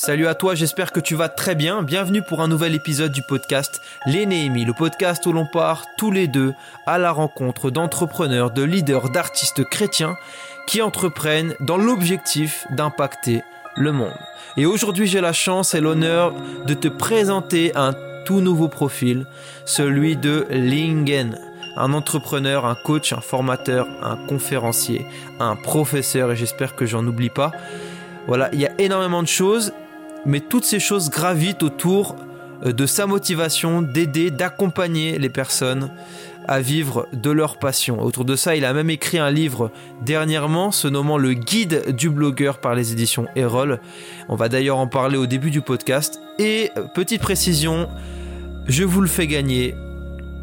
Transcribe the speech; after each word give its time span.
Salut 0.00 0.28
à 0.28 0.36
toi, 0.36 0.54
j'espère 0.54 0.92
que 0.92 1.00
tu 1.00 1.16
vas 1.16 1.28
très 1.28 1.56
bien. 1.56 1.82
Bienvenue 1.82 2.22
pour 2.22 2.40
un 2.40 2.46
nouvel 2.46 2.72
épisode 2.72 3.10
du 3.10 3.20
podcast 3.20 3.82
Les 4.06 4.26
le 4.26 4.72
podcast 4.72 5.26
où 5.26 5.32
l'on 5.32 5.44
part 5.44 5.86
tous 5.96 6.12
les 6.12 6.28
deux 6.28 6.54
à 6.86 6.98
la 6.98 7.10
rencontre 7.10 7.72
d'entrepreneurs, 7.72 8.52
de 8.52 8.62
leaders, 8.62 9.10
d'artistes 9.10 9.64
chrétiens 9.64 10.16
qui 10.68 10.82
entreprennent 10.82 11.56
dans 11.58 11.76
l'objectif 11.76 12.64
d'impacter 12.70 13.42
le 13.74 13.90
monde. 13.90 14.14
Et 14.56 14.66
aujourd'hui, 14.66 15.08
j'ai 15.08 15.20
la 15.20 15.32
chance 15.32 15.74
et 15.74 15.80
l'honneur 15.80 16.32
de 16.64 16.74
te 16.74 16.86
présenter 16.86 17.72
un 17.74 17.92
tout 18.24 18.40
nouveau 18.40 18.68
profil, 18.68 19.26
celui 19.64 20.16
de 20.16 20.46
Lingen 20.48 21.40
un 21.76 21.92
entrepreneur, 21.92 22.66
un 22.66 22.76
coach, 22.76 23.12
un 23.12 23.20
formateur, 23.20 23.88
un 24.02 24.16
conférencier, 24.16 25.06
un 25.40 25.54
professeur, 25.56 26.32
et 26.32 26.36
j'espère 26.36 26.76
que 26.76 26.86
j'en 26.86 27.04
oublie 27.06 27.30
pas. 27.30 27.52
Voilà, 28.26 28.48
il 28.52 28.60
y 28.60 28.66
a 28.66 28.72
énormément 28.78 29.22
de 29.22 29.28
choses 29.28 29.72
mais 30.26 30.40
toutes 30.40 30.64
ces 30.64 30.80
choses 30.80 31.10
gravitent 31.10 31.62
autour 31.62 32.16
euh, 32.64 32.72
de 32.72 32.86
sa 32.86 33.06
motivation 33.06 33.82
d'aider, 33.82 34.30
d'accompagner 34.30 35.18
les 35.18 35.28
personnes 35.28 35.90
à 36.46 36.60
vivre 36.60 37.06
de 37.12 37.30
leur 37.30 37.58
passion. 37.58 38.02
Autour 38.02 38.24
de 38.24 38.34
ça, 38.34 38.56
il 38.56 38.64
a 38.64 38.72
même 38.72 38.88
écrit 38.88 39.18
un 39.18 39.30
livre 39.30 39.70
dernièrement 40.02 40.70
se 40.70 40.88
nommant 40.88 41.18
Le 41.18 41.34
guide 41.34 41.94
du 41.94 42.08
blogueur 42.08 42.58
par 42.58 42.74
les 42.74 42.92
éditions 42.92 43.26
Erol. 43.36 43.80
On 44.28 44.34
va 44.34 44.48
d'ailleurs 44.48 44.78
en 44.78 44.86
parler 44.86 45.18
au 45.18 45.26
début 45.26 45.50
du 45.50 45.60
podcast. 45.60 46.20
Et 46.38 46.70
euh, 46.76 46.84
petite 46.94 47.20
précision, 47.20 47.88
je 48.66 48.84
vous 48.84 49.02
le 49.02 49.08
fais 49.08 49.26
gagner. 49.26 49.74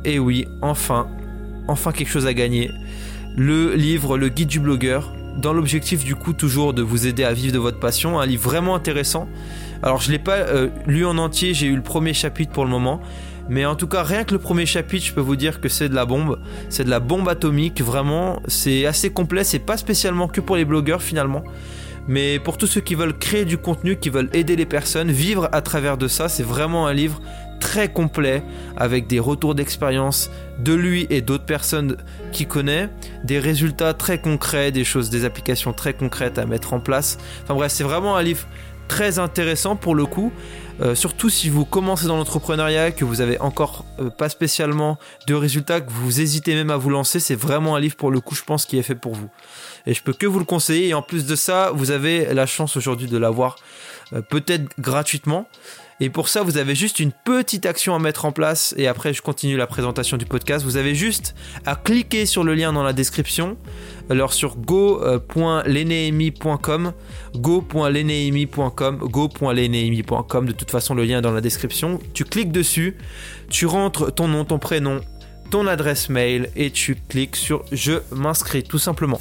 Et 0.06 0.20
oui, 0.20 0.48
enfin, 0.62 1.08
enfin 1.68 1.92
quelque 1.92 2.10
chose 2.10 2.28
à 2.28 2.34
gagner. 2.34 2.72
Le 3.36 3.74
livre 3.74 4.18
Le 4.18 4.30
guide 4.30 4.48
du 4.48 4.60
blogueur 4.60 5.12
dans 5.38 5.54
l'objectif 5.54 6.04
du 6.04 6.16
coup 6.16 6.34
toujours 6.34 6.74
de 6.74 6.82
vous 6.82 7.08
aider 7.08 7.24
à 7.24 7.34
vivre 7.34 7.54
de 7.54 7.60
votre 7.60 7.80
passion, 7.80 8.20
un 8.20 8.26
livre 8.26 8.44
vraiment 8.44 8.76
intéressant 8.76 9.28
alors 9.86 10.02
je 10.02 10.12
l'ai 10.12 10.20
pas 10.20 10.38
euh, 10.38 10.70
lu 10.88 11.06
en 11.06 11.20
entier, 11.20 11.54
j'ai 11.54 11.68
eu 11.68 11.76
le 11.76 11.84
premier 11.84 12.16
chapitre 12.16 12.52
pour 12.52 12.66
le 12.66 12.72
moment. 12.72 13.02
Mais 13.48 13.66
en 13.66 13.76
tout 13.76 13.86
cas, 13.86 14.02
rien 14.02 14.24
que 14.24 14.34
le 14.34 14.40
premier 14.40 14.66
chapitre, 14.66 15.06
je 15.06 15.14
peux 15.14 15.22
vous 15.22 15.36
dire 15.36 15.62
que 15.62 15.70
c'est 15.70 15.88
de 15.88 15.94
la 15.94 16.06
bombe. 16.06 16.40
C'est 16.70 16.84
de 16.84 16.90
la 16.90 17.00
bombe 17.00 17.30
atomique, 17.30 17.82
vraiment. 17.82 18.42
C'est 18.48 18.88
assez 18.88 19.12
complet, 19.12 19.44
c'est 19.44 19.60
pas 19.60 19.78
spécialement 19.78 20.28
que 20.28 20.42
pour 20.42 20.56
les 20.56 20.66
blogueurs 20.66 21.04
finalement. 21.04 21.44
Mais 22.08 22.40
pour 22.40 22.58
tous 22.58 22.66
ceux 22.66 22.82
qui 22.82 22.96
veulent 22.96 23.18
créer 23.18 23.46
du 23.46 23.60
contenu, 23.60 23.98
qui 23.98 24.10
veulent 24.10 24.30
aider 24.34 24.56
les 24.56 24.66
personnes, 24.66 25.12
vivre 25.12 25.50
à 25.52 25.62
travers 25.62 25.98
de 25.98 26.08
ça, 26.08 26.30
c'est 26.30 26.44
vraiment 26.44 26.88
un 26.88 26.94
livre 26.94 27.22
très 27.60 27.92
complet 27.92 28.44
avec 28.76 29.06
des 29.06 29.20
retours 29.20 29.54
d'expérience 29.54 30.32
de 30.60 30.74
lui 30.74 31.06
et 31.12 31.22
d'autres 31.22 31.46
personnes 31.46 31.98
qui 32.32 32.48
connaît, 32.48 32.90
des 33.24 33.40
résultats 33.40 33.94
très 33.94 34.20
concrets, 34.20 34.72
des 34.72 34.84
choses, 34.84 35.10
des 35.12 35.26
applications 35.26 35.74
très 35.74 35.94
concrètes 35.94 36.40
à 36.40 36.46
mettre 36.46 36.74
en 36.74 36.80
place. 36.80 37.18
Enfin 37.44 37.54
bref, 37.54 37.72
c'est 37.72 37.84
vraiment 37.84 38.18
un 38.18 38.24
livre 38.24 38.48
très 38.88 39.20
intéressant 39.20 39.76
pour 39.76 39.96
le 39.96 40.06
coup. 40.06 40.32
Euh, 40.82 40.94
surtout 40.94 41.30
si 41.30 41.50
vous 41.50 41.64
commencez 41.64 42.06
dans 42.06 42.18
l'entrepreneuriat, 42.18 42.92
que 42.92 43.06
vous 43.06 43.22
avez 43.22 43.40
encore 43.40 43.86
euh, 44.00 44.10
pas 44.10 44.28
spécialement 44.28 44.98
de 45.26 45.34
résultats, 45.34 45.80
que 45.80 45.90
vous 45.90 46.20
hésitez 46.20 46.54
même 46.54 46.70
à 46.70 46.76
vous 46.76 46.90
lancer, 46.90 47.22
c'est 47.22 47.36
vraiment 47.36 47.78
un 47.78 47.80
livre 47.80 47.96
pour 47.96 48.12
le 48.12 48.20
coup, 48.20 48.36
je 48.36 48.44
pense, 48.44 48.66
qui 48.66 48.78
est 48.78 48.84
fait 48.84 48.96
pour 48.96 49.16
vous. 49.16 49.30
Et 49.86 49.94
je 49.94 50.04
peux 50.04 50.14
que 50.14 50.26
vous 50.26 50.40
le 50.40 50.46
conseiller. 50.46 50.90
Et 50.90 50.94
en 50.94 51.02
plus 51.02 51.26
de 51.26 51.36
ça, 51.36 51.72
vous 51.74 51.92
avez 51.92 52.34
la 52.34 52.46
chance 52.46 52.76
aujourd'hui 52.76 53.08
de 53.08 53.18
l'avoir 53.18 53.56
euh, 54.14 54.22
peut-être 54.22 54.70
gratuitement. 54.80 55.48
Et 56.02 56.10
pour 56.10 56.28
ça, 56.28 56.44
vous 56.44 56.58
avez 56.58 56.76
juste 56.76 57.00
une 57.00 57.14
petite 57.14 57.66
action 57.66 57.96
à 57.96 58.00
mettre 58.00 58.26
en 58.26 58.34
place. 58.34 58.76
Et 58.78 58.88
après, 58.88 59.14
je 59.14 59.22
continue 59.22 59.56
la 59.56 59.68
présentation 59.68 60.18
du 60.18 60.26
podcast. 60.26 60.66
Vous 60.66 60.76
avez 60.76 60.94
juste 60.94 61.36
à 61.66 61.76
cliquer 61.76 62.26
sur 62.26 62.44
le 62.44 62.54
lien 62.54 62.74
dans 62.74 62.84
la 62.84 62.92
description. 62.92 63.56
Alors 64.10 64.34
sur 64.34 64.58
go.lenehemi.com, 64.58 66.94
go.lenehemi.com, 67.36 68.98
go.lenehemi.com. 68.98 70.46
De 70.46 70.52
toute 70.52 70.72
façon, 70.72 70.96
le 70.96 71.04
lien 71.04 71.20
est 71.20 71.22
dans 71.22 71.32
la 71.32 71.42
description. 71.42 72.00
Tu 72.14 72.24
cliques 72.24 72.52
dessus, 72.52 72.98
tu 73.50 73.66
rentres 73.66 74.14
ton 74.14 74.28
nom, 74.28 74.46
ton 74.46 74.60
prénom, 74.60 75.02
ton 75.50 75.68
adresse 75.68 76.10
mail 76.10 76.50
et 76.56 76.72
tu 76.72 76.96
cliques 76.96 77.36
sur 77.36 77.66
je 77.72 77.94
m'inscris 78.12 78.64
tout 78.64 78.80
simplement 78.80 79.20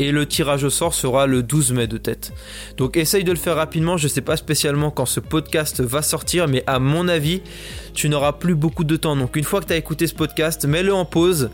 et 0.00 0.12
le 0.12 0.24
tirage 0.24 0.64
au 0.64 0.70
sort 0.70 0.94
sera 0.94 1.26
le 1.26 1.42
12 1.42 1.72
mai 1.72 1.86
de 1.86 1.98
tête. 1.98 2.32
Donc 2.78 2.96
essaye 2.96 3.22
de 3.22 3.30
le 3.30 3.36
faire 3.36 3.56
rapidement, 3.56 3.98
je 3.98 4.04
ne 4.04 4.08
sais 4.08 4.22
pas 4.22 4.38
spécialement 4.38 4.90
quand 4.90 5.04
ce 5.04 5.20
podcast 5.20 5.82
va 5.82 6.00
sortir, 6.00 6.48
mais 6.48 6.64
à 6.66 6.78
mon 6.78 7.06
avis, 7.06 7.42
tu 7.92 8.08
n'auras 8.08 8.32
plus 8.32 8.54
beaucoup 8.54 8.84
de 8.84 8.96
temps. 8.96 9.14
Donc 9.14 9.36
une 9.36 9.44
fois 9.44 9.60
que 9.60 9.66
tu 9.66 9.74
as 9.74 9.76
écouté 9.76 10.06
ce 10.06 10.14
podcast, 10.14 10.64
mets-le 10.64 10.94
en 10.94 11.04
pause 11.04 11.50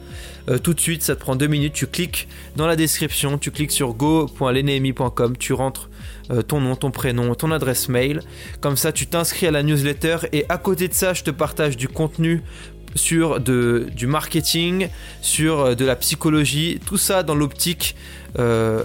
euh, 0.48 0.58
tout 0.58 0.74
de 0.74 0.80
suite, 0.80 1.02
ça 1.02 1.16
te 1.16 1.20
prend 1.20 1.34
deux 1.34 1.48
minutes, 1.48 1.72
tu 1.72 1.88
cliques 1.88 2.28
dans 2.54 2.68
la 2.68 2.76
description, 2.76 3.36
tu 3.36 3.50
cliques 3.50 3.72
sur 3.72 3.94
go.lenemi.com, 3.94 5.36
tu 5.36 5.52
rentres 5.52 5.90
euh, 6.30 6.42
ton 6.42 6.60
nom, 6.60 6.76
ton 6.76 6.92
prénom, 6.92 7.34
ton 7.34 7.50
adresse 7.50 7.88
mail. 7.88 8.20
Comme 8.60 8.76
ça, 8.76 8.92
tu 8.92 9.06
t'inscris 9.08 9.48
à 9.48 9.50
la 9.50 9.64
newsletter 9.64 10.18
et 10.32 10.46
à 10.48 10.58
côté 10.58 10.86
de 10.86 10.94
ça, 10.94 11.14
je 11.14 11.24
te 11.24 11.30
partage 11.30 11.76
du 11.76 11.88
contenu 11.88 12.42
sur 12.96 13.40
du 13.40 14.06
marketing, 14.06 14.88
sur 15.20 15.60
euh, 15.60 15.74
de 15.74 15.84
la 15.84 15.96
psychologie, 15.96 16.80
tout 16.84 16.98
ça 16.98 17.22
dans 17.22 17.34
l'optique 17.34 17.96
euh, 18.38 18.84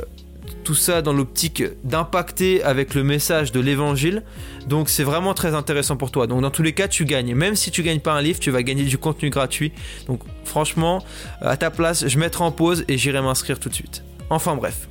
tout 0.63 0.75
ça 0.75 1.01
dans 1.01 1.13
l'optique 1.13 1.63
d'impacter 1.83 2.63
avec 2.63 2.93
le 2.93 3.03
message 3.03 3.51
de 3.51 3.59
l'évangile. 3.59 4.23
Donc 4.67 4.89
c'est 4.89 5.03
vraiment 5.03 5.33
très 5.33 5.55
intéressant 5.55 5.97
pour 5.97 6.11
toi. 6.11 6.27
Donc 6.27 6.41
dans 6.41 6.51
tous 6.51 6.63
les 6.63 6.73
cas, 6.73 6.87
tu 6.87 7.05
gagnes. 7.05 7.33
Même 7.33 7.55
si 7.55 7.71
tu 7.71 7.83
gagnes 7.83 7.99
pas 7.99 8.13
un 8.13 8.21
livre, 8.21 8.39
tu 8.39 8.51
vas 8.51 8.61
gagner 8.61 8.83
du 8.83 8.97
contenu 8.97 9.29
gratuit. 9.29 9.71
Donc 10.07 10.21
franchement, 10.45 11.03
à 11.41 11.57
ta 11.57 11.71
place, 11.71 12.07
je 12.07 12.17
mettrai 12.19 12.43
en 12.43 12.51
pause 12.51 12.85
et 12.87 12.97
j'irai 12.97 13.21
m'inscrire 13.21 13.59
tout 13.59 13.69
de 13.69 13.73
suite. 13.73 14.03
Enfin 14.29 14.55
bref. 14.55 14.87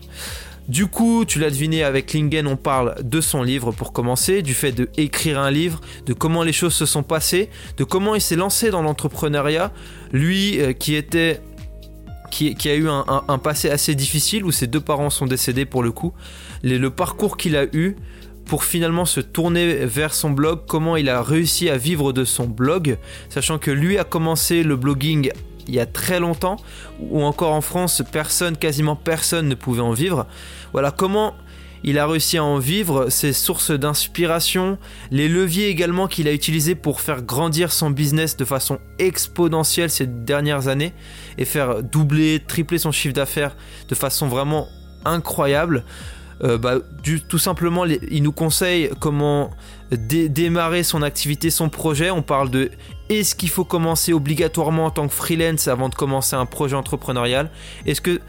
Du 0.69 0.87
coup, 0.87 1.25
tu 1.25 1.39
l'as 1.39 1.51
deviné, 1.51 1.83
avec 1.83 2.13
Lingen, 2.13 2.47
on 2.47 2.57
parle 2.57 2.95
de 3.03 3.21
son 3.21 3.43
livre 3.43 3.73
pour 3.73 3.93
commencer, 3.93 4.43
du 4.43 4.55
fait 4.55 4.73
d'écrire 4.73 5.39
un 5.41 5.51
livre, 5.51 5.81
de 6.07 6.13
comment 6.13 6.43
les 6.43 6.53
choses 6.53 6.75
se 6.75 6.87
sont 6.87 7.03
passées, 7.03 7.51
de 7.77 7.85
comment 7.85 8.15
il 8.15 8.21
s'est 8.21 8.37
lancé 8.37 8.71
dans 8.71 8.83
l'entrepreneuriat. 8.83 9.73
Lui 10.13 10.61
euh, 10.61 10.73
qui 10.73 10.95
était 10.95 11.41
qui, 12.31 12.69
a 12.69 12.77
eu 12.77 12.89
un, 12.89 13.39
passé 13.39 13.71
assez 13.71 13.97
difficile 13.97 14.45
où 14.45 14.53
ses 14.53 14.69
deux 14.69 14.81
parents 14.81 15.11
sont 15.11 15.27
décédés 15.27 15.67
pour 15.67 15.83
le 15.83 15.91
coup. 15.91 16.13
le 16.63 16.89
parcours 16.89 17.37
qu'il 17.37 17.57
a 17.57 17.65
eu 17.73 17.97
pour 18.45 18.65
finalement 18.65 19.05
se 19.05 19.21
tourner 19.21 19.87
vers 19.87 20.15
son 20.15 20.31
blog, 20.31 20.61
comment 20.67 20.97
il 20.97 21.09
a 21.09 21.23
réussi 21.23 21.69
à 21.69 21.77
vivre 21.77 22.13
de 22.13 22.25
son 22.25 22.47
blog, 22.47 22.99
sachant 23.29 23.59
que 23.59 23.71
lui 23.71 23.99
a 23.99 24.05
commencé 24.05 24.63
le 24.63 24.77
blogging 24.77 25.31
il 25.71 25.77
y 25.77 25.81
a 25.81 25.87
très 25.87 26.19
longtemps, 26.19 26.57
ou 26.99 27.23
encore 27.23 27.53
en 27.53 27.61
France, 27.61 28.03
personne, 28.11 28.57
quasiment 28.57 28.97
personne 28.97 29.49
ne 29.49 29.55
pouvait 29.55 29.81
en 29.81 29.93
vivre. 29.93 30.27
Voilà 30.73 30.91
comment 30.91 31.35
il 31.85 31.99
a 31.99 32.07
réussi 32.07 32.39
à 32.39 32.45
en 32.45 32.59
vivre, 32.59 33.09
ses 33.09 33.33
sources 33.33 33.71
d'inspiration, 33.71 34.79
les 35.13 35.29
leviers 35.29 35.69
également 35.69 36.09
qu'il 36.09 36.27
a 36.27 36.33
utilisés 36.33 36.75
pour 36.75 37.01
faire 37.01 37.23
grandir 37.23 37.73
son 37.73 37.91
business 37.91 38.37
de 38.37 38.45
façon 38.45 38.81
exponentielle 38.99 39.91
ces 39.91 40.07
dernières 40.07 40.67
années 40.67 40.93
et 41.39 41.45
faire 41.45 41.83
doubler, 41.83 42.43
tripler 42.47 42.79
son 42.79 42.91
chiffre 42.91 43.15
d'affaires 43.15 43.57
de 43.89 43.95
façon 43.95 44.27
vraiment 44.27 44.67
incroyable. 45.05 45.85
Euh, 46.43 46.59
bah, 46.59 46.79
tout 47.29 47.39
simplement, 47.39 47.85
il 47.85 48.23
nous 48.23 48.33
conseille 48.33 48.91
comment 48.99 49.51
démarrer 49.97 50.83
son 50.83 51.03
activité, 51.03 51.51
son 51.51 51.69
projet. 51.69 52.11
On 52.11 52.23
parle 52.23 52.51
de 52.51 52.71
est-ce 53.09 53.35
qu'il 53.35 53.51
faut 53.51 53.65
commencer 53.65 54.13
obligatoirement 54.13 54.87
en 54.87 54.91
tant 54.91 55.09
que 55.09 55.15
freelance 55.15 55.69
avant 55.69 55.89
de 55.89 55.95
commencer 55.95 56.37
un 56.37 56.47
projet 56.47 56.77
entrepreneurial? 56.77 57.51
Est-ce 57.87 58.01
que 58.01 58.21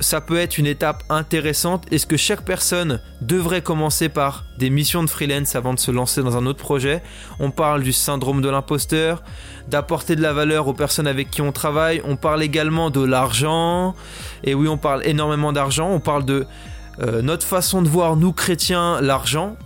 ça 0.00 0.20
peut 0.20 0.38
être 0.38 0.58
une 0.58 0.66
étape 0.66 1.04
intéressante? 1.08 1.84
Est-ce 1.92 2.06
que 2.06 2.16
chaque 2.16 2.42
personne 2.42 3.00
devrait 3.20 3.62
commencer 3.62 4.08
par 4.08 4.44
des 4.58 4.70
missions 4.70 5.04
de 5.04 5.10
freelance 5.10 5.54
avant 5.54 5.74
de 5.74 5.78
se 5.78 5.90
lancer 5.90 6.22
dans 6.22 6.36
un 6.36 6.46
autre 6.46 6.58
projet? 6.58 7.02
On 7.38 7.50
parle 7.50 7.82
du 7.82 7.92
syndrome 7.92 8.40
de 8.40 8.48
l'imposteur, 8.48 9.22
d'apporter 9.68 10.16
de 10.16 10.22
la 10.22 10.32
valeur 10.32 10.68
aux 10.68 10.74
personnes 10.74 11.06
avec 11.06 11.30
qui 11.30 11.42
on 11.42 11.52
travaille. 11.52 12.02
On 12.04 12.16
parle 12.16 12.42
également 12.42 12.90
de 12.90 13.04
l'argent. 13.04 13.94
Et 14.42 14.54
oui, 14.54 14.68
on 14.68 14.78
parle 14.78 15.06
énormément 15.06 15.52
d'argent. 15.52 15.90
On 15.90 16.00
parle 16.00 16.24
de 16.24 16.46
euh, 17.00 17.22
notre 17.22 17.46
façon 17.46 17.82
de 17.82 17.88
voir, 17.88 18.16
nous 18.16 18.32
chrétiens, 18.32 19.00
l'argent. 19.00 19.56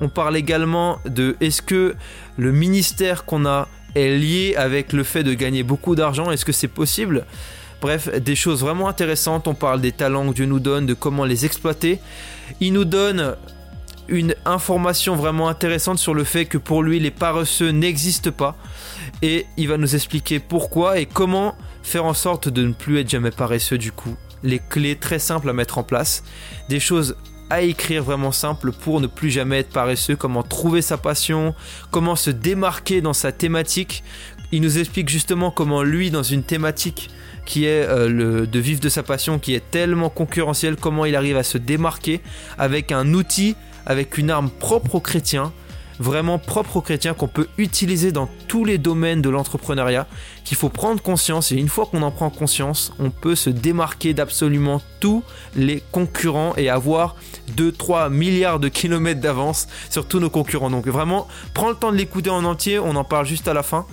On 0.00 0.08
parle 0.08 0.36
également 0.36 0.98
de 1.04 1.36
est-ce 1.40 1.62
que 1.62 1.94
le 2.38 2.52
ministère 2.52 3.24
qu'on 3.24 3.44
a 3.46 3.68
est 3.94 4.16
lié 4.16 4.54
avec 4.56 4.92
le 4.92 5.04
fait 5.04 5.22
de 5.22 5.34
gagner 5.34 5.62
beaucoup 5.62 5.94
d'argent? 5.94 6.30
Est-ce 6.30 6.44
que 6.44 6.52
c'est 6.52 6.68
possible? 6.68 7.26
Bref, 7.80 8.08
des 8.20 8.36
choses 8.36 8.60
vraiment 8.60 8.88
intéressantes. 8.88 9.48
On 9.48 9.54
parle 9.54 9.80
des 9.80 9.92
talents 9.92 10.28
que 10.30 10.34
Dieu 10.34 10.46
nous 10.46 10.60
donne, 10.60 10.86
de 10.86 10.94
comment 10.94 11.24
les 11.24 11.44
exploiter. 11.44 11.98
Il 12.60 12.72
nous 12.72 12.84
donne 12.84 13.36
une 14.08 14.34
information 14.44 15.16
vraiment 15.16 15.48
intéressante 15.48 15.98
sur 15.98 16.14
le 16.14 16.24
fait 16.24 16.44
que 16.44 16.58
pour 16.58 16.82
lui, 16.82 16.98
les 16.98 17.10
paresseux 17.10 17.70
n'existent 17.70 18.32
pas. 18.32 18.56
Et 19.22 19.46
il 19.56 19.68
va 19.68 19.76
nous 19.76 19.94
expliquer 19.94 20.40
pourquoi 20.40 20.98
et 20.98 21.06
comment 21.06 21.54
faire 21.82 22.04
en 22.04 22.14
sorte 22.14 22.48
de 22.48 22.62
ne 22.62 22.72
plus 22.72 23.00
être 23.00 23.08
jamais 23.08 23.30
paresseux 23.30 23.78
du 23.78 23.92
coup. 23.92 24.16
Les 24.42 24.58
clés 24.58 24.96
très 24.96 25.18
simples 25.18 25.48
à 25.48 25.52
mettre 25.52 25.78
en 25.78 25.82
place. 25.82 26.22
Des 26.68 26.80
choses 26.80 27.16
à 27.50 27.62
écrire 27.62 28.02
vraiment 28.02 28.32
simples 28.32 28.72
pour 28.72 29.00
ne 29.00 29.06
plus 29.06 29.30
jamais 29.30 29.58
être 29.58 29.70
paresseux, 29.70 30.16
comment 30.16 30.42
trouver 30.42 30.82
sa 30.82 30.96
passion, 30.96 31.54
comment 31.90 32.16
se 32.16 32.30
démarquer 32.30 33.00
dans 33.00 33.12
sa 33.12 33.32
thématique. 33.32 34.02
Il 34.52 34.62
nous 34.62 34.78
explique 34.78 35.08
justement 35.08 35.50
comment 35.50 35.82
lui, 35.82 36.10
dans 36.10 36.22
une 36.22 36.42
thématique 36.42 37.10
qui 37.46 37.64
est 37.66 37.86
euh, 37.88 38.08
le, 38.08 38.46
de 38.46 38.58
vivre 38.58 38.80
de 38.80 38.88
sa 38.88 39.02
passion, 39.02 39.38
qui 39.38 39.54
est 39.54 39.70
tellement 39.70 40.08
concurrentiel, 40.08 40.76
comment 40.76 41.04
il 41.04 41.16
arrive 41.16 41.36
à 41.36 41.42
se 41.42 41.58
démarquer 41.58 42.20
avec 42.58 42.92
un 42.92 43.12
outil 43.14 43.56
avec 43.86 44.18
une 44.18 44.30
arme 44.30 44.50
propre 44.50 44.96
aux 44.96 45.00
chrétiens, 45.00 45.52
vraiment 46.00 46.38
propre 46.38 46.78
aux 46.78 46.80
chrétiens 46.80 47.14
qu'on 47.14 47.28
peut 47.28 47.46
utiliser 47.58 48.10
dans 48.10 48.28
tous 48.48 48.64
les 48.64 48.78
domaines 48.78 49.22
de 49.22 49.28
l'entrepreneuriat, 49.28 50.06
qu'il 50.44 50.56
faut 50.56 50.70
prendre 50.70 51.00
conscience 51.00 51.52
et 51.52 51.56
une 51.56 51.68
fois 51.68 51.86
qu'on 51.86 52.02
en 52.02 52.10
prend 52.10 52.30
conscience, 52.30 52.92
on 52.98 53.10
peut 53.10 53.36
se 53.36 53.50
démarquer 53.50 54.14
d'absolument 54.14 54.80
tous 54.98 55.22
les 55.54 55.82
concurrents 55.92 56.54
et 56.56 56.70
avoir 56.70 57.16
2-3 57.56 58.10
milliards 58.10 58.58
de 58.58 58.68
kilomètres 58.68 59.20
d'avance 59.20 59.68
sur 59.90 60.08
tous 60.08 60.18
nos 60.18 60.30
concurrents. 60.30 60.70
Donc 60.70 60.86
vraiment, 60.86 61.28
prends 61.54 61.68
le 61.68 61.76
temps 61.76 61.92
de 61.92 61.96
l'écouter 61.96 62.30
en 62.30 62.44
entier, 62.44 62.78
on 62.78 62.96
en 62.96 63.04
parle 63.04 63.26
juste 63.26 63.46
à 63.46 63.54
la 63.54 63.62
fin. 63.62 63.86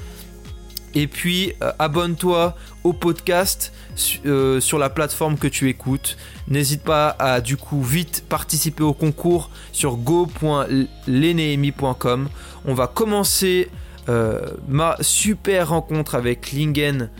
Et 0.94 1.08
puis, 1.08 1.54
euh, 1.62 1.72
abonne-toi 1.80 2.56
au 2.84 2.92
podcast 2.94 3.74
euh, 4.26 4.60
sur 4.60 4.78
la 4.80 4.90
plateforme 4.90 5.38
que 5.38 5.48
tu 5.48 5.70
écoutes. 5.70 6.18
N'hésite 6.48 6.82
pas 6.84 7.16
à 7.20 7.42
du 7.42 7.58
coup 7.58 7.84
vite 7.84 8.24
participer 8.28 8.82
au 8.84 8.94
concours 8.94 9.52
sur 9.72 9.98
go.lenehemi.com. 9.98 12.30
On 12.66 12.74
va 12.74 12.88
commencer 12.88 13.70
euh, 14.10 14.48
ma 14.68 14.98
super 15.02 15.70
rencontre 15.70 16.16
avec 16.16 16.52
Lingen. 16.52 17.12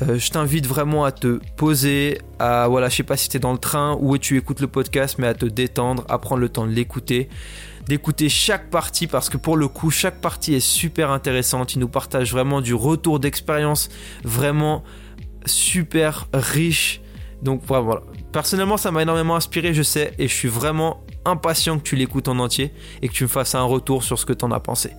je 0.00 0.30
t'invite 0.30 0.66
vraiment 0.66 1.04
à 1.04 1.12
te 1.12 1.38
poser, 1.56 2.18
à 2.40 2.66
voilà, 2.66 2.88
je 2.88 2.96
sais 2.96 3.04
pas 3.04 3.16
si 3.16 3.28
tu 3.28 3.36
es 3.36 3.40
dans 3.40 3.52
le 3.52 3.58
train 3.58 3.96
ou 4.00 4.18
tu 4.18 4.36
écoutes 4.36 4.60
le 4.60 4.66
podcast, 4.66 5.14
mais 5.18 5.28
à 5.28 5.34
te 5.34 5.46
détendre, 5.46 6.04
à 6.08 6.18
prendre 6.18 6.40
le 6.40 6.48
temps 6.48 6.66
de 6.66 6.72
l'écouter 6.72 7.28
d'écouter 7.86 8.28
chaque 8.28 8.70
partie 8.70 9.06
parce 9.06 9.28
que 9.28 9.36
pour 9.36 9.56
le 9.56 9.68
coup, 9.68 9.90
chaque 9.90 10.20
partie 10.20 10.54
est 10.54 10.60
super 10.60 11.10
intéressante. 11.10 11.74
Il 11.74 11.80
nous 11.80 11.88
partage 11.88 12.32
vraiment 12.32 12.60
du 12.60 12.74
retour 12.74 13.20
d'expérience 13.20 13.88
vraiment 14.22 14.82
super 15.46 16.28
riche. 16.32 17.00
Donc 17.42 17.60
voilà, 17.66 18.00
personnellement, 18.32 18.78
ça 18.78 18.90
m'a 18.90 19.02
énormément 19.02 19.36
inspiré, 19.36 19.74
je 19.74 19.82
sais, 19.82 20.14
et 20.18 20.28
je 20.28 20.34
suis 20.34 20.48
vraiment 20.48 21.04
impatient 21.26 21.78
que 21.78 21.82
tu 21.82 21.94
l'écoutes 21.94 22.28
en 22.28 22.38
entier 22.38 22.72
et 23.02 23.08
que 23.08 23.12
tu 23.12 23.24
me 23.24 23.28
fasses 23.28 23.54
un 23.54 23.62
retour 23.62 24.02
sur 24.02 24.18
ce 24.18 24.24
que 24.24 24.32
tu 24.32 24.44
en 24.46 24.50
as 24.50 24.60
pensé. 24.60 24.92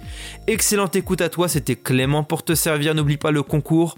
Excellente 0.46 0.96
écoute 0.96 1.22
à 1.22 1.30
toi, 1.30 1.48
c'était 1.48 1.76
Clément 1.76 2.24
pour 2.24 2.44
te 2.44 2.54
servir, 2.54 2.94
n'oublie 2.94 3.18
pas 3.18 3.32
le 3.32 3.42
concours. 3.42 3.98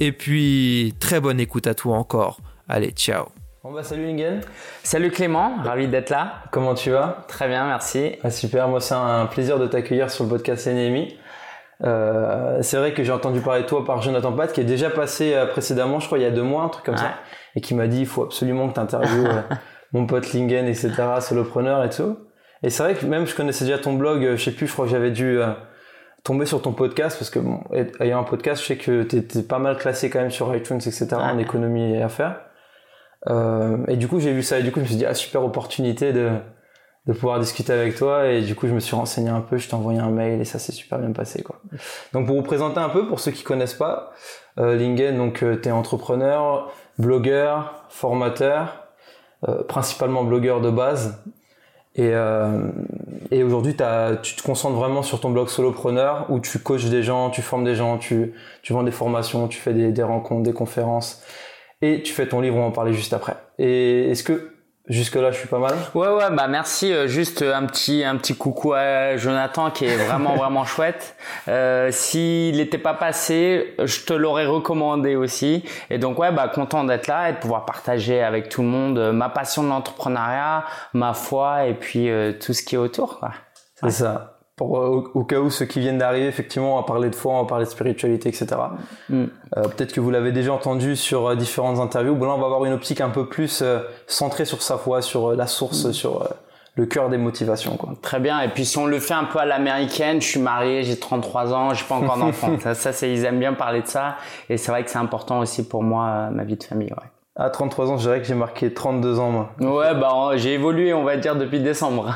Et 0.00 0.12
puis, 0.12 0.94
très 1.00 1.20
bonne 1.20 1.38
écoute 1.38 1.66
à 1.66 1.74
toi 1.74 1.98
encore. 1.98 2.40
Allez, 2.66 2.92
ciao. 2.92 3.41
Bon 3.64 3.70
bah 3.70 3.84
salut 3.84 4.06
Lingen. 4.06 4.40
Salut 4.82 5.12
Clément, 5.12 5.54
ravi 5.62 5.86
d'être 5.86 6.10
là. 6.10 6.42
Comment 6.50 6.74
tu 6.74 6.90
vas? 6.90 7.24
Très 7.28 7.46
bien, 7.46 7.64
merci. 7.64 8.16
Ah, 8.24 8.30
super, 8.32 8.66
moi 8.66 8.80
c'est 8.80 8.94
un 8.94 9.26
plaisir 9.26 9.60
de 9.60 9.68
t'accueillir 9.68 10.10
sur 10.10 10.24
le 10.24 10.30
podcast 10.30 10.66
NMI. 10.66 11.16
Euh, 11.84 12.58
c'est 12.60 12.76
vrai 12.76 12.92
que 12.92 13.04
j'ai 13.04 13.12
entendu 13.12 13.40
parler 13.40 13.62
de 13.62 13.68
toi 13.68 13.84
par 13.84 14.02
Jonathan 14.02 14.32
Pat 14.32 14.52
qui 14.52 14.60
est 14.60 14.64
déjà 14.64 14.90
passé 14.90 15.34
euh, 15.34 15.46
précédemment, 15.46 16.00
je 16.00 16.06
crois 16.06 16.18
il 16.18 16.22
y 16.22 16.24
a 16.24 16.32
deux 16.32 16.42
mois, 16.42 16.64
un 16.64 16.70
truc 16.70 16.84
comme 16.84 16.96
ça, 16.96 17.12
et 17.54 17.60
qui 17.60 17.76
m'a 17.76 17.86
dit 17.86 18.00
il 18.00 18.06
faut 18.06 18.24
absolument 18.24 18.68
que 18.68 18.74
tu 18.74 18.80
interviewes 18.80 19.26
euh, 19.28 19.42
mon 19.92 20.06
pote 20.06 20.32
Lingen, 20.32 20.66
etc., 20.66 20.90
solopreneur 21.20 21.84
et 21.84 21.90
tout. 21.90 22.18
Et 22.64 22.70
c'est 22.70 22.82
vrai 22.82 22.94
que 22.94 23.06
même 23.06 23.28
je 23.28 23.36
connaissais 23.36 23.64
déjà 23.64 23.78
ton 23.78 23.92
blog, 23.92 24.28
je 24.34 24.42
sais 24.42 24.50
plus, 24.50 24.66
je 24.66 24.72
crois 24.72 24.86
que 24.86 24.90
j'avais 24.90 25.12
dû 25.12 25.38
tomber 26.24 26.46
sur 26.46 26.62
ton 26.62 26.72
podcast 26.72 27.16
parce 27.16 27.30
que 27.30 27.38
bon, 27.38 27.60
ayant 28.00 28.18
un 28.18 28.24
podcast, 28.24 28.60
je 28.60 28.66
sais 28.66 28.76
que 28.76 29.04
tu 29.04 29.18
étais 29.18 29.44
pas 29.44 29.60
mal 29.60 29.76
classé 29.76 30.10
quand 30.10 30.18
même 30.18 30.32
sur 30.32 30.52
iTunes, 30.52 30.78
etc., 30.78 31.06
en 31.12 31.38
économie 31.38 31.94
et 31.94 32.02
affaires. 32.02 32.40
Euh, 33.28 33.78
et 33.88 33.96
du 33.96 34.08
coup, 34.08 34.20
j'ai 34.20 34.32
vu 34.32 34.42
ça 34.42 34.58
et 34.58 34.62
du 34.62 34.72
coup, 34.72 34.80
je 34.80 34.82
me 34.82 34.88
suis 34.88 34.96
dit, 34.96 35.06
ah, 35.06 35.14
super 35.14 35.44
opportunité 35.44 36.12
de, 36.12 36.30
de 37.06 37.12
pouvoir 37.12 37.38
discuter 37.40 37.72
avec 37.72 37.96
toi. 37.96 38.28
Et 38.28 38.42
du 38.42 38.54
coup, 38.54 38.66
je 38.66 38.74
me 38.74 38.80
suis 38.80 38.96
renseigné 38.96 39.30
un 39.30 39.40
peu, 39.40 39.58
je 39.58 39.68
t'ai 39.68 39.74
envoyé 39.74 40.00
un 40.00 40.10
mail 40.10 40.40
et 40.40 40.44
ça 40.44 40.58
s'est 40.58 40.72
super 40.72 40.98
bien 40.98 41.12
passé, 41.12 41.42
quoi. 41.42 41.60
Donc, 42.12 42.26
pour 42.26 42.36
vous 42.36 42.42
présenter 42.42 42.78
un 42.78 42.88
peu, 42.88 43.06
pour 43.06 43.20
ceux 43.20 43.30
qui 43.30 43.42
connaissent 43.42 43.74
pas, 43.74 44.12
euh, 44.58 44.76
Lingen, 44.76 45.16
donc, 45.16 45.42
euh, 45.42 45.56
t'es 45.56 45.70
entrepreneur, 45.70 46.70
blogueur, 46.98 47.84
formateur, 47.88 48.88
euh, 49.48 49.62
principalement 49.64 50.24
blogueur 50.24 50.60
de 50.60 50.70
base. 50.70 51.22
Et, 51.94 52.10
euh, 52.14 52.70
et 53.30 53.42
aujourd'hui, 53.42 53.76
tu 54.22 54.36
te 54.36 54.42
concentres 54.42 54.76
vraiment 54.76 55.02
sur 55.02 55.20
ton 55.20 55.30
blog 55.30 55.48
solopreneur 55.48 56.26
où 56.30 56.40
tu 56.40 56.58
coaches 56.58 56.86
des 56.86 57.02
gens, 57.02 57.28
tu 57.28 57.42
formes 57.42 57.64
des 57.64 57.74
gens, 57.74 57.98
tu, 57.98 58.32
tu 58.62 58.72
vends 58.72 58.82
des 58.82 58.90
formations, 58.90 59.46
tu 59.46 59.58
fais 59.60 59.74
des, 59.74 59.92
des 59.92 60.02
rencontres, 60.02 60.42
des 60.42 60.54
conférences 60.54 61.22
et 61.82 62.02
tu 62.02 62.12
fais 62.12 62.26
ton 62.26 62.40
livre, 62.40 62.56
on 62.56 62.60
va 62.60 62.66
en 62.66 62.70
parler 62.70 62.94
juste 62.94 63.12
après. 63.12 63.36
Et 63.58 64.10
est-ce 64.10 64.24
que 64.24 64.52
Jusque 64.88 65.14
là, 65.14 65.30
je 65.30 65.38
suis 65.38 65.46
pas 65.46 65.60
mal? 65.60 65.74
Ouais, 65.94 66.08
ouais, 66.08 66.30
bah 66.32 66.48
merci. 66.48 66.92
Euh, 66.92 67.06
juste 67.06 67.42
un 67.42 67.66
petit, 67.66 68.02
un 68.02 68.16
petit 68.16 68.34
coucou 68.34 68.72
à 68.72 69.16
Jonathan 69.16 69.70
qui 69.70 69.84
est 69.84 69.96
vraiment, 69.96 70.34
vraiment 70.36 70.64
chouette. 70.64 71.14
Euh, 71.46 71.90
S'il 71.92 72.56
n'était 72.56 72.78
pas 72.78 72.94
passé, 72.94 73.76
je 73.78 74.00
te 74.00 74.12
l'aurais 74.12 74.44
recommandé 74.44 75.14
aussi. 75.14 75.62
Et 75.88 75.98
donc, 75.98 76.18
ouais, 76.18 76.32
bah 76.32 76.48
content 76.48 76.82
d'être 76.82 77.06
là 77.06 77.30
et 77.30 77.34
de 77.34 77.38
pouvoir 77.38 77.64
partager 77.64 78.22
avec 78.22 78.48
tout 78.48 78.62
le 78.62 78.68
monde 78.68 78.98
euh, 78.98 79.12
ma 79.12 79.28
passion 79.28 79.62
de 79.62 79.68
l'entrepreneuriat, 79.68 80.64
ma 80.94 81.14
foi 81.14 81.66
et 81.66 81.74
puis 81.74 82.10
euh, 82.10 82.32
tout 82.32 82.52
ce 82.52 82.64
qui 82.64 82.74
est 82.74 82.78
autour, 82.78 83.20
quoi. 83.20 83.30
C'est 83.76 83.90
ça. 83.90 84.31
Euh, 84.62 85.02
au, 85.14 85.24
cas 85.24 85.38
où 85.38 85.50
ceux 85.50 85.66
qui 85.66 85.80
viennent 85.80 85.98
d'arriver, 85.98 86.26
effectivement, 86.26 86.74
on 86.74 86.76
va 86.76 86.84
parler 86.84 87.10
de 87.10 87.14
foi, 87.14 87.34
on 87.34 87.42
va 87.42 87.48
parler 87.48 87.64
de 87.64 87.70
spiritualité, 87.70 88.28
etc. 88.28 88.46
Mm. 89.08 89.24
Euh, 89.56 89.62
peut-être 89.62 89.92
que 89.92 90.00
vous 90.00 90.10
l'avez 90.10 90.32
déjà 90.32 90.52
entendu 90.52 90.96
sur 90.96 91.26
euh, 91.26 91.36
différentes 91.36 91.78
interviews. 91.78 92.14
Bon, 92.14 92.26
là, 92.26 92.34
on 92.34 92.38
va 92.38 92.46
avoir 92.46 92.64
une 92.64 92.72
optique 92.72 93.00
un 93.00 93.10
peu 93.10 93.26
plus 93.26 93.62
centrée 94.06 94.44
sur 94.44 94.62
sa 94.62 94.78
foi, 94.78 95.02
sur 95.02 95.32
la 95.32 95.46
source, 95.46 95.86
mm. 95.86 95.92
sur 95.92 96.28
le 96.74 96.86
cœur 96.86 97.10
des 97.10 97.18
motivations. 97.18 97.76
Quoi. 97.76 97.94
Très 98.00 98.20
bien. 98.20 98.40
Et 98.40 98.48
puis 98.48 98.64
si 98.64 98.78
on 98.78 98.86
le 98.86 98.98
fait 98.98 99.14
un 99.14 99.24
peu 99.24 99.38
à 99.38 99.44
l'américaine, 99.44 100.20
je 100.20 100.26
suis 100.26 100.40
marié, 100.40 100.84
j'ai 100.84 100.98
33 100.98 101.52
ans, 101.52 101.74
j'ai 101.74 101.84
pas 101.84 101.96
encore 101.96 102.16
d'enfant. 102.16 102.56
ça, 102.74 102.74
ça 102.74 103.06
ils 103.06 103.24
aiment 103.24 103.40
bien 103.40 103.52
parler 103.52 103.82
de 103.82 103.88
ça. 103.88 104.16
Et 104.48 104.56
c'est 104.56 104.70
vrai 104.70 104.82
que 104.84 104.90
c'est 104.90 104.98
important 104.98 105.40
aussi 105.40 105.68
pour 105.68 105.82
moi, 105.82 106.30
ma 106.30 106.44
vie 106.44 106.56
de 106.56 106.64
famille. 106.64 106.90
Ouais. 106.90 107.11
À 107.34 107.48
33 107.48 107.90
ans, 107.90 107.96
je 107.96 108.02
dirais 108.02 108.20
que 108.20 108.26
j'ai 108.26 108.34
marqué 108.34 108.74
32 108.74 109.18
ans, 109.18 109.30
moi. 109.30 109.52
Ouais, 109.58 109.94
bah, 109.94 110.32
j'ai 110.34 110.52
évolué, 110.52 110.92
on 110.92 111.02
va 111.02 111.16
dire, 111.16 111.34
depuis 111.34 111.60
décembre. 111.60 112.14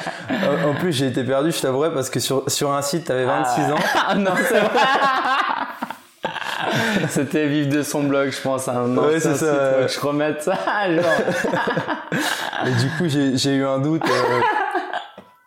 en 0.66 0.72
plus, 0.72 0.92
j'ai 0.92 1.08
été 1.08 1.22
perdu, 1.22 1.52
je 1.52 1.60
t'avouerai, 1.60 1.92
parce 1.92 2.08
que 2.08 2.18
sur, 2.18 2.50
sur 2.50 2.72
un 2.72 2.80
site, 2.80 3.04
t'avais 3.04 3.26
26 3.26 3.60
ah. 3.60 3.72
ans. 3.72 3.78
Ah 4.08 4.14
non, 4.16 4.30
c'est 4.48 4.60
vrai. 4.60 4.70
C'était 7.10 7.46
vivre 7.46 7.68
de 7.68 7.82
son 7.82 8.04
blog, 8.04 8.30
je 8.30 8.40
pense. 8.40 8.68
Hein. 8.68 8.96
ouais, 8.96 9.20
c'est 9.20 9.34
ça. 9.34 9.86
je 9.86 10.00
remette 10.00 10.42
ça, 10.42 10.56
genre. 10.88 11.04
Et 12.66 12.70
du 12.70 12.88
coup, 12.96 13.06
j'ai 13.06 13.54
eu 13.54 13.66
un 13.66 13.78
doute. 13.78 14.02
Euh... 14.04 14.40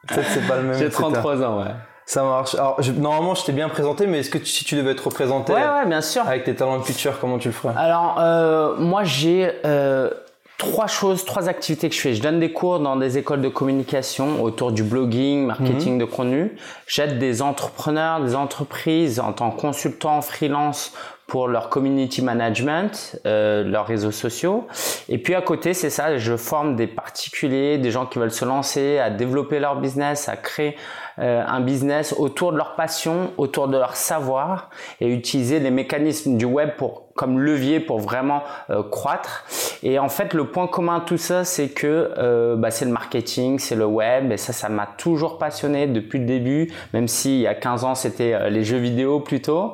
Peut-être 0.08 0.28
c'est 0.30 0.48
pas 0.48 0.58
le 0.58 0.64
même. 0.64 0.78
J'ai 0.78 0.90
33 0.90 1.44
ans, 1.44 1.60
ouais. 1.64 1.72
Ça 2.06 2.24
marche. 2.24 2.56
Alors, 2.56 2.80
normalement, 2.98 3.36
je 3.36 3.46
t'ai 3.46 3.52
bien 3.52 3.70
présenté, 3.70 4.08
mais 4.08 4.20
est-ce 4.20 4.30
que 4.30 4.44
si 4.44 4.66
tu 4.66 4.76
devais 4.76 4.96
te 4.96 5.02
représenter 5.02 5.54
ouais, 5.54 5.60
ouais, 5.60 5.86
bien 5.86 6.02
sûr. 6.02 6.28
avec 6.28 6.44
tes 6.44 6.56
talents 6.56 6.80
de 6.80 6.84
pitcher, 6.84 7.12
comment 7.20 7.38
tu 7.38 7.48
le 7.48 7.54
ferais? 7.54 7.74
Alors, 7.78 8.18
euh, 8.20 8.76
moi, 8.78 9.04
j'ai 9.04 9.52
euh, 9.66 10.10
trois 10.58 10.88
choses, 10.88 11.26
trois 11.26 11.50
activités 11.50 11.90
que 11.90 11.96
je 11.96 12.02
fais. 12.02 12.14
Je 12.14 12.22
donne 12.22 12.40
des 12.40 12.52
cours 12.52 12.80
dans 12.80 12.96
des 12.96 13.18
écoles 13.18 13.42
de 13.42 13.50
communication 13.50 14.44
autour 14.44 14.72
du 14.72 14.84
blogging, 14.84 15.46
marketing 15.46 15.94
mhm. 15.94 16.00
de 16.00 16.06
contenu. 16.06 16.56
J'aide 16.86 17.18
des 17.18 17.42
entrepreneurs, 17.42 18.22
des 18.22 18.36
entreprises 18.36 19.20
en 19.20 19.34
tant 19.34 19.50
que 19.52 19.60
consultant 19.60 20.22
freelance 20.22 20.94
pour 21.32 21.48
leur 21.48 21.70
community 21.70 22.22
management, 22.22 23.18
euh, 23.26 23.64
leurs 23.64 23.88
réseaux 23.88 24.12
sociaux. 24.12 24.68
Et 25.08 25.18
puis 25.18 25.34
à 25.34 25.42
côté, 25.42 25.74
c'est 25.74 25.90
ça, 25.90 26.18
je 26.18 26.36
forme 26.36 26.76
des 26.76 26.88
particuliers, 26.88 27.78
des 27.78 27.90
gens 27.90 28.06
qui 28.06 28.20
veulent 28.20 28.34
se 28.34 28.44
lancer, 28.44 29.00
à 29.00 29.10
développer 29.10 29.60
leur 29.62 29.80
business, 29.80 30.28
à 30.28 30.36
créer 30.36 30.76
euh, 31.20 31.42
un 31.48 31.62
business 31.62 32.14
autour 32.18 32.52
de 32.52 32.58
leur 32.58 32.76
passion, 32.76 33.32
autour 33.38 33.70
de 33.70 33.78
leur 33.78 33.96
savoir 33.96 34.72
et 35.00 35.08
utiliser 35.08 35.62
les 35.62 35.72
mécanismes 35.72 36.36
du 36.36 36.44
web 36.44 36.72
pour 36.78 37.11
comme 37.22 37.38
levier 37.38 37.80
pour 37.80 38.00
vraiment 38.00 38.42
euh, 38.72 38.82
croître. 38.82 39.46
Et 39.84 40.00
en 40.00 40.10
fait, 40.10 40.34
le 40.34 40.48
point 40.48 40.66
commun 40.66 40.96
à 40.96 41.02
tout 41.02 41.20
ça, 41.20 41.46
c'est 41.46 41.70
que 41.70 42.12
euh, 42.18 42.56
bah, 42.56 42.72
c'est 42.72 42.86
le 42.86 42.92
marketing, 42.92 43.60
c'est 43.60 43.76
le 43.76 43.86
web, 43.86 44.32
et 44.32 44.38
ça, 44.38 44.54
ça 44.54 44.70
m'a 44.70 44.88
toujours 44.88 45.38
passionné 45.38 45.86
depuis 45.86 46.18
le 46.18 46.26
début, 46.26 46.74
même 46.94 47.08
si 47.08 47.36
il 47.36 47.42
y 47.42 47.48
a 47.48 47.54
15 47.54 47.84
ans, 47.84 47.94
c'était 47.94 48.50
les 48.50 48.64
jeux 48.64 48.80
vidéo 48.80 49.20
plutôt. 49.20 49.74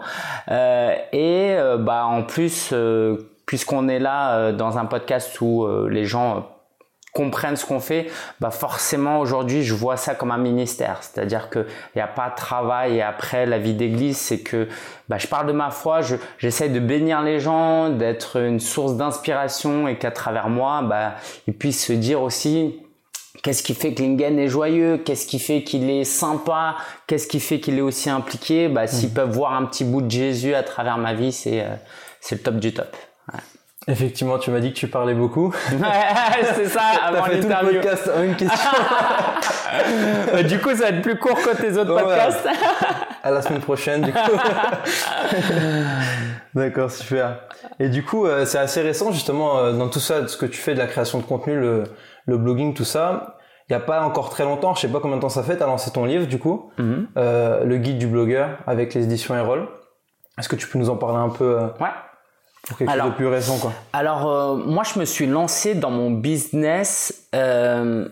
et 0.50 1.56
bah 1.80 2.06
en 2.06 2.24
plus, 2.24 2.74
puisqu'on 3.46 3.88
est 3.88 4.00
là 4.00 4.52
dans 4.52 4.78
un 4.78 4.86
podcast 4.86 5.40
où 5.40 5.66
les 5.88 6.04
gens 6.04 6.48
comprennent 7.18 7.56
ce 7.56 7.66
qu'on 7.66 7.80
fait, 7.80 8.12
bah 8.40 8.52
forcément 8.52 9.20
aujourd'hui 9.20 9.64
je 9.64 9.74
vois 9.74 9.98
ça 9.98 10.14
comme 10.14 10.30
un 10.30 10.38
ministère, 10.38 11.00
c'est-à-dire 11.02 11.50
que 11.50 11.66
il 11.96 11.98
n'y 11.98 12.02
a 12.02 12.08
pas 12.08 12.30
de 12.30 12.36
travail 12.36 12.98
et 12.98 13.02
après 13.02 13.48
la 13.48 13.58
vie 13.58 13.74
d'église, 13.74 14.18
c'est 14.18 14.42
que 14.42 14.68
bah, 15.10 15.18
je 15.18 15.26
parle 15.26 15.48
de 15.48 15.52
ma 15.52 15.72
foi, 15.72 16.02
je 16.02 16.16
j'essaie 16.38 16.70
de 16.70 16.80
bénir 16.80 17.24
les 17.24 17.40
gens, 17.40 17.90
d'être 17.90 18.38
une 18.40 18.60
source 18.60 18.96
d'inspiration 18.98 19.88
et 19.88 19.98
qu'à 19.98 20.12
travers 20.12 20.50
moi, 20.50 20.84
bah 20.84 21.16
ils 21.48 21.56
puissent 21.56 21.86
se 21.88 21.94
dire 21.94 22.22
aussi 22.22 22.80
Qu'est-ce 23.44 23.64
qui 23.64 23.76
fait 23.76 23.94
que 23.94 24.02
Lingen 24.02 24.40
est 24.40 24.48
joyeux? 24.48 24.98
Qu'est-ce 24.98 25.28
qui 25.28 25.40
fait 25.40 25.64
qu'il 25.64 25.90
est 25.90 26.04
sympa? 26.04 26.76
Qu'est-ce 27.06 27.28
qui 27.28 27.40
fait 27.40 27.60
qu'il 27.60 27.78
est 27.78 27.82
aussi 27.82 28.10
impliqué? 28.10 28.68
Bah, 28.68 28.88
S'ils 28.88 29.10
mmh. 29.10 29.14
peuvent 29.14 29.32
voir 29.32 29.54
un 29.54 29.66
petit 29.66 29.86
bout 29.86 30.02
de 30.02 30.10
Jésus 30.10 30.56
à 30.56 30.64
travers 30.64 30.98
ma 30.98 31.14
vie, 31.14 31.32
c'est 31.32 31.62
euh, 31.62 31.76
c'est 32.20 32.36
le 32.36 32.42
top 32.42 32.56
du 32.56 32.74
top. 32.74 32.96
Ouais. 33.88 33.94
Effectivement, 33.94 34.38
tu 34.38 34.52
m'as 34.52 34.60
dit 34.60 34.74
que 34.74 34.78
tu 34.78 34.88
parlais 34.88 35.14
beaucoup. 35.14 35.54
c'est 36.56 36.68
ça, 36.68 36.82
avant 37.06 37.26
l'interview. 37.28 37.76
podcast 37.80 38.10
une 38.24 38.36
question. 38.36 38.70
Bah, 40.32 40.44
du 40.44 40.60
coup, 40.60 40.70
ça 40.70 40.76
va 40.84 40.90
être 40.90 41.02
plus 41.02 41.18
court 41.20 41.36
que 41.42 41.56
tes 41.58 41.78
autres 41.78 41.94
podcasts. 41.94 42.48
À 43.24 43.32
la 43.32 43.42
semaine 43.42 43.60
prochaine, 43.62 44.02
du 44.02 44.14
coup. 44.14 44.20
D'accord, 46.54 46.90
super. 46.92 47.40
Et 47.80 47.90
du 47.90 48.04
coup, 48.04 48.26
euh, 48.26 48.46
c'est 48.46 48.58
assez 48.58 48.82
récent, 48.82 49.12
justement, 49.12 49.58
euh, 49.58 49.74
dans 49.74 49.90
tout 49.90 50.00
ça, 50.00 50.28
ce 50.28 50.38
que 50.38 50.46
tu 50.46 50.58
fais 50.60 50.74
de 50.74 50.80
la 50.80 50.88
création 50.88 51.20
de 51.20 51.24
contenu, 51.24 51.60
le, 51.60 51.84
le 52.26 52.38
blogging, 52.38 52.74
tout 52.74 52.86
ça. 52.86 53.36
il 53.70 53.74
y 53.74 53.76
a 53.76 53.80
pas 53.82 54.02
encore 54.02 54.30
très 54.30 54.44
longtemps, 54.46 54.74
je 54.76 54.82
sais 54.82 54.88
pas 54.88 55.00
combien 55.02 55.18
de 55.18 55.22
temps 55.22 55.28
ça 55.30 55.44
fait, 55.44 55.58
tu 55.58 55.64
as 55.64 55.68
lancé 55.68 55.92
ton 55.92 56.06
livre 56.06 56.26
du 56.26 56.40
coup, 56.40 56.72
Mhm. 56.78 57.08
euh, 57.18 57.66
le 57.66 57.78
guide 57.78 57.98
du 57.98 58.08
blogueur 58.08 58.60
avec 58.66 58.94
les 58.94 59.04
éditions 59.04 59.36
Erol. 59.36 59.68
Est-ce 60.40 60.48
que 60.48 60.56
tu 60.56 60.68
peux 60.68 60.80
nous 60.80 60.90
en 60.90 60.96
parler 60.96 61.18
un 61.18 61.30
peu 61.30 61.58
Ouais. 61.82 61.90
Pour 62.68 62.78
quelque 62.78 62.90
Alors- 62.92 63.06
chose 63.06 63.14
de 63.14 63.18
plus 63.18 63.28
récent 63.28 63.58
quoi 63.60 63.74
Alors, 63.94 64.28
euh, 64.28 64.56
moi, 64.56 64.84
je 64.84 65.00
me 65.00 65.06
suis 65.06 65.26
lancé 65.28 65.76
dans 65.76 65.92
mon 65.92 66.12
business 66.12 67.28
euh, 67.34 68.08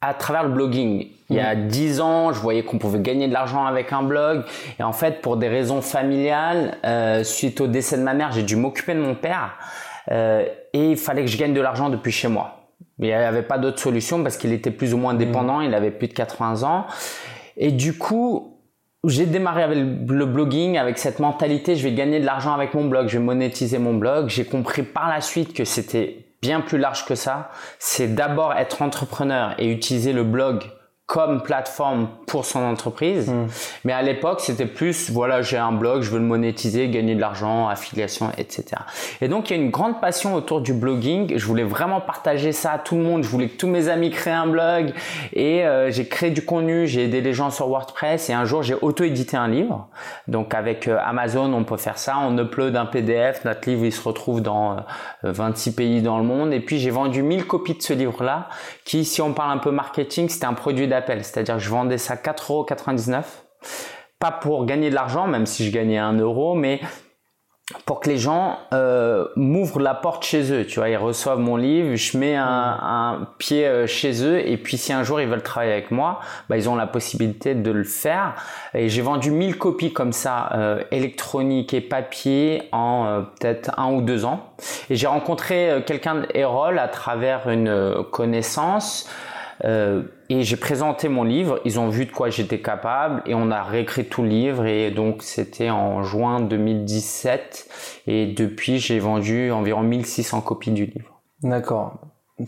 à 0.00 0.14
travers 0.14 0.42
le 0.42 0.50
blogging. 0.50 1.08
Il 1.30 1.36
y 1.36 1.40
a 1.40 1.54
dix 1.54 2.02
ans, 2.02 2.30
je 2.32 2.38
voyais 2.40 2.62
qu'on 2.62 2.76
pouvait 2.76 2.98
gagner 3.00 3.26
de 3.26 3.32
l'argent 3.32 3.64
avec 3.64 3.90
un 3.94 4.02
blog. 4.02 4.44
Et 4.78 4.82
en 4.82 4.92
fait, 4.92 5.22
pour 5.22 5.38
des 5.38 5.48
raisons 5.48 5.80
familiales, 5.80 6.76
euh, 6.84 7.24
suite 7.24 7.58
au 7.62 7.68
décès 7.68 7.96
de 7.96 8.02
ma 8.02 8.12
mère, 8.12 8.32
j'ai 8.32 8.42
dû 8.42 8.54
m'occuper 8.54 8.92
de 8.94 9.00
mon 9.00 9.14
père. 9.14 9.54
Euh, 10.10 10.44
et 10.74 10.90
il 10.90 10.96
fallait 10.98 11.22
que 11.24 11.30
je 11.30 11.38
gagne 11.38 11.54
de 11.54 11.60
l'argent 11.62 11.88
depuis 11.88 12.12
chez 12.12 12.28
moi. 12.28 12.58
Il 12.98 13.06
n'y 13.06 13.12
avait 13.14 13.42
pas 13.42 13.56
d'autre 13.56 13.78
solution 13.78 14.22
parce 14.22 14.36
qu'il 14.36 14.52
était 14.52 14.70
plus 14.70 14.92
ou 14.92 14.98
moins 14.98 15.14
dépendant. 15.14 15.62
Il 15.62 15.74
avait 15.74 15.90
plus 15.90 16.08
de 16.08 16.12
80 16.12 16.64
ans. 16.64 16.86
Et 17.56 17.72
du 17.72 17.96
coup, 17.96 18.51
j'ai 19.08 19.26
démarré 19.26 19.62
avec 19.62 19.78
le 19.78 20.26
blogging 20.26 20.78
avec 20.78 20.98
cette 20.98 21.18
mentalité, 21.18 21.74
je 21.74 21.82
vais 21.82 21.94
gagner 21.94 22.20
de 22.20 22.26
l'argent 22.26 22.54
avec 22.54 22.72
mon 22.74 22.84
blog, 22.84 23.08
je 23.08 23.18
vais 23.18 23.24
monétiser 23.24 23.78
mon 23.78 23.94
blog. 23.94 24.28
J'ai 24.28 24.44
compris 24.44 24.82
par 24.82 25.08
la 25.08 25.20
suite 25.20 25.54
que 25.54 25.64
c'était 25.64 26.24
bien 26.40 26.60
plus 26.60 26.78
large 26.78 27.04
que 27.04 27.14
ça. 27.14 27.50
C'est 27.78 28.14
d'abord 28.14 28.52
être 28.54 28.82
entrepreneur 28.82 29.54
et 29.58 29.70
utiliser 29.70 30.12
le 30.12 30.22
blog 30.22 30.62
comme 31.06 31.42
plateforme 31.42 32.08
pour 32.26 32.46
son 32.46 32.60
entreprise. 32.60 33.30
Mais 33.84 33.92
à 33.92 34.00
l'époque, 34.00 34.40
c'était 34.40 34.66
plus, 34.66 35.10
voilà, 35.10 35.42
j'ai 35.42 35.58
un 35.58 35.72
blog, 35.72 36.02
je 36.02 36.10
veux 36.10 36.18
le 36.18 36.24
monétiser, 36.24 36.88
gagner 36.88 37.14
de 37.14 37.20
l'argent, 37.20 37.68
affiliation, 37.68 38.30
etc. 38.38 38.64
Et 39.20 39.28
donc, 39.28 39.50
il 39.50 39.56
y 39.56 39.60
a 39.60 39.62
une 39.62 39.70
grande 39.70 40.00
passion 40.00 40.34
autour 40.34 40.62
du 40.62 40.72
blogging. 40.72 41.36
Je 41.36 41.44
voulais 41.44 41.64
vraiment 41.64 42.00
partager 42.00 42.52
ça 42.52 42.72
à 42.72 42.78
tout 42.78 42.96
le 42.96 43.02
monde. 43.02 43.24
Je 43.24 43.28
voulais 43.28 43.48
que 43.48 43.56
tous 43.56 43.66
mes 43.66 43.88
amis 43.88 44.10
créent 44.10 44.30
un 44.30 44.46
blog. 44.46 44.94
Et 45.34 45.64
euh, 45.64 45.90
j'ai 45.90 46.06
créé 46.06 46.30
du 46.30 46.44
contenu, 46.44 46.86
j'ai 46.86 47.04
aidé 47.04 47.20
les 47.20 47.34
gens 47.34 47.50
sur 47.50 47.68
WordPress. 47.68 48.30
Et 48.30 48.32
un 48.32 48.44
jour, 48.44 48.62
j'ai 48.62 48.74
auto-édité 48.80 49.36
un 49.36 49.48
livre. 49.48 49.88
Donc, 50.28 50.54
avec 50.54 50.88
euh, 50.88 50.98
Amazon, 51.04 51.52
on 51.52 51.64
peut 51.64 51.76
faire 51.76 51.98
ça. 51.98 52.16
On 52.22 52.38
upload 52.38 52.74
un 52.76 52.86
PDF. 52.86 53.44
Notre 53.44 53.68
livre, 53.68 53.84
il 53.84 53.92
se 53.92 54.02
retrouve 54.02 54.40
dans 54.40 54.76
euh, 55.24 55.32
26 55.32 55.74
pays 55.74 56.00
dans 56.00 56.16
le 56.18 56.24
monde. 56.24 56.54
Et 56.54 56.60
puis, 56.60 56.78
j'ai 56.78 56.90
vendu 56.90 57.22
1000 57.22 57.46
copies 57.46 57.74
de 57.74 57.82
ce 57.82 57.92
livre-là, 57.92 58.48
qui, 58.86 59.04
si 59.04 59.20
on 59.20 59.34
parle 59.34 59.50
un 59.50 59.58
peu 59.58 59.70
marketing, 59.70 60.30
c'était 60.30 60.46
un 60.46 60.54
produit 60.54 60.86
d'appel. 60.92 61.24
C'est-à-dire 61.24 61.56
que 61.56 61.62
je 61.62 61.70
vendais 61.70 61.98
ça 61.98 62.16
4,99€. 62.16 63.22
Pas 64.18 64.30
pour 64.30 64.66
gagner 64.66 64.90
de 64.90 64.94
l'argent, 64.94 65.26
même 65.26 65.46
si 65.46 65.66
je 65.66 65.72
gagnais 65.72 65.98
1 65.98 66.18
euro, 66.18 66.54
mais 66.54 66.80
pour 67.86 68.00
que 68.00 68.08
les 68.08 68.18
gens 68.18 68.58
euh, 68.72 69.26
m'ouvrent 69.36 69.80
la 69.80 69.94
porte 69.94 70.24
chez 70.24 70.52
eux. 70.52 70.66
Tu 70.66 70.78
vois, 70.78 70.88
ils 70.88 70.96
reçoivent 70.96 71.38
mon 71.38 71.56
livre, 71.56 71.94
je 71.94 72.18
mets 72.18 72.36
un, 72.36 72.44
un 72.46 73.28
pied 73.38 73.66
euh, 73.66 73.86
chez 73.86 74.24
eux, 74.24 74.46
et 74.46 74.56
puis 74.56 74.76
si 74.76 74.92
un 74.92 75.02
jour 75.02 75.20
ils 75.20 75.28
veulent 75.28 75.42
travailler 75.42 75.72
avec 75.72 75.90
moi, 75.90 76.20
bah, 76.48 76.56
ils 76.56 76.68
ont 76.68 76.74
la 76.74 76.86
possibilité 76.86 77.54
de 77.54 77.70
le 77.70 77.84
faire. 77.84 78.34
Et 78.74 78.88
j'ai 78.88 79.02
vendu 79.02 79.30
1000 79.30 79.58
copies 79.58 79.92
comme 79.92 80.12
ça, 80.12 80.50
euh, 80.54 80.82
électroniques 80.90 81.72
et 81.72 81.80
papier, 81.80 82.68
en 82.72 83.06
euh, 83.06 83.20
peut-être 83.22 83.78
un 83.78 83.92
ou 83.92 84.02
deux 84.02 84.24
ans. 84.24 84.54
Et 84.90 84.96
j'ai 84.96 85.06
rencontré 85.06 85.82
quelqu'un 85.86 86.22
d'Erol 86.22 86.78
à 86.78 86.88
travers 86.88 87.48
une 87.48 88.04
connaissance. 88.10 89.08
Euh, 89.64 90.02
et 90.38 90.42
j'ai 90.44 90.56
présenté 90.56 91.08
mon 91.08 91.24
livre, 91.24 91.60
ils 91.64 91.78
ont 91.80 91.88
vu 91.88 92.06
de 92.06 92.10
quoi 92.12 92.30
j'étais 92.30 92.60
capable 92.60 93.22
et 93.26 93.34
on 93.34 93.50
a 93.50 93.62
réécrit 93.62 94.04
tout 94.06 94.22
le 94.22 94.28
livre 94.28 94.64
et 94.66 94.90
donc 94.90 95.22
c'était 95.22 95.70
en 95.70 96.02
juin 96.02 96.40
2017 96.40 97.68
et 98.06 98.26
depuis 98.26 98.78
j'ai 98.78 98.98
vendu 98.98 99.50
environ 99.50 99.82
1600 99.82 100.40
copies 100.40 100.70
du 100.70 100.86
livre. 100.86 101.20
D'accord. 101.42 101.98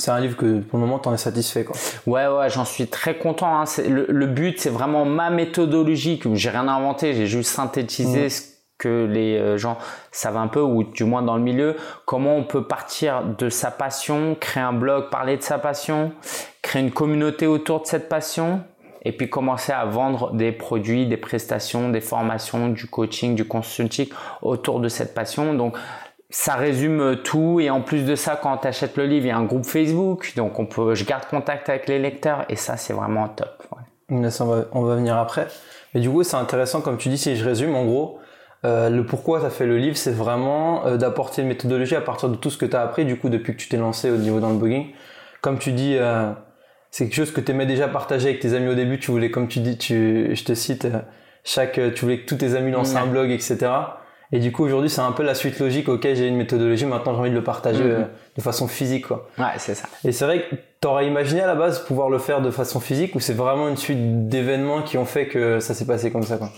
C'est 0.01 0.11
un 0.11 0.19
livre 0.21 0.37
que 0.37 0.61
pour 0.61 0.79
le 0.79 0.85
moment 0.87 0.99
t'en 0.99 1.13
es 1.15 1.19
satisfait 1.19 1.65
quoi. 1.65 1.77
Ouais 2.07 2.27
ouais, 2.27 2.49
j'en 2.51 2.65
suis 2.65 2.87
très 2.87 3.17
content. 3.19 3.61
Hein. 3.61 3.65
Le, 3.89 4.07
le 4.09 4.27
but 4.27 4.59
c'est 4.59 4.71
vraiment 4.71 5.05
ma 5.05 5.31
méthodologie. 5.31 6.19
que 6.19 6.35
J'ai 6.35 6.51
rien 6.51 6.67
inventé, 6.69 7.13
j'ai 7.15 7.27
juste 7.27 7.51
synthétisé 7.51 8.23
Mhm. 8.25 8.29
ce 8.31 8.43
que 8.79 9.07
les 9.07 9.37
euh, 9.39 9.57
gens 9.57 9.79
savent 10.11 10.37
un 10.37 10.49
peu 10.49 10.61
ou 10.61 10.85
du 10.85 11.05
moins 11.05 11.23
dans 11.23 11.37
le 11.37 11.43
milieu. 11.43 11.77
Comment 12.05 12.37
on 12.37 12.45
peut 12.45 12.65
partir 12.65 13.25
de 13.25 13.49
sa 13.49 13.71
passion, 13.71 14.37
créer 14.39 14.63
un 14.63 14.73
blog, 14.73 15.11
parler 15.11 15.37
de 15.37 15.43
sa 15.43 15.59
passion, 15.59 16.13
créer 16.63 16.83
une 16.83 16.91
communauté 16.91 17.47
autour 17.47 17.83
de 17.83 17.87
cette 17.87 18.09
passion 18.09 18.63
et 19.03 19.13
puis 19.13 19.29
commencer 19.29 19.73
à 19.73 19.85
vendre 19.85 20.33
des 20.33 20.51
produits, 20.51 21.07
des 21.07 21.17
prestations, 21.17 21.91
des 21.91 22.01
formations, 22.01 22.69
du 22.69 22.87
coaching, 22.87 23.35
du 23.35 23.47
consulting 23.47 24.09
autour 24.43 24.81
de 24.81 24.89
cette 24.89 25.15
passion. 25.15 25.55
Donc 25.55 25.77
ça 26.31 26.55
résume 26.55 27.17
tout 27.23 27.61
et 27.61 27.71
en 27.71 27.81
plus 27.81 28.05
de 28.05 28.17
ça 28.17 28.39
quand 28.41 28.57
tu 28.59 28.67
achètes 28.67 28.97
le 28.97 29.07
livre 29.07 29.27
il 29.27 29.29
y 29.29 29.31
a 29.31 29.37
un 29.37 29.45
groupe 29.45 29.65
Facebook 29.65 30.33
donc 30.35 30.59
on 30.59 30.67
peut 30.67 30.97
je 30.97 31.05
garde 31.05 31.27
contact 31.27 31.69
avec 31.69 31.87
les 31.87 32.01
lecteurs 32.01 32.45
et 32.49 32.57
ça 32.57 32.77
c'est 32.77 32.93
vraiment 32.93 33.29
top 33.29 33.65
on 34.11 34.21
va, 34.21 34.65
on 34.73 34.83
va 34.83 34.97
venir 34.97 35.17
après. 35.17 35.49
Mais 35.95 36.01
du 36.01 36.11
coup, 36.11 36.23
c'est 36.23 36.37
intéressant, 36.37 36.81
comme 36.81 36.99
tu 36.99 37.09
dis, 37.09 37.19
si 37.19 37.37
je 37.37 37.45
résume, 37.45 37.75
en 37.75 37.85
gros, 37.85 38.19
euh, 38.65 38.89
le 38.91 39.05
pourquoi 39.05 39.41
tu 39.41 39.47
as 39.47 39.51
fait 39.51 39.67
le 39.67 39.79
livre, 39.79 39.97
c'est 39.97 40.13
vraiment 40.13 40.87
euh, 40.87 40.97
d'apporter 40.97 41.43
une 41.43 41.49
méthodologie 41.49 41.97
à 41.97 42.01
partir 42.01 42.29
de 42.29 42.37
tout 42.37 42.51
ce 42.51 42.57
que 42.59 42.67
tu 42.67 42.75
as 42.77 42.81
appris, 42.83 43.05
du 43.05 43.17
coup, 43.19 43.29
depuis 43.29 43.53
que 43.55 43.59
tu 43.59 43.69
t'es 43.69 43.77
lancé 43.77 44.11
au 44.11 44.17
niveau 44.17 44.41
dans 44.41 44.51
le 44.51 44.57
blogging. 44.57 44.87
Comme 45.43 45.59
tu 45.59 45.73
dis, 45.73 45.97
euh, 45.99 46.31
c'est 46.91 47.05
quelque 47.05 47.17
chose 47.17 47.33
que 47.33 47.41
tu 47.41 47.53
aimais 47.53 47.67
déjà 47.67 47.89
partager 47.89 48.29
avec 48.29 48.41
tes 48.41 48.55
amis 48.55 48.69
au 48.69 48.75
début. 48.75 48.99
Tu 48.99 49.11
voulais, 49.11 49.31
comme 49.31 49.49
tu 49.49 49.61
dis, 49.61 49.77
tu, 49.77 50.35
je 50.35 50.45
te 50.45 50.55
cite, 50.55 50.87
euh, 50.87 50.99
chaque, 51.45 51.79
tu 51.95 52.05
voulais 52.05 52.21
que 52.21 52.27
tous 52.27 52.37
tes 52.37 52.55
amis 52.55 52.71
lancent 52.71 52.97
un 52.97 53.07
blog, 53.07 53.31
etc. 53.31 53.57
Et 54.33 54.39
du 54.39 54.51
coup, 54.51 54.65
aujourd'hui, 54.65 54.89
c'est 54.91 55.03
un 55.03 55.13
peu 55.13 55.23
la 55.23 55.35
suite 55.35 55.59
logique. 55.61 55.89
Ok, 55.89 56.03
j'ai 56.03 56.27
une 56.27 56.37
méthodologie, 56.37 56.87
maintenant 56.87 57.13
j'ai 57.15 57.21
envie 57.21 57.31
de 57.31 57.35
le 57.35 57.45
partager 57.45 57.85
Mhm. 57.85 57.91
euh, 57.91 58.05
de 58.37 58.41
façon 58.43 58.67
physique, 58.67 59.07
quoi. 59.09 59.29
ouais 59.39 59.45
c'est 59.59 59.75
ça 59.75 59.87
Et 60.05 60.11
c'est 60.13 60.25
vrai 60.25 60.41
que 60.49 60.57
t'aurais 60.85 61.07
imaginé 61.07 61.41
à 61.41 61.47
la 61.47 61.55
base 61.55 61.79
pouvoir 61.79 62.11
le 62.11 62.19
faire 62.19 62.43
de 62.43 62.51
façon 62.51 62.79
physique 62.79 63.15
ou 63.15 63.21
c'est 63.21 63.33
vraiment 63.33 63.69
une 63.71 63.79
suite 63.79 64.29
d'événements 64.29 64.83
qui 64.83 64.99
ont 64.99 65.07
fait 65.07 65.29
que 65.29 65.59
ça 65.59 65.73
s'est 65.73 65.87
passé 65.87 66.11
comme 66.11 66.25
ça 66.25 66.37
quoi. 66.37 66.51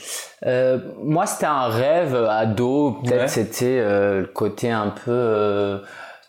Euh, 0.46 0.78
moi, 1.04 1.26
c'était 1.26 1.46
un 1.46 1.68
rêve 1.68 2.16
ado. 2.28 2.98
Peut-être 3.04 3.20
Ouais. 3.20 3.28
c'était 3.28 3.78
euh, 3.78 4.22
le 4.22 4.26
côté 4.26 4.68
un 4.72 4.88
peu. 4.88 5.12
euh, 5.12 5.78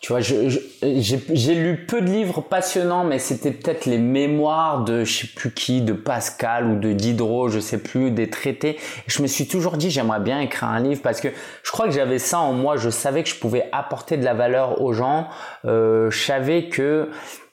tu 0.00 0.12
vois, 0.12 0.20
j'ai 0.20 1.54
lu 1.56 1.86
peu 1.88 2.00
de 2.00 2.06
livres 2.06 2.40
passionnants, 2.40 3.02
mais 3.02 3.18
c'était 3.18 3.50
peut-être 3.50 3.84
les 3.84 3.98
mémoires 3.98 4.84
de 4.84 5.02
je 5.02 5.22
sais 5.22 5.26
plus 5.34 5.50
qui, 5.52 5.82
de 5.82 5.92
Pascal 5.92 6.66
ou 6.66 6.78
de 6.78 6.92
Diderot, 6.92 7.48
je 7.48 7.58
sais 7.58 7.78
plus, 7.78 8.12
des 8.12 8.30
traités. 8.30 8.76
Et 8.76 9.08
je 9.08 9.20
me 9.22 9.26
suis 9.26 9.48
toujours 9.48 9.76
dit, 9.76 9.90
j'aimerais 9.90 10.20
bien 10.20 10.38
écrire 10.38 10.68
un 10.68 10.78
livre 10.78 11.00
parce 11.02 11.20
que 11.20 11.26
je 11.64 11.72
crois 11.72 11.86
que 11.86 11.92
j'avais 11.92 12.20
ça 12.20 12.38
en 12.38 12.52
moi. 12.52 12.76
Je 12.76 12.90
savais 12.90 13.24
que 13.24 13.28
je 13.28 13.34
pouvais 13.40 13.68
apporter 13.72 14.16
de 14.16 14.24
la 14.24 14.34
valeur 14.34 14.80
aux 14.82 14.92
gens. 14.92 15.26
Euh, 15.64 16.12
je 16.12 16.24
savais 16.24 16.68
que 16.68 17.08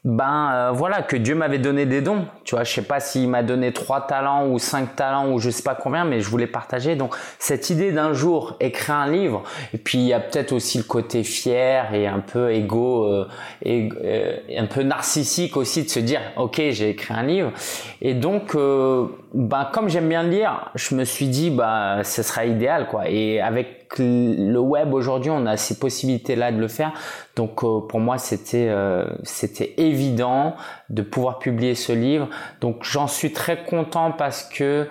ben 0.06 0.52
euh, 0.54 0.72
voilà 0.72 1.02
que 1.02 1.18
Dieu 1.18 1.34
m'avait 1.34 1.58
donné 1.58 1.88
des 1.88 2.00
dons. 2.00 2.28
Tu 2.44 2.54
vois, 2.54 2.64
je 2.64 2.72
sais 2.72 2.84
pas 2.84 3.00
s'il 3.00 3.28
m'a 3.28 3.42
donné 3.42 3.74
trois 3.74 4.06
talents 4.06 4.48
ou 4.48 4.60
cinq 4.60 4.96
talents 4.96 5.32
ou 5.32 5.40
je 5.40 5.50
sais 5.50 5.64
pas 5.64 5.74
combien, 5.74 6.06
mais 6.06 6.22
je 6.22 6.30
voulais 6.30 6.46
partager. 6.46 6.96
Donc 6.96 7.16
cette 7.40 7.72
idée 7.72 7.92
d'un 7.92 8.14
jour 8.14 8.56
écrire 8.60 8.96
un 8.96 9.10
livre, 9.10 9.42
et 9.74 9.80
puis 9.80 9.98
il 9.98 10.06
y 10.06 10.14
a 10.14 10.20
peut-être 10.20 10.52
aussi 10.52 10.78
le 10.78 10.84
côté 10.84 11.24
fier 11.24 11.92
et 11.96 12.06
un 12.06 12.20
peu 12.20 12.54
égo, 12.54 13.06
euh, 13.06 13.28
et, 13.64 13.90
euh, 14.04 14.38
un 14.56 14.68
peu 14.68 14.84
narcissique 14.84 15.58
aussi 15.58 15.84
de 15.84 15.90
se 15.90 16.00
dire 16.00 16.22
ok 16.38 16.62
j'ai 16.70 16.92
écrit 16.92 17.14
un 17.16 17.24
livre. 17.24 17.52
Et 18.00 18.14
donc 18.14 18.54
euh, 18.54 19.08
ben 19.34 19.68
comme 19.74 19.90
j'aime 19.90 20.08
bien 20.08 20.22
lire, 20.22 20.70
je 20.76 20.94
me 20.94 21.04
suis 21.04 21.30
dit 21.30 21.50
bah 21.50 22.04
ce 22.04 22.22
sera 22.22 22.46
idéal 22.46 22.88
quoi. 22.88 23.10
Et 23.10 23.42
avec 23.42 23.85
le 24.00 24.58
web 24.60 24.94
aujourd'hui, 24.94 25.32
on 25.32 25.46
a 25.46 25.58
ces 25.58 25.80
possibilités 25.80 26.36
là 26.36 26.52
de 26.52 26.58
le 26.58 26.68
faire. 26.68 26.94
Donc 27.36 27.64
euh, 27.64 27.82
pour 27.82 28.00
moi 28.00 28.18
c'était 28.18 28.68
euh, 28.70 29.06
c'était 29.24 29.74
évident 29.78 30.56
de 30.90 31.02
pouvoir 31.02 31.40
publier 31.40 31.76
ce 31.76 31.92
livre. 31.92 32.30
Donc 32.62 32.84
j'en 32.84 33.08
suis 33.08 33.34
très 33.34 33.64
content 33.64 34.12
parce 34.12 34.44
que 34.44 34.88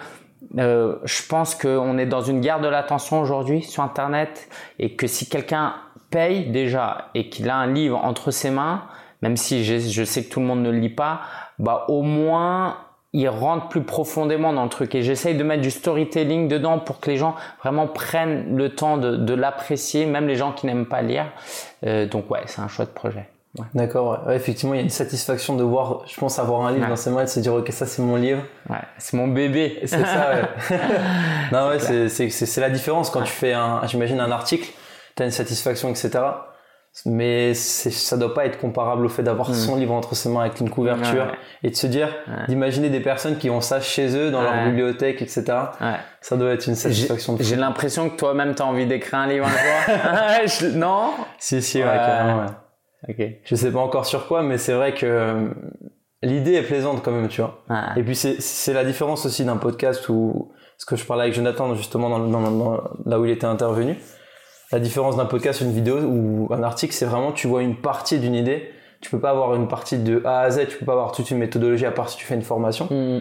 euh, 0.59 0.97
je 1.05 1.27
pense 1.27 1.55
qu'on 1.55 1.99
est 1.99 2.07
dans 2.07 2.21
une 2.21 2.41
guerre 2.41 2.61
de 2.61 2.69
l'attention 2.69 3.21
aujourd'hui 3.21 3.63
sur 3.63 3.83
Internet 3.83 4.49
et 4.79 4.95
que 4.95 5.07
si 5.07 5.29
quelqu'un 5.29 5.75
paye 6.11 6.51
déjà 6.51 7.09
et 7.15 7.29
qu'il 7.29 7.49
a 7.49 7.57
un 7.57 7.73
livre 7.73 7.99
entre 8.05 8.31
ses 8.31 8.51
mains, 8.51 8.85
même 9.23 9.37
si 9.37 9.65
je, 9.65 9.79
je 9.79 10.05
sais 10.05 10.25
que 10.25 10.31
tout 10.31 10.41
le 10.41 10.47
monde 10.47 10.63
ne 10.63 10.71
le 10.71 10.79
lit 10.79 10.95
pas, 10.95 11.23
bah 11.59 11.87
au 11.89 12.03
moins 12.03 12.77
il 13.17 13.29
rentre 13.29 13.69
plus 13.69 13.83
profondément 13.83 14.53
dans 14.53 14.65
le 14.65 14.69
truc 14.69 14.95
et 14.97 15.03
j'essaye 15.03 15.37
de 15.37 15.45
mettre 15.45 15.63
du 15.63 15.71
storytelling 15.71 16.49
dedans 16.49 16.81
pour 16.81 16.99
que 17.01 17.09
les 17.11 17.17
gens 17.17 17.37
vraiment 17.63 17.87
prennent 17.87 18.57
le 18.57 18.71
temps 18.75 18.97
de, 18.99 19.17
de 19.17 19.35
l'apprécier, 19.35 20.05
même 20.05 20.27
les 20.27 20.35
gens 20.35 20.51
qui 20.53 20.67
n'aiment 20.67 20.85
pas 20.87 21.01
lire. 21.01 21.27
Euh, 21.87 22.07
donc 22.07 22.29
ouais, 22.31 22.41
c'est 22.47 22.61
un 22.61 22.67
chouette 22.69 22.93
projet. 22.93 23.29
Ouais. 23.57 23.67
D'accord, 23.73 24.11
ouais. 24.11 24.29
Ouais, 24.31 24.37
effectivement, 24.37 24.75
il 24.75 24.79
y 24.79 24.81
a 24.81 24.83
une 24.83 24.91
satisfaction 24.91 25.55
de 25.55 25.63
voir, 25.63 26.03
je 26.09 26.17
pense, 26.19 26.41
avoir 26.41 26.67
un 26.67 26.73
livre 26.73 26.83
Ouais. 26.83 26.91
dans 26.91 26.97
ses 26.97 27.11
mains 27.11 27.21
et 27.21 27.25
de 27.25 27.29
se 27.31 27.39
dire 27.39 27.55
ok 27.55 27.71
ça 27.71 27.87
c'est 27.87 28.03
mon 28.03 28.17
livre. 28.17 28.43
Ouais, 28.69 28.79
c'est 28.99 29.17
mon 29.17 29.29
bébé. 29.29 29.79
C'est 29.85 30.05
ça. 30.05 30.31
Ouais. 30.71 30.77
non 31.53 31.69
ouais, 31.69 31.79
c'est 31.79 32.09
c'est 32.09 32.31
c'est 32.31 32.47
c'est 32.47 32.61
la 32.61 32.71
différence 32.71 33.11
quand 33.11 33.23
tu 33.23 33.31
fais 33.33 33.53
un, 33.53 33.81
j'imagine 33.87 34.19
un 34.19 34.33
article, 34.33 34.69
t'as 35.15 35.25
une 35.25 35.31
satisfaction 35.31 35.89
etc. 35.89 36.11
Mais 37.07 37.55
c'est- 37.55 37.91
ça 37.91 38.17
doit 38.17 38.33
pas 38.35 38.47
être 38.47 38.59
comparable 38.59 39.05
au 39.05 39.09
fait 39.09 39.23
d'avoir 39.25 39.51
Mm. 39.51 39.55
son 39.55 39.77
livre 39.77 39.93
entre 39.93 40.15
ses 40.15 40.29
mains 40.29 40.43
avec 40.43 40.61
une 40.61 40.71
couverture 40.71 41.25
Ouais. 41.27 41.33
et 41.65 41.71
de 41.71 41.75
se 41.77 41.87
dire, 41.89 42.09
Ouais. 42.29 42.47
d'imaginer 42.49 42.89
des 42.89 43.01
personnes 43.01 43.37
qui 43.37 43.51
ont 43.51 43.61
ça 43.61 43.81
chez 43.81 44.17
eux 44.17 44.31
dans 44.31 44.43
leur 44.43 44.65
bibliothèque 44.67 45.21
etc. 45.21 45.45
Ouais. 45.81 45.95
Ça 46.21 46.37
doit 46.37 46.51
être 46.53 46.67
une 46.69 46.77
satisfaction. 46.77 47.37
J'ai 47.41 47.57
l'impression 47.57 48.09
que 48.11 48.17
toi-même 48.17 48.55
t'as 48.55 48.65
envie 48.65 48.87
d'écrire 48.87 49.19
un 49.19 49.27
livre 49.27 49.47
un 49.47 50.47
jour. 50.47 50.69
Non? 50.77 51.11
Si 51.39 51.61
si 51.63 51.79
ouais, 51.79 51.85
carrément, 51.85 52.43
ouais. 52.43 52.47
Ok. 53.09 53.23
Je 53.45 53.55
sais 53.57 53.71
pas 53.73 53.81
encore 53.81 54.07
sur 54.07 54.27
quoi, 54.27 54.43
mais 54.43 54.57
c'est 54.57 54.73
vrai 54.73 54.95
que 54.95 55.05
euh, 55.05 55.49
l'idée 56.23 56.55
est 56.55 56.63
plaisante 56.63 57.03
quand 57.05 57.11
même, 57.11 57.29
tu 57.29 57.43
vois. 57.43 57.63
Et 57.97 58.03
puis 58.03 58.15
c'est 58.17 58.73
la 58.73 58.85
différence 58.85 59.27
aussi 59.27 59.45
d'un 59.45 59.57
podcast 59.59 60.09
où 60.09 60.53
ce 60.79 60.87
que 60.87 60.97
je 60.97 61.05
parlais 61.05 61.25
avec 61.25 61.35
Jonathan 61.35 61.75
justement 61.75 62.09
dans, 62.09 62.19
dans, 62.21 62.81
là 63.05 63.19
où 63.21 63.25
il 63.27 63.31
était 63.33 63.47
intervenu. 63.47 63.97
La 64.73 64.79
différence 64.79 65.17
d'un 65.17 65.27
podcast, 65.27 65.61
une 65.61 65.73
vidéo 65.73 65.99
ou 66.01 66.49
un 66.53 66.63
article, 66.63 66.95
c'est 66.95 67.05
vraiment 67.05 67.33
tu 67.33 67.47
vois 67.47 67.63
une 67.63 67.77
partie 67.77 68.19
d'une 68.19 68.35
idée. 68.35 68.71
Tu 69.01 69.11
peux 69.11 69.21
pas 69.21 69.31
avoir 69.31 69.55
une 69.55 69.69
partie 69.69 69.99
de 69.99 70.23
A 70.25 70.41
à 70.41 70.51
Z, 70.51 70.67
tu 70.69 70.79
peux 70.79 70.87
pas 70.87 70.93
avoir 70.93 71.13
toute 71.13 71.31
une 71.31 71.39
méthodologie 71.39 71.85
à 71.85 71.91
part 71.91 72.09
si 72.09 72.17
tu 72.17 72.25
fais 72.25 72.35
une 72.35 72.43
formation. 72.43 72.89
Mm. 72.91 73.21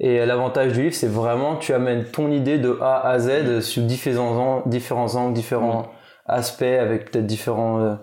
Et 0.00 0.26
l'avantage 0.26 0.72
du 0.72 0.82
livre, 0.82 0.94
c'est 0.94 1.08
vraiment 1.08 1.56
tu 1.56 1.72
amènes 1.72 2.04
ton 2.04 2.30
idée 2.30 2.58
de 2.58 2.78
A 2.82 3.08
à 3.08 3.18
Z 3.18 3.60
sur 3.60 3.82
différents, 3.84 4.62
différents 4.66 5.14
angles, 5.16 5.32
différents 5.32 5.82
mm. 5.82 5.86
aspects, 6.26 6.62
avec 6.62 7.10
peut-être 7.10 7.26
différentes 7.26 7.80
euh, 7.80 7.96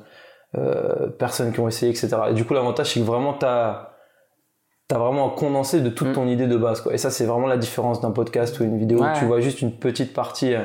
euh, 0.58 1.08
personnes 1.10 1.54
qui 1.54 1.60
ont 1.60 1.68
essayé, 1.68 1.92
etc. 1.92 2.10
Et 2.32 2.34
du 2.34 2.46
coup, 2.46 2.54
l'avantage, 2.54 2.94
c'est 2.94 3.00
que 3.00 3.06
vraiment, 3.06 3.34
tu 3.34 3.46
as, 3.46 3.90
vraiment 4.90 5.28
un 5.28 5.36
condensé 5.36 5.82
de 5.82 5.90
toute 5.90 6.10
mm. 6.10 6.14
ton 6.14 6.28
idée 6.28 6.48
de 6.48 6.58
base. 6.58 6.82
Quoi. 6.82 6.94
Et 6.94 6.98
ça, 6.98 7.12
c'est 7.12 7.26
vraiment 7.26 7.48
la 7.48 7.58
différence 7.58 8.02
d'un 8.02 8.12
podcast 8.12 8.60
ou 8.60 8.64
une 8.64 8.80
vidéo. 8.80 9.04
tu 9.20 9.26
vois 9.26 9.40
juste 9.40 9.62
une 9.62 9.78
petite 9.78 10.14
partie. 10.14 10.56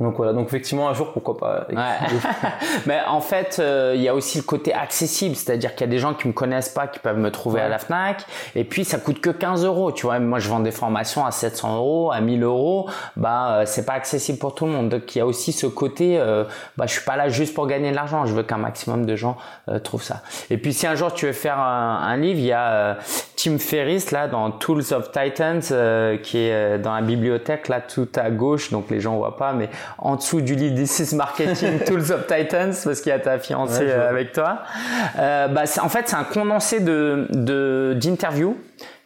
Euh, 0.00 0.04
donc 0.04 0.16
voilà, 0.16 0.32
donc 0.32 0.46
effectivement 0.46 0.88
un 0.88 0.94
jour 0.94 1.12
pourquoi 1.12 1.36
pas. 1.36 1.66
Mais 2.86 3.00
en 3.06 3.20
fait, 3.20 3.58
euh, 3.58 3.92
il 3.96 4.02
y 4.02 4.08
a 4.08 4.14
aussi 4.14 4.38
le 4.38 4.44
côté 4.44 4.72
accessible, 4.72 5.34
c'est-à-dire 5.34 5.74
qu'il 5.74 5.82
y 5.82 5.90
a 5.90 5.90
des 5.90 5.98
gens 5.98 6.14
qui 6.14 6.28
me 6.28 6.32
connaissent 6.32 6.68
pas 6.68 6.86
qui 6.86 6.98
peuvent 6.98 7.18
me 7.18 7.30
trouver 7.30 7.60
à 7.60 7.68
la 7.68 7.78
Fnac, 7.78 8.24
et 8.54 8.64
puis 8.64 8.84
ça 8.84 8.98
coûte 8.98 9.20
que 9.20 9.30
15 9.30 9.64
euros, 9.64 9.92
tu 9.92 10.06
vois. 10.06 10.18
Moi, 10.18 10.38
je 10.38 10.48
vends 10.48 10.60
des 10.60 10.70
formations 10.70 11.26
à 11.26 11.30
700 11.30 11.76
euros, 11.76 12.12
à 12.12 12.20
1000 12.20 12.42
euros, 12.42 12.88
bah 13.16 13.50
euh, 13.50 13.62
c'est 13.66 13.84
pas 13.84 13.94
accessible 13.94 14.38
pour 14.38 14.54
tout 14.54 14.66
le 14.66 14.72
monde. 14.72 14.88
Donc 14.88 15.14
il 15.14 15.18
y 15.18 15.20
a 15.20 15.26
aussi 15.26 15.52
ce 15.52 15.66
côté, 15.66 16.18
euh, 16.18 16.44
bah 16.76 16.86
je 16.86 16.92
suis 16.92 17.04
pas 17.04 17.16
là 17.16 17.28
juste 17.28 17.54
pour 17.54 17.66
gagner 17.66 17.90
de 17.90 17.96
l'argent, 17.96 18.26
je 18.26 18.34
veux 18.34 18.42
qu'un 18.42 18.58
maximum 18.58 19.06
de 19.06 19.16
gens 19.16 19.36
euh, 19.68 19.78
trouvent 19.78 20.02
ça. 20.02 20.22
Et 20.50 20.58
puis 20.58 20.72
si 20.72 20.86
un 20.86 20.94
jour 20.94 21.12
tu 21.12 21.26
veux 21.26 21.32
faire 21.32 21.58
un, 21.58 22.00
un 22.02 22.16
livre, 22.16 22.38
il 22.38 22.46
y 22.46 22.52
a 22.52 22.98
Tim 23.38 23.58
Ferriss 23.58 24.10
là 24.10 24.26
dans 24.26 24.50
Tools 24.50 24.92
of 24.92 25.12
Titans 25.12 25.62
qui 26.22 26.38
est 26.38 26.78
dans 26.78 26.94
la 26.94 27.02
bibliothèque 27.02 27.68
là 27.68 27.80
tout 27.80 28.08
à 28.16 28.30
gauche, 28.30 28.70
donc 28.70 28.90
les 28.90 29.00
gens 29.00 29.16
voient 29.16 29.36
pas, 29.36 29.52
mais 29.52 29.68
en 29.98 30.16
dessous 30.16 30.40
du 30.40 30.54
livre 30.54 30.74
This 30.74 30.98
is 30.98 31.14
Marketing 31.14 31.78
Tools 31.86 32.12
of 32.12 32.26
Titans 32.26 32.72
parce 32.84 33.00
qu'il 33.00 33.10
y 33.10 33.14
a 33.14 33.18
ta 33.18 33.38
fiancée 33.38 33.88
euh, 33.88 34.08
avec 34.08 34.32
toi. 34.32 34.62
Euh, 35.18 35.48
bah, 35.48 35.62
en 35.82 35.88
fait, 35.88 36.08
c'est 36.08 36.16
un 36.16 36.24
condensé 36.24 36.80
de 36.80 37.26
d'interviews 37.94 38.56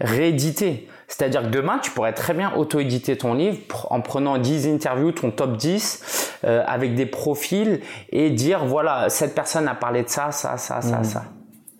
rééditées. 0.00 0.88
C'est-à-dire 1.08 1.42
que 1.42 1.48
demain, 1.48 1.78
tu 1.82 1.90
pourrais 1.90 2.14
très 2.14 2.32
bien 2.32 2.52
auto-éditer 2.56 3.18
ton 3.18 3.34
livre 3.34 3.58
en 3.90 4.00
prenant 4.00 4.38
10 4.38 4.66
interviews, 4.68 5.12
ton 5.12 5.30
top 5.30 5.56
10, 5.58 6.38
euh, 6.44 6.62
avec 6.66 6.94
des 6.94 7.04
profils 7.04 7.80
et 8.10 8.30
dire, 8.30 8.64
voilà, 8.64 9.10
cette 9.10 9.34
personne 9.34 9.68
a 9.68 9.74
parlé 9.74 10.04
de 10.04 10.08
ça, 10.08 10.32
ça, 10.32 10.56
ça, 10.56 10.80
ça, 10.80 11.00
mmh. 11.00 11.04
ça. 11.04 11.24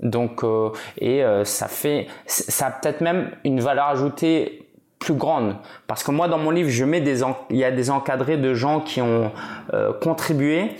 Donc, 0.03 0.43
euh, 0.43 0.71
et 0.99 1.25
euh, 1.25 1.45
ça 1.45 1.69
fait, 1.69 2.09
ça 2.27 2.67
a 2.67 2.71
peut-être 2.71 3.01
même 3.01 3.31
une 3.45 3.61
valeur 3.61 3.87
ajoutée 3.87 4.69
plus 5.03 5.15
grande. 5.15 5.57
Parce 5.87 6.03
que 6.03 6.11
moi, 6.11 6.29
dans 6.29 6.39
mon 6.39 6.51
livre, 6.51 6.71
je 6.71 6.85
mets 6.85 7.01
des, 7.01 7.23
il 7.51 7.57
y 7.57 7.65
a 7.65 7.71
des 7.71 7.91
encadrés 7.91 8.37
de 8.37 8.55
gens 8.55 8.81
qui 8.81 9.01
ont 9.01 9.33
euh, 9.75 9.93
contribué 9.93 10.77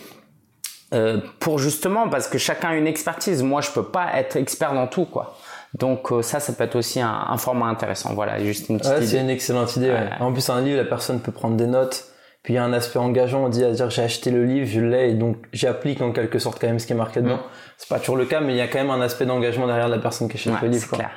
euh, 0.95 1.19
pour 1.41 1.59
justement, 1.59 2.09
parce 2.09 2.29
que 2.29 2.39
chacun 2.39 2.71
a 2.71 2.75
une 2.75 2.87
expertise. 2.87 3.43
Moi, 3.43 3.61
je 3.61 3.71
peux 3.71 3.85
pas 3.85 4.09
être 4.15 4.37
expert 4.37 4.75
dans 4.75 4.87
tout, 4.87 5.05
quoi. 5.05 5.37
Donc 5.75 6.13
euh, 6.13 6.21
ça, 6.21 6.39
ça 6.39 6.53
peut 6.53 6.65
être 6.65 6.77
aussi 6.77 7.01
un, 7.01 7.37
format 7.39 7.67
intéressant. 7.67 8.15
Voilà, 8.15 8.39
juste 8.39 8.69
une 8.69 8.79
petite 8.79 8.93
ouais, 8.93 9.07
C'est 9.07 9.21
une 9.21 9.31
excellente 9.31 9.75
idée. 9.77 9.95
En 10.21 10.33
plus, 10.33 10.49
un 10.51 10.61
livre, 10.61 10.77
la 10.77 10.85
personne 10.85 11.21
peut 11.21 11.33
prendre 11.33 11.57
des 11.57 11.67
notes. 11.67 12.12
Puis 12.43 12.55
il 12.55 12.57
y 12.57 12.59
a 12.59 12.65
un 12.65 12.73
aspect 12.73 12.99
engageant, 12.99 13.45
on 13.45 13.49
dit 13.49 13.65
à 13.65 13.71
dire 13.71 13.89
j'ai 13.91 14.03
acheté 14.03 14.33
le 14.33 14.45
livre, 14.45 14.67
je 14.67 14.81
l'ai 14.81 15.11
et 15.11 15.15
donc 15.15 15.37
j'applique 15.53 16.01
en 16.01 16.11
quelque 16.11 16.41
sorte 16.41 16.61
quand 16.61 16.67
même 16.67 16.81
ce 16.81 16.87
qui 16.87 16.93
est 16.93 16.97
marqué 16.97 17.21
dedans. 17.21 17.37
Mm. 17.37 17.51
C'est 17.77 17.89
pas 17.89 18.01
toujours 18.01 18.17
le 18.17 18.25
cas, 18.25 18.41
mais 18.41 18.53
il 18.53 18.57
y 18.57 18.61
a 18.61 18.67
quand 18.67 18.79
même 18.79 18.91
un 18.91 19.01
aspect 19.01 19.27
d'engagement 19.27 19.67
derrière 19.67 19.89
la 19.89 19.99
personne 19.99 20.29
qui 20.29 20.37
achète 20.37 20.61
le 20.61 20.69
livre. 20.69 20.89
Quoi. 20.89 20.99
Clair. 20.99 21.11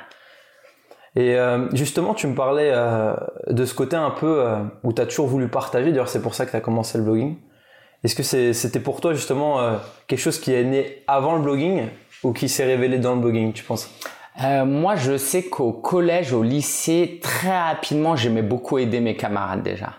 Et 1.16 1.34
euh, 1.34 1.74
justement, 1.74 2.14
tu 2.14 2.26
me 2.26 2.34
parlais 2.34 2.70
euh, 2.72 3.14
de 3.48 3.64
ce 3.64 3.74
côté 3.74 3.96
un 3.96 4.10
peu 4.10 4.40
euh, 4.40 4.58
où 4.84 4.92
tu 4.92 5.00
as 5.00 5.06
toujours 5.06 5.26
voulu 5.26 5.48
partager, 5.48 5.90
d'ailleurs 5.90 6.10
c'est 6.10 6.22
pour 6.22 6.34
ça 6.34 6.46
que 6.46 6.50
tu 6.50 6.56
as 6.56 6.60
commencé 6.60 6.98
le 6.98 7.04
blogging. 7.04 7.36
Est-ce 8.04 8.14
que 8.14 8.52
c'était 8.52 8.78
pour 8.78 9.00
toi 9.00 9.14
justement 9.14 9.58
quelque 10.06 10.20
chose 10.20 10.38
qui 10.38 10.52
est 10.52 10.62
né 10.62 11.02
avant 11.08 11.34
le 11.34 11.42
blogging 11.42 11.86
ou 12.22 12.32
qui 12.32 12.48
s'est 12.48 12.66
révélé 12.66 12.98
dans 12.98 13.16
le 13.16 13.20
blogging, 13.20 13.52
tu 13.52 13.64
penses? 13.64 13.90
Moi, 14.38 14.94
je 14.94 15.16
sais 15.16 15.44
qu'au 15.44 15.72
collège, 15.72 16.32
au 16.32 16.44
lycée, 16.44 17.18
très 17.20 17.58
rapidement, 17.58 18.14
j'aimais 18.14 18.42
beaucoup 18.42 18.78
aider 18.78 19.00
mes 19.00 19.16
camarades 19.16 19.62
déjà. 19.62 19.94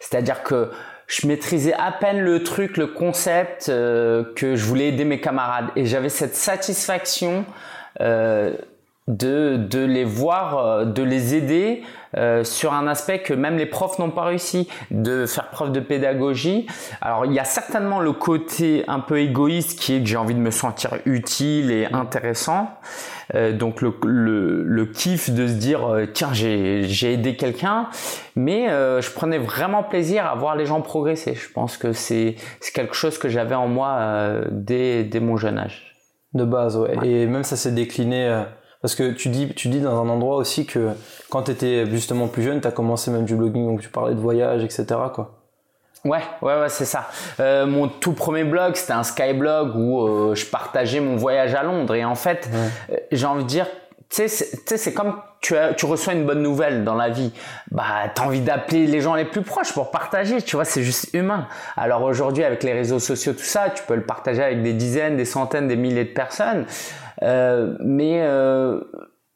C'est-à-dire 0.00 0.42
que 0.42 0.70
je 1.06 1.26
maîtrisais 1.26 1.74
à 1.74 1.92
peine 1.92 2.20
le 2.20 2.42
truc, 2.42 2.76
le 2.76 2.88
concept, 2.88 3.66
que 3.66 4.56
je 4.56 4.64
voulais 4.64 4.88
aider 4.88 5.04
mes 5.04 5.20
camarades. 5.20 5.66
Et 5.76 5.86
j'avais 5.86 6.08
cette 6.08 6.34
satisfaction 6.34 7.44
de, 9.08 9.56
de 9.56 9.84
les 9.84 10.04
voir, 10.04 10.58
euh, 10.58 10.84
de 10.84 11.02
les 11.02 11.34
aider 11.34 11.82
euh, 12.16 12.42
sur 12.42 12.72
un 12.72 12.88
aspect 12.88 13.20
que 13.20 13.34
même 13.34 13.56
les 13.56 13.66
profs 13.66 13.98
n'ont 13.98 14.10
pas 14.10 14.24
réussi, 14.24 14.68
de 14.90 15.26
faire 15.26 15.48
preuve 15.50 15.72
de 15.72 15.80
pédagogie. 15.80 16.66
Alors 17.00 17.24
il 17.24 17.32
y 17.32 17.38
a 17.38 17.44
certainement 17.44 18.00
le 18.00 18.12
côté 18.12 18.84
un 18.88 19.00
peu 19.00 19.20
égoïste 19.20 19.78
qui 19.78 19.94
est 19.94 20.00
que 20.00 20.06
j'ai 20.06 20.16
envie 20.16 20.34
de 20.34 20.40
me 20.40 20.50
sentir 20.50 20.90
utile 21.04 21.70
et 21.70 21.86
intéressant. 21.92 22.70
Euh, 23.34 23.52
donc 23.52 23.82
le, 23.82 23.92
le, 24.04 24.62
le, 24.62 24.86
kiff 24.86 25.30
de 25.30 25.48
se 25.48 25.54
dire 25.54 25.84
euh, 25.84 26.06
tiens 26.06 26.32
j'ai, 26.32 26.84
j'ai 26.84 27.14
aidé 27.14 27.36
quelqu'un, 27.36 27.88
mais 28.36 28.70
euh, 28.70 29.00
je 29.00 29.10
prenais 29.10 29.38
vraiment 29.38 29.82
plaisir 29.82 30.26
à 30.26 30.34
voir 30.36 30.54
les 30.54 30.66
gens 30.66 30.80
progresser. 30.80 31.34
Je 31.34 31.50
pense 31.52 31.76
que 31.76 31.92
c'est, 31.92 32.36
c'est 32.60 32.72
quelque 32.72 32.94
chose 32.94 33.18
que 33.18 33.28
j'avais 33.28 33.56
en 33.56 33.68
moi 33.68 34.40
dès, 34.50 35.04
dès 35.04 35.20
mon 35.20 35.36
jeune 35.36 35.58
âge. 35.58 35.94
De 36.34 36.44
base, 36.44 36.76
ouais. 36.76 36.96
Et 37.02 37.26
même 37.26 37.44
ça 37.44 37.56
s'est 37.56 37.72
décliné 37.72 38.44
parce 38.82 38.94
que 38.94 39.12
tu 39.12 39.30
dis, 39.30 39.52
tu 39.54 39.68
dis 39.68 39.80
dans 39.80 40.00
un 40.00 40.08
endroit 40.08 40.36
aussi 40.36 40.66
que 40.66 40.90
quand 41.30 41.44
tu 41.44 41.50
étais 41.50 41.86
justement 41.90 42.28
plus 42.28 42.42
jeune, 42.42 42.60
tu 42.60 42.68
as 42.68 42.72
commencé 42.72 43.10
même 43.10 43.24
du 43.24 43.34
blogging, 43.34 43.66
donc 43.66 43.80
tu 43.80 43.88
parlais 43.88 44.14
de 44.14 44.20
voyage, 44.20 44.62
etc. 44.62 44.86
Quoi. 45.12 45.45
Ouais, 46.06 46.20
ouais, 46.40 46.60
ouais, 46.60 46.68
c'est 46.68 46.84
ça. 46.84 47.08
Euh, 47.40 47.66
mon 47.66 47.88
tout 47.88 48.12
premier 48.12 48.44
blog, 48.44 48.76
c'était 48.76 48.92
un 48.92 49.02
Skyblog 49.02 49.74
où 49.74 50.06
euh, 50.06 50.34
je 50.34 50.46
partageais 50.46 51.00
mon 51.00 51.16
voyage 51.16 51.54
à 51.54 51.62
Londres. 51.62 51.94
Et 51.94 52.04
en 52.04 52.14
fait, 52.14 52.48
euh, 52.54 52.96
j'ai 53.10 53.26
envie 53.26 53.42
de 53.42 53.48
dire, 53.48 53.66
tu 54.08 54.28
sais, 54.28 54.28
c'est 54.28 54.94
comme 54.94 55.16
tu, 55.40 55.56
as, 55.56 55.74
tu 55.74 55.84
reçois 55.84 56.12
une 56.12 56.24
bonne 56.24 56.42
nouvelle 56.42 56.84
dans 56.84 56.94
la 56.94 57.08
vie. 57.08 57.32
Bah, 57.72 57.84
t'as 58.14 58.24
envie 58.24 58.40
d'appeler 58.40 58.86
les 58.86 59.00
gens 59.00 59.16
les 59.16 59.24
plus 59.24 59.42
proches 59.42 59.72
pour 59.72 59.90
partager. 59.90 60.40
Tu 60.42 60.54
vois, 60.54 60.64
c'est 60.64 60.82
juste 60.82 61.12
humain. 61.12 61.48
Alors 61.76 62.02
aujourd'hui, 62.02 62.44
avec 62.44 62.62
les 62.62 62.72
réseaux 62.72 63.00
sociaux, 63.00 63.32
tout 63.32 63.40
ça, 63.40 63.70
tu 63.70 63.82
peux 63.82 63.96
le 63.96 64.04
partager 64.04 64.42
avec 64.42 64.62
des 64.62 64.74
dizaines, 64.74 65.16
des 65.16 65.24
centaines, 65.24 65.66
des 65.66 65.76
milliers 65.76 66.04
de 66.04 66.14
personnes. 66.14 66.66
Euh, 67.22 67.76
mais 67.80 68.20
euh, 68.22 68.80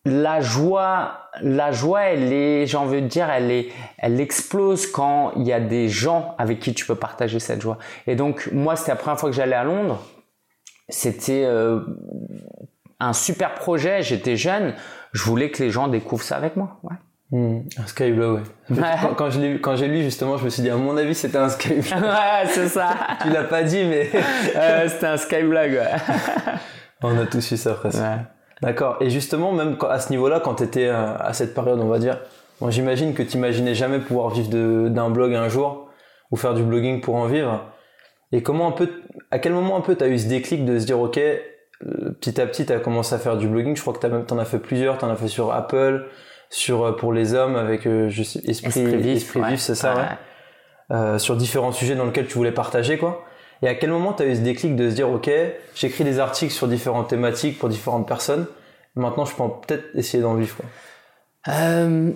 la 0.04 0.40
joie, 0.40 1.19
la 1.42 1.70
joie, 1.72 2.02
elle 2.02 2.32
est, 2.32 2.66
j'ai 2.66 2.76
envie 2.76 3.02
de 3.02 3.06
dire, 3.06 3.30
elle 3.30 3.50
est, 3.50 3.68
elle 3.98 4.20
explose 4.20 4.86
quand 4.86 5.32
il 5.36 5.46
y 5.46 5.52
a 5.52 5.60
des 5.60 5.88
gens 5.88 6.34
avec 6.38 6.60
qui 6.60 6.74
tu 6.74 6.86
peux 6.86 6.94
partager 6.94 7.38
cette 7.38 7.60
joie. 7.60 7.78
Et 8.06 8.16
donc 8.16 8.48
moi, 8.52 8.76
c'était 8.76 8.92
la 8.92 8.96
première 8.96 9.18
fois 9.18 9.30
que 9.30 9.36
j'allais 9.36 9.56
à 9.56 9.64
Londres. 9.64 10.04
C'était 10.88 11.44
euh, 11.44 11.80
un 12.98 13.12
super 13.12 13.54
projet. 13.54 14.02
J'étais 14.02 14.36
jeune. 14.36 14.74
Je 15.12 15.22
voulais 15.22 15.50
que 15.50 15.62
les 15.62 15.70
gens 15.70 15.88
découvrent 15.88 16.24
ça 16.24 16.36
avec 16.36 16.56
moi. 16.56 16.80
Ouais. 16.82 16.96
Hmm, 17.32 17.60
un 17.78 17.86
Skyblog, 17.86 18.40
ouais. 18.40 18.76
Quand, 19.00 19.14
quand, 19.14 19.30
je 19.30 19.56
quand 19.58 19.76
j'ai 19.76 19.86
lu 19.86 20.02
justement, 20.02 20.36
je 20.36 20.44
me 20.44 20.50
suis 20.50 20.62
dit, 20.62 20.70
à 20.70 20.74
mon 20.74 20.96
avis, 20.96 21.14
c'était 21.14 21.38
un 21.38 21.48
Skyblog. 21.48 21.84
ouais, 22.02 22.48
c'est 22.48 22.68
ça. 22.68 22.88
tu 23.22 23.30
l'as 23.30 23.44
pas 23.44 23.62
dit, 23.62 23.84
mais. 23.84 24.10
c'était 24.88 25.06
un 25.06 25.16
Skyblog, 25.16 25.70
ouais. 25.70 25.92
On 27.02 27.16
a 27.16 27.26
tous 27.26 27.52
eu 27.52 27.56
ça 27.56 27.74
presque. 27.74 28.00
D'accord. 28.62 28.96
Et 29.00 29.10
justement, 29.10 29.52
même 29.52 29.76
à 29.88 29.98
ce 29.98 30.10
niveau-là, 30.10 30.40
quand 30.40 30.56
tu 30.56 30.64
étais 30.64 30.86
euh, 30.86 31.16
à 31.16 31.32
cette 31.32 31.54
période, 31.54 31.80
on 31.80 31.88
va 31.88 31.98
dire, 31.98 32.18
moi 32.60 32.70
j'imagine 32.70 33.14
que 33.14 33.22
tu 33.22 33.36
imaginais 33.36 33.74
jamais 33.74 33.98
pouvoir 34.00 34.30
vivre 34.30 34.50
d'un 34.88 35.10
blog 35.10 35.34
un 35.34 35.48
jour 35.48 35.88
ou 36.30 36.36
faire 36.36 36.54
du 36.54 36.62
blogging 36.62 37.00
pour 37.00 37.16
en 37.16 37.26
vivre. 37.26 37.64
Et 38.32 38.42
comment 38.42 38.68
un 38.68 38.72
peu, 38.72 38.88
à 39.30 39.38
quel 39.38 39.52
moment 39.52 39.76
un 39.76 39.80
peu 39.80 39.96
tu 39.96 40.04
as 40.04 40.08
eu 40.08 40.18
ce 40.18 40.28
déclic 40.28 40.64
de 40.64 40.78
se 40.78 40.86
dire, 40.86 41.00
ok, 41.00 41.18
euh, 41.18 42.10
petit 42.20 42.40
à 42.40 42.46
petit 42.46 42.66
tu 42.66 42.72
as 42.72 42.78
commencé 42.78 43.14
à 43.14 43.18
faire 43.18 43.36
du 43.36 43.48
blogging. 43.48 43.74
Je 43.74 43.80
crois 43.80 43.94
que 43.94 44.06
tu 44.06 44.34
en 44.34 44.38
as 44.38 44.44
fait 44.44 44.58
plusieurs. 44.58 44.98
Tu 44.98 45.04
en 45.04 45.10
as 45.10 45.16
fait 45.16 45.28
sur 45.28 45.52
Apple, 45.52 46.06
sur 46.50 46.84
euh, 46.84 46.92
pour 46.92 47.12
les 47.12 47.34
hommes 47.34 47.56
avec 47.56 47.84
je 47.84 48.22
sais, 48.22 48.40
Esprit, 48.46 49.10
Esprit 49.10 49.40
Vif, 49.42 49.60
c'est 49.60 49.74
ça, 49.74 50.18
ouais. 50.90 51.18
sur 51.18 51.36
différents 51.36 51.72
sujets 51.72 51.94
dans 51.94 52.04
lesquels 52.04 52.26
tu 52.26 52.34
voulais 52.34 52.52
partager 52.52 52.98
quoi. 52.98 53.24
Et 53.62 53.68
à 53.68 53.74
quel 53.74 53.90
moment 53.90 54.12
tu 54.12 54.22
as 54.22 54.26
eu 54.26 54.36
ce 54.36 54.40
déclic 54.40 54.76
de 54.76 54.90
se 54.90 54.94
dire, 54.94 55.10
OK, 55.10 55.30
j'écris 55.74 56.04
des 56.04 56.18
articles 56.18 56.52
sur 56.52 56.68
différentes 56.68 57.08
thématiques 57.08 57.58
pour 57.58 57.68
différentes 57.68 58.08
personnes, 58.08 58.46
maintenant 58.94 59.24
je 59.24 59.34
peux 59.34 59.44
peut-être 59.66 59.84
essayer 59.94 60.22
d'en 60.22 60.34
vivre 60.34 60.56
euh, 61.48 62.10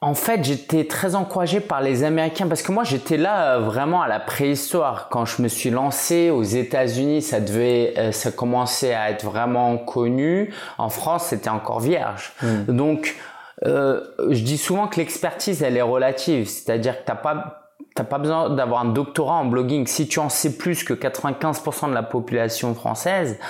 En 0.00 0.14
fait, 0.14 0.42
j'étais 0.44 0.84
très 0.84 1.14
encouragé 1.14 1.60
par 1.60 1.80
les 1.80 2.04
Américains 2.04 2.48
parce 2.48 2.62
que 2.62 2.72
moi 2.72 2.84
j'étais 2.84 3.16
là 3.16 3.54
euh, 3.54 3.60
vraiment 3.60 4.02
à 4.02 4.08
la 4.08 4.20
préhistoire. 4.20 5.08
Quand 5.08 5.24
je 5.24 5.40
me 5.42 5.48
suis 5.48 5.70
lancé 5.70 6.30
aux 6.30 6.42
États-Unis, 6.42 7.22
ça 7.22 7.40
devait, 7.40 7.94
euh, 7.96 8.12
ça 8.12 8.32
commençait 8.32 8.94
à 8.94 9.10
être 9.10 9.24
vraiment 9.24 9.78
connu. 9.78 10.52
En 10.78 10.88
France, 10.88 11.26
c'était 11.26 11.50
encore 11.50 11.80
vierge. 11.80 12.32
Hmm. 12.42 12.64
Donc, 12.74 13.16
euh, 13.64 14.00
je 14.30 14.42
dis 14.42 14.58
souvent 14.58 14.86
que 14.86 14.96
l'expertise, 14.96 15.62
elle 15.62 15.76
est 15.76 15.82
relative, 15.82 16.48
c'est-à-dire 16.48 17.00
que 17.00 17.04
t'as 17.04 17.16
pas 17.16 17.57
T'as 17.98 18.04
pas 18.04 18.18
besoin 18.18 18.50
d'avoir 18.50 18.82
un 18.82 18.90
doctorat 18.92 19.34
en 19.34 19.46
blogging. 19.46 19.88
Si 19.88 20.06
tu 20.06 20.20
en 20.20 20.28
sais 20.28 20.56
plus 20.56 20.84
que 20.84 20.94
95% 20.94 21.88
de 21.88 21.94
la 21.94 22.04
population 22.04 22.72
française, 22.76 23.40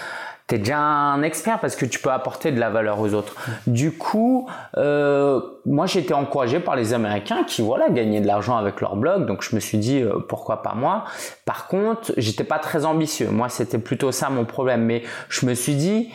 tu 0.47 0.55
es 0.55 0.59
déjà 0.59 0.79
un 0.79 1.23
expert 1.23 1.61
parce 1.61 1.77
que 1.77 1.85
tu 1.85 1.99
peux 1.99 2.09
apporter 2.09 2.51
de 2.51 2.59
la 2.59 2.71
valeur 2.71 2.99
aux 2.99 3.13
autres. 3.13 3.37
Du 3.67 3.93
coup, 3.93 4.49
euh, 4.79 5.43
moi 5.67 5.85
j'étais 5.85 6.15
encouragé 6.15 6.61
par 6.61 6.77
les 6.77 6.95
Américains 6.95 7.45
qui 7.47 7.61
voilà 7.61 7.91
gagnaient 7.91 8.23
de 8.23 8.27
l'argent 8.27 8.57
avec 8.57 8.81
leur 8.81 8.97
blog, 8.97 9.27
donc 9.27 9.43
je 9.43 9.55
me 9.55 9.61
suis 9.61 9.77
dit 9.77 10.01
euh, 10.01 10.19
pourquoi 10.27 10.63
pas 10.63 10.73
moi? 10.73 11.05
Par 11.45 11.67
contre, 11.67 12.15
j'étais 12.17 12.43
pas 12.43 12.59
très 12.59 12.87
ambitieux. 12.87 13.29
Moi, 13.31 13.51
c'était 13.51 13.77
plutôt 13.77 14.13
ça 14.13 14.31
mon 14.31 14.47
problème. 14.47 14.81
Mais 14.87 15.03
je 15.29 15.45
me 15.45 15.53
suis 15.53 15.75
dit 15.75 16.09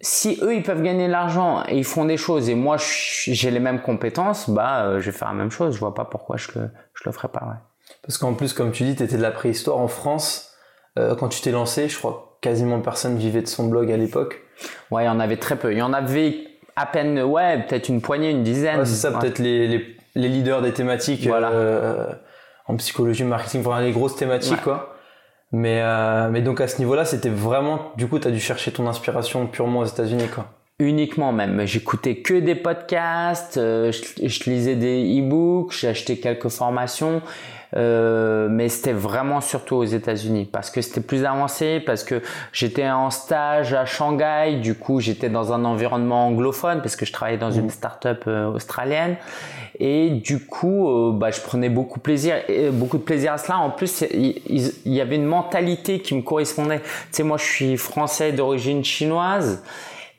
si 0.00 0.38
eux 0.42 0.54
ils 0.54 0.62
peuvent 0.62 0.82
gagner 0.82 1.06
de 1.06 1.12
l'argent 1.12 1.64
et 1.68 1.78
ils 1.78 1.84
font 1.84 2.04
des 2.04 2.16
choses 2.16 2.48
et 2.48 2.54
moi 2.54 2.76
j'ai 2.78 3.50
les 3.50 3.60
mêmes 3.60 3.80
compétences, 3.80 4.50
bah 4.50 4.84
euh, 4.84 5.00
je 5.00 5.10
vais 5.10 5.16
faire 5.16 5.28
la 5.28 5.34
même 5.34 5.50
chose. 5.50 5.74
Je 5.74 5.80
vois 5.80 5.94
pas 5.94 6.04
pourquoi 6.04 6.36
je 6.36 6.48
le 6.54 6.70
je 6.94 7.02
le 7.06 7.12
ferais 7.12 7.28
pas. 7.28 7.44
Ouais. 7.46 7.56
Parce 8.02 8.18
qu'en 8.18 8.34
plus, 8.34 8.52
comme 8.52 8.72
tu 8.72 8.84
dis, 8.84 8.94
tu 8.94 9.02
étais 9.02 9.16
de 9.16 9.22
la 9.22 9.30
préhistoire 9.30 9.78
en 9.78 9.88
France. 9.88 10.52
Euh, 10.98 11.14
quand 11.14 11.28
tu 11.28 11.40
t'es 11.40 11.50
lancé, 11.50 11.88
je 11.88 11.98
crois 11.98 12.38
quasiment 12.40 12.80
personne 12.80 13.16
vivait 13.16 13.42
de 13.42 13.48
son 13.48 13.68
blog 13.68 13.90
à 13.90 13.96
l'époque. 13.96 14.42
Ouais, 14.90 15.04
il 15.04 15.06
y 15.06 15.10
en 15.10 15.20
avait 15.20 15.36
très 15.36 15.56
peu. 15.56 15.72
Il 15.72 15.78
y 15.78 15.82
en 15.82 15.92
avait 15.92 16.46
à 16.76 16.86
peine, 16.86 17.20
ouais, 17.22 17.62
peut-être 17.66 17.88
une 17.88 18.00
poignée, 18.00 18.30
une 18.30 18.42
dizaine. 18.42 18.84
c'est 18.84 18.94
ça, 18.94 19.12
peut-être 19.12 19.38
les, 19.38 19.66
les, 19.66 19.96
les, 20.14 20.28
leaders 20.28 20.62
des 20.62 20.72
thématiques 20.72 21.26
voilà. 21.26 21.50
euh, 21.50 22.06
en 22.66 22.76
psychologie, 22.76 23.24
marketing, 23.24 23.62
vraiment 23.62 23.80
les 23.80 23.92
grosses 23.92 24.16
thématiques, 24.16 24.62
quoi. 24.62 24.95
Mais, 25.52 25.80
euh, 25.80 26.28
mais 26.30 26.42
donc 26.42 26.60
à 26.60 26.68
ce 26.68 26.78
niveau-là, 26.78 27.04
c'était 27.04 27.28
vraiment, 27.30 27.92
du 27.96 28.08
coup, 28.08 28.18
tu 28.18 28.28
as 28.28 28.30
dû 28.30 28.40
chercher 28.40 28.72
ton 28.72 28.86
inspiration 28.86 29.46
purement 29.46 29.80
aux 29.80 29.84
États-Unis, 29.84 30.28
quoi. 30.34 30.46
Uniquement 30.78 31.32
même. 31.32 31.64
J'écoutais 31.64 32.16
que 32.16 32.34
des 32.34 32.54
podcasts, 32.54 33.56
euh, 33.56 33.92
je, 33.92 34.28
je, 34.28 34.50
lisais 34.50 34.76
des 34.76 35.20
e-books, 35.20 35.72
j'ai 35.72 35.88
acheté 35.88 36.18
quelques 36.20 36.48
formations 36.50 37.22
euh, 37.74 38.48
mais 38.48 38.68
c'était 38.68 38.92
vraiment 38.92 39.40
surtout 39.40 39.76
aux 39.76 39.84
États-Unis 39.84 40.48
parce 40.50 40.70
que 40.70 40.80
c'était 40.80 41.00
plus 41.00 41.24
avancé, 41.24 41.80
parce 41.80 42.04
que 42.04 42.22
j'étais 42.52 42.88
en 42.88 43.10
stage 43.10 43.74
à 43.74 43.84
Shanghai, 43.84 44.58
du 44.60 44.74
coup 44.74 45.00
j'étais 45.00 45.28
dans 45.28 45.52
un 45.52 45.64
environnement 45.64 46.28
anglophone 46.28 46.80
parce 46.80 46.96
que 46.96 47.06
je 47.06 47.12
travaillais 47.12 47.38
dans 47.38 47.50
une 47.50 47.66
mmh. 47.66 47.70
start-up 47.70 48.24
euh, 48.26 48.46
australienne 48.46 49.16
et 49.78 50.10
du 50.10 50.44
coup 50.44 50.88
euh, 50.88 51.12
bah, 51.12 51.30
je 51.30 51.40
prenais 51.40 51.68
beaucoup 51.68 52.00
plaisir, 52.00 52.36
beaucoup 52.72 52.98
de 52.98 53.02
plaisir 53.02 53.32
à 53.32 53.38
cela. 53.38 53.58
En 53.58 53.70
plus 53.70 54.04
il, 54.12 54.72
y 54.84 55.00
avait 55.00 55.16
une 55.16 55.26
mentalité 55.26 56.00
qui 56.00 56.14
me 56.14 56.22
correspondait. 56.22 56.80
Tu 56.80 56.86
sais 57.10 57.22
moi 57.22 57.36
je 57.36 57.44
suis 57.44 57.76
français 57.76 58.32
d'origine 58.32 58.84
chinoise 58.84 59.62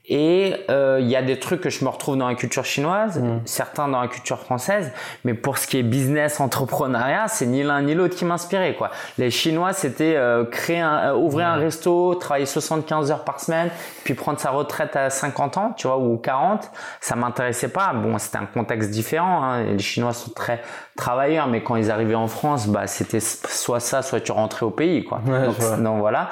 et 0.07 0.55
euh, 0.69 0.99
il 1.01 1.07
y 1.07 1.15
a 1.15 1.21
des 1.21 1.37
trucs 1.37 1.61
que 1.61 1.69
je 1.69 1.83
me 1.83 1.89
retrouve 1.89 2.17
dans 2.17 2.27
la 2.27 2.35
culture 2.35 2.63
chinoise, 2.63 3.19
mm. 3.19 3.41
certains 3.45 3.89
dans 3.89 4.01
la 4.01 4.07
culture 4.07 4.39
française, 4.39 4.91
mais 5.25 5.33
pour 5.33 5.57
ce 5.57 5.67
qui 5.67 5.77
est 5.77 5.83
business, 5.83 6.39
entrepreneuriat, 6.39 7.27
c'est 7.27 7.45
ni 7.45 7.61
l'un 7.63 7.81
ni 7.81 7.93
l'autre 7.93 8.15
qui 8.15 8.23
m'inspirait 8.23 8.75
quoi. 8.75 8.91
Les 9.17 9.31
Chinois, 9.31 9.73
c'était 9.73 10.15
euh, 10.15 10.45
créer, 10.45 10.79
un, 10.79 11.09
euh, 11.09 11.15
ouvrir 11.15 11.47
un 11.47 11.55
resto, 11.55 12.15
travailler 12.15 12.45
75 12.45 13.11
heures 13.11 13.23
par 13.25 13.41
semaine, 13.41 13.69
puis 14.05 14.13
prendre 14.13 14.39
sa 14.39 14.51
retraite 14.51 14.95
à 14.95 15.09
50 15.09 15.57
ans, 15.57 15.73
tu 15.75 15.87
vois, 15.87 15.97
ou 15.97 16.17
40. 16.17 16.71
Ça 17.01 17.15
m'intéressait 17.15 17.69
pas. 17.69 17.91
Bon, 17.93 18.17
c'était 18.17 18.37
un 18.37 18.45
contexte 18.45 18.91
différent. 18.91 19.43
Hein. 19.43 19.63
Les 19.63 19.79
Chinois 19.79 20.13
sont 20.13 20.31
très 20.31 20.61
travailleurs, 20.97 21.47
mais 21.47 21.63
quand 21.63 21.77
ils 21.77 21.89
arrivaient 21.89 22.15
en 22.15 22.27
France, 22.27 22.67
bah 22.67 22.87
c'était 22.87 23.21
soit 23.21 23.79
ça, 23.79 24.01
soit 24.01 24.19
tu 24.19 24.33
rentrais 24.33 24.65
au 24.65 24.71
pays 24.71 25.05
quoi. 25.05 25.21
donc, 25.25 25.81
donc, 25.83 25.99
voilà. 25.99 26.29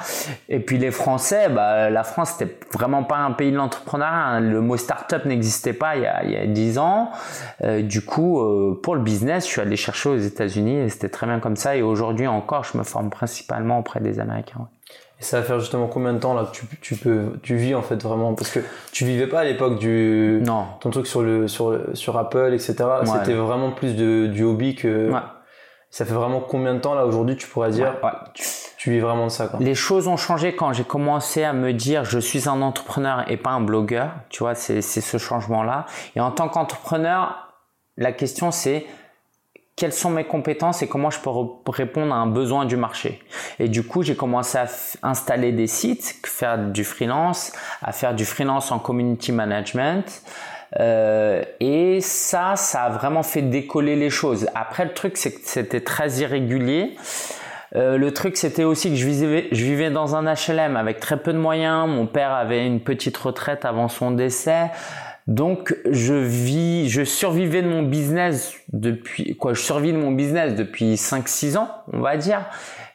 Et 0.48 0.60
puis 0.60 0.76
les 0.76 0.90
Français, 0.90 1.48
bah 1.48 1.88
la 1.88 2.04
France 2.04 2.34
c'était 2.36 2.58
vraiment 2.72 3.04
pas 3.04 3.16
un 3.16 3.32
pays 3.32 3.52
de 3.52 3.58
entrepreneur, 3.58 4.08
hein. 4.08 4.40
Le 4.40 4.60
mot 4.60 4.76
startup 4.76 5.24
n'existait 5.24 5.72
pas 5.72 5.96
il 5.96 6.02
y 6.02 6.06
a, 6.06 6.24
il 6.24 6.30
y 6.32 6.36
a 6.36 6.46
10 6.46 6.78
ans. 6.78 7.10
Euh, 7.64 7.82
du 7.82 8.04
coup, 8.04 8.40
euh, 8.40 8.78
pour 8.82 8.94
le 8.94 9.00
business, 9.00 9.46
je 9.46 9.52
suis 9.52 9.60
allé 9.60 9.76
chercher 9.76 10.08
aux 10.10 10.18
États-Unis 10.18 10.80
et 10.80 10.88
c'était 10.88 11.08
très 11.08 11.26
bien 11.26 11.40
comme 11.40 11.56
ça. 11.56 11.76
Et 11.76 11.82
aujourd'hui 11.82 12.26
encore, 12.26 12.64
je 12.64 12.76
me 12.76 12.82
forme 12.82 13.10
principalement 13.10 13.78
auprès 13.78 14.00
des 14.00 14.20
Américains. 14.20 14.68
Et 15.18 15.24
ça 15.24 15.40
va 15.40 15.46
faire 15.46 15.60
justement 15.60 15.86
combien 15.86 16.12
de 16.12 16.18
temps 16.18 16.34
là 16.34 16.44
que 16.44 16.50
tu, 16.50 16.66
tu 16.82 16.94
peux 16.94 17.38
tu 17.42 17.56
vis 17.56 17.74
en 17.74 17.82
fait 17.82 18.02
vraiment? 18.02 18.34
Parce 18.34 18.50
que 18.50 18.60
tu 18.92 19.04
vivais 19.06 19.26
pas 19.26 19.40
à 19.40 19.44
l'époque 19.44 19.78
du 19.78 20.40
non 20.44 20.66
ton 20.80 20.90
truc 20.90 21.06
sur 21.06 21.22
le 21.22 21.48
sur 21.48 21.70
le, 21.70 21.94
sur 21.94 22.18
Apple 22.18 22.52
etc 22.52 22.74
c'était 23.04 23.32
vraiment 23.32 23.70
plus 23.70 23.96
de 23.96 24.26
du 24.26 24.44
hobby 24.44 24.74
que 24.74 25.10
ouais. 25.10 25.20
ça 25.88 26.04
fait 26.04 26.12
vraiment 26.12 26.40
combien 26.40 26.74
de 26.74 26.80
temps 26.80 26.94
là 26.94 27.06
aujourd'hui 27.06 27.36
tu 27.36 27.46
pourrais 27.46 27.70
dire? 27.70 27.94
Ouais, 28.02 28.10
tu 28.76 28.90
vis 28.90 29.00
vraiment 29.00 29.24
de 29.24 29.30
ça 29.30 29.48
quoi. 29.48 29.58
Les 29.60 29.74
choses 29.74 30.06
ont 30.06 30.18
changé 30.18 30.54
quand 30.54 30.72
j'ai 30.72 30.84
commencé 30.84 31.42
à 31.42 31.52
me 31.52 31.72
dire 31.72 32.04
je 32.04 32.18
suis 32.18 32.48
un 32.48 32.60
entrepreneur 32.60 33.24
et 33.30 33.36
pas 33.36 33.50
un 33.50 33.60
blogueur. 33.60 34.10
Tu 34.28 34.42
vois, 34.42 34.54
c'est 34.54 34.82
ce 34.82 35.18
changement-là. 35.18 35.86
Et 36.14 36.20
en 36.20 36.30
tant 36.30 36.48
qu'entrepreneur, 36.48 37.54
la 37.96 38.12
question 38.12 38.50
c'est 38.50 38.86
quelles 39.76 39.92
sont 39.92 40.10
mes 40.10 40.24
compétences 40.24 40.80
et 40.80 40.88
comment 40.88 41.10
je 41.10 41.20
peux 41.20 41.30
répondre 41.70 42.14
à 42.14 42.16
un 42.16 42.26
besoin 42.26 42.64
du 42.64 42.78
marché. 42.78 43.22
Et 43.58 43.68
du 43.68 43.82
coup, 43.82 44.02
j'ai 44.02 44.16
commencé 44.16 44.56
à 44.56 44.66
installer 45.02 45.52
des 45.52 45.66
sites, 45.66 46.16
faire 46.24 46.56
du 46.56 46.82
freelance, 46.82 47.52
à 47.82 47.92
faire 47.92 48.14
du 48.14 48.24
freelance 48.24 48.72
en 48.72 48.78
community 48.78 49.32
management. 49.32 50.22
Euh, 50.80 51.44
et 51.60 52.00
ça, 52.00 52.56
ça 52.56 52.84
a 52.84 52.90
vraiment 52.90 53.22
fait 53.22 53.42
décoller 53.42 53.96
les 53.96 54.10
choses. 54.10 54.48
Après, 54.54 54.84
le 54.86 54.94
truc, 54.94 55.18
c'est 55.18 55.32
que 55.32 55.40
c'était 55.44 55.82
très 55.82 56.20
irrégulier. 56.20 56.96
Euh, 57.74 57.98
le 57.98 58.12
truc, 58.14 58.38
c'était 58.38 58.64
aussi 58.64 58.90
que 58.90 58.96
je 58.96 59.06
vivais, 59.06 59.48
je 59.52 59.62
vivais 59.62 59.90
dans 59.90 60.16
un 60.16 60.24
HLM 60.24 60.76
avec 60.76 61.00
très 61.00 61.18
peu 61.18 61.34
de 61.34 61.38
moyens. 61.38 61.86
Mon 61.86 62.06
père 62.06 62.32
avait 62.32 62.66
une 62.66 62.80
petite 62.80 63.16
retraite 63.16 63.66
avant 63.66 63.88
son 63.88 64.10
décès. 64.10 64.70
Donc, 65.26 65.76
je 65.90 66.14
vis, 66.14 66.88
je 66.88 67.02
survivais 67.02 67.62
de 67.62 67.68
mon 67.68 67.82
business 67.82 68.54
depuis, 68.72 69.36
quoi, 69.36 69.54
je 69.54 69.60
survis 69.60 69.92
de 69.92 69.98
mon 69.98 70.12
business 70.12 70.54
depuis 70.54 70.94
5-6 70.94 71.56
ans, 71.56 71.68
on 71.92 72.00
va 72.00 72.16
dire. 72.16 72.48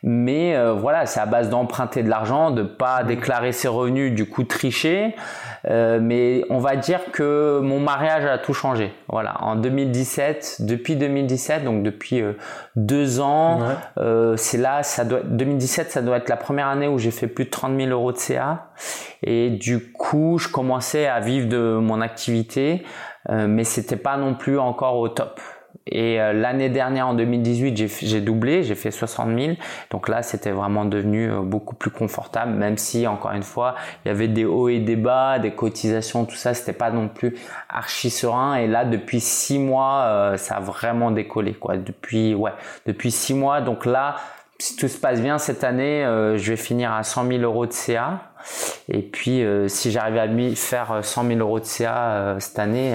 Mais 0.04 0.56
euh, 0.56 0.74
voilà, 0.74 1.06
c'est 1.06 1.20
à 1.20 1.26
base 1.26 1.50
d'emprunter 1.50 2.02
de 2.02 2.10
l'argent, 2.10 2.52
de 2.52 2.64
pas 2.64 3.04
déclarer 3.04 3.52
ses 3.52 3.68
revenus, 3.68 4.14
du 4.14 4.28
coup 4.28 4.44
tricher. 4.44 5.16
Euh, 5.70 6.00
mais 6.02 6.44
on 6.50 6.58
va 6.58 6.76
dire 6.76 7.12
que 7.12 7.60
mon 7.62 7.80
mariage 7.80 8.26
a 8.26 8.38
tout 8.38 8.54
changé. 8.54 8.94
Voilà, 9.08 9.44
en 9.44 9.56
2017, 9.56 10.58
depuis 10.62 10.96
2017, 10.96 11.64
donc 11.64 11.84
depuis 11.84 12.22
euh, 12.22 12.34
deux 12.76 13.20
ans, 13.20 13.60
euh, 13.98 14.36
c'est 14.38 14.58
là, 14.58 14.84
ça 14.84 15.06
doit, 15.06 15.22
2017, 15.24 15.92
ça 15.92 16.02
doit 16.02 16.18
être 16.18 16.30
la 16.30 16.38
première 16.38 16.68
année 16.68 16.88
où 16.88 16.98
j'ai 16.98 17.12
fait 17.12 17.28
plus 17.28 17.46
de 17.46 17.50
30 17.52 17.78
000 17.78 17.92
euros 17.92 18.12
de 18.12 18.18
CA. 18.18 18.72
Et 19.22 19.52
du 19.52 19.92
coup, 19.92 20.40
je 20.40 20.48
commençais 20.48 21.08
à 21.08 21.20
vivre 21.20 21.48
de 21.48 21.78
mon 21.80 22.02
activité, 22.02 22.84
mais 23.30 23.64
c'était 23.64 23.98
pas 23.98 24.18
non 24.18 24.34
plus 24.34 24.58
encore 24.58 24.98
au 24.98 25.08
top. 25.10 25.40
Et 25.92 26.22
euh, 26.22 26.32
l'année 26.32 26.70
dernière, 26.70 27.10
en 27.10 27.14
2018, 27.14 27.90
j'ai 28.02 28.22
doublé, 28.22 28.64
j'ai 28.64 28.76
fait 28.76 28.92
60 28.92 29.38
000. 29.38 29.54
Donc 29.90 30.08
là, 30.08 30.24
c'était 30.24 30.52
vraiment 30.52 30.86
devenu 30.86 31.30
euh, 31.30 31.42
beaucoup 31.42 31.76
plus 31.76 31.92
confortable, 31.92 32.54
même 32.54 32.78
si, 32.78 33.06
encore 33.08 33.32
une 33.32 33.44
fois, 33.44 33.76
il 34.04 34.08
y 34.08 34.12
avait 34.12 34.30
des 34.30 34.46
hauts 34.46 34.70
et 34.70 34.80
des 34.80 34.96
bas, 34.96 35.38
des 35.40 35.52
cotisations, 35.52 36.26
tout 36.26 36.36
ça, 36.36 36.54
c'était 36.54 36.74
pas 36.74 36.92
non 36.92 37.10
plus 37.10 37.36
archi 37.70 38.10
serein. 38.10 38.56
Et 38.56 38.68
là, 38.68 38.86
depuis 38.86 39.20
six 39.20 39.60
mois, 39.60 40.04
euh, 40.06 40.38
ça 40.38 40.56
a 40.56 40.60
vraiment 40.62 41.12
décollé, 41.12 41.54
quoi. 41.54 41.76
Depuis, 41.76 42.34
ouais, 42.36 42.54
depuis 42.86 43.12
six 43.12 43.34
mois. 43.34 43.60
Donc 43.60 43.86
là, 43.86 44.16
si 44.60 44.78
tout 44.78 44.88
se 44.88 44.98
passe 44.98 45.22
bien 45.22 45.40
cette 45.40 45.64
année, 45.64 46.04
je 46.38 46.52
vais 46.52 46.56
finir 46.56 46.94
à 46.94 47.02
100 47.02 47.28
000 47.28 47.42
euros 47.42 47.66
de 47.66 47.74
CA. 47.74 48.20
Et 48.90 49.02
puis, 49.02 49.44
si 49.66 49.90
j'arrive 49.90 50.18
à 50.18 50.56
faire 50.56 51.00
100 51.02 51.26
000 51.26 51.40
euros 51.40 51.60
de 51.60 51.66
CA 51.66 52.36
cette 52.38 52.60
année, 52.60 52.94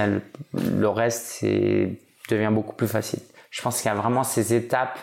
le 0.54 0.88
reste, 0.88 1.26
c'est 1.40 1.98
devient 2.28 2.50
beaucoup 2.52 2.74
plus 2.74 2.88
facile. 2.88 3.20
Je 3.50 3.62
pense 3.62 3.80
qu'il 3.80 3.90
y 3.90 3.92
a 3.92 3.96
vraiment 3.96 4.24
ces 4.24 4.54
étapes. 4.54 4.98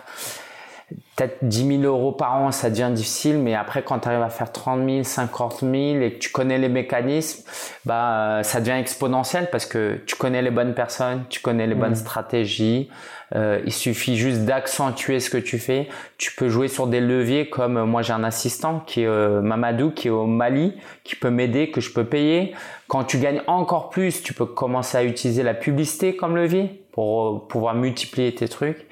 Peut-être 1.15 1.37
10 1.41 1.79
000 1.81 1.83
euros 1.83 2.11
par 2.11 2.35
an, 2.35 2.51
ça 2.51 2.69
devient 2.69 2.91
difficile, 2.93 3.39
mais 3.39 3.55
après, 3.55 3.83
quand 3.83 3.99
tu 3.99 4.07
arrives 4.09 4.21
à 4.21 4.29
faire 4.29 4.51
30 4.51 4.87
000, 4.87 5.03
50 5.03 5.59
000 5.61 5.73
et 5.73 6.13
que 6.13 6.19
tu 6.19 6.29
connais 6.29 6.57
les 6.57 6.69
mécanismes, 6.69 7.43
bah, 7.85 8.41
ça 8.43 8.59
devient 8.59 8.79
exponentiel 8.79 9.49
parce 9.51 9.65
que 9.65 10.01
tu 10.05 10.15
connais 10.15 10.41
les 10.41 10.51
bonnes 10.51 10.75
personnes, 10.75 11.23
tu 11.29 11.39
connais 11.39 11.65
les 11.65 11.75
bonnes 11.75 11.91
mmh. 11.91 11.95
stratégies. 11.95 12.89
Euh, 13.35 13.61
il 13.65 13.73
suffit 13.73 14.15
juste 14.15 14.41
d'accentuer 14.41 15.19
ce 15.19 15.29
que 15.29 15.37
tu 15.37 15.57
fais. 15.57 15.87
Tu 16.17 16.35
peux 16.35 16.49
jouer 16.49 16.67
sur 16.67 16.85
des 16.85 17.01
leviers 17.01 17.49
comme 17.49 17.77
euh, 17.77 17.85
moi 17.85 18.03
j'ai 18.03 18.13
un 18.13 18.23
assistant 18.23 18.83
qui 18.85 19.01
est 19.01 19.07
euh, 19.07 19.41
Mamadou 19.41 19.89
qui 19.91 20.07
est 20.07 20.11
au 20.11 20.27
Mali, 20.27 20.73
qui 21.03 21.15
peut 21.15 21.31
m'aider, 21.31 21.71
que 21.71 21.81
je 21.81 21.91
peux 21.91 22.05
payer. 22.05 22.53
Quand 22.93 23.05
tu 23.05 23.17
gagnes 23.17 23.41
encore 23.47 23.89
plus, 23.89 24.21
tu 24.21 24.35
peux 24.35 24.45
commencer 24.45 24.95
à 24.99 25.03
utiliser 25.03 25.41
la 25.41 25.55
publicité 25.55 26.15
comme 26.15 26.35
levier 26.35 26.85
pour 26.91 27.27
euh, 27.27 27.47
pouvoir 27.47 27.73
multiplier 27.73 28.35
tes 28.35 28.47
trucs. 28.47 28.87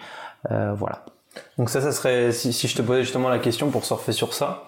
Euh, 0.49 0.73
voilà. 0.73 1.05
Donc 1.59 1.69
ça, 1.69 1.81
ça 1.81 1.91
serait, 1.91 2.31
si, 2.31 2.51
je 2.51 2.75
te 2.75 2.81
posais 2.81 3.03
justement 3.03 3.29
la 3.29 3.37
question 3.37 3.69
pour 3.69 3.85
surfer 3.85 4.11
sur 4.11 4.33
ça, 4.33 4.63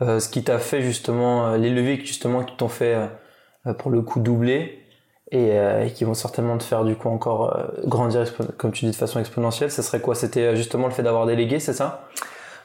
euh, 0.00 0.18
ce 0.18 0.28
qui 0.28 0.42
t'a 0.42 0.58
fait 0.58 0.82
justement, 0.82 1.54
les 1.54 1.70
leviers 1.70 2.04
justement 2.04 2.42
qui 2.42 2.56
t'ont 2.56 2.66
fait 2.66 3.08
pour 3.78 3.92
le 3.92 4.02
coup 4.02 4.18
doubler 4.18 4.84
et, 5.30 5.52
qui 5.94 6.02
vont 6.02 6.14
certainement 6.14 6.58
te 6.58 6.64
faire 6.64 6.82
du 6.82 6.96
coup 6.96 7.08
encore 7.08 7.56
grandir, 7.86 8.24
comme 8.56 8.72
tu 8.72 8.86
dis, 8.86 8.90
de 8.90 8.96
façon 8.96 9.20
exponentielle, 9.20 9.70
ce 9.70 9.82
serait 9.82 10.00
quoi? 10.00 10.16
C'était 10.16 10.56
justement 10.56 10.88
le 10.88 10.92
fait 10.92 11.04
d'avoir 11.04 11.26
délégué, 11.26 11.60
c'est 11.60 11.72
ça? 11.72 12.08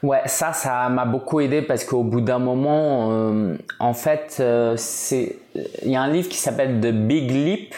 Ouais, 0.02 0.22
ça, 0.26 0.52
ça 0.52 0.88
m'a 0.88 1.04
beaucoup 1.04 1.40
aidé 1.40 1.62
parce 1.62 1.84
qu'au 1.84 2.04
bout 2.04 2.20
d'un 2.20 2.38
moment, 2.38 3.32
en 3.80 3.94
fait, 3.94 4.42
c'est, 4.76 5.36
il 5.82 5.90
y 5.90 5.96
a 5.96 6.02
un 6.02 6.08
livre 6.08 6.28
qui 6.28 6.36
s'appelle 6.36 6.80
The 6.80 6.92
Big 6.92 7.30
Leap 7.30 7.74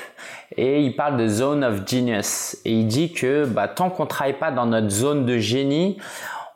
et 0.57 0.83
il 0.83 0.97
parle 0.97 1.17
de 1.17 1.29
zone 1.29 1.65
of 1.65 1.87
genius. 1.87 2.57
Et 2.65 2.73
il 2.73 2.87
dit 2.87 3.13
que 3.13 3.47
bah, 3.47 3.69
tant 3.69 3.91
qu'on 3.91 4.07
travaille 4.07 4.39
pas 4.39 4.51
dans 4.51 4.67
notre 4.67 4.91
zone 4.91 5.25
de 5.25 5.39
génie 5.39 5.97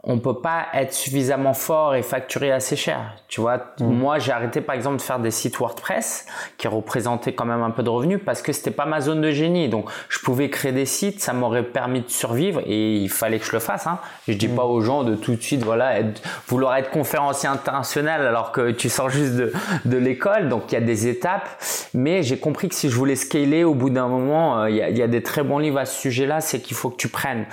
on 0.06 0.18
peut 0.18 0.34
pas 0.34 0.66
être 0.74 0.92
suffisamment 0.92 1.54
fort 1.54 1.94
et 1.94 2.02
facturer 2.02 2.52
assez 2.52 2.76
cher. 2.76 3.14
Tu 3.28 3.40
vois, 3.40 3.56
mm. 3.80 3.84
moi 3.84 4.18
j'ai 4.18 4.32
arrêté 4.32 4.60
par 4.60 4.74
exemple 4.74 4.98
de 4.98 5.02
faire 5.02 5.18
des 5.18 5.30
sites 5.30 5.56
WordPress 5.58 6.26
qui 6.58 6.68
représentaient 6.68 7.32
quand 7.32 7.46
même 7.46 7.62
un 7.62 7.70
peu 7.70 7.82
de 7.82 7.88
revenus 7.88 8.20
parce 8.24 8.42
que 8.42 8.52
c'était 8.52 8.70
pas 8.70 8.84
ma 8.84 9.00
zone 9.00 9.22
de 9.22 9.30
génie. 9.30 9.68
Donc 9.68 9.88
je 10.10 10.18
pouvais 10.18 10.50
créer 10.50 10.72
des 10.72 10.84
sites, 10.84 11.20
ça 11.20 11.32
m'aurait 11.32 11.62
permis 11.62 12.02
de 12.02 12.10
survivre 12.10 12.60
et 12.66 12.96
il 12.96 13.08
fallait 13.08 13.38
que 13.38 13.46
je 13.46 13.52
le 13.52 13.60
fasse. 13.60 13.86
Hein. 13.86 13.98
Je 14.28 14.34
dis 14.34 14.48
mm. 14.48 14.56
pas 14.56 14.64
aux 14.64 14.82
gens 14.82 15.04
de 15.04 15.14
tout 15.14 15.34
de 15.34 15.40
suite 15.40 15.62
voilà 15.62 15.98
être, 15.98 16.22
vouloir 16.48 16.76
être 16.76 16.90
conférencier 16.90 17.48
international 17.48 18.26
alors 18.26 18.52
que 18.52 18.72
tu 18.72 18.90
sors 18.90 19.08
juste 19.08 19.34
de, 19.36 19.52
de 19.86 19.96
l'école. 19.96 20.50
Donc 20.50 20.64
il 20.70 20.74
y 20.74 20.78
a 20.78 20.82
des 20.82 21.08
étapes, 21.08 21.48
mais 21.94 22.22
j'ai 22.22 22.38
compris 22.38 22.68
que 22.68 22.74
si 22.74 22.90
je 22.90 22.96
voulais 22.96 23.16
scaler 23.16 23.64
au 23.64 23.74
bout 23.74 23.90
d'un 23.90 24.08
moment, 24.08 24.60
euh, 24.60 24.70
il 24.70 24.76
y, 24.76 24.82
a, 24.82 24.90
y 24.90 25.02
a 25.02 25.08
des 25.08 25.22
très 25.22 25.42
bons 25.42 25.58
livres 25.58 25.78
à 25.78 25.86
ce 25.86 25.98
sujet-là, 25.98 26.42
c'est 26.42 26.60
qu'il 26.60 26.76
faut 26.76 26.90
que 26.90 26.96
tu 26.96 27.08
prennes 27.08 27.46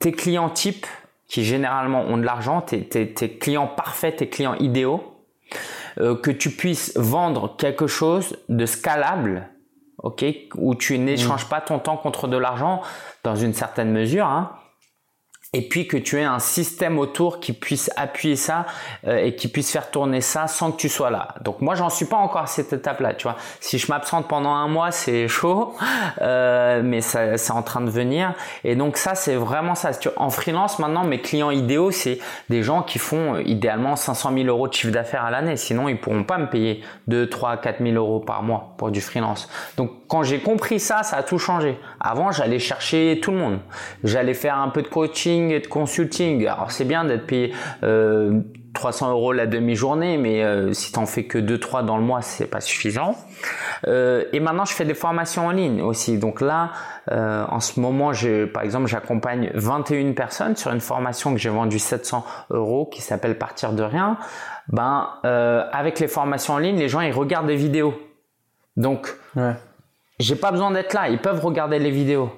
tes 0.00 0.10
clients 0.10 0.50
types 0.50 0.86
qui 1.28 1.44
généralement 1.44 2.02
ont 2.02 2.16
de 2.16 2.22
l'argent, 2.22 2.60
tes, 2.60 2.86
clients 3.40 3.66
parfaits, 3.66 4.16
tes 4.16 4.28
clients 4.28 4.54
idéaux, 4.54 5.14
euh, 5.98 6.16
que 6.16 6.30
tu 6.30 6.50
puisses 6.50 6.96
vendre 6.96 7.56
quelque 7.56 7.86
chose 7.86 8.36
de 8.48 8.66
scalable, 8.66 9.48
ok, 9.98 10.24
où 10.56 10.74
tu 10.74 10.98
n'échanges 10.98 11.46
mmh. 11.46 11.48
pas 11.48 11.60
ton 11.60 11.78
temps 11.78 11.96
contre 11.96 12.28
de 12.28 12.36
l'argent 12.36 12.82
dans 13.22 13.36
une 13.36 13.54
certaine 13.54 13.90
mesure, 13.90 14.26
hein, 14.26 14.52
et 15.54 15.62
puis 15.62 15.86
que 15.86 15.96
tu 15.96 16.18
aies 16.18 16.24
un 16.24 16.40
système 16.40 16.98
autour 16.98 17.38
qui 17.38 17.52
puisse 17.52 17.88
appuyer 17.96 18.34
ça 18.34 18.66
euh, 19.06 19.24
et 19.24 19.36
qui 19.36 19.46
puisse 19.46 19.70
faire 19.70 19.90
tourner 19.90 20.20
ça 20.20 20.48
sans 20.48 20.72
que 20.72 20.76
tu 20.76 20.88
sois 20.88 21.10
là. 21.10 21.28
Donc 21.42 21.60
moi 21.60 21.76
j'en 21.76 21.88
suis 21.88 22.06
pas 22.06 22.16
encore 22.16 22.42
à 22.42 22.46
cette 22.48 22.72
étape-là, 22.72 23.14
tu 23.14 23.22
vois. 23.22 23.36
Si 23.60 23.78
je 23.78 23.86
m'absente 23.86 24.26
pendant 24.26 24.52
un 24.52 24.66
mois, 24.66 24.90
c'est 24.90 25.28
chaud, 25.34 25.74
euh, 26.20 26.82
mais 26.84 27.00
c'est 27.00 27.50
en 27.52 27.62
train 27.62 27.80
de 27.80 27.90
venir. 27.90 28.34
Et 28.64 28.74
donc 28.74 28.96
ça 28.96 29.14
c'est 29.14 29.36
vraiment 29.36 29.76
ça. 29.76 29.92
En 30.16 30.28
freelance 30.28 30.80
maintenant, 30.80 31.04
mes 31.04 31.20
clients 31.20 31.52
idéaux 31.52 31.92
c'est 31.92 32.18
des 32.50 32.64
gens 32.64 32.82
qui 32.82 32.98
font 32.98 33.36
euh, 33.36 33.42
idéalement 33.42 33.94
500 33.94 34.32
000 34.34 34.46
euros 34.48 34.66
de 34.66 34.72
chiffre 34.72 34.92
d'affaires 34.92 35.24
à 35.24 35.30
l'année. 35.30 35.56
Sinon 35.56 35.88
ils 35.88 35.98
pourront 35.98 36.24
pas 36.24 36.38
me 36.38 36.50
payer 36.50 36.82
2, 37.06 37.28
3, 37.28 37.58
4 37.58 37.80
000 37.80 37.94
euros 37.94 38.18
par 38.18 38.42
mois 38.42 38.74
pour 38.76 38.90
du 38.90 39.00
freelance. 39.00 39.48
Donc 39.76 39.92
quand 40.08 40.24
j'ai 40.24 40.40
compris 40.40 40.80
ça, 40.80 41.04
ça 41.04 41.18
a 41.18 41.22
tout 41.22 41.38
changé. 41.38 41.78
Avant 42.00 42.32
j'allais 42.32 42.58
chercher 42.58 43.20
tout 43.22 43.30
le 43.30 43.36
monde. 43.36 43.60
J'allais 44.02 44.34
faire 44.34 44.58
un 44.58 44.68
peu 44.70 44.82
de 44.82 44.88
coaching 44.88 45.43
et 45.50 45.60
de 45.60 45.66
consulting. 45.66 46.46
Alors 46.46 46.70
c'est 46.70 46.84
bien 46.84 47.04
d'être 47.04 47.26
payé 47.26 47.52
300 47.82 49.08
euh, 49.08 49.10
euros 49.12 49.32
la 49.32 49.46
demi-journée, 49.46 50.18
mais 50.18 50.42
euh, 50.42 50.72
si 50.72 50.92
t'en 50.92 51.06
fais 51.06 51.24
que 51.24 51.38
2-3 51.38 51.84
dans 51.84 51.96
le 51.96 52.02
mois, 52.02 52.22
c'est 52.22 52.46
pas 52.46 52.60
suffisant. 52.60 53.16
Euh, 53.86 54.24
et 54.32 54.40
maintenant, 54.40 54.64
je 54.64 54.74
fais 54.74 54.84
des 54.84 54.94
formations 54.94 55.46
en 55.46 55.50
ligne 55.50 55.80
aussi. 55.80 56.18
Donc 56.18 56.40
là, 56.40 56.70
en 57.10 57.60
ce 57.60 57.80
moment, 57.80 58.12
par 58.52 58.62
exemple, 58.62 58.86
j'accompagne 58.86 59.50
21 59.54 60.12
personnes 60.12 60.56
sur 60.56 60.72
une 60.72 60.80
formation 60.80 61.32
que 61.32 61.38
j'ai 61.38 61.50
vendue 61.50 61.78
700 61.78 62.24
euros 62.50 62.86
qui 62.86 63.02
s'appelle 63.02 63.38
Partir 63.38 63.72
de 63.72 63.82
rien. 63.82 64.16
Ben, 64.68 65.08
avec 65.22 66.00
les 66.00 66.08
formations 66.08 66.54
en 66.54 66.58
ligne, 66.58 66.78
les 66.78 66.88
gens 66.88 67.00
ils 67.00 67.12
regardent 67.12 67.46
des 67.46 67.56
vidéos. 67.56 67.94
Donc, 68.76 69.14
ouais. 69.36 69.52
j'ai 70.18 70.34
pas 70.34 70.50
besoin 70.50 70.70
d'être 70.70 70.94
là. 70.94 71.08
Ils 71.08 71.20
peuvent 71.20 71.44
regarder 71.44 71.78
les 71.78 71.90
vidéos. 71.90 72.32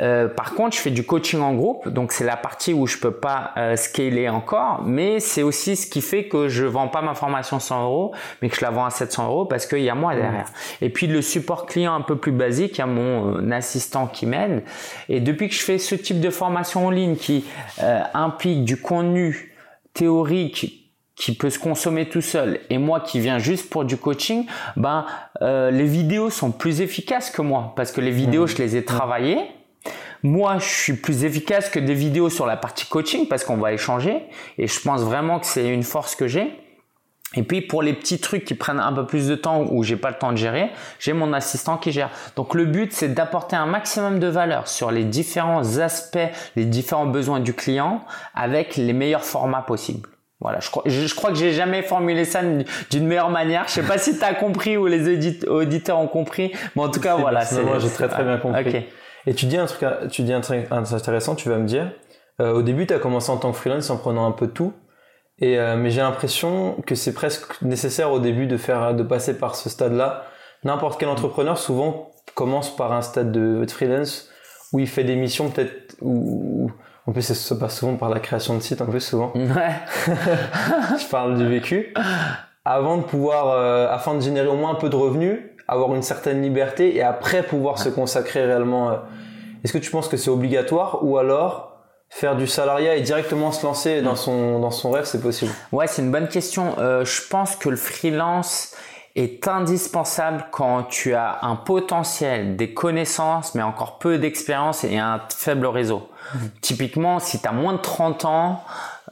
Euh, 0.00 0.28
par 0.28 0.54
contre, 0.54 0.76
je 0.76 0.82
fais 0.82 0.90
du 0.90 1.04
coaching 1.04 1.40
en 1.40 1.54
groupe, 1.54 1.88
donc 1.88 2.12
c'est 2.12 2.24
la 2.24 2.36
partie 2.36 2.72
où 2.72 2.86
je 2.86 2.98
peux 2.98 3.12
pas 3.12 3.52
euh, 3.56 3.76
scaler 3.76 4.28
encore, 4.28 4.82
mais 4.84 5.20
c'est 5.20 5.42
aussi 5.42 5.76
ce 5.76 5.86
qui 5.86 6.00
fait 6.00 6.24
que 6.24 6.48
je 6.48 6.64
vends 6.64 6.88
pas 6.88 7.02
ma 7.02 7.14
formation 7.14 7.60
100 7.60 7.84
euros, 7.84 8.12
mais 8.42 8.48
que 8.48 8.56
je 8.56 8.62
la 8.62 8.70
vends 8.70 8.84
à 8.84 8.90
700 8.90 9.26
euros 9.26 9.44
parce 9.44 9.66
qu'il 9.66 9.82
y 9.82 9.90
a 9.90 9.94
moi 9.94 10.14
derrière. 10.14 10.46
Et 10.80 10.90
puis 10.90 11.06
le 11.06 11.22
support 11.22 11.66
client 11.66 11.94
un 11.94 12.00
peu 12.00 12.16
plus 12.16 12.32
basique, 12.32 12.76
il 12.76 12.78
y 12.78 12.82
a 12.82 12.86
mon 12.86 13.36
euh, 13.36 13.50
assistant 13.52 14.06
qui 14.06 14.26
m'aide. 14.26 14.64
Et 15.08 15.20
depuis 15.20 15.48
que 15.48 15.54
je 15.54 15.62
fais 15.62 15.78
ce 15.78 15.94
type 15.94 16.20
de 16.20 16.30
formation 16.30 16.86
en 16.86 16.90
ligne 16.90 17.16
qui 17.16 17.44
euh, 17.82 18.00
implique 18.14 18.64
du 18.64 18.80
contenu 18.80 19.54
théorique 19.92 20.80
qui 21.16 21.34
peut 21.36 21.50
se 21.50 21.60
consommer 21.60 22.08
tout 22.08 22.20
seul 22.20 22.58
et 22.70 22.78
moi 22.78 23.00
qui 23.00 23.20
viens 23.20 23.38
juste 23.38 23.70
pour 23.70 23.84
du 23.84 23.96
coaching, 23.96 24.46
ben 24.76 25.06
euh, 25.42 25.70
les 25.70 25.84
vidéos 25.84 26.28
sont 26.28 26.50
plus 26.50 26.80
efficaces 26.80 27.30
que 27.30 27.40
moi 27.40 27.72
parce 27.76 27.92
que 27.92 28.00
les 28.00 28.10
vidéos 28.10 28.44
mmh. 28.44 28.48
je 28.48 28.56
les 28.56 28.76
ai 28.76 28.84
travaillées. 28.84 29.38
Moi, 30.24 30.56
je 30.58 30.64
suis 30.64 30.92
plus 30.94 31.24
efficace 31.24 31.68
que 31.68 31.78
des 31.78 31.92
vidéos 31.92 32.30
sur 32.30 32.46
la 32.46 32.56
partie 32.56 32.86
coaching 32.86 33.28
parce 33.28 33.44
qu'on 33.44 33.58
va 33.58 33.74
échanger 33.74 34.22
et 34.56 34.66
je 34.66 34.80
pense 34.80 35.02
vraiment 35.02 35.38
que 35.38 35.44
c'est 35.44 35.68
une 35.68 35.82
force 35.82 36.16
que 36.16 36.26
j'ai. 36.26 36.50
Et 37.36 37.42
puis 37.42 37.60
pour 37.60 37.82
les 37.82 37.92
petits 37.92 38.18
trucs 38.18 38.46
qui 38.46 38.54
prennent 38.54 38.80
un 38.80 38.92
peu 38.94 39.04
plus 39.04 39.28
de 39.28 39.34
temps 39.34 39.66
ou 39.70 39.82
j'ai 39.82 39.96
pas 39.96 40.08
le 40.08 40.16
temps 40.16 40.32
de 40.32 40.38
gérer, 40.38 40.70
j'ai 40.98 41.12
mon 41.12 41.34
assistant 41.34 41.76
qui 41.76 41.92
gère. 41.92 42.08
Donc 42.36 42.54
le 42.54 42.64
but 42.64 42.90
c'est 42.94 43.12
d'apporter 43.12 43.54
un 43.54 43.66
maximum 43.66 44.18
de 44.18 44.26
valeur 44.26 44.66
sur 44.66 44.90
les 44.90 45.04
différents 45.04 45.76
aspects, 45.78 46.30
les 46.56 46.64
différents 46.64 47.06
besoins 47.06 47.40
du 47.40 47.52
client 47.52 48.02
avec 48.34 48.76
les 48.76 48.94
meilleurs 48.94 49.24
formats 49.24 49.60
possibles. 49.60 50.08
Voilà, 50.40 50.60
je 50.60 50.70
crois, 50.70 50.84
je, 50.86 51.14
crois 51.14 51.30
que 51.30 51.36
j'ai 51.36 51.52
jamais 51.52 51.82
formulé 51.82 52.24
ça 52.24 52.40
d'une 52.90 53.06
meilleure 53.06 53.30
manière. 53.30 53.64
Je 53.66 53.72
sais 53.72 53.82
pas 53.82 53.98
si 53.98 54.18
tu 54.18 54.24
as 54.24 54.34
compris 54.34 54.78
ou 54.78 54.86
les 54.86 55.06
auditeurs 55.46 55.98
ont 55.98 56.08
compris, 56.08 56.52
mais 56.76 56.82
en 56.82 56.88
tout 56.88 57.00
cas, 57.00 57.16
voilà. 57.16 57.42
C'est 57.42 57.62
moi, 57.62 57.78
j'ai 57.78 57.90
très 57.90 58.08
très 58.08 58.24
bien 58.24 58.38
compris. 58.38 58.86
Et 59.26 59.34
tu 59.34 59.46
dis 59.46 59.56
un 59.56 59.66
truc, 59.66 59.88
tu 60.10 60.22
dis 60.22 60.32
un 60.32 60.40
truc 60.40 60.66
intéressant. 60.70 61.34
Tu 61.34 61.48
vas 61.48 61.58
me 61.58 61.66
dire, 61.66 61.92
euh, 62.40 62.52
au 62.52 62.62
début, 62.62 62.86
tu 62.86 62.94
as 62.94 62.98
commencé 62.98 63.30
en 63.30 63.36
tant 63.36 63.52
que 63.52 63.56
freelance 63.56 63.90
en 63.90 63.96
prenant 63.96 64.26
un 64.26 64.32
peu 64.32 64.46
de 64.46 64.52
tout. 64.52 64.72
Et 65.38 65.58
euh, 65.58 65.76
mais 65.76 65.90
j'ai 65.90 66.00
l'impression 66.00 66.76
que 66.86 66.94
c'est 66.94 67.14
presque 67.14 67.60
nécessaire 67.62 68.12
au 68.12 68.20
début 68.20 68.46
de 68.46 68.56
faire, 68.56 68.94
de 68.94 69.02
passer 69.02 69.36
par 69.38 69.56
ce 69.56 69.68
stade-là. 69.68 70.24
N'importe 70.62 70.98
quel 71.00 71.08
entrepreneur 71.08 71.58
souvent 71.58 72.12
commence 72.34 72.74
par 72.74 72.92
un 72.92 73.02
stade 73.02 73.32
de, 73.32 73.66
freelance 73.68 74.30
où 74.72 74.78
il 74.78 74.88
fait 74.88 75.04
des 75.04 75.16
missions 75.16 75.50
peut-être 75.50 75.96
où 76.00 76.70
en 77.06 77.12
plus, 77.12 77.22
ça 77.22 77.56
passe 77.56 77.78
souvent 77.78 77.96
par 77.96 78.08
la 78.08 78.18
création 78.18 78.56
de 78.56 78.60
sites, 78.60 78.80
en 78.80 78.86
plus, 78.86 79.00
souvent. 79.00 79.30
Ouais. 79.34 79.74
je 80.06 81.06
parle 81.10 81.36
du 81.36 81.46
vécu. 81.46 81.92
Avant 82.64 82.96
de 82.96 83.02
pouvoir, 83.02 83.50
euh, 83.50 83.88
afin 83.90 84.14
de 84.14 84.20
générer 84.20 84.46
au 84.46 84.56
moins 84.56 84.70
un 84.70 84.76
peu 84.76 84.88
de 84.88 84.96
revenus, 84.96 85.38
avoir 85.68 85.94
une 85.94 86.02
certaine 86.02 86.42
liberté 86.42 86.94
et 86.96 87.02
après 87.02 87.42
pouvoir 87.42 87.78
se 87.78 87.88
consacrer 87.88 88.44
réellement. 88.44 88.90
Euh. 88.90 88.96
Est-ce 89.64 89.72
que 89.72 89.78
tu 89.78 89.90
penses 89.90 90.08
que 90.08 90.16
c'est 90.16 90.30
obligatoire 90.30 91.04
ou 91.04 91.16
alors 91.16 91.78
faire 92.10 92.36
du 92.36 92.46
salariat 92.46 92.96
et 92.96 93.00
directement 93.00 93.50
se 93.50 93.64
lancer 93.64 94.02
dans 94.02 94.14
son, 94.14 94.60
dans 94.60 94.70
son 94.70 94.90
rêve, 94.90 95.04
c'est 95.04 95.22
possible? 95.22 95.52
Ouais, 95.72 95.86
c'est 95.86 96.02
une 96.02 96.10
bonne 96.10 96.28
question. 96.28 96.74
Euh, 96.78 97.04
je 97.04 97.22
pense 97.28 97.56
que 97.56 97.68
le 97.68 97.76
freelance 97.76 98.76
est 99.16 99.46
indispensable 99.48 100.46
quand 100.50 100.84
tu 100.84 101.14
as 101.14 101.38
un 101.42 101.56
potentiel, 101.56 102.56
des 102.56 102.74
connaissances, 102.74 103.54
mais 103.54 103.62
encore 103.62 103.98
peu 103.98 104.18
d'expérience 104.18 104.84
et 104.84 104.98
un 104.98 105.20
faible 105.34 105.66
réseau. 105.66 106.08
Typiquement, 106.60 107.20
si 107.20 107.40
tu 107.40 107.46
as 107.46 107.52
moins 107.52 107.74
de 107.74 107.78
30 107.78 108.24
ans, 108.24 108.64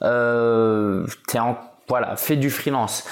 euh, 0.02 1.06
es 1.32 1.38
en, 1.38 1.56
voilà, 1.88 2.16
fais 2.16 2.36
du 2.36 2.50
freelance. 2.50 3.04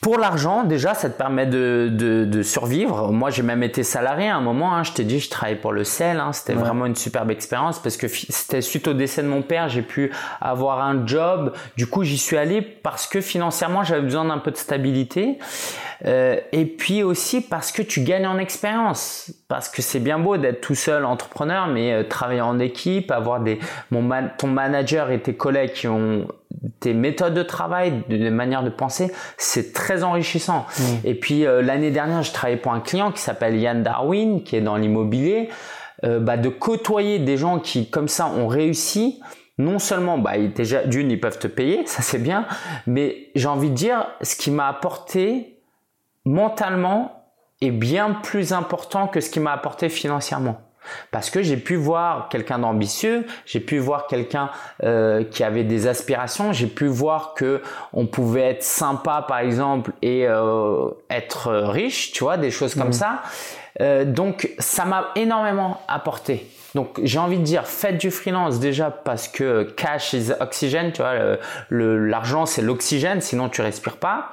Pour 0.00 0.16
l'argent, 0.18 0.62
déjà, 0.62 0.94
ça 0.94 1.10
te 1.10 1.18
permet 1.18 1.46
de, 1.46 1.88
de, 1.90 2.24
de 2.24 2.42
survivre. 2.42 3.10
Moi, 3.10 3.30
j'ai 3.30 3.42
même 3.42 3.64
été 3.64 3.82
salarié 3.82 4.28
à 4.28 4.36
un 4.36 4.40
moment. 4.40 4.74
Hein, 4.74 4.84
je 4.84 4.92
t'ai 4.92 5.02
dit, 5.02 5.18
je 5.18 5.28
travaillais 5.28 5.58
pour 5.58 5.72
le 5.72 5.82
sel. 5.82 6.20
Hein, 6.20 6.32
c'était 6.32 6.54
vraiment 6.54 6.86
une 6.86 6.94
superbe 6.94 7.30
expérience 7.32 7.80
parce 7.80 7.96
que 7.96 8.06
c'était 8.06 8.60
suite 8.60 8.86
au 8.86 8.94
décès 8.94 9.22
de 9.22 9.28
mon 9.28 9.42
père, 9.42 9.68
j'ai 9.68 9.82
pu 9.82 10.12
avoir 10.40 10.80
un 10.80 11.04
job. 11.04 11.52
Du 11.76 11.88
coup, 11.88 12.04
j'y 12.04 12.18
suis 12.18 12.36
allé 12.36 12.62
parce 12.62 13.08
que 13.08 13.20
financièrement, 13.20 13.82
j'avais 13.82 14.02
besoin 14.02 14.24
d'un 14.24 14.38
peu 14.38 14.52
de 14.52 14.56
stabilité. 14.56 15.38
Euh, 16.04 16.38
et 16.52 16.64
puis 16.64 17.02
aussi 17.02 17.40
parce 17.40 17.72
que 17.72 17.82
tu 17.82 18.02
gagnes 18.02 18.26
en 18.26 18.38
expérience. 18.38 19.32
Parce 19.48 19.68
que 19.68 19.82
c'est 19.82 19.98
bien 19.98 20.18
beau 20.18 20.36
d'être 20.36 20.60
tout 20.60 20.76
seul 20.76 21.04
entrepreneur, 21.04 21.66
mais 21.66 21.92
euh, 21.92 22.02
travailler 22.04 22.40
en 22.40 22.60
équipe, 22.60 23.10
avoir 23.10 23.40
des, 23.40 23.58
mon 23.90 24.08
ton 24.36 24.46
manager 24.46 25.10
et 25.10 25.20
tes 25.20 25.34
collègues 25.34 25.72
qui 25.72 25.88
ont 25.88 26.28
tes 26.80 26.94
méthodes 26.94 27.34
de 27.34 27.42
travail, 27.42 28.04
des 28.08 28.30
manières 28.30 28.62
de 28.62 28.70
penser, 28.70 29.12
c'est 29.36 29.72
très 29.72 30.02
enrichissant. 30.02 30.66
Mmh. 30.78 30.82
Et 31.04 31.14
puis 31.14 31.46
euh, 31.46 31.62
l'année 31.62 31.90
dernière, 31.90 32.22
je 32.22 32.32
travaillais 32.32 32.58
pour 32.58 32.72
un 32.72 32.80
client 32.80 33.12
qui 33.12 33.20
s'appelle 33.20 33.56
Yann 33.56 33.82
Darwin, 33.82 34.42
qui 34.42 34.56
est 34.56 34.60
dans 34.60 34.76
l'immobilier. 34.76 35.50
Euh, 36.04 36.20
bah, 36.20 36.36
de 36.36 36.48
côtoyer 36.48 37.18
des 37.18 37.36
gens 37.36 37.58
qui, 37.58 37.90
comme 37.90 38.06
ça, 38.06 38.28
ont 38.28 38.46
réussi, 38.46 39.20
non 39.58 39.80
seulement, 39.80 40.16
bah, 40.16 40.38
déjà, 40.38 40.84
d'une, 40.84 41.10
ils 41.10 41.20
peuvent 41.20 41.40
te 41.40 41.48
payer, 41.48 41.84
ça 41.86 42.02
c'est 42.02 42.20
bien, 42.20 42.46
mais 42.86 43.30
j'ai 43.34 43.48
envie 43.48 43.70
de 43.70 43.74
dire, 43.74 44.06
ce 44.22 44.36
qui 44.36 44.52
m'a 44.52 44.68
apporté 44.68 45.60
mentalement 46.24 47.24
est 47.60 47.72
bien 47.72 48.12
plus 48.22 48.52
important 48.52 49.08
que 49.08 49.20
ce 49.20 49.30
qui 49.30 49.40
m'a 49.40 49.52
apporté 49.52 49.88
financièrement. 49.88 50.67
Parce 51.10 51.30
que 51.30 51.42
j'ai 51.42 51.56
pu 51.56 51.76
voir 51.76 52.28
quelqu'un 52.28 52.58
d'ambitieux, 52.58 53.26
j'ai 53.46 53.60
pu 53.60 53.78
voir 53.78 54.06
quelqu'un 54.06 54.50
euh, 54.82 55.24
qui 55.24 55.44
avait 55.44 55.64
des 55.64 55.86
aspirations, 55.86 56.52
j'ai 56.52 56.66
pu 56.66 56.86
voir 56.86 57.34
que 57.34 57.62
on 57.92 58.06
pouvait 58.06 58.50
être 58.50 58.62
sympa 58.62 59.24
par 59.26 59.38
exemple 59.38 59.92
et 60.02 60.26
euh, 60.26 60.90
être 61.10 61.52
riche, 61.52 62.12
tu 62.12 62.24
vois, 62.24 62.36
des 62.36 62.50
choses 62.50 62.74
comme 62.74 62.88
mmh. 62.88 62.92
ça. 62.92 63.22
Euh, 63.80 64.04
donc 64.04 64.50
ça 64.58 64.84
m'a 64.84 65.08
énormément 65.14 65.80
apporté. 65.88 66.46
Donc 66.74 67.00
j'ai 67.02 67.18
envie 67.18 67.38
de 67.38 67.44
dire 67.44 67.66
faites 67.66 67.98
du 67.98 68.10
freelance 68.10 68.60
déjà 68.60 68.90
parce 68.90 69.28
que 69.28 69.62
cash 69.76 70.12
is 70.12 70.32
oxygène, 70.40 70.92
tu 70.92 71.02
vois, 71.02 71.38
l'argent 71.70 72.44
c'est 72.44 72.62
l'oxygène, 72.62 73.20
sinon 73.20 73.48
tu 73.48 73.62
respires 73.62 73.96
pas 73.96 74.32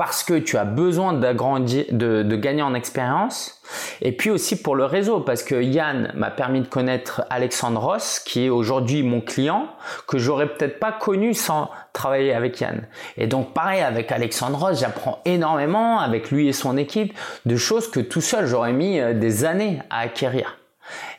parce 0.00 0.22
que 0.22 0.32
tu 0.32 0.56
as 0.56 0.64
besoin 0.64 1.12
d'agrandir, 1.12 1.84
de, 1.90 2.36
gagner 2.36 2.62
en 2.62 2.72
expérience, 2.72 3.60
et 4.00 4.12
puis 4.12 4.30
aussi 4.30 4.62
pour 4.62 4.74
le 4.74 4.86
réseau, 4.86 5.20
parce 5.20 5.42
que 5.42 5.62
Yann 5.62 6.10
m'a 6.14 6.30
permis 6.30 6.62
de 6.62 6.66
connaître 6.66 7.26
Alexandre 7.28 7.78
Ross, 7.82 8.18
qui 8.18 8.46
est 8.46 8.48
aujourd'hui 8.48 9.02
mon 9.02 9.20
client, 9.20 9.66
que 10.08 10.16
j'aurais 10.16 10.46
peut-être 10.54 10.80
pas 10.80 10.90
connu 10.90 11.34
sans 11.34 11.68
travailler 11.92 12.32
avec 12.32 12.58
Yann. 12.62 12.86
Et 13.18 13.26
donc 13.26 13.52
pareil 13.52 13.82
avec 13.82 14.10
Alexandre 14.10 14.58
Ross, 14.58 14.80
j'apprends 14.80 15.20
énormément 15.26 16.00
avec 16.00 16.30
lui 16.30 16.48
et 16.48 16.54
son 16.54 16.78
équipe 16.78 17.12
de 17.44 17.56
choses 17.56 17.90
que 17.90 18.00
tout 18.00 18.22
seul 18.22 18.46
j'aurais 18.46 18.72
mis 18.72 18.98
euh, 18.98 19.12
des 19.12 19.44
années 19.44 19.80
à 19.90 19.98
acquérir. 19.98 20.56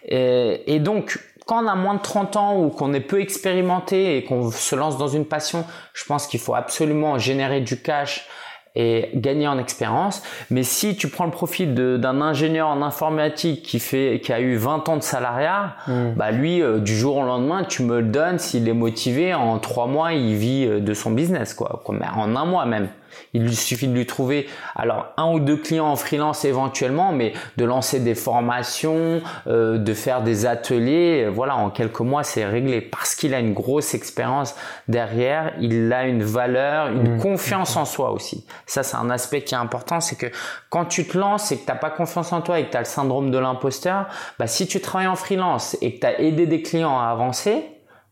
Et 0.07 0.79
donc 0.79 1.19
quand 1.45 1.63
on 1.63 1.67
a 1.67 1.75
moins 1.75 1.93
de 1.93 2.01
30 2.01 2.35
ans 2.35 2.59
ou 2.59 2.69
qu'on 2.69 2.93
est 2.93 2.99
peu 2.99 3.21
expérimenté 3.21 4.17
et 4.17 4.23
qu'on 4.23 4.49
se 4.49 4.75
lance 4.75 4.97
dans 4.97 5.07
une 5.07 5.25
passion, 5.25 5.65
je 5.93 6.03
pense 6.05 6.25
qu'il 6.25 6.39
faut 6.39 6.55
absolument 6.55 7.19
générer 7.19 7.61
du 7.61 7.79
cash 7.79 8.27
et 8.75 9.09
gagner 9.15 9.47
en 9.47 9.57
expérience. 9.57 10.23
Mais 10.49 10.63
si 10.63 10.95
tu 10.95 11.09
prends 11.09 11.25
le 11.25 11.31
profil 11.31 11.73
d'un 11.73 12.21
ingénieur 12.21 12.67
en 12.67 12.81
informatique 12.81 13.63
qui 13.63 13.79
fait, 13.79 14.21
qui 14.23 14.31
a 14.31 14.39
eu 14.39 14.55
20 14.55 14.87
ans 14.89 14.97
de 14.97 15.03
salariat, 15.03 15.75
hmm. 15.87 16.13
bah 16.15 16.31
lui, 16.31 16.61
euh, 16.61 16.79
du 16.79 16.95
jour 16.95 17.17
au 17.17 17.23
lendemain, 17.23 17.63
tu 17.63 17.83
me 17.83 17.99
le 17.99 18.07
donnes. 18.07 18.39
S'il 18.39 18.67
est 18.67 18.73
motivé, 18.73 19.33
en 19.33 19.59
trois 19.59 19.87
mois, 19.87 20.13
il 20.13 20.35
vit 20.35 20.65
euh, 20.65 20.79
de 20.79 20.93
son 20.93 21.11
business, 21.11 21.53
quoi. 21.53 21.83
En 21.85 22.35
un 22.35 22.45
mois 22.45 22.65
même. 22.65 22.87
Il 23.33 23.43
lui 23.43 23.55
suffit 23.55 23.87
de 23.87 23.93
lui 23.93 24.05
trouver 24.05 24.47
alors 24.75 25.13
un 25.17 25.31
ou 25.31 25.39
deux 25.39 25.57
clients 25.57 25.87
en 25.87 25.95
freelance 25.95 26.45
éventuellement, 26.45 27.11
mais 27.11 27.33
de 27.57 27.65
lancer 27.65 27.99
des 27.99 28.15
formations, 28.15 29.21
euh, 29.47 29.77
de 29.77 29.93
faire 29.93 30.21
des 30.21 30.45
ateliers, 30.45 31.27
voilà, 31.31 31.55
en 31.55 31.69
quelques 31.69 31.99
mois 31.99 32.23
c'est 32.23 32.45
réglé 32.45 32.81
parce 32.81 33.15
qu'il 33.15 33.33
a 33.33 33.39
une 33.39 33.53
grosse 33.53 33.93
expérience 33.93 34.55
derrière, 34.87 35.53
il 35.59 35.91
a 35.93 36.05
une 36.05 36.23
valeur, 36.23 36.87
une 36.87 37.15
mmh. 37.15 37.19
confiance 37.19 37.75
en 37.77 37.85
soi 37.85 38.11
aussi. 38.11 38.45
Ça 38.65 38.83
c'est 38.83 38.97
un 38.97 39.09
aspect 39.09 39.41
qui 39.41 39.53
est 39.53 39.57
important, 39.57 39.99
c'est 39.99 40.15
que 40.15 40.27
quand 40.69 40.85
tu 40.85 41.07
te 41.07 41.17
lances 41.17 41.51
et 41.51 41.57
que 41.57 41.65
tu 41.65 41.71
n'as 41.71 41.77
pas 41.77 41.89
confiance 41.89 42.33
en 42.33 42.41
toi 42.41 42.59
et 42.59 42.65
que 42.65 42.71
tu 42.71 42.77
as 42.77 42.81
le 42.81 42.85
syndrome 42.85 43.31
de 43.31 43.37
l'imposteur, 43.37 44.07
bah, 44.39 44.47
si 44.47 44.67
tu 44.67 44.79
travailles 44.81 45.07
en 45.07 45.15
freelance 45.15 45.77
et 45.81 45.95
que 45.95 45.99
tu 46.01 46.07
as 46.07 46.19
aidé 46.19 46.45
des 46.47 46.61
clients 46.61 46.99
à 46.99 47.05
avancer, 47.05 47.63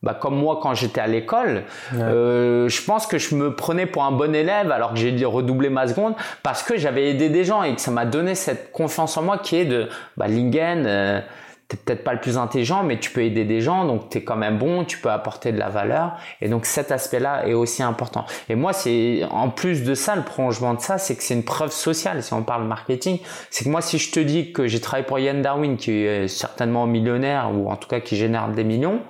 bah, 0.02 0.14
comme 0.14 0.38
moi 0.38 0.60
quand 0.62 0.74
j'étais 0.76 1.02
à 1.02 1.08
l'école, 1.08 1.64
euh, 1.94 2.70
je 2.70 2.82
pense 2.84 3.06
que 3.06 3.18
je 3.18 3.36
me 3.36 3.54
prenais 3.54 3.86
pour 3.86 4.04
un 4.04 4.12
bon 4.12 4.34
élève 4.34 4.72
alors 4.72 4.94
que 4.94 5.00
j'ai 5.00 5.12
dû 5.12 5.26
redoubler 5.26 5.70
ma 5.70 5.88
seconde 5.88 6.14
parce 6.42 6.64
que 6.64 6.78
j'avais 6.78 7.10
aidé 7.10 7.30
des 7.30 7.44
gens 7.44 7.64
et 7.64 7.76
que 7.76 7.82
ça 7.82 7.92
m'a 7.92 8.06
donné 8.06 8.36
cette 8.36 8.72
confiance 8.72 9.18
en 9.18 9.24
moi 9.24 9.38
qui 9.38 9.58
est 9.58 9.66
de 9.66 9.90
bah, 10.16 10.30
Lingen, 10.30 10.86
euh, 10.86 11.20
t'es 11.68 11.76
peut-être 11.76 12.06
pas 12.06 12.14
le 12.14 12.22
plus 12.22 12.38
intelligent 12.38 12.84
mais 12.84 12.98
tu 12.98 13.12
peux 13.12 13.24
aider 13.24 13.44
des 13.44 13.60
gens 13.60 13.84
donc 13.84 14.10
t'es 14.10 14.24
quand 14.24 14.38
même 14.38 14.58
bon, 14.58 14.86
tu 14.86 15.00
peux 15.00 15.12
apporter 15.12 15.52
de 15.52 15.60
la 15.60 15.68
valeur. 15.68 16.14
Et 16.40 16.48
donc 16.48 16.66
cet 16.66 16.94
aspect-là 16.94 17.46
est 17.46 17.54
aussi 17.54 17.84
important. 17.84 18.26
Et 18.48 18.56
moi 18.56 18.72
c'est 18.72 19.24
en 19.32 19.50
plus 19.50 19.84
de 19.84 19.96
ça 19.96 20.16
le 20.16 20.24
prolongement 20.24 20.76
de 20.76 20.80
ça 20.80 20.98
c'est 20.98 21.18
que 21.18 21.24
c'est 21.24 21.34
une 21.34 21.44
preuve 21.44 21.74
sociale 21.74 22.24
si 22.24 22.34
on 22.34 22.44
parle 22.44 22.64
marketing, 22.64 23.20
c'est 23.50 23.66
que 23.66 23.70
moi 23.70 23.82
si 23.82 23.98
je 23.98 24.14
te 24.14 24.22
dis 24.22 24.54
que 24.54 24.66
j'ai 24.66 24.80
travaillé 24.80 25.06
pour 25.06 25.20
Yann 25.20 25.42
Darwin 25.42 25.76
qui 25.76 25.92
est 25.92 26.30
certainement 26.30 26.88
millionnaire 26.88 27.52
ou 27.54 27.70
en 27.70 27.76
tout 27.76 27.90
cas 27.90 28.00
qui 28.00 28.16
génère 28.16 28.48
des 28.48 28.64
millions 28.64 29.02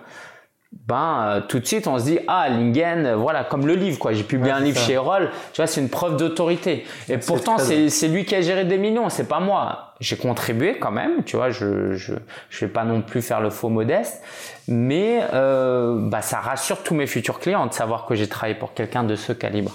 ben 0.71 1.23
euh, 1.23 1.41
tout 1.41 1.59
de 1.59 1.65
suite 1.65 1.87
on 1.87 1.97
se 1.97 2.03
dit 2.03 2.19
ah 2.27 2.47
Lingen 2.47 3.05
euh, 3.05 3.15
voilà 3.15 3.43
comme 3.43 3.65
le 3.65 3.73
livre 3.73 3.97
quoi. 3.97 4.13
J'ai 4.13 4.23
publié 4.23 4.51
un 4.51 4.59
livre 4.59 4.79
chez 4.79 4.97
Roll 4.97 5.31
tu 5.51 5.61
vois 5.61 5.67
c'est 5.67 5.81
une 5.81 5.89
preuve 5.89 6.17
d'autorité. 6.17 6.85
Et 7.07 7.17
pourtant 7.17 7.57
c'est 7.57 8.07
lui 8.07 8.23
qui 8.23 8.35
a 8.35 8.41
géré 8.41 8.65
des 8.65 8.77
millions 8.77 9.09
c'est 9.09 9.27
pas 9.27 9.39
moi. 9.39 9.95
J'ai 9.99 10.15
contribué 10.15 10.77
quand 10.77 10.91
même 10.91 11.23
tu 11.23 11.37
vois 11.37 11.49
je, 11.49 11.93
je 11.93 12.13
je 12.49 12.65
vais 12.65 12.71
pas 12.71 12.83
non 12.83 13.01
plus 13.01 13.23
faire 13.23 13.41
le 13.41 13.49
faux 13.49 13.69
modeste. 13.69 14.21
Mais 14.67 15.23
euh, 15.33 16.07
bah 16.07 16.21
ça 16.21 16.37
rassure 16.37 16.83
tous 16.83 16.93
mes 16.93 17.07
futurs 17.07 17.39
clients 17.39 17.65
de 17.65 17.73
savoir 17.73 18.05
que 18.05 18.13
j'ai 18.13 18.27
travaillé 18.27 18.53
pour 18.53 18.75
quelqu'un 18.75 19.03
de 19.03 19.15
ce 19.15 19.33
calibre. 19.33 19.71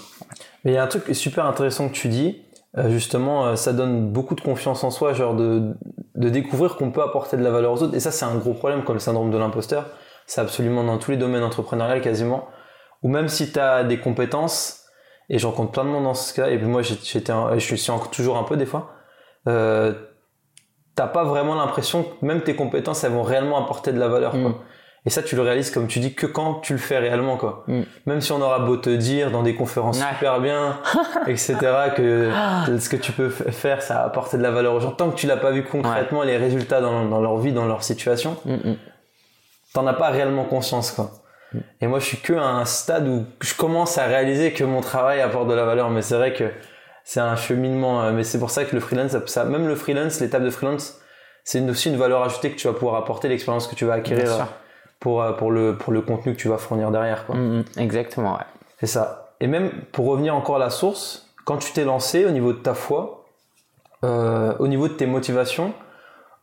Mais 0.63 0.71
il 0.71 0.75
y 0.75 0.77
a 0.77 0.83
un 0.83 0.87
truc 0.87 1.13
super 1.13 1.45
intéressant 1.45 1.89
que 1.89 1.93
tu 1.93 2.07
dis. 2.07 2.41
Justement 2.87 3.55
ça 3.55 3.71
donne 3.73 4.09
beaucoup 4.11 4.35
de 4.35 4.41
confiance 4.41 4.83
en 4.83 4.91
soi 4.91 5.13
genre 5.13 5.33
de 5.33 5.73
de 6.15 6.29
découvrir 6.29 6.75
qu'on 6.77 6.91
peut 6.91 7.01
apporter 7.01 7.35
de 7.35 7.43
la 7.43 7.51
valeur 7.51 7.73
aux 7.73 7.83
autres. 7.83 7.95
Et 7.95 7.99
ça 7.99 8.11
c'est 8.11 8.25
un 8.25 8.35
gros 8.35 8.53
problème 8.53 8.83
comme 8.83 8.95
le 8.95 8.99
syndrome 9.01 9.29
de 9.31 9.37
l'imposteur 9.37 9.85
c'est 10.25 10.41
absolument 10.41 10.83
dans 10.83 10.97
tous 10.97 11.11
les 11.11 11.17
domaines 11.17 11.43
entrepreneuriaux 11.43 12.01
quasiment. 12.01 12.47
Ou 13.03 13.09
même 13.09 13.27
si 13.27 13.51
tu 13.51 13.59
as 13.59 13.83
des 13.83 13.99
compétences, 13.99 14.85
et 15.29 15.39
j'en 15.39 15.51
compte 15.51 15.73
plein 15.73 15.83
de 15.83 15.89
monde 15.89 16.03
dans 16.03 16.13
ce 16.13 16.33
cas, 16.33 16.47
et 16.49 16.57
puis 16.57 16.67
moi 16.67 16.81
j'étais, 16.81 17.33
je 17.57 17.75
suis 17.75 17.91
toujours 18.11 18.37
un 18.37 18.43
peu 18.43 18.57
des 18.57 18.65
fois, 18.65 18.91
euh, 19.47 19.93
t'as 20.95 21.07
pas 21.07 21.23
vraiment 21.23 21.55
l'impression 21.55 22.03
que 22.03 22.25
même 22.25 22.41
tes 22.41 22.55
compétences 22.55 23.03
elles 23.03 23.11
vont 23.11 23.23
réellement 23.23 23.63
apporter 23.63 23.91
de 23.91 23.99
la 23.99 24.07
valeur. 24.07 24.31
Quoi. 24.31 24.49
Mm. 24.49 24.55
Et 25.07 25.11
ça, 25.11 25.21
tu 25.21 25.35
le 25.35 25.43
réalises, 25.43 25.69
comme 25.69 25.85
tu 25.85 25.99
dis, 25.99 26.15
que 26.15 26.25
quand 26.25 26.55
tu 26.61 26.73
le 26.73 26.79
fais 26.79 26.97
réellement, 26.97 27.37
quoi. 27.37 27.63
Mm. 27.67 27.81
Même 28.07 28.21
si 28.21 28.31
on 28.31 28.41
aura 28.41 28.59
beau 28.59 28.75
te 28.75 28.89
dire 28.89 29.29
dans 29.29 29.43
des 29.43 29.53
conférences 29.53 29.99
super 29.99 30.39
bien, 30.39 30.79
etc., 31.27 31.57
que 31.95 32.31
ce 32.79 32.89
que 32.89 32.95
tu 32.95 33.11
peux 33.11 33.29
faire, 33.29 33.83
ça 33.83 34.01
a 34.01 34.05
apporté 34.05 34.37
de 34.37 34.41
la 34.41 34.49
valeur 34.49 34.73
aux 34.73 34.79
gens, 34.79 34.91
tant 34.91 35.11
que 35.11 35.15
tu 35.15 35.27
l'as 35.27 35.37
pas 35.37 35.51
vu 35.51 35.63
concrètement, 35.63 36.23
les 36.23 36.37
résultats 36.37 36.81
dans, 36.81 37.05
dans, 37.05 37.21
leur 37.21 37.37
vie, 37.37 37.51
dans 37.51 37.67
leur 37.67 37.83
situation, 37.83 38.37
mm, 38.45 38.73
t'en 39.75 39.85
as 39.85 39.93
pas 39.93 40.09
réellement 40.09 40.45
conscience 40.45 40.91
quoi. 40.91 41.11
Mm. 41.53 41.59
Et 41.81 41.87
moi 41.87 41.99
je 41.99 42.05
suis 42.05 42.17
que 42.17 42.33
à 42.33 42.45
un 42.45 42.65
stade 42.65 43.07
où 43.07 43.25
je 43.41 43.53
commence 43.53 43.97
à 43.97 44.05
réaliser 44.05 44.51
que 44.53 44.63
mon 44.63 44.81
travail 44.81 45.21
apporte 45.21 45.47
de 45.47 45.53
la 45.53 45.65
valeur, 45.65 45.89
mais 45.91 46.01
c'est 46.01 46.15
vrai 46.15 46.33
que 46.33 46.45
c'est 47.03 47.19
un 47.19 47.35
cheminement. 47.35 48.03
Euh, 48.03 48.11
mais 48.11 48.23
c'est 48.23 48.39
pour 48.39 48.49
ça 48.49 48.65
que 48.65 48.73
le 48.73 48.81
freelance, 48.81 49.15
ça, 49.27 49.45
même 49.45 49.67
le 49.67 49.75
freelance, 49.75 50.19
l'étape 50.21 50.43
de 50.43 50.49
freelance, 50.49 50.99
c'est 51.43 51.61
aussi 51.69 51.89
une 51.89 51.97
valeur 51.97 52.23
ajoutée 52.23 52.49
que 52.49 52.55
tu 52.55 52.67
vas 52.67 52.73
pouvoir 52.73 52.95
apporter, 52.95 53.27
l'expérience 53.27 53.67
que 53.67 53.75
tu 53.75 53.85
vas 53.85 53.93
acquérir 53.93 54.33
euh, 54.33 54.43
pour 54.99 55.21
euh, 55.21 55.33
pour 55.33 55.51
le 55.51 55.77
pour 55.77 55.93
le 55.93 56.01
contenu 56.01 56.33
que 56.33 56.39
tu 56.39 56.47
vas 56.47 56.57
fournir 56.57 56.89
derrière 56.89 57.25
quoi. 57.25 57.35
Mm, 57.35 57.59
mm. 57.59 57.79
exactement, 57.79 58.33
ouais. 58.33 58.45
C'est 58.79 58.87
ça. 58.87 59.35
Et 59.39 59.47
même 59.47 59.71
pour 59.91 60.07
revenir 60.07 60.35
encore 60.35 60.55
à 60.55 60.59
la 60.59 60.69
source, 60.69 61.27
quand 61.45 61.57
tu 61.57 61.71
t'es 61.73 61.83
lancé 61.83 62.25
au 62.25 62.31
niveau 62.31 62.53
de 62.53 62.59
ta 62.59 62.73
foi, 62.73 63.21
au 64.03 64.67
niveau 64.67 64.87
de 64.87 64.93
tes 64.93 65.07
motivations, 65.07 65.73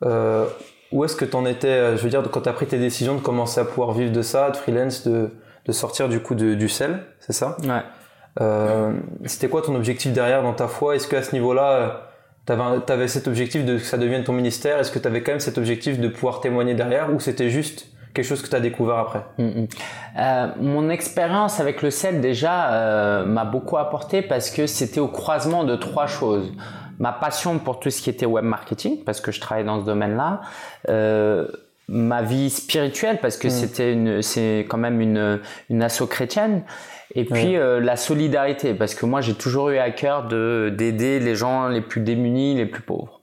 euh, 0.04 0.46
où 0.92 1.04
est-ce 1.04 1.16
que 1.16 1.24
tu 1.24 1.36
en 1.36 1.46
étais, 1.46 1.68
euh, 1.68 1.96
je 1.96 2.02
veux 2.02 2.10
dire, 2.10 2.22
quand 2.30 2.42
tu 2.42 2.48
as 2.48 2.52
pris 2.52 2.66
tes 2.66 2.78
décisions 2.78 3.14
de 3.14 3.20
commencer 3.20 3.60
à 3.60 3.64
pouvoir 3.64 3.92
vivre 3.92 4.12
de 4.12 4.22
ça, 4.22 4.50
de 4.50 4.56
freelance, 4.56 5.06
de, 5.06 5.30
de 5.66 5.72
sortir 5.72 6.08
du 6.08 6.20
coup 6.20 6.34
de, 6.34 6.54
du 6.54 6.68
sel, 6.68 7.00
c'est 7.20 7.32
ça? 7.32 7.56
Ouais. 7.62 7.82
Euh, 8.40 8.92
C'était 9.26 9.48
quoi 9.48 9.62
ton 9.62 9.74
objectif 9.74 10.12
derrière 10.12 10.42
dans 10.42 10.54
ta 10.54 10.68
foi? 10.68 10.96
Est-ce 10.96 11.08
qu'à 11.08 11.22
ce, 11.22 11.32
niveau-là, 11.32 12.08
tu 12.46 12.52
avais, 12.52 12.62
avais, 12.92 13.08
cet 13.08 13.28
objectif 13.28 13.64
de 13.64 13.76
que 13.76 13.84
ça 13.84 13.98
devienne 13.98 14.24
ton 14.24 14.32
ministère? 14.32 14.78
Est-ce 14.78 14.90
que 14.90 14.98
tu 14.98 15.06
avais 15.06 15.22
quand 15.22 15.32
même 15.32 15.40
cet 15.40 15.58
objectif 15.58 16.00
de 16.00 16.08
pouvoir 16.08 16.40
témoigner 16.40 16.74
derrière? 16.74 17.12
Ou 17.12 17.20
c'était 17.20 17.50
juste 17.50 17.86
quelque 18.14 18.24
chose 18.26 18.42
que 18.42 18.48
tu 18.48 18.56
as 18.56 18.60
découvert 18.60 18.96
après? 18.96 19.22
Mm, 19.38 19.44
mm. 19.44 19.66
euh, 20.18 20.46
Mon 20.60 20.90
expérience 20.90 21.60
avec 21.60 21.82
le 21.82 21.90
sel 21.90 22.20
déjà 22.20 22.72
euh, 22.72 23.26
m'a 23.26 23.44
beaucoup 23.44 23.76
apporté 23.76 24.22
parce 24.22 24.50
que 24.50 24.66
c'était 24.66 25.00
au 25.00 25.08
croisement 25.08 25.64
de 25.64 25.76
trois 25.76 26.06
choses 26.06 26.52
ma 26.98 27.12
passion 27.12 27.58
pour 27.58 27.80
tout 27.80 27.90
ce 27.90 28.00
qui 28.02 28.10
était 28.10 28.26
web 28.26 28.44
marketing 28.44 29.04
parce 29.04 29.20
que 29.20 29.32
je 29.32 29.40
travaille 29.40 29.64
dans 29.64 29.80
ce 29.80 29.86
domaine-là, 29.86 30.40
euh, 30.88 31.48
ma 31.88 32.22
vie 32.22 32.50
spirituelle 32.50 33.18
parce 33.20 33.36
que 33.36 33.48
mm. 33.48 33.50
c'était 33.50 33.92
une, 33.92 34.22
c'est 34.22 34.66
quand 34.68 34.78
même 34.78 35.00
une 35.00 35.40
une 35.70 35.82
asso 35.82 36.06
chrétienne. 36.08 36.62
Et 37.14 37.24
puis 37.24 37.56
euh, 37.56 37.80
la 37.80 37.96
solidarité 37.96 38.72
parce 38.72 38.94
que 38.94 39.04
moi 39.04 39.20
j'ai 39.20 39.34
toujours 39.34 39.70
eu 39.70 39.78
à 39.78 39.90
cœur 39.90 40.28
de 40.28 40.72
d'aider 40.76 41.20
les 41.20 41.34
gens 41.34 41.68
les 41.68 41.82
plus 41.82 42.00
démunis, 42.00 42.54
les 42.54 42.66
plus 42.66 42.82
pauvres. 42.82 43.20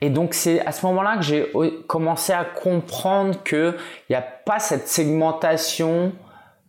Et 0.00 0.10
donc 0.10 0.34
c'est 0.34 0.64
à 0.66 0.72
ce 0.72 0.84
moment-là 0.86 1.16
que 1.16 1.22
j'ai 1.22 1.50
commencé 1.86 2.32
à 2.32 2.44
comprendre 2.44 3.42
que 3.42 3.74
il 4.10 4.12
n'y 4.12 4.16
a 4.16 4.22
pas 4.22 4.58
cette 4.58 4.88
segmentation 4.88 6.12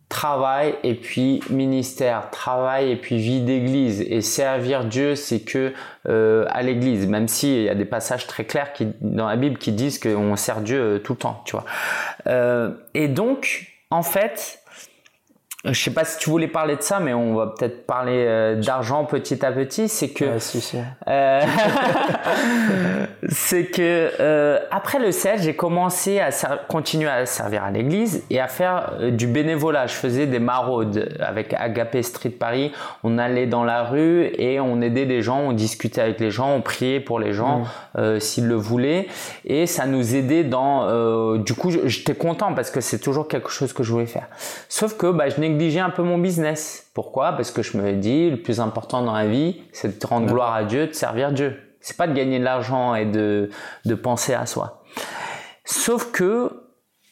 travail 0.08 0.76
et 0.84 0.94
puis 0.94 1.42
ministère, 1.50 2.30
travail 2.30 2.92
et 2.92 2.96
puis 2.96 3.18
vie 3.18 3.40
d'église 3.40 4.02
et 4.02 4.20
servir 4.20 4.84
Dieu, 4.84 5.16
c'est 5.16 5.40
que 5.40 5.72
euh, 6.08 6.46
à 6.50 6.62
l'église, 6.62 7.06
même 7.06 7.26
s'il 7.26 7.62
y 7.62 7.68
a 7.68 7.74
des 7.74 7.84
passages 7.84 8.26
très 8.26 8.44
clairs 8.44 8.72
qui, 8.72 8.88
dans 9.00 9.26
la 9.26 9.36
Bible 9.36 9.58
qui 9.58 9.72
disent 9.72 9.98
qu'on 9.98 10.36
sert 10.36 10.60
Dieu 10.60 10.80
euh, 10.80 10.98
tout 10.98 11.14
le 11.14 11.18
temps, 11.18 11.42
tu 11.44 11.52
vois. 11.52 11.64
Euh, 12.28 12.70
et 12.94 13.08
donc, 13.08 13.72
en 13.90 14.02
fait, 14.02 14.60
je 15.72 15.82
sais 15.82 15.90
pas 15.90 16.04
si 16.04 16.18
tu 16.18 16.30
voulais 16.30 16.48
parler 16.48 16.76
de 16.76 16.82
ça, 16.82 17.00
mais 17.00 17.12
on 17.12 17.34
va 17.34 17.48
peut-être 17.48 17.86
parler 17.86 18.24
euh, 18.26 18.60
d'argent 18.60 19.04
petit 19.04 19.44
à 19.44 19.52
petit. 19.52 19.88
C'est 19.88 20.10
que, 20.10 20.24
euh, 21.08 21.40
c'est 23.28 23.66
que 23.66 24.10
euh, 24.20 24.58
après 24.70 24.98
le 24.98 25.10
CEL, 25.12 25.40
j'ai 25.40 25.56
commencé 25.56 26.20
à 26.20 26.30
continuer 26.68 27.08
à 27.08 27.26
servir 27.26 27.64
à 27.64 27.70
l'église 27.70 28.24
et 28.30 28.40
à 28.40 28.48
faire 28.48 28.92
du 29.10 29.26
bénévolat. 29.26 29.86
Je 29.86 29.94
faisais 29.94 30.26
des 30.26 30.38
maraudes 30.38 31.08
avec 31.20 31.54
Agapé 31.54 32.02
Street 32.02 32.30
Paris. 32.30 32.72
On 33.02 33.18
allait 33.18 33.46
dans 33.46 33.64
la 33.64 33.84
rue 33.84 34.30
et 34.38 34.60
on 34.60 34.80
aidait 34.80 35.04
les 35.04 35.22
gens, 35.22 35.40
on 35.40 35.52
discutait 35.52 36.00
avec 36.00 36.20
les 36.20 36.30
gens, 36.30 36.54
on 36.54 36.60
priait 36.60 37.00
pour 37.00 37.18
les 37.18 37.32
gens 37.32 37.64
mmh. 37.96 38.20
s'ils 38.20 38.46
le 38.46 38.54
voulaient 38.54 39.08
et 39.44 39.66
ça 39.66 39.86
nous 39.86 40.14
aidait 40.14 40.44
dans. 40.44 41.36
du 41.36 41.54
coup, 41.54 41.70
j'étais 41.84 42.14
content 42.14 42.54
parce 42.54 42.70
que 42.70 42.80
c'est 42.80 42.98
toujours 42.98 43.28
quelque 43.28 43.50
chose 43.50 43.72
que 43.72 43.82
je 43.82 43.92
voulais 43.92 44.06
faire. 44.06 44.26
Sauf 44.68 44.96
que 44.96 45.10
bah, 45.10 45.28
je 45.28 45.40
n'ai 45.40 45.55
négliger 45.56 45.80
un 45.80 45.90
peu 45.90 46.02
mon 46.02 46.18
business. 46.18 46.90
Pourquoi? 46.94 47.32
Parce 47.32 47.50
que 47.50 47.62
je 47.62 47.76
me 47.76 47.92
dis, 47.94 48.30
le 48.30 48.36
plus 48.36 48.60
important 48.60 49.02
dans 49.02 49.14
la 49.14 49.26
vie, 49.26 49.62
c'est 49.72 50.00
de 50.00 50.06
rendre 50.06 50.26
gloire 50.26 50.54
à 50.54 50.64
Dieu, 50.64 50.86
de 50.86 50.92
servir 50.92 51.32
Dieu. 51.32 51.56
C'est 51.80 51.96
pas 51.96 52.06
de 52.06 52.12
gagner 52.12 52.38
de 52.38 52.44
l'argent 52.44 52.94
et 52.94 53.06
de, 53.06 53.50
de 53.84 53.94
penser 53.94 54.34
à 54.34 54.46
soi. 54.46 54.82
Sauf 55.64 56.12
que 56.12 56.50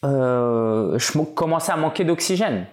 euh, 0.05 0.99
je 0.99 1.19
commençais 1.19 1.73
à 1.73 1.77
manquer 1.77 2.05
d'oxygène. 2.05 2.67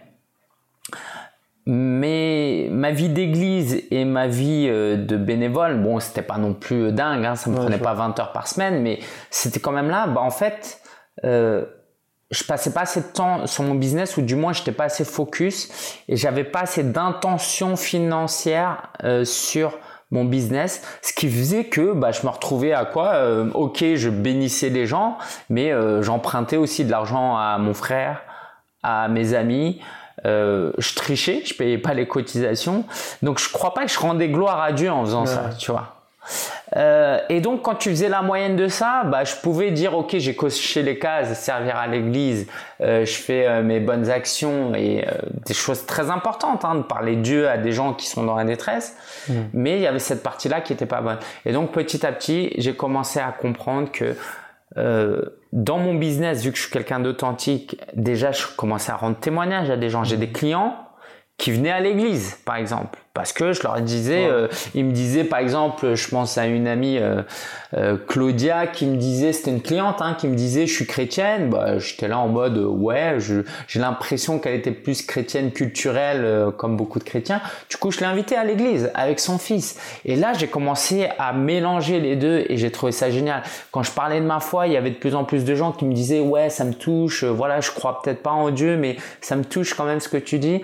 mais 1.65 2.67
ma 2.71 2.91
vie 2.91 3.09
d'église 3.09 3.83
et 3.91 4.03
ma 4.03 4.27
vie 4.27 4.67
euh, 4.67 4.97
de 4.97 5.15
bénévole, 5.15 5.81
bon, 5.81 5.99
c'était 5.99 6.23
pas 6.23 6.37
non 6.37 6.53
plus 6.53 6.91
dingue, 6.91 7.23
hein, 7.23 7.35
ça 7.35 7.49
me 7.49 7.55
prenait 7.55 7.77
pas 7.77 7.93
20 7.93 8.19
heures 8.19 8.31
par 8.31 8.47
semaine, 8.47 8.81
mais 8.81 8.99
c'était 9.29 9.59
quand 9.59 9.71
même 9.71 9.89
là. 9.89 10.07
Bah, 10.07 10.21
en 10.21 10.31
fait, 10.31 10.81
euh, 11.23 11.65
je 12.31 12.43
passais 12.43 12.71
pas 12.71 12.81
assez 12.81 13.01
de 13.01 13.07
temps 13.07 13.45
sur 13.45 13.63
mon 13.63 13.75
business, 13.75 14.17
ou 14.17 14.21
du 14.21 14.35
moins, 14.35 14.53
j'étais 14.53 14.71
pas 14.71 14.85
assez 14.85 15.05
focus, 15.05 15.69
et 16.07 16.15
j'avais 16.15 16.43
pas 16.43 16.61
assez 16.61 16.83
d'intention 16.83 17.75
financière 17.75 18.89
euh, 19.03 19.25
sur 19.25 19.77
mon 20.11 20.25
business, 20.25 20.81
ce 21.01 21.13
qui 21.13 21.29
faisait 21.29 21.65
que 21.65 21.93
bah, 21.93 22.11
je 22.11 22.23
me 22.23 22.29
retrouvais 22.29 22.73
à 22.73 22.85
quoi 22.85 23.13
euh, 23.15 23.49
Ok, 23.53 23.83
je 23.95 24.09
bénissais 24.09 24.69
les 24.69 24.85
gens, 24.85 25.17
mais 25.49 25.71
euh, 25.71 26.01
j'empruntais 26.01 26.57
aussi 26.57 26.85
de 26.85 26.91
l'argent 26.91 27.37
à 27.37 27.57
mon 27.57 27.73
frère, 27.73 28.21
à 28.83 29.07
mes 29.07 29.33
amis. 29.33 29.81
Euh, 30.25 30.71
je 30.77 30.93
trichais, 30.95 31.43
je 31.45 31.53
payais 31.53 31.77
pas 31.77 31.93
les 31.93 32.07
cotisations. 32.07 32.83
Donc 33.21 33.39
je 33.39 33.49
crois 33.51 33.73
pas 33.73 33.85
que 33.85 33.91
je 33.91 33.99
rendais 33.99 34.27
gloire 34.27 34.61
à 34.61 34.73
Dieu 34.73 34.91
en 34.91 35.03
faisant 35.05 35.25
ça, 35.25 35.49
tu 35.57 35.71
vois. 35.71 36.00
Euh, 36.75 37.19
et 37.29 37.41
donc 37.41 37.63
quand 37.63 37.75
tu 37.75 37.89
faisais 37.89 38.09
la 38.09 38.21
moyenne 38.21 38.55
de 38.55 38.67
ça, 38.67 39.03
bah, 39.05 39.23
je 39.23 39.35
pouvais 39.35 39.71
dire 39.71 39.95
ok 39.95 40.15
j'ai 40.17 40.35
coché 40.35 40.83
les 40.83 40.97
cases, 40.99 41.37
servir 41.39 41.75
à 41.75 41.87
l'église, 41.87 42.47
euh, 42.81 43.05
je 43.05 43.13
fais 43.13 43.47
euh, 43.47 43.61
mes 43.61 43.79
bonnes 43.79 44.09
actions 44.09 44.73
et 44.75 45.05
des 45.45 45.53
choses 45.53 45.85
très 45.85 46.09
importantes, 46.09 46.63
hein, 46.63 46.75
de 46.75 46.83
parler 46.83 47.15
Dieu 47.15 47.49
à 47.49 47.57
des 47.57 47.71
gens 47.71 47.93
qui 47.93 48.07
sont 48.07 48.23
dans 48.23 48.35
la 48.35 48.45
détresse. 48.45 48.95
Mm. 49.27 49.33
Mais 49.53 49.75
il 49.75 49.81
y 49.81 49.87
avait 49.87 49.99
cette 49.99 50.23
partie-là 50.23 50.61
qui 50.61 50.73
était 50.73 50.85
pas 50.85 51.01
bonne. 51.01 51.19
Et 51.45 51.51
donc 51.51 51.71
petit 51.71 52.05
à 52.05 52.11
petit 52.11 52.53
j'ai 52.57 52.75
commencé 52.75 53.19
à 53.19 53.31
comprendre 53.31 53.91
que 53.91 54.15
dans 55.51 55.79
mon 55.79 55.95
business, 55.95 56.43
vu 56.43 56.51
que 56.51 56.57
je 56.57 56.61
suis 56.61 56.71
quelqu'un 56.71 57.01
d'authentique, 57.01 57.77
déjà 57.93 58.31
je 58.31 58.45
commençais 58.55 58.93
à 58.93 58.95
rendre 58.95 59.17
témoignage 59.17 59.69
à 59.69 59.75
des 59.75 59.89
gens. 59.89 60.05
J'ai 60.05 60.15
des 60.15 60.29
clients 60.29 60.77
qui 61.37 61.51
venaient 61.51 61.71
à 61.71 61.81
l'église, 61.81 62.35
par 62.45 62.55
exemple 62.55 63.00
parce 63.13 63.33
que 63.33 63.51
je 63.51 63.61
leur 63.63 63.81
disais, 63.81 64.25
euh, 64.25 64.47
ils 64.73 64.85
me 64.85 64.93
disaient 64.93 65.25
par 65.25 65.39
exemple, 65.39 65.95
je 65.95 66.07
pense 66.07 66.37
à 66.37 66.45
une 66.45 66.65
amie 66.65 66.97
euh, 66.97 67.23
euh, 67.73 67.97
Claudia 68.07 68.67
qui 68.67 68.85
me 68.85 68.95
disait, 68.95 69.33
c'était 69.33 69.51
une 69.51 69.61
cliente 69.61 70.01
hein, 70.01 70.15
qui 70.17 70.27
me 70.27 70.35
disait, 70.35 70.65
je 70.65 70.73
suis 70.73 70.87
chrétienne. 70.87 71.49
Bah, 71.49 71.77
j'étais 71.77 72.07
là 72.07 72.19
en 72.19 72.29
mode, 72.29 72.57
ouais, 72.57 73.17
j'ai 73.67 73.79
l'impression 73.79 74.39
qu'elle 74.39 74.55
était 74.55 74.71
plus 74.71 75.01
chrétienne 75.01 75.51
culturelle 75.51 76.51
comme 76.57 76.77
beaucoup 76.77 76.99
de 76.99 77.03
chrétiens. 77.03 77.41
Du 77.69 77.75
coup, 77.75 77.91
je 77.91 77.99
l'ai 77.99 78.05
invitée 78.05 78.37
à 78.37 78.45
l'église 78.45 78.91
avec 78.93 79.19
son 79.19 79.37
fils. 79.37 79.77
Et 80.05 80.15
là, 80.15 80.31
j'ai 80.33 80.47
commencé 80.47 81.09
à 81.19 81.33
mélanger 81.33 81.99
les 81.99 82.15
deux 82.15 82.45
et 82.47 82.55
j'ai 82.55 82.71
trouvé 82.71 82.93
ça 82.93 83.11
génial. 83.11 83.43
Quand 83.71 83.83
je 83.83 83.91
parlais 83.91 84.21
de 84.21 84.25
ma 84.25 84.39
foi, 84.39 84.67
il 84.67 84.73
y 84.73 84.77
avait 84.77 84.91
de 84.91 84.95
plus 84.95 85.15
en 85.15 85.25
plus 85.25 85.43
de 85.43 85.53
gens 85.53 85.73
qui 85.73 85.83
me 85.83 85.93
disaient, 85.93 86.21
ouais, 86.21 86.49
ça 86.49 86.63
me 86.63 86.73
touche. 86.73 87.25
Voilà, 87.25 87.59
je 87.59 87.71
crois 87.71 88.01
peut-être 88.01 88.23
pas 88.23 88.31
en 88.31 88.51
Dieu, 88.51 88.77
mais 88.77 88.95
ça 89.19 89.35
me 89.35 89.43
touche 89.43 89.73
quand 89.73 89.85
même 89.85 89.99
ce 89.99 90.07
que 90.07 90.17
tu 90.17 90.39
dis. 90.39 90.61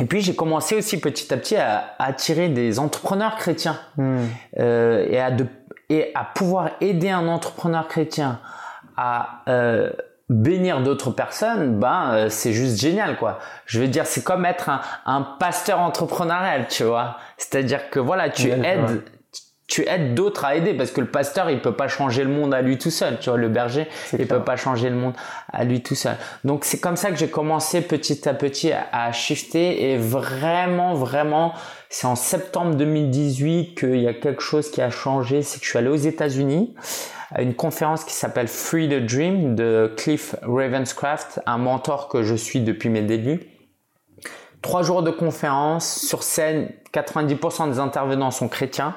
Et 0.00 0.06
puis 0.06 0.20
j'ai 0.20 0.34
commencé 0.34 0.76
aussi 0.76 1.00
petit 1.00 1.32
à 1.32 1.36
petit 1.36 1.56
à, 1.56 1.94
attirer 1.98 2.48
des 2.48 2.78
entrepreneurs 2.78 3.36
chrétiens 3.36 3.78
hmm. 3.96 4.18
euh, 4.58 5.06
et, 5.08 5.20
à 5.20 5.30
de, 5.30 5.46
et 5.88 6.10
à 6.14 6.24
pouvoir 6.24 6.70
aider 6.80 7.10
un 7.10 7.28
entrepreneur 7.28 7.86
chrétien 7.86 8.40
à 8.96 9.42
euh, 9.48 9.90
bénir 10.28 10.82
d'autres 10.82 11.10
personnes, 11.10 11.78
ben 11.78 12.10
euh, 12.12 12.28
c'est 12.28 12.52
juste 12.52 12.80
génial 12.80 13.16
quoi. 13.16 13.38
Je 13.66 13.80
veux 13.80 13.88
dire 13.88 14.06
c'est 14.06 14.24
comme 14.24 14.44
être 14.46 14.68
un, 14.68 14.80
un 15.06 15.22
pasteur 15.22 15.80
entrepreneurial, 15.80 16.66
tu 16.68 16.84
vois. 16.84 17.18
C'est-à-dire 17.36 17.90
que 17.90 18.00
voilà, 18.00 18.30
tu 18.30 18.50
aides 18.50 19.04
tu 19.66 19.88
aides 19.88 20.14
d'autres 20.14 20.44
à 20.44 20.56
aider 20.56 20.74
parce 20.74 20.90
que 20.90 21.00
le 21.00 21.06
pasteur 21.06 21.50
il 21.50 21.60
peut 21.60 21.72
pas 21.72 21.88
changer 21.88 22.22
le 22.22 22.30
monde 22.30 22.52
à 22.52 22.60
lui 22.60 22.76
tout 22.76 22.90
seul 22.90 23.18
tu 23.18 23.30
vois 23.30 23.38
le 23.38 23.48
berger 23.48 23.88
il 24.18 24.26
peut 24.26 24.44
pas 24.44 24.56
changer 24.56 24.90
le 24.90 24.96
monde 24.96 25.14
à 25.52 25.64
lui 25.64 25.82
tout 25.82 25.94
seul. 25.94 26.16
Donc 26.44 26.64
c'est 26.64 26.80
comme 26.80 26.96
ça 26.96 27.10
que 27.10 27.16
j'ai 27.16 27.28
commencé 27.28 27.80
petit 27.80 28.28
à 28.28 28.34
petit 28.34 28.72
à, 28.72 29.10
shifter 29.12 29.90
et 29.90 29.96
vraiment 29.96 30.94
vraiment 30.94 31.54
c'est 31.88 32.06
en 32.06 32.16
septembre 32.16 32.74
2018 32.74 33.74
qu'il 33.74 34.00
y 34.00 34.08
a 34.08 34.14
quelque 34.14 34.42
chose 34.42 34.70
qui 34.70 34.82
a 34.82 34.90
changé 34.90 35.42
c'est 35.42 35.58
que 35.58 35.64
je 35.64 35.70
suis 35.70 35.78
allé 35.78 35.88
aux 35.88 35.96
États-Unis 35.96 36.74
à 37.30 37.40
une 37.40 37.54
conférence 37.54 38.04
qui 38.04 38.12
s'appelle 38.12 38.48
Free 38.48 38.88
the 38.88 39.04
Dream 39.04 39.54
de 39.54 39.92
Cliff 39.96 40.36
Ravenscraft 40.42 41.40
un 41.46 41.58
mentor 41.58 42.08
que 42.08 42.22
je 42.22 42.34
suis 42.34 42.60
depuis 42.60 42.90
mes 42.90 43.02
débuts. 43.02 43.40
Trois 44.60 44.82
jours 44.82 45.02
de 45.02 45.10
conférence 45.10 46.00
sur 46.06 46.22
scène 46.22 46.70
90% 46.92 47.70
des 47.70 47.78
intervenants 47.78 48.30
sont 48.30 48.48
chrétiens 48.48 48.94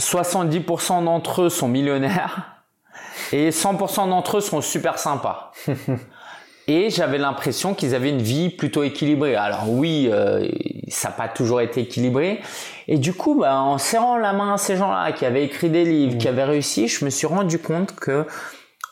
70% 0.00 1.04
d'entre 1.04 1.42
eux 1.42 1.48
sont 1.48 1.68
millionnaires 1.68 2.64
et 3.32 3.50
100% 3.50 4.08
d'entre 4.08 4.38
eux 4.38 4.40
sont 4.40 4.60
super 4.60 4.98
sympas. 4.98 5.52
et 6.66 6.90
j'avais 6.90 7.18
l'impression 7.18 7.74
qu'ils 7.74 7.94
avaient 7.94 8.10
une 8.10 8.22
vie 8.22 8.50
plutôt 8.50 8.82
équilibrée. 8.82 9.36
Alors 9.36 9.70
oui, 9.70 10.08
euh, 10.10 10.48
ça 10.88 11.08
n'a 11.08 11.14
pas 11.14 11.28
toujours 11.28 11.60
été 11.60 11.82
équilibré. 11.82 12.40
Et 12.88 12.98
du 12.98 13.12
coup, 13.12 13.38
bah, 13.38 13.60
en 13.60 13.78
serrant 13.78 14.16
la 14.16 14.32
main 14.32 14.54
à 14.54 14.56
ces 14.58 14.76
gens-là 14.76 15.12
qui 15.12 15.24
avaient 15.24 15.44
écrit 15.44 15.70
des 15.70 15.84
livres, 15.84 16.18
qui 16.18 16.28
avaient 16.28 16.44
réussi, 16.44 16.88
je 16.88 17.04
me 17.04 17.10
suis 17.10 17.26
rendu 17.26 17.58
compte 17.58 17.94
que 17.94 18.26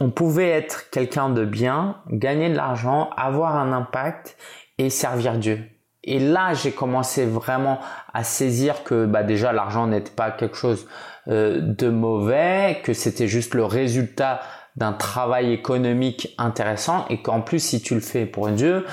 on 0.01 0.11
pouvait 0.11 0.51
être 0.51 0.91
quelqu'un 0.91 1.29
de 1.29 1.45
bien, 1.45 1.97
gagner 2.09 2.51
de 2.51 2.55
l'argent, 2.55 3.11
avoir 3.17 3.57
un 3.57 3.73
impact 3.73 4.37
et 4.79 4.91
servir 4.91 5.39
Dieu. 5.39 5.61
Et 6.09 6.19
là, 6.19 6.55
j'ai 6.55 6.73
commencé 6.73 7.27
vraiment 7.27 7.79
à 8.15 8.25
saisir 8.25 8.83
que 8.83 9.05
bah, 9.05 9.23
déjà 9.23 9.53
l'argent 9.53 9.87
n'était 9.87 10.11
pas 10.11 10.31
quelque 10.31 10.57
chose 10.57 10.87
euh, 11.29 11.61
de 11.61 11.91
mauvais, 11.91 12.81
que 12.83 12.95
c'était 12.95 13.29
juste 13.29 13.53
le 13.53 13.65
résultat 13.65 14.41
d'un 14.77 14.93
travail 14.93 15.53
économique 15.53 16.35
intéressant 16.39 17.05
et 17.11 17.21
qu'en 17.21 17.43
plus 17.43 17.59
si 17.59 17.83
tu 17.83 17.95
le 17.95 18.01
fais 18.01 18.25
pour 18.25 18.49
Dieu, 18.49 18.87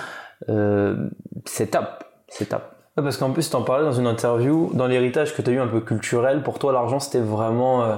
euh, 0.49 1.07
c'est 1.45 1.71
top, 1.71 2.03
c'est 2.27 2.49
top. 2.49 2.63
parce 2.95 3.15
qu'en 3.15 3.31
plus, 3.31 3.49
tu 3.49 3.55
en 3.55 3.61
parlais 3.61 3.85
dans 3.85 3.93
une 3.93 4.07
interview, 4.07 4.71
dans 4.73 4.87
l'héritage 4.87 5.33
que 5.33 5.41
tu 5.41 5.51
as 5.51 5.53
eu 5.53 5.59
un 5.59 5.67
peu 5.67 5.79
culturel, 5.79 6.43
pour 6.43 6.59
toi 6.59 6.73
l'argent 6.73 6.99
c'était 6.99 7.19
vraiment, 7.19 7.83
euh, 7.83 7.95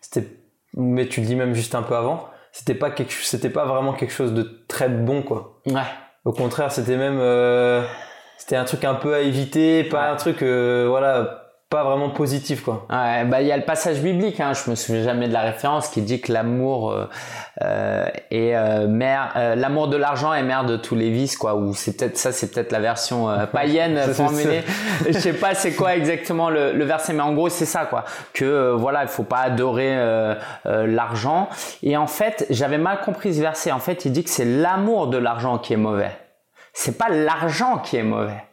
c'était, 0.00 0.28
mais 0.76 1.08
tu 1.08 1.20
le 1.22 1.26
dis 1.26 1.34
même 1.34 1.54
juste 1.54 1.74
un 1.74 1.82
peu 1.82 1.96
avant, 1.96 2.28
c'était 2.52 2.74
pas 2.74 2.92
quelque, 2.92 3.12
c'était 3.12 3.50
pas 3.50 3.64
vraiment 3.64 3.94
quelque 3.94 4.12
chose 4.12 4.34
de 4.34 4.64
très 4.68 4.88
bon 4.88 5.22
quoi. 5.22 5.60
Ouais. 5.66 5.82
Au 6.24 6.32
contraire, 6.32 6.70
c'était 6.70 6.96
même 6.96 7.18
c'était 8.38 8.56
un 8.56 8.64
truc 8.64 8.84
un 8.84 8.94
peu 8.94 9.14
à 9.14 9.20
éviter, 9.20 9.84
pas 9.84 10.10
un 10.10 10.16
truc, 10.16 10.42
euh, 10.42 10.86
voilà, 10.88 11.40
pas 11.70 11.82
vraiment 11.82 12.10
positif 12.10 12.62
quoi. 12.62 12.86
Ouais, 12.90 13.24
bah 13.24 13.40
il 13.40 13.46
y 13.46 13.52
a 13.52 13.56
le 13.56 13.64
passage 13.64 14.00
biblique, 14.00 14.38
hein, 14.38 14.52
je 14.52 14.70
me 14.70 14.74
souviens 14.74 15.02
jamais 15.02 15.28
de 15.28 15.32
la 15.32 15.40
référence 15.40 15.88
qui 15.88 16.02
dit 16.02 16.20
que 16.20 16.30
l'amour 16.30 16.92
euh, 16.92 17.08
euh 17.62 18.06
est 18.30 18.54
euh, 18.54 18.86
mère, 18.86 19.32
l'amour 19.56 19.88
de 19.88 19.96
l'argent 19.96 20.34
est 20.34 20.42
mère 20.42 20.66
de 20.66 20.76
tous 20.76 20.94
les 20.94 21.10
vices 21.10 21.38
quoi. 21.38 21.54
Ou 21.54 21.72
c'est 21.74 21.96
peut-être 21.96 22.18
ça, 22.18 22.32
c'est 22.32 22.52
peut-être 22.52 22.70
la 22.70 22.80
version 22.80 23.28
païenne 23.52 23.98
formulée. 24.12 24.62
je 25.06 25.12
sais 25.12 25.32
pas 25.32 25.54
c'est 25.54 25.72
quoi 25.72 25.96
exactement 25.96 26.50
le, 26.50 26.72
le, 26.72 26.84
verset, 26.84 27.14
mais 27.14 27.22
en 27.22 27.32
gros 27.32 27.48
c'est 27.48 27.66
ça 27.66 27.86
quoi. 27.86 28.04
Que 28.34 28.72
voilà, 28.72 29.02
il 29.02 29.08
faut 29.08 29.24
pas 29.24 29.38
adorer 29.38 29.96
l'argent. 30.64 31.48
Et 31.82 31.96
en 31.96 32.06
fait, 32.06 32.46
j'avais 32.50 32.78
mal 32.78 33.00
compris 33.00 33.34
ce 33.34 33.40
verset. 33.40 33.72
En 33.72 33.80
fait, 33.80 34.04
il 34.04 34.12
dit 34.12 34.22
que 34.22 34.30
c'est 34.30 34.44
l'amour 34.44 35.06
de 35.06 35.16
l'argent 35.16 35.58
qui 35.58 35.72
est 35.72 35.78
mauvais 35.78 36.10
c'est 36.74 36.98
pas 36.98 37.08
l'argent 37.08 37.78
qui 37.78 37.96
est 37.96 38.02
mauvais. 38.02 38.44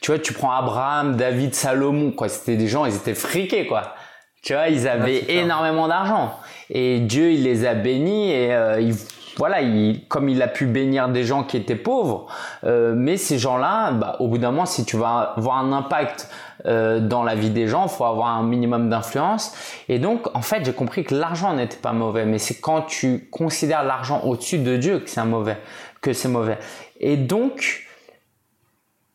Tu 0.00 0.10
vois, 0.10 0.18
tu 0.18 0.32
prends 0.32 0.52
Abraham, 0.52 1.16
David, 1.16 1.54
Salomon, 1.54 2.10
quoi. 2.10 2.28
C'était 2.28 2.56
des 2.56 2.68
gens, 2.68 2.84
ils 2.84 2.94
étaient 2.94 3.14
friqués, 3.14 3.66
quoi. 3.66 3.94
Tu 4.42 4.52
vois, 4.52 4.68
ils 4.68 4.86
avaient 4.86 5.24
énormément 5.32 5.88
d'argent. 5.88 6.38
Et 6.70 7.00
Dieu, 7.00 7.32
il 7.32 7.42
les 7.42 7.64
a 7.66 7.74
bénis 7.74 8.30
et 8.30 8.52
euh, 8.52 8.92
voilà, 9.36 9.60
il, 9.60 10.06
comme 10.08 10.28
il 10.28 10.40
a 10.42 10.48
pu 10.48 10.66
bénir 10.66 11.08
des 11.08 11.24
gens 11.24 11.44
qui 11.44 11.56
étaient 11.56 11.76
pauvres. 11.76 12.26
Euh, 12.64 12.94
mais 12.96 13.16
ces 13.16 13.38
gens-là, 13.38 13.92
bah, 13.92 14.16
au 14.20 14.28
bout 14.28 14.38
d'un 14.38 14.50
moment, 14.50 14.66
si 14.66 14.84
tu 14.84 14.96
vas 14.96 15.34
avoir 15.36 15.58
un 15.58 15.72
impact 15.72 16.30
euh, 16.64 17.00
dans 17.00 17.22
la 17.22 17.34
vie 17.34 17.50
des 17.50 17.68
gens, 17.68 17.84
il 17.84 17.90
faut 17.90 18.04
avoir 18.04 18.28
un 18.28 18.42
minimum 18.42 18.88
d'influence. 18.88 19.52
Et 19.88 19.98
donc, 19.98 20.28
en 20.34 20.42
fait, 20.42 20.64
j'ai 20.64 20.72
compris 20.72 21.04
que 21.04 21.14
l'argent 21.14 21.52
n'était 21.52 21.76
pas 21.76 21.92
mauvais, 21.92 22.24
mais 22.24 22.38
c'est 22.38 22.60
quand 22.60 22.82
tu 22.82 23.28
considères 23.30 23.84
l'argent 23.84 24.22
au-dessus 24.24 24.58
de 24.58 24.76
Dieu 24.76 25.00
que 25.00 25.10
c'est 25.10 25.24
mauvais, 25.24 25.58
que 26.00 26.12
c'est 26.12 26.28
mauvais. 26.28 26.58
Et 27.00 27.16
donc, 27.16 27.86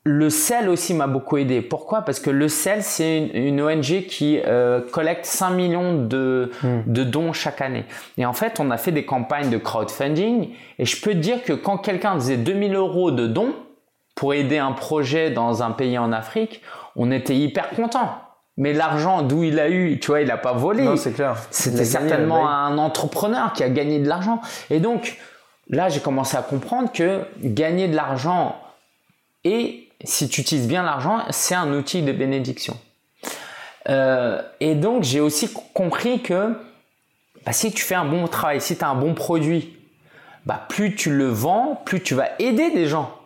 le 0.04 0.32
sel 0.32 0.68
aussi 0.70 0.94
m'a 0.94 1.08
beaucoup 1.08 1.38
aidé. 1.38 1.62
Pourquoi? 1.62 2.02
Parce 2.02 2.20
que 2.20 2.32
le 2.32 2.48
sel, 2.48 2.82
c'est 2.82 3.20
une, 3.20 3.62
ONG 3.62 4.06
qui 4.08 4.40
euh, 4.46 4.82
collecte 4.82 5.26
5 5.26 5.52
millions 5.52 5.94
hmm. 5.94 6.08
de, 6.08 7.04
dons 7.04 7.34
chaque 7.34 7.62
année. 7.62 7.86
Et 8.18 8.26
en 8.26 8.34
fait, 8.34 8.60
on 8.60 8.72
a 8.72 8.78
fait 8.78 8.92
des 8.92 9.06
campagnes 9.06 9.52
de 9.52 9.58
crowdfunding. 9.58 10.50
Et 10.80 10.86
je 10.86 11.02
peux 11.02 11.12
te 11.12 11.18
dire 11.18 11.44
que 11.44 11.54
quand 11.54 11.78
quelqu'un 11.78 12.16
faisait 12.16 12.38
2000 12.38 12.76
euros 12.76 13.12
de 13.12 13.28
dons 13.28 13.54
pour 14.16 14.34
aider 14.34 14.58
un 14.58 14.72
projet 14.72 15.30
dans 15.30 15.62
un 15.62 15.72
pays 15.72 15.98
en 15.98 16.12
Afrique, 16.12 16.62
on 16.96 17.12
était 17.12 17.36
hyper 17.36 17.70
content. 17.70 18.10
Mais 18.58 18.74
l'argent, 18.74 19.22
d'où 19.22 19.44
il 19.44 19.60
a 19.60 19.70
eu, 19.70 20.00
tu 20.00 20.08
vois, 20.08 20.22
il 20.22 20.28
n'a 20.28 20.38
pas 20.38 20.54
volé. 20.54 20.84
Non, 20.84 20.98
c'est 20.98 21.14
clair. 21.14 21.38
C'était 21.52 21.86
certainement 21.86 22.50
un 22.50 22.78
entrepreneur 22.78 23.54
qui 23.54 23.64
a 23.64 23.70
gagné 23.70 24.00
de 24.00 24.08
l'argent. 24.08 24.42
Et 24.70 24.80
donc, 24.80 25.18
là, 25.72 25.90
j'ai 25.90 26.02
commencé 26.02 26.38
à 26.38 26.42
comprendre 26.42 26.92
que 26.92 27.26
gagner 27.42 27.88
de 27.88 27.96
l'argent 27.96 28.56
et 29.44 29.88
si 30.04 30.30
tu 30.30 30.42
utilises 30.42 30.68
bien 30.68 30.84
l'argent, 30.84 31.24
c'est 31.30 31.56
un 31.56 31.74
outil 31.74 32.02
de 32.02 32.12
bénédiction. 32.12 32.78
Euh, 33.90 34.42
et 34.60 34.76
donc, 34.76 35.04
j'ai 35.04 35.20
aussi 35.20 35.52
compris 35.74 36.22
que 36.22 36.54
bah, 37.46 37.54
si 37.54 37.72
tu 37.72 37.84
fais 37.84 37.96
un 37.96 38.06
bon 38.06 38.28
travail, 38.28 38.62
si 38.62 38.78
tu 38.78 38.84
as 38.84 38.90
un 38.90 38.96
bon 38.96 39.14
produit, 39.14 39.78
bah, 40.46 40.66
plus 40.70 40.96
tu 40.96 41.16
le 41.16 41.28
vends, 41.28 41.82
plus 41.86 42.02
tu 42.02 42.14
vas 42.14 42.30
aider 42.40 42.72
des 42.72 42.88
gens. 42.88 43.18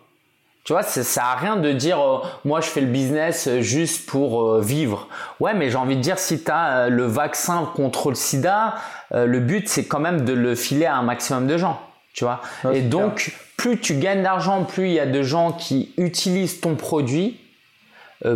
Tu 0.64 0.74
vois, 0.74 0.84
ça, 0.84 1.04
ça 1.04 1.26
a 1.26 1.36
rien 1.36 1.58
de 1.58 1.72
dire 1.72 2.00
euh, 2.00 2.20
moi 2.44 2.60
je 2.60 2.68
fais 2.68 2.82
le 2.82 2.88
business 2.88 3.48
euh, 3.48 3.62
juste 3.62 4.08
pour 4.08 4.60
vivre. 4.60 5.08
Ouais, 5.40 5.54
mais 5.54 5.70
j'ai 5.70 5.78
envie 5.78 5.96
de 5.96 6.02
dire 6.02 6.18
si 6.18 6.44
tu 6.44 6.52
as 6.52 6.90
le 6.90 7.06
vaccin 7.06 7.70
contre 7.76 8.10
le 8.10 8.16
sida, 8.16 8.76
le 9.12 9.40
but 9.40 9.70
c'est 9.70 9.86
quand 9.86 10.00
même 10.00 10.26
de 10.26 10.34
le 10.34 10.56
filer 10.56 10.86
à 10.86 10.96
un 10.96 11.04
maximum 11.04 11.46
de 11.46 11.58
gens, 11.58 11.80
tu 12.16 12.24
vois. 12.24 12.42
Et 12.74 12.82
donc 12.82 13.34
plus 13.58 13.80
tu 13.80 13.96
gagnes 13.96 14.24
d'argent, 14.24 14.64
plus 14.64 14.88
il 14.88 14.94
y 14.94 15.00
a 15.00 15.06
de 15.06 15.22
gens 15.22 15.52
qui 15.52 15.94
utilisent 15.98 16.62
ton 16.62 16.76
produit, 16.76 17.40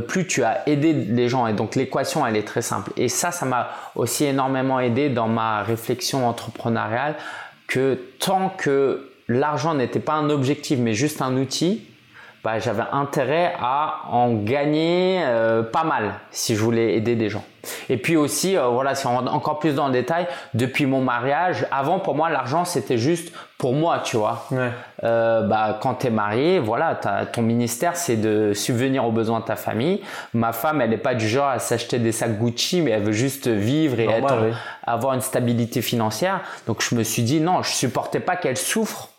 plus 0.08 0.28
tu 0.28 0.44
as 0.44 0.68
aidé 0.68 0.94
les 0.94 1.30
gens. 1.30 1.48
Et 1.48 1.54
donc 1.54 1.76
l'équation, 1.76 2.28
elle 2.28 2.36
est 2.36 2.48
très 2.48 2.62
simple. 2.62 2.92
Et 2.98 3.10
ça, 3.10 3.32
ça 3.32 3.46
m'a 3.46 3.70
aussi 3.96 4.26
énormément 4.26 4.80
aidé 4.80 5.10
dans 5.10 5.28
ma 5.28 5.64
réflexion 5.64 6.28
entrepreneuriale 6.28 7.16
que 7.68 7.98
tant 8.20 8.50
que 8.50 9.10
l'argent 9.28 9.74
n'était 9.74 10.00
pas 10.00 10.14
un 10.14 10.30
objectif, 10.30 10.78
mais 10.80 10.94
juste 10.94 11.22
un 11.22 11.38
outil, 11.38 11.89
bah, 12.50 12.58
j'avais 12.58 12.86
intérêt 12.92 13.54
à 13.62 14.00
en 14.10 14.34
gagner 14.34 15.22
euh, 15.24 15.62
pas 15.62 15.84
mal 15.84 16.16
si 16.32 16.56
je 16.56 16.62
voulais 16.62 16.96
aider 16.96 17.16
des 17.16 17.30
gens. 17.30 17.44
Et 17.90 17.98
puis 17.98 18.18
aussi, 18.18 18.58
euh, 18.58 18.70
voilà, 18.70 18.96
si 18.96 19.06
on 19.06 19.12
rentre 19.12 19.32
encore 19.32 19.60
plus 19.60 19.76
dans 19.76 19.86
le 19.86 19.94
détail, 19.94 20.26
depuis 20.56 20.88
mon 20.88 21.00
mariage, 21.00 21.68
avant 21.70 22.00
pour 22.00 22.16
moi 22.16 22.32
l'argent 22.32 22.66
c'était 22.66 22.98
juste 22.98 23.32
pour 23.60 23.74
moi, 23.74 24.02
tu 24.04 24.18
vois. 24.18 24.48
Ouais. 24.50 24.72
Euh, 25.04 25.44
bah, 25.44 25.78
quand 25.80 25.94
t'es 25.94 26.10
marié, 26.10 26.58
voilà, 26.58 27.00
ton 27.32 27.44
ministère 27.44 27.96
c'est 27.96 28.18
de 28.18 28.54
subvenir 28.54 29.06
aux 29.06 29.12
besoins 29.12 29.42
de 29.42 29.46
ta 29.46 29.56
famille. 29.56 30.02
Ma 30.34 30.52
femme, 30.52 30.82
elle 30.82 30.90
n'est 30.90 30.98
pas 30.98 31.14
du 31.14 31.28
genre 31.28 31.50
à 31.50 31.60
s'acheter 31.60 32.00
des 32.00 32.12
sacs 32.12 32.40
Gucci, 32.40 32.82
mais 32.82 32.92
elle 32.92 33.04
veut 33.04 33.12
juste 33.12 33.48
vivre 33.48 34.00
et 34.00 34.06
être, 34.06 34.34
avoir 34.88 35.14
une 35.14 35.22
stabilité 35.22 35.84
financière. 35.84 36.42
Donc 36.66 36.82
je 36.82 36.96
me 36.96 37.04
suis 37.04 37.22
dit 37.22 37.42
non, 37.42 37.62
je 37.62 37.70
supportais 37.70 38.22
pas 38.22 38.38
qu'elle 38.38 38.58
souffre 38.58 39.10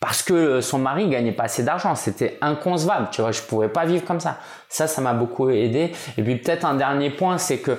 parce 0.00 0.22
que 0.22 0.60
son 0.60 0.78
mari 0.78 1.08
gagnait 1.08 1.32
pas 1.32 1.44
assez 1.44 1.62
d'argent. 1.62 1.94
C'était 1.94 2.38
inconcevable, 2.40 3.08
tu 3.10 3.22
vois. 3.22 3.32
Je 3.32 3.40
pouvais 3.40 3.68
pas 3.68 3.86
vivre 3.86 4.04
comme 4.04 4.20
ça. 4.20 4.38
Ça, 4.68 4.86
ça 4.86 5.00
m'a 5.00 5.14
beaucoup 5.14 5.48
aidé. 5.48 5.92
Et 6.18 6.22
puis 6.22 6.36
peut-être 6.36 6.64
un 6.66 6.74
dernier 6.74 7.10
point, 7.10 7.38
c'est 7.38 7.58
que 7.58 7.78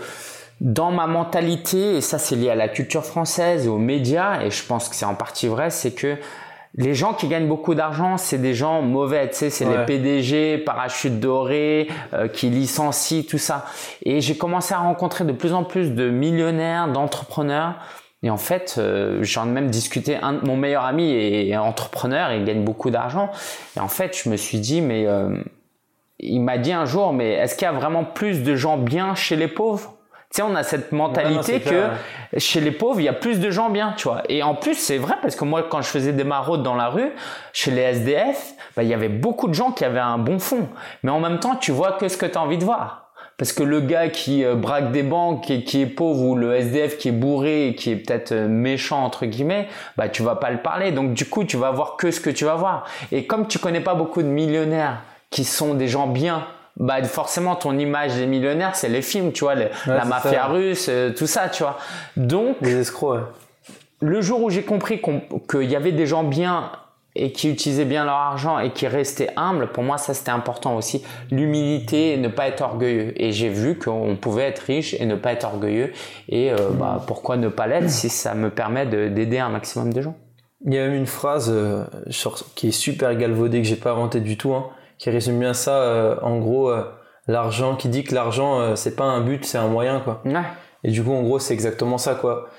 dans 0.61 0.91
ma 0.91 1.05
mentalité, 1.05 1.97
et 1.97 2.01
ça 2.01 2.17
c'est 2.17 2.35
lié 2.35 2.49
à 2.49 2.55
la 2.55 2.69
culture 2.69 3.05
française 3.05 3.65
et 3.65 3.69
aux 3.69 3.77
médias, 3.77 4.41
et 4.41 4.49
je 4.49 4.63
pense 4.65 4.89
que 4.89 4.95
c'est 4.95 5.05
en 5.05 5.15
partie 5.15 5.47
vrai, 5.47 5.69
c'est 5.69 5.91
que 5.91 6.17
les 6.77 6.93
gens 6.93 7.13
qui 7.13 7.27
gagnent 7.27 7.47
beaucoup 7.47 7.73
d'argent, 7.73 8.17
c'est 8.17 8.37
des 8.37 8.53
gens 8.53 8.81
mauvais, 8.81 9.29
tu 9.29 9.35
sais, 9.35 9.49
c'est 9.49 9.65
les 9.65 9.85
PDG, 9.85 10.57
parachutes 10.57 11.21
dorés, 11.21 11.87
euh, 12.13 12.27
qui 12.27 12.49
licencient, 12.49 13.23
tout 13.23 13.37
ça. 13.37 13.65
Et 14.03 14.19
j'ai 14.19 14.35
commencé 14.35 14.73
à 14.73 14.79
rencontrer 14.79 15.23
de 15.23 15.31
plus 15.31 15.53
en 15.53 15.63
plus 15.63 15.91
de 15.91 16.09
millionnaires, 16.09 16.89
d'entrepreneurs 16.89 17.75
et 18.25 18.29
en 18.31 18.37
fait, 18.37 18.77
euh, 18.79 19.19
j'en 19.21 19.45
ai 19.45 19.51
même 19.51 19.69
discuté. 19.69 20.17
Un, 20.19 20.39
mon 20.41 20.57
meilleur 20.57 20.83
ami 20.83 21.13
est 21.13 21.55
entrepreneur, 21.55 22.31
il 22.33 22.43
gagne 22.43 22.63
beaucoup 22.63 22.89
d'argent. 22.89 23.29
Et 23.77 23.79
en 23.79 23.87
fait, 23.87 24.19
je 24.19 24.29
me 24.29 24.35
suis 24.35 24.57
dit, 24.57 24.81
mais 24.81 25.05
euh, 25.05 25.37
il 26.17 26.41
m'a 26.41 26.57
dit 26.57 26.73
un 26.73 26.85
jour, 26.85 27.13
mais 27.13 27.33
est-ce 27.33 27.53
qu'il 27.55 27.67
y 27.67 27.69
a 27.69 27.71
vraiment 27.71 28.03
plus 28.03 28.41
de 28.41 28.55
gens 28.55 28.77
bien 28.77 29.13
chez 29.13 29.35
les 29.35 29.47
pauvres? 29.47 29.93
Tu 30.33 30.37
sais, 30.37 30.41
on 30.41 30.55
a 30.55 30.63
cette 30.63 30.91
mentalité 30.91 31.61
que 31.61 31.87
chez 32.39 32.61
les 32.61 32.71
pauvres, 32.71 32.99
il 32.99 33.03
y 33.03 33.09
a 33.09 33.13
plus 33.13 33.39
de 33.39 33.51
gens 33.51 33.69
bien, 33.69 33.93
tu 33.95 34.07
vois. 34.07 34.23
Et 34.27 34.41
en 34.41 34.55
plus, 34.55 34.73
c'est 34.73 34.97
vrai 34.97 35.13
parce 35.21 35.35
que 35.35 35.45
moi, 35.45 35.61
quand 35.61 35.83
je 35.83 35.87
faisais 35.89 36.11
des 36.11 36.23
maraudes 36.23 36.63
dans 36.63 36.73
la 36.73 36.87
rue, 36.87 37.11
chez 37.53 37.69
les 37.69 37.81
SDF, 37.81 38.55
bah, 38.75 38.81
il 38.81 38.89
y 38.89 38.95
avait 38.95 39.07
beaucoup 39.07 39.47
de 39.47 39.53
gens 39.53 39.69
qui 39.69 39.85
avaient 39.85 39.99
un 39.99 40.17
bon 40.17 40.39
fond. 40.39 40.67
Mais 41.03 41.11
en 41.11 41.19
même 41.19 41.39
temps, 41.39 41.57
tu 41.57 41.71
vois 41.71 41.91
que 41.91 42.07
ce 42.07 42.17
que 42.17 42.25
tu 42.25 42.39
as 42.39 42.41
envie 42.41 42.57
de 42.57 42.65
voir. 42.65 43.04
Parce 43.37 43.51
que 43.51 43.63
le 43.63 43.81
gars 43.81 44.07
qui 44.07 44.45
euh, 44.45 44.55
braque 44.55 44.91
des 44.91 45.03
banques 45.03 45.49
et 45.51 45.63
qui 45.63 45.81
est 45.81 45.87
pauvre 45.87 46.21
ou 46.21 46.35
le 46.35 46.55
SDF 46.55 46.97
qui 46.97 47.09
est 47.09 47.13
bourré 47.13 47.67
et 47.67 47.75
qui 47.75 47.91
est 47.91 47.95
peut-être 47.97 48.31
euh, 48.31 48.47
méchant 48.47 49.03
entre 49.03 49.25
guillemets, 49.25 49.67
bah 49.97 50.07
tu 50.07 50.23
vas 50.23 50.35
pas 50.35 50.51
le 50.51 50.59
parler. 50.59 50.91
Donc 50.91 51.13
du 51.13 51.25
coup, 51.25 51.43
tu 51.43 51.57
vas 51.57 51.71
voir 51.71 51.97
que 51.97 52.11
ce 52.11 52.21
que 52.21 52.29
tu 52.29 52.45
vas 52.45 52.55
voir. 52.55 52.85
Et 53.11 53.25
comme 53.25 53.47
tu 53.47 53.59
connais 53.59 53.81
pas 53.81 53.93
beaucoup 53.93 54.21
de 54.21 54.27
millionnaires 54.27 55.01
qui 55.31 55.43
sont 55.43 55.73
des 55.73 55.89
gens 55.89 56.07
bien, 56.07 56.47
bah 56.77 57.03
forcément 57.03 57.55
ton 57.55 57.77
image 57.77 58.15
des 58.15 58.25
millionnaires, 58.25 58.75
c'est 58.75 58.89
les 58.89 59.01
films, 59.01 59.33
tu 59.33 59.43
vois, 59.43 59.55
la 59.55 60.05
mafia 60.05 60.45
russe, 60.45 60.87
euh, 60.89 61.11
tout 61.11 61.27
ça, 61.27 61.49
tu 61.49 61.63
vois. 61.63 61.77
Donc 62.15 62.57
les 62.61 62.75
escrocs. 62.75 63.19
Le 64.01 64.21
jour 64.21 64.43
où 64.43 64.49
j'ai 64.49 64.63
compris 64.63 65.01
qu'il 65.49 65.69
y 65.69 65.75
avait 65.75 65.93
des 65.93 66.05
gens 66.05 66.23
bien 66.23 66.71
et 67.15 67.31
qui 67.31 67.49
utilisaient 67.49 67.85
bien 67.85 68.03
leur 68.03 68.15
argent 68.15 68.59
et 68.59 68.71
qui 68.71 68.87
restaient 68.87 69.29
humbles, 69.37 69.67
pour 69.67 69.83
moi 69.83 69.97
ça 69.97 70.13
c'était 70.13 70.31
important 70.31 70.75
aussi. 70.75 71.03
L'humilité 71.31 72.13
et 72.13 72.17
ne 72.17 72.27
pas 72.27 72.47
être 72.47 72.61
orgueilleux. 72.61 73.13
Et 73.21 73.31
j'ai 73.31 73.49
vu 73.49 73.79
qu'on 73.79 74.17
pouvait 74.19 74.43
être 74.43 74.59
riche 74.59 74.93
et 74.99 75.05
ne 75.05 75.15
pas 75.15 75.31
être 75.31 75.45
orgueilleux. 75.45 75.93
Et 76.27 76.51
euh, 76.51 76.57
bah, 76.71 77.01
pourquoi 77.07 77.37
ne 77.37 77.47
pas 77.47 77.67
l'être 77.67 77.89
si 77.89 78.09
ça 78.09 78.35
me 78.35 78.49
permet 78.49 78.85
d'aider 78.85 79.39
un 79.39 79.49
maximum 79.49 79.93
de 79.93 80.01
gens? 80.01 80.15
Il 80.65 80.73
y 80.73 80.77
a 80.77 80.85
même 80.87 80.95
une 80.95 81.05
phrase 81.05 81.49
euh, 81.53 81.83
qui 82.55 82.69
est 82.69 82.71
super 82.71 83.15
galvaudée 83.15 83.61
que 83.61 83.67
j'ai 83.67 83.75
pas 83.75 83.91
inventée 83.91 84.19
du 84.19 84.35
tout, 84.35 84.53
hein, 84.53 84.67
qui 84.97 85.09
résume 85.09 85.39
bien 85.39 85.53
ça. 85.53 85.77
Euh, 85.77 86.15
en 86.21 86.39
gros, 86.39 86.73
l'argent 87.27 87.75
qui 87.75 87.87
dit 87.87 88.03
que 88.03 88.13
l'argent 88.13 88.75
c'est 88.75 88.95
pas 88.95 89.05
un 89.05 89.21
but, 89.21 89.45
c'est 89.45 89.57
un 89.57 89.67
moyen 89.67 90.01
quoi. 90.01 90.21
Ouais. 90.25 90.41
Et 90.83 90.91
du 90.91 91.01
coup 91.01 91.13
en 91.13 91.21
gros 91.21 91.39
c'est 91.39 91.53
exactement 91.53 91.97
ça 91.97 92.15
quoi. 92.15 92.49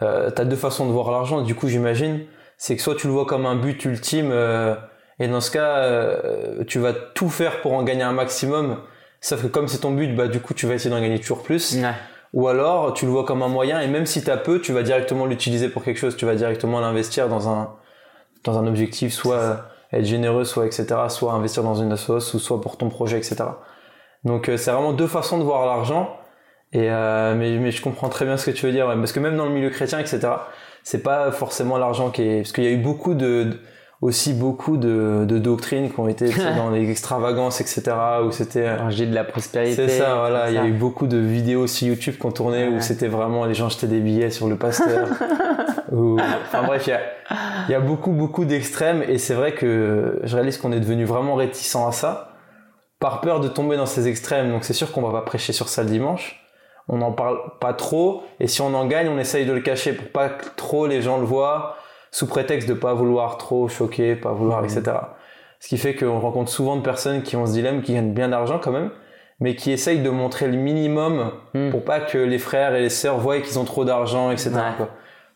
T'as 0.00 0.44
deux 0.44 0.56
façons 0.56 0.86
de 0.86 0.92
voir 0.92 1.10
l'argent. 1.10 1.42
Du 1.42 1.54
coup 1.54 1.68
j'imagine 1.68 2.26
c'est 2.62 2.76
que 2.76 2.82
soit 2.82 2.94
tu 2.94 3.08
le 3.08 3.12
vois 3.12 3.26
comme 3.26 3.44
un 3.44 3.56
but 3.56 3.84
ultime, 3.86 4.30
euh, 4.30 4.76
et 5.18 5.26
dans 5.26 5.40
ce 5.40 5.50
cas, 5.50 5.78
euh, 5.78 6.62
tu 6.64 6.78
vas 6.78 6.92
tout 6.92 7.28
faire 7.28 7.60
pour 7.60 7.72
en 7.72 7.82
gagner 7.82 8.04
un 8.04 8.12
maximum, 8.12 8.78
sauf 9.20 9.42
que 9.42 9.48
comme 9.48 9.66
c'est 9.66 9.78
ton 9.78 9.90
but, 9.90 10.14
bah 10.14 10.28
du 10.28 10.38
coup 10.38 10.54
tu 10.54 10.68
vas 10.68 10.74
essayer 10.74 10.88
d'en 10.88 11.00
gagner 11.00 11.18
toujours 11.18 11.42
plus. 11.42 11.76
Ou 12.32 12.46
alors 12.46 12.94
tu 12.94 13.04
le 13.04 13.10
vois 13.10 13.24
comme 13.24 13.42
un 13.42 13.48
moyen, 13.48 13.80
et 13.80 13.88
même 13.88 14.06
si 14.06 14.22
tu 14.22 14.30
as 14.30 14.36
peu, 14.36 14.60
tu 14.60 14.72
vas 14.72 14.84
directement 14.84 15.26
l'utiliser 15.26 15.70
pour 15.70 15.82
quelque 15.82 15.96
chose, 15.96 16.16
tu 16.16 16.24
vas 16.24 16.36
directement 16.36 16.78
l'investir 16.78 17.28
dans 17.28 17.48
un, 17.48 17.74
dans 18.44 18.56
un 18.56 18.66
objectif, 18.68 19.12
soit 19.12 19.64
être 19.92 20.04
généreux, 20.04 20.44
soit 20.44 20.64
etc., 20.64 20.86
soit 21.08 21.32
investir 21.32 21.64
dans 21.64 21.74
une 21.74 21.90
association, 21.90 22.38
ou 22.38 22.40
soit 22.40 22.60
pour 22.60 22.76
ton 22.76 22.90
projet, 22.90 23.18
etc. 23.18 23.42
Donc 24.22 24.48
euh, 24.48 24.56
c'est 24.56 24.70
vraiment 24.70 24.92
deux 24.92 25.08
façons 25.08 25.38
de 25.38 25.42
voir 25.42 25.66
l'argent. 25.66 26.16
Et 26.72 26.88
mais, 26.88 27.58
mais 27.58 27.72
je 27.72 27.82
comprends 27.82 28.08
très 28.08 28.24
bien 28.24 28.36
ce 28.36 28.46
que 28.46 28.56
tu 28.56 28.66
veux 28.66 28.72
dire, 28.72 28.86
parce 28.86 29.12
que 29.12 29.20
même 29.20 29.36
dans 29.36 29.46
le 29.46 29.52
milieu 29.52 29.68
chrétien, 29.68 29.98
etc 29.98 30.30
c'est 30.84 31.02
pas 31.02 31.30
forcément 31.30 31.78
l'argent 31.78 32.10
qui 32.10 32.22
est 32.22 32.36
parce 32.38 32.52
qu'il 32.52 32.64
y 32.64 32.68
a 32.68 32.70
eu 32.70 32.78
beaucoup 32.78 33.14
de 33.14 33.58
aussi 34.00 34.32
beaucoup 34.32 34.78
de, 34.78 35.24
de 35.28 35.38
doctrines 35.38 35.90
qui 35.92 36.00
ont 36.00 36.08
été 36.08 36.28
dans 36.56 36.70
les 36.70 36.90
extravagances 36.90 37.60
etc 37.60 37.92
où 38.26 38.32
c'était 38.32 38.68
j'ai 38.90 39.06
de 39.06 39.14
la 39.14 39.22
prospérité 39.22 39.88
c'est 39.88 39.98
ça 39.98 40.16
voilà 40.16 40.50
il 40.50 40.54
y 40.54 40.58
a 40.58 40.66
eu 40.66 40.72
beaucoup 40.72 41.06
de 41.06 41.18
vidéos 41.18 41.66
sur 41.68 41.88
YouTube 41.88 42.18
qu'on 42.18 42.32
tournait 42.32 42.68
où 42.68 42.80
c'était 42.80 43.08
vraiment 43.08 43.44
les 43.44 43.54
gens 43.54 43.68
jetaient 43.68 43.86
des 43.86 44.00
billets 44.00 44.30
sur 44.30 44.48
le 44.48 44.56
pasteur. 44.56 45.08
Enfin 45.94 46.62
bref 46.64 46.86
il 46.86 46.90
y 46.90 46.92
a, 46.94 47.00
y 47.68 47.74
a 47.74 47.80
beaucoup 47.80 48.12
beaucoup 48.12 48.46
d'extrêmes 48.46 49.02
et 49.06 49.18
c'est 49.18 49.34
vrai 49.34 49.52
que 49.52 50.20
je 50.24 50.34
réalise 50.34 50.56
qu'on 50.56 50.72
est 50.72 50.80
devenu 50.80 51.04
vraiment 51.04 51.34
réticent 51.34 51.76
à 51.76 51.92
ça 51.92 52.32
par 52.98 53.20
peur 53.20 53.40
de 53.40 53.48
tomber 53.48 53.76
dans 53.76 53.84
ces 53.84 54.08
extrêmes. 54.08 54.50
Donc 54.50 54.64
c'est 54.64 54.72
sûr 54.72 54.92
qu'on 54.92 55.02
va 55.02 55.10
pas 55.10 55.22
prêcher 55.26 55.52
sur 55.52 55.68
ça 55.68 55.82
le 55.82 55.90
dimanche 55.90 56.41
on 56.88 56.98
n'en 56.98 57.12
parle 57.12 57.38
pas 57.60 57.72
trop, 57.72 58.24
et 58.40 58.46
si 58.46 58.60
on 58.60 58.74
en 58.74 58.86
gagne, 58.86 59.08
on 59.08 59.18
essaye 59.18 59.46
de 59.46 59.52
le 59.52 59.60
cacher 59.60 59.92
pour 59.92 60.08
pas 60.08 60.28
que 60.28 60.46
trop 60.56 60.86
les 60.86 61.02
gens 61.02 61.18
le 61.18 61.24
voient, 61.24 61.76
sous 62.10 62.26
prétexte 62.26 62.68
de 62.68 62.74
pas 62.74 62.94
vouloir 62.94 63.38
trop 63.38 63.68
choquer, 63.68 64.14
pas 64.16 64.32
vouloir, 64.32 64.62
mmh. 64.62 64.64
etc. 64.66 64.82
Ce 65.60 65.68
qui 65.68 65.78
fait 65.78 65.94
qu'on 65.94 66.20
rencontre 66.20 66.50
souvent 66.50 66.76
de 66.76 66.82
personnes 66.82 67.22
qui 67.22 67.36
ont 67.36 67.46
ce 67.46 67.52
dilemme, 67.52 67.82
qui 67.82 67.94
gagnent 67.94 68.12
bien 68.12 68.28
d'argent 68.28 68.58
quand 68.62 68.72
même, 68.72 68.90
mais 69.40 69.56
qui 69.56 69.72
essayent 69.72 70.02
de 70.02 70.10
montrer 70.10 70.46
le 70.48 70.56
minimum 70.56 71.32
mmh. 71.54 71.70
pour 71.70 71.84
pas 71.84 72.00
que 72.00 72.18
les 72.18 72.38
frères 72.38 72.74
et 72.74 72.82
les 72.82 72.90
sœurs 72.90 73.18
voient 73.18 73.40
qu'ils 73.40 73.58
ont 73.58 73.64
trop 73.64 73.84
d'argent, 73.84 74.30
etc. 74.30 74.50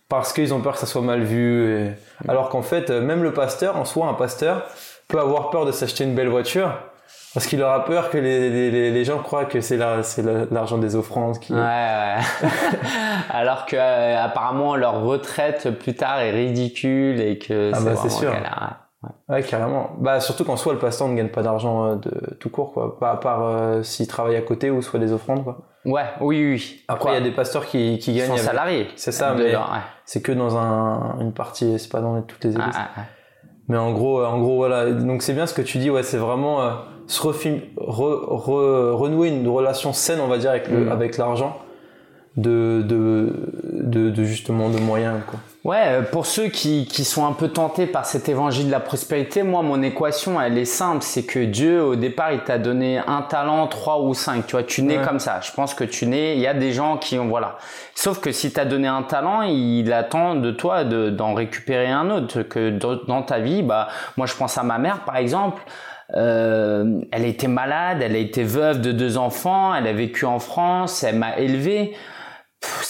Parce 0.09 0.33
qu'ils 0.33 0.53
ont 0.53 0.61
peur 0.61 0.75
que 0.75 0.79
ça 0.79 0.87
soit 0.87 1.03
mal 1.03 1.23
vu. 1.23 1.89
Mmh. 2.25 2.31
Alors 2.31 2.51
qu'en 2.51 2.63
fait, 2.63 2.91
même 2.91 3.23
le 3.23 3.33
pasteur, 3.33 3.77
en 3.77 3.85
soi, 3.85 4.07
un 4.07 4.15
pasteur, 4.15 4.67
peut 5.09 5.19
avoir 5.19 5.51
peur 5.51 5.65
de 5.65 5.73
s'acheter 5.73 6.05
une 6.05 6.15
belle 6.15 6.29
voiture, 6.29 6.73
parce 7.37 7.49
qu'il 7.49 7.63
aura 7.63 7.85
peur 7.85 8.09
que 8.09 8.17
les, 8.17 8.71
les, 8.71 8.91
les 8.91 9.05
gens 9.05 9.19
croient 9.19 9.45
que 9.45 9.61
c'est 9.61 9.77
l'argent 9.77 10.79
des 10.79 10.97
offrandes 10.97 11.39
qui. 11.39 11.53
Ouais, 11.53 11.61
ouais. 11.61 12.49
Alors 13.31 13.67
que 13.67 13.77
euh, 13.77 14.25
apparemment 14.25 14.75
leur 14.75 15.03
retraite 15.03 15.71
plus 15.79 15.95
tard 15.95 16.19
est 16.21 16.31
ridicule 16.31 17.21
et 17.21 17.39
que 17.39 17.73
ah 17.75 17.79
c'est 17.79 17.85
bah, 17.85 18.09
sûr. 18.09 18.33
Ouais. 19.29 19.43
carrément. 19.43 19.91
Bah 19.99 20.21
surtout 20.21 20.45
qu'en 20.45 20.57
soi 20.57 20.73
le 20.73 20.79
pasteur 20.79 21.09
ne 21.09 21.15
gagne 21.15 21.29
pas 21.29 21.43
d'argent 21.43 21.85
euh, 21.85 21.95
de 21.97 22.37
tout 22.41 22.49
court 22.49 22.73
quoi, 22.73 22.99
pas 22.99 23.11
à 23.11 23.17
part 23.19 23.45
euh, 23.45 23.83
s'il 23.83 24.09
travaille 24.09 24.37
à 24.37 24.43
côté 24.43 24.71
ou 24.71 24.81
soit 24.81 24.99
des 24.99 25.13
offrandes 25.13 25.45
quoi. 25.45 25.59
Ouais, 25.85 26.07
oui, 26.23 26.53
oui. 26.53 26.85
Après 26.89 27.11
il 27.11 27.15
y 27.15 27.19
a 27.19 27.21
des 27.21 27.33
pasteurs 27.33 27.67
qui, 27.67 27.99
qui 27.99 28.15
gagnent. 28.15 28.33
Ils 28.33 28.39
sont 28.39 28.47
salariés. 28.47 28.89
C'est 28.97 29.13
ça, 29.13 29.35
mais 29.35 29.55
c'est 30.07 30.23
que 30.23 30.33
dans 30.33 30.57
un, 30.57 31.19
une 31.21 31.35
partie, 31.35 31.79
c'est 31.79 31.93
pas 31.93 32.01
dans 32.01 32.23
toutes 32.23 32.45
les 32.45 32.55
églises. 32.55 32.79
Mais 33.69 33.77
en 33.77 33.93
gros, 33.93 34.25
en 34.25 34.39
gros 34.39 34.57
voilà. 34.57 34.91
Donc 34.91 35.23
c'est 35.23 35.33
bien 35.33 35.47
ce 35.47 35.55
que 35.55 35.63
tu 35.63 35.79
dis, 35.79 35.91
ouais, 35.91 36.03
c'est 36.03 36.19
vraiment 36.19 36.61
se 37.07 37.23
renouer 37.23 39.29
une 39.29 39.49
relation 39.49 39.93
saine, 39.93 40.21
on 40.21 40.29
va 40.29 40.39
dire, 40.39 40.51
avec, 40.51 40.71
mm. 40.71 40.89
avec 40.89 41.19
l'argent, 41.19 41.59
de, 42.37 42.83
de, 42.83 44.11
de, 44.11 44.25
justement 44.25 44.71
de 44.71 44.79
moyens. 44.79 45.21
Quoi. 45.27 45.39
Ouais, 45.67 45.83
euh, 45.87 46.03
pour 46.03 46.27
ceux 46.27 46.47
qui, 46.47 46.87
qui 46.87 47.05
sont 47.05 47.27
un 47.27 47.33
peu 47.33 47.49
tentés 47.49 47.89
par 47.89 48.07
cet 48.07 48.29
évangile 48.29 48.67
de 48.69 48.71
la 48.71 48.79
prospérité, 48.79 49.43
moi, 49.43 49.63
mon 49.63 49.83
équation, 49.83 50.41
elle 50.41 50.57
est 50.59 50.65
simple. 50.65 51.03
C'est 51.03 51.25
que 51.25 51.41
Dieu, 51.41 51.83
au 51.83 51.97
départ, 51.97 52.31
il 52.31 52.39
t'a 52.45 52.57
donné 52.57 52.99
un 53.05 53.23
talent, 53.23 53.67
trois 53.67 54.01
ou 54.01 54.15
cinq. 54.15 54.47
Tu 54.47 54.53
vois, 54.53 54.63
tu 54.63 54.83
nais 54.83 55.01
comme 55.05 55.19
ça. 55.19 55.41
Je 55.43 55.51
pense 55.51 55.75
que 55.75 55.83
tu 55.83 56.07
nais, 56.07 56.37
il 56.37 56.41
y 56.41 56.47
a 56.47 56.55
des 56.55 56.71
gens 56.71 56.99
qui 56.99 57.19
ont, 57.19 57.27
voilà. 57.27 57.59
Sauf 57.97 58.21
que 58.21 58.31
si 58.31 58.53
t'as 58.53 58.65
donné 58.65 58.87
un 58.87 59.03
talent, 59.03 59.43
il 59.43 59.93
attend 59.93 60.37
de 60.37 60.53
toi 60.53 60.85
d'en 60.85 61.35
récupérer 61.35 61.89
un 61.89 62.11
autre. 62.11 62.43
Que 62.43 62.71
dans 63.09 63.23
ta 63.23 63.41
vie, 63.41 63.65
bah, 63.65 63.89
moi, 64.17 64.29
je 64.29 64.37
pense 64.37 64.57
à 64.59 64.63
ma 64.63 64.79
mère, 64.79 65.01
par 65.01 65.17
exemple. 65.17 65.63
Euh, 66.15 67.01
elle 67.11 67.25
était 67.25 67.49
malade, 67.49 67.99
elle 68.03 68.15
a 68.15 68.19
été 68.19 68.45
veuve 68.45 68.81
de 68.81 68.93
deux 68.93 69.19
enfants, 69.19 69.75
elle 69.75 69.89
a 69.89 69.93
vécu 69.93 70.27
en 70.27 70.39
France, 70.39 71.03
elle 71.03 71.17
m'a 71.17 71.37
élevé. 71.39 71.97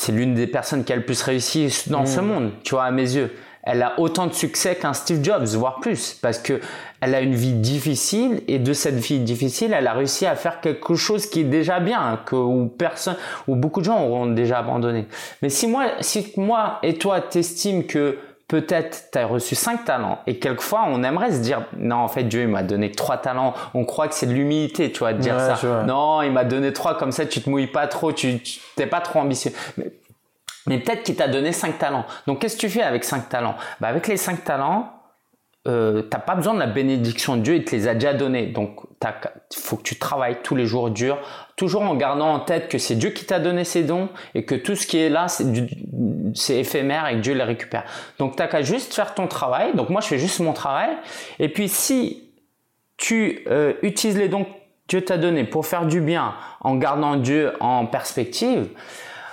C'est 0.06 0.12
l'une 0.12 0.34
des 0.34 0.46
personnes 0.46 0.84
qui 0.84 0.92
a 0.92 0.96
le 0.96 1.02
plus 1.02 1.20
réussi 1.20 1.68
dans 1.88 2.06
ce 2.06 2.20
hmm. 2.20 2.26
monde, 2.26 2.50
tu 2.62 2.76
vois, 2.76 2.84
à 2.84 2.92
mes 2.92 3.16
yeux. 3.16 3.34
Elle 3.64 3.82
a 3.82 3.98
autant 3.98 4.28
de 4.28 4.32
succès 4.32 4.76
qu'un 4.76 4.92
Steve 4.92 5.24
Jobs, 5.24 5.46
voire 5.46 5.80
plus, 5.80 6.16
parce 6.22 6.38
que 6.38 6.60
elle 7.00 7.12
a 7.12 7.20
une 7.20 7.34
vie 7.34 7.54
difficile 7.54 8.40
et 8.46 8.60
de 8.60 8.72
cette 8.72 8.94
vie 8.94 9.18
difficile, 9.18 9.74
elle 9.76 9.88
a 9.88 9.94
réussi 9.94 10.24
à 10.24 10.36
faire 10.36 10.60
quelque 10.60 10.94
chose 10.94 11.26
qui 11.26 11.40
est 11.40 11.44
déjà 11.44 11.80
bien, 11.80 12.20
que 12.24 12.36
où 12.36 12.66
personne, 12.66 13.16
où 13.48 13.56
beaucoup 13.56 13.80
de 13.80 13.86
gens 13.86 14.00
auront 14.00 14.26
déjà 14.26 14.58
abandonné. 14.58 15.06
Mais 15.42 15.48
si 15.48 15.66
moi, 15.66 15.86
si 15.98 16.32
moi 16.36 16.78
et 16.84 16.94
toi 16.94 17.20
t'estimes 17.20 17.88
que 17.88 18.16
peut-être 18.48 19.08
tu 19.10 19.18
as 19.18 19.26
reçu 19.26 19.54
cinq 19.54 19.84
talents 19.84 20.20
et 20.26 20.38
quelquefois 20.38 20.84
on 20.86 21.02
aimerait 21.02 21.32
se 21.32 21.38
dire 21.38 21.64
non 21.76 21.96
en 21.96 22.08
fait 22.08 22.22
Dieu 22.24 22.42
il 22.42 22.48
m'a 22.48 22.62
donné 22.62 22.92
trois 22.92 23.16
talents 23.16 23.54
on 23.74 23.84
croit 23.84 24.06
que 24.06 24.14
c'est 24.14 24.26
de 24.26 24.32
l'humilité 24.32 24.92
tu 24.92 25.00
vois 25.00 25.12
de 25.12 25.18
dire 25.18 25.40
ça 25.40 25.82
non 25.84 26.22
il 26.22 26.30
m'a 26.30 26.44
donné 26.44 26.72
trois 26.72 26.96
comme 26.96 27.10
ça 27.10 27.26
tu 27.26 27.40
te 27.40 27.50
mouilles 27.50 27.66
pas 27.66 27.88
trop 27.88 28.12
tu 28.12 28.38
t'es 28.76 28.86
pas 28.86 29.00
trop 29.00 29.18
ambitieux 29.18 29.50
mais, 29.76 29.90
mais 30.66 30.78
peut-être 30.78 31.02
qu'il 31.02 31.16
t'a 31.16 31.28
donné 31.28 31.52
cinq 31.52 31.78
talents 31.78 32.06
donc 32.26 32.40
qu'est-ce 32.40 32.56
que 32.56 32.60
tu 32.60 32.68
fais 32.68 32.82
avec 32.82 33.04
cinq 33.04 33.28
talents? 33.28 33.56
Bah 33.80 33.88
avec 33.88 34.08
les 34.08 34.16
cinq 34.16 34.44
talents 34.44 34.92
euh, 35.66 36.02
t'as 36.02 36.18
pas 36.18 36.36
besoin 36.36 36.54
de 36.54 36.60
la 36.60 36.66
bénédiction 36.66 37.36
de 37.36 37.42
Dieu, 37.42 37.56
il 37.56 37.64
te 37.64 37.74
les 37.74 37.88
a 37.88 37.94
déjà 37.94 38.14
donnés. 38.14 38.46
Donc, 38.46 38.80
il 39.02 39.60
faut 39.60 39.76
que 39.76 39.82
tu 39.82 39.98
travailles 39.98 40.38
tous 40.42 40.54
les 40.54 40.64
jours 40.64 40.90
dur, 40.90 41.18
toujours 41.56 41.82
en 41.82 41.96
gardant 41.96 42.32
en 42.32 42.38
tête 42.38 42.68
que 42.68 42.78
c'est 42.78 42.94
Dieu 42.94 43.10
qui 43.10 43.24
t'a 43.24 43.40
donné 43.40 43.64
ces 43.64 43.82
dons 43.82 44.08
et 44.34 44.44
que 44.44 44.54
tout 44.54 44.76
ce 44.76 44.86
qui 44.86 44.98
est 44.98 45.08
là, 45.08 45.26
c'est 45.28 46.56
éphémère 46.56 47.08
et 47.08 47.14
que 47.14 47.20
Dieu 47.20 47.34
les 47.34 47.42
récupère. 47.42 47.84
Donc, 48.18 48.36
t'as 48.36 48.46
qu'à 48.46 48.62
juste 48.62 48.94
faire 48.94 49.14
ton 49.14 49.26
travail. 49.26 49.74
Donc, 49.74 49.90
moi, 49.90 50.00
je 50.00 50.06
fais 50.06 50.18
juste 50.18 50.38
mon 50.38 50.52
travail. 50.52 50.90
Et 51.40 51.48
puis, 51.48 51.68
si 51.68 52.30
tu 52.96 53.44
euh, 53.48 53.74
utilises 53.82 54.18
les 54.18 54.28
dons 54.28 54.44
que 54.44 54.50
Dieu 54.88 55.00
t'a 55.00 55.18
donnés 55.18 55.44
pour 55.44 55.66
faire 55.66 55.86
du 55.86 56.00
bien 56.00 56.34
en 56.60 56.76
gardant 56.76 57.16
Dieu 57.16 57.52
en 57.58 57.86
perspective, 57.86 58.68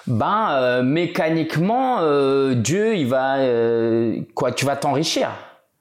ben 0.08 0.50
euh, 0.52 0.84
mécaniquement 0.84 2.00
euh, 2.02 2.56
Dieu 2.56 2.96
il 2.96 3.08
va 3.08 3.38
quoi 4.36 4.52
tu 4.52 4.66
vas 4.66 4.76
t'enrichir 4.76 5.30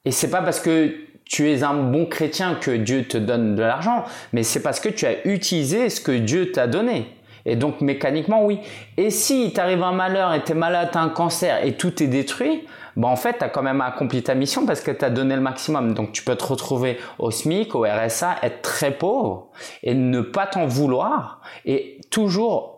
et 0.04 0.10
c'est 0.10 0.30
pas 0.30 0.42
parce 0.42 0.60
que 0.60 0.92
tu 1.24 1.50
es 1.50 1.62
un 1.62 1.74
bon 1.74 2.06
chrétien 2.06 2.54
que 2.54 2.70
Dieu 2.70 3.04
te 3.04 3.16
donne 3.16 3.54
de 3.54 3.62
l'argent, 3.62 4.04
mais 4.32 4.42
c'est 4.42 4.60
parce 4.60 4.80
que 4.80 4.88
tu 4.88 5.06
as 5.06 5.26
utilisé 5.26 5.88
ce 5.88 6.00
que 6.00 6.12
Dieu 6.12 6.52
t'a 6.52 6.66
donné. 6.66 7.06
Et 7.44 7.56
donc 7.56 7.80
mécaniquement, 7.80 8.44
oui. 8.44 8.58
Et 8.96 9.10
si 9.10 9.52
t'arrive 9.52 9.82
un 9.82 9.92
malheur 9.92 10.34
et 10.34 10.42
t'es 10.44 10.54
malade, 10.54 10.90
t'as 10.92 11.00
un 11.00 11.08
cancer 11.08 11.64
et 11.64 11.72
tout 11.72 12.02
est 12.02 12.06
détruit, 12.06 12.66
ben 12.96 13.08
en 13.08 13.16
fait, 13.16 13.36
t'as 13.38 13.48
quand 13.48 13.62
même 13.62 13.80
accompli 13.80 14.22
ta 14.22 14.34
mission 14.34 14.66
parce 14.66 14.80
que 14.80 14.90
t'as 14.90 15.10
donné 15.10 15.34
le 15.34 15.40
maximum. 15.40 15.94
Donc 15.94 16.12
tu 16.12 16.22
peux 16.22 16.36
te 16.36 16.44
retrouver 16.44 16.98
au 17.18 17.30
SMIC, 17.30 17.74
au 17.74 17.84
RSA, 17.84 18.36
être 18.42 18.62
très 18.62 18.92
pauvre 18.92 19.48
et 19.82 19.94
ne 19.94 20.20
pas 20.20 20.46
t'en 20.46 20.66
vouloir 20.66 21.40
et 21.64 22.00
toujours 22.10 22.71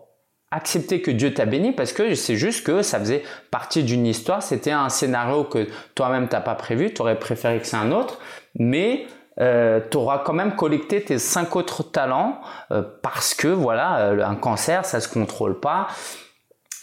accepter 0.55 1.01
que 1.01 1.11
Dieu 1.11 1.33
t'a 1.33 1.45
béni 1.45 1.73
parce 1.73 1.91
que 1.91 2.15
c'est 2.15 2.35
juste 2.35 2.65
que 2.65 2.81
ça 2.81 2.99
faisait 2.99 3.23
partie 3.51 3.83
d'une 3.83 4.05
histoire, 4.05 4.41
c'était 4.41 4.71
un 4.71 4.89
scénario 4.89 5.43
que 5.43 5.67
toi-même 5.93 6.27
t'as 6.27 6.41
pas 6.41 6.55
prévu, 6.55 6.93
tu 6.93 7.01
aurais 7.01 7.19
préféré 7.19 7.59
que 7.59 7.67
c'est 7.67 7.75
un 7.75 7.91
autre, 7.91 8.19
mais 8.57 9.05
euh, 9.41 9.81
tu 9.91 9.97
auras 9.97 10.19
quand 10.19 10.33
même 10.33 10.55
collecté 10.55 11.03
tes 11.03 11.19
cinq 11.19 11.55
autres 11.57 11.83
talents 11.83 12.39
euh, 12.71 12.83
parce 13.01 13.33
que 13.33 13.49
voilà, 13.49 13.99
euh, 13.99 14.25
un 14.25 14.35
cancer 14.35 14.85
ça 14.85 15.01
se 15.01 15.09
contrôle 15.09 15.59
pas 15.59 15.87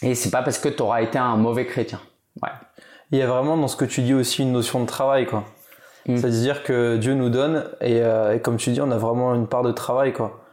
et 0.03 0.13
c'est 0.13 0.29
pas 0.29 0.43
parce 0.43 0.59
que 0.59 0.69
tu 0.69 0.83
auras 0.83 1.01
été 1.01 1.17
un 1.17 1.35
mauvais 1.35 1.65
chrétien. 1.65 1.99
Ouais. 2.41 2.49
Il 3.11 3.17
y 3.17 3.21
a 3.21 3.27
vraiment 3.27 3.57
dans 3.57 3.67
ce 3.67 3.75
que 3.75 3.85
tu 3.85 4.01
dis 4.01 4.13
aussi 4.13 4.43
une 4.43 4.51
notion 4.51 4.81
de 4.81 4.85
travail 4.85 5.25
quoi. 5.25 5.45
Mm. 6.05 6.17
C'est-à-dire 6.17 6.63
que 6.63 6.97
Dieu 6.97 7.15
nous 7.15 7.29
donne 7.29 7.65
et, 7.81 7.97
et, 7.97 8.39
comme 8.43 8.57
tu 8.57 8.69
dis 8.69 8.81
on 8.81 8.91
a 8.91 8.97
vraiment 8.97 9.33
une 9.33 9.47
part 9.47 9.63
de 9.63 9.71
travail 9.71 10.13
quoi. 10.13 10.45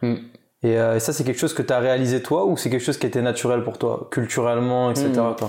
Mm. 0.63 0.67
Euh, 0.67 0.95
et, 0.95 0.99
ça, 0.99 1.13
c'est 1.13 1.23
quelque 1.23 1.39
chose 1.39 1.53
que 1.53 1.61
tu 1.61 1.73
as 1.73 1.79
réalisé 1.79 2.21
toi 2.21 2.45
ou 2.45 2.57
c'est 2.57 2.69
quelque 2.69 2.83
chose 2.83 2.97
qui 2.97 3.07
était 3.07 3.21
naturel 3.21 3.63
pour 3.63 3.77
toi, 3.77 4.07
culturellement, 4.11 4.91
etc. 4.91 5.09
Hmm. 5.15 5.45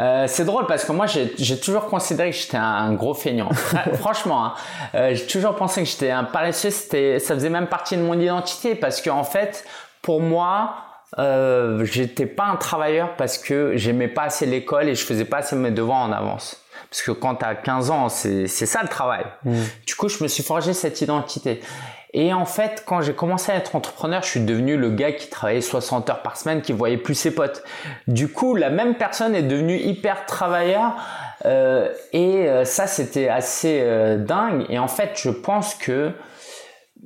Euh, 0.00 0.24
c'est 0.26 0.44
drôle 0.44 0.66
parce 0.66 0.84
que 0.84 0.90
moi 0.90 1.06
j'ai 1.06 1.60
toujours 1.60 1.86
considéré 1.86 2.30
que 2.30 2.36
j'étais 2.36 2.56
un, 2.56 2.92
gros 2.94 3.14
feignant. 3.14 3.50
Franchement, 3.94 4.46
hein. 4.46 4.54
euh, 4.94 5.14
j'ai 5.14 5.26
toujours 5.26 5.54
pensé 5.54 5.82
que 5.82 5.88
j'étais 5.88 6.10
un 6.10 6.24
paresseux. 6.24 6.70
C'était, 6.70 7.18
ça 7.20 7.34
faisait 7.34 7.50
même 7.50 7.68
partie 7.68 7.96
de 7.96 8.02
mon 8.02 8.18
identité 8.18 8.74
parce 8.74 9.00
que 9.00 9.10
en 9.10 9.24
fait, 9.24 9.64
pour 10.02 10.20
moi, 10.20 10.74
euh, 11.18 11.84
j'étais 11.84 12.26
pas 12.26 12.46
un 12.46 12.56
travailleur 12.56 13.14
parce 13.16 13.38
que 13.38 13.76
j'aimais 13.76 14.08
pas 14.08 14.24
assez 14.24 14.46
l'école 14.46 14.88
et 14.88 14.96
je 14.96 15.04
faisais 15.04 15.24
pas 15.24 15.38
assez 15.38 15.54
mes 15.54 15.70
devoirs 15.70 16.00
en 16.00 16.12
avance. 16.12 16.60
Parce 16.90 17.02
que 17.02 17.12
quand 17.12 17.36
tu 17.36 17.44
as 17.44 17.54
15 17.54 17.90
ans, 17.90 18.08
c'est 18.08 18.46
ça 18.48 18.82
le 18.82 18.88
travail. 18.88 19.24
Hmm. 19.44 19.62
Du 19.86 19.94
coup, 19.94 20.08
je 20.08 20.22
me 20.22 20.28
suis 20.28 20.42
forgé 20.42 20.72
cette 20.74 21.00
identité. 21.00 21.60
Et 22.16 22.32
en 22.32 22.44
fait, 22.44 22.84
quand 22.86 23.02
j'ai 23.02 23.12
commencé 23.12 23.50
à 23.50 23.56
être 23.56 23.74
entrepreneur, 23.74 24.22
je 24.22 24.28
suis 24.28 24.40
devenu 24.40 24.76
le 24.76 24.90
gars 24.90 25.10
qui 25.10 25.28
travaillait 25.28 25.60
60 25.60 26.08
heures 26.08 26.22
par 26.22 26.36
semaine, 26.36 26.62
qui 26.62 26.72
voyait 26.72 26.96
plus 26.96 27.16
ses 27.16 27.34
potes. 27.34 27.64
Du 28.06 28.28
coup, 28.28 28.54
la 28.54 28.70
même 28.70 28.94
personne 28.94 29.34
est 29.34 29.42
devenue 29.42 29.76
hyper 29.76 30.24
travailleur. 30.24 30.94
Euh, 31.44 31.92
et 32.12 32.48
euh, 32.48 32.64
ça, 32.64 32.86
c'était 32.86 33.28
assez 33.28 33.80
euh, 33.82 34.16
dingue. 34.16 34.64
Et 34.68 34.78
en 34.78 34.86
fait, 34.86 35.18
je 35.20 35.28
pense 35.28 35.74
que 35.74 36.12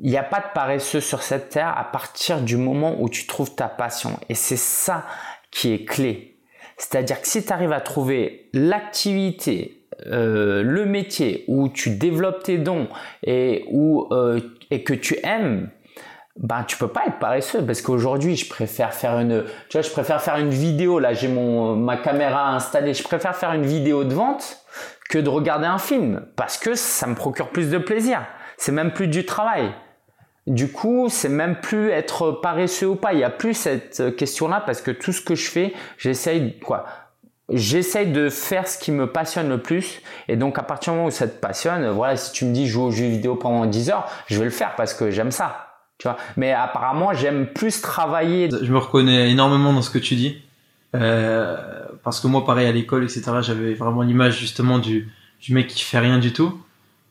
il 0.01 0.11
n'y 0.11 0.19
a 0.19 0.23
pas 0.23 0.41
de 0.41 0.53
paresseux 0.55 1.01
sur 1.01 1.23
cette 1.23 1.49
terre 1.49 1.75
à 1.77 1.85
partir 1.85 2.43
du 2.43 2.59
moment 2.59 2.97
où 3.01 3.09
tu 3.09 3.27
trouves 3.27 3.55
ta 3.55 3.67
passion. 3.67 4.21
Et 4.29 4.35
c'est 4.35 4.59
ça 4.59 5.07
qui 5.51 5.73
est 5.73 5.85
clé. 5.87 6.37
C'est-à-dire 6.77 7.21
que 7.21 7.27
si 7.27 7.45
tu 7.45 7.53
arrives 7.53 7.73
à 7.73 7.81
trouver 7.81 8.51
l'activité, 8.53 9.78
euh, 10.07 10.63
le 10.63 10.87
métier 10.87 11.45
où 11.49 11.69
tu 11.69 11.91
développes 11.91 12.45
tes 12.45 12.59
dons 12.59 12.89
euh, 13.27 14.41
et 14.71 14.85
que 14.85 14.95
tu 14.95 15.17
aimes, 15.25 15.71
ben 16.37 16.63
tu 16.63 16.77
peux 16.77 16.89
pas 16.89 17.07
être 17.07 17.19
paresseux. 17.19 17.65
Parce 17.65 17.83
qu'aujourd'hui 17.83 18.37
je 18.37 18.49
préfère 18.49 18.95
faire 18.95 19.19
une 19.19 19.45
tu 19.69 19.79
vois 19.79 20.41
vidéo. 20.43 20.99
Là 20.99 21.13
j'ai 21.13 21.29
mon 21.29 21.75
ma 21.75 21.97
caméra 21.97 22.55
installée. 22.55 22.95
Je 22.95 23.03
préfère 23.03 23.35
faire 23.35 23.53
une 23.53 23.67
vidéo 23.67 24.05
de 24.05 24.15
vente 24.15 24.59
que 25.11 25.19
de 25.19 25.29
regarder 25.29 25.67
un 25.67 25.79
film. 25.79 26.23
Parce 26.37 26.59
que 26.59 26.75
ça 26.75 27.07
me 27.07 27.15
procure 27.15 27.49
plus 27.49 27.71
de 27.71 27.79
plaisir. 27.79 28.25
C'est 28.57 28.73
même 28.73 28.93
plus 28.93 29.09
du 29.09 29.27
travail. 29.27 29.73
Du 30.47 30.71
coup 30.71 31.09
c'est 31.11 31.29
même 31.29 31.57
plus 31.57 31.91
être 31.91 32.31
paresseux 32.31 32.89
ou 32.89 32.97
pas. 32.97 33.15
Il 33.15 33.19
y 33.19 33.25
a 33.25 33.31
plus 33.31 33.55
cette 33.55 34.17
question 34.17 34.49
là 34.49 34.63
parce 34.65 34.81
que 34.81 34.93
tout 34.93 35.13
ce 35.13 35.21
que 35.21 35.35
je 35.35 35.51
fais 35.51 35.75
j'essaye 35.99 36.59
quoi 36.61 36.87
j'essaye 37.51 38.13
de 38.13 38.29
faire 38.29 38.69
ce 38.69 38.79
qui 38.79 38.93
me 38.93 39.07
passionne 39.07 39.49
le 39.49 39.59
plus. 39.59 40.03
Et 40.29 40.37
donc, 40.37 40.59
à 40.59 40.63
partir 40.63 40.93
du 40.93 40.99
moment 40.99 41.09
où 41.09 41.13
ça 41.13 41.27
te 41.27 41.39
passionne, 41.39 41.89
voilà, 41.91 42.17
si 42.17 42.33
tu 42.33 42.45
me 42.45 42.53
dis 42.53 42.67
jouer 42.67 42.85
aux 42.85 42.91
jeux 42.91 43.07
vidéo 43.07 43.37
pendant 43.37 43.67
10 43.67 43.91
heures, 43.91 44.07
je 44.27 44.39
vais 44.39 44.45
le 44.45 44.51
faire 44.51 44.75
parce 44.77 44.95
que 44.95 45.11
j'aime 45.11 45.31
ça. 45.31 45.67
Tu 45.99 46.07
vois. 46.07 46.17
Mais 46.37 46.53
apparemment, 46.53 47.13
j'aime 47.13 47.47
plus 47.47 47.81
travailler. 47.81 48.49
Je 48.51 48.73
me 48.73 48.79
reconnais 48.79 49.31
énormément 49.31 49.73
dans 49.73 49.83
ce 49.83 49.91
que 49.91 49.99
tu 49.99 50.15
dis. 50.15 50.41
Euh, 50.95 51.57
parce 52.05 52.21
que 52.21 52.29
moi, 52.29 52.45
pareil, 52.45 52.67
à 52.67 52.73
l'école, 52.73 53.05
etc., 53.05 53.23
j'avais 53.41 53.75
vraiment 53.75 54.03
l'image 54.03 54.39
justement 54.39 54.79
du, 54.79 55.11
du 55.41 55.55
mec 55.55 55.67
qui 55.67 55.83
fait 55.83 55.99
rien 55.99 56.19
du 56.19 56.33
tout. 56.33 56.61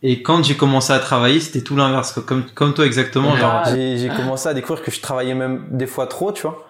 Et 0.04 0.22
quand 0.22 0.44
j'ai 0.44 0.56
commencé 0.56 0.94
à 0.94 1.00
travailler, 1.00 1.40
c'était 1.40 1.62
tout 1.62 1.76
l'inverse, 1.76 2.20
comme, 2.26 2.44
comme 2.54 2.74
toi 2.76 2.86
exactement. 2.86 3.36
J'ai 3.66 4.10
commencé 4.16 4.48
à 4.48 4.54
découvrir 4.54 4.84
que 4.84 4.92
je 4.92 5.02
travaillais 5.02 5.34
même 5.34 5.66
des 5.72 5.88
fois 5.88 6.06
trop, 6.06 6.32
tu 6.32 6.44
vois. 6.44 6.68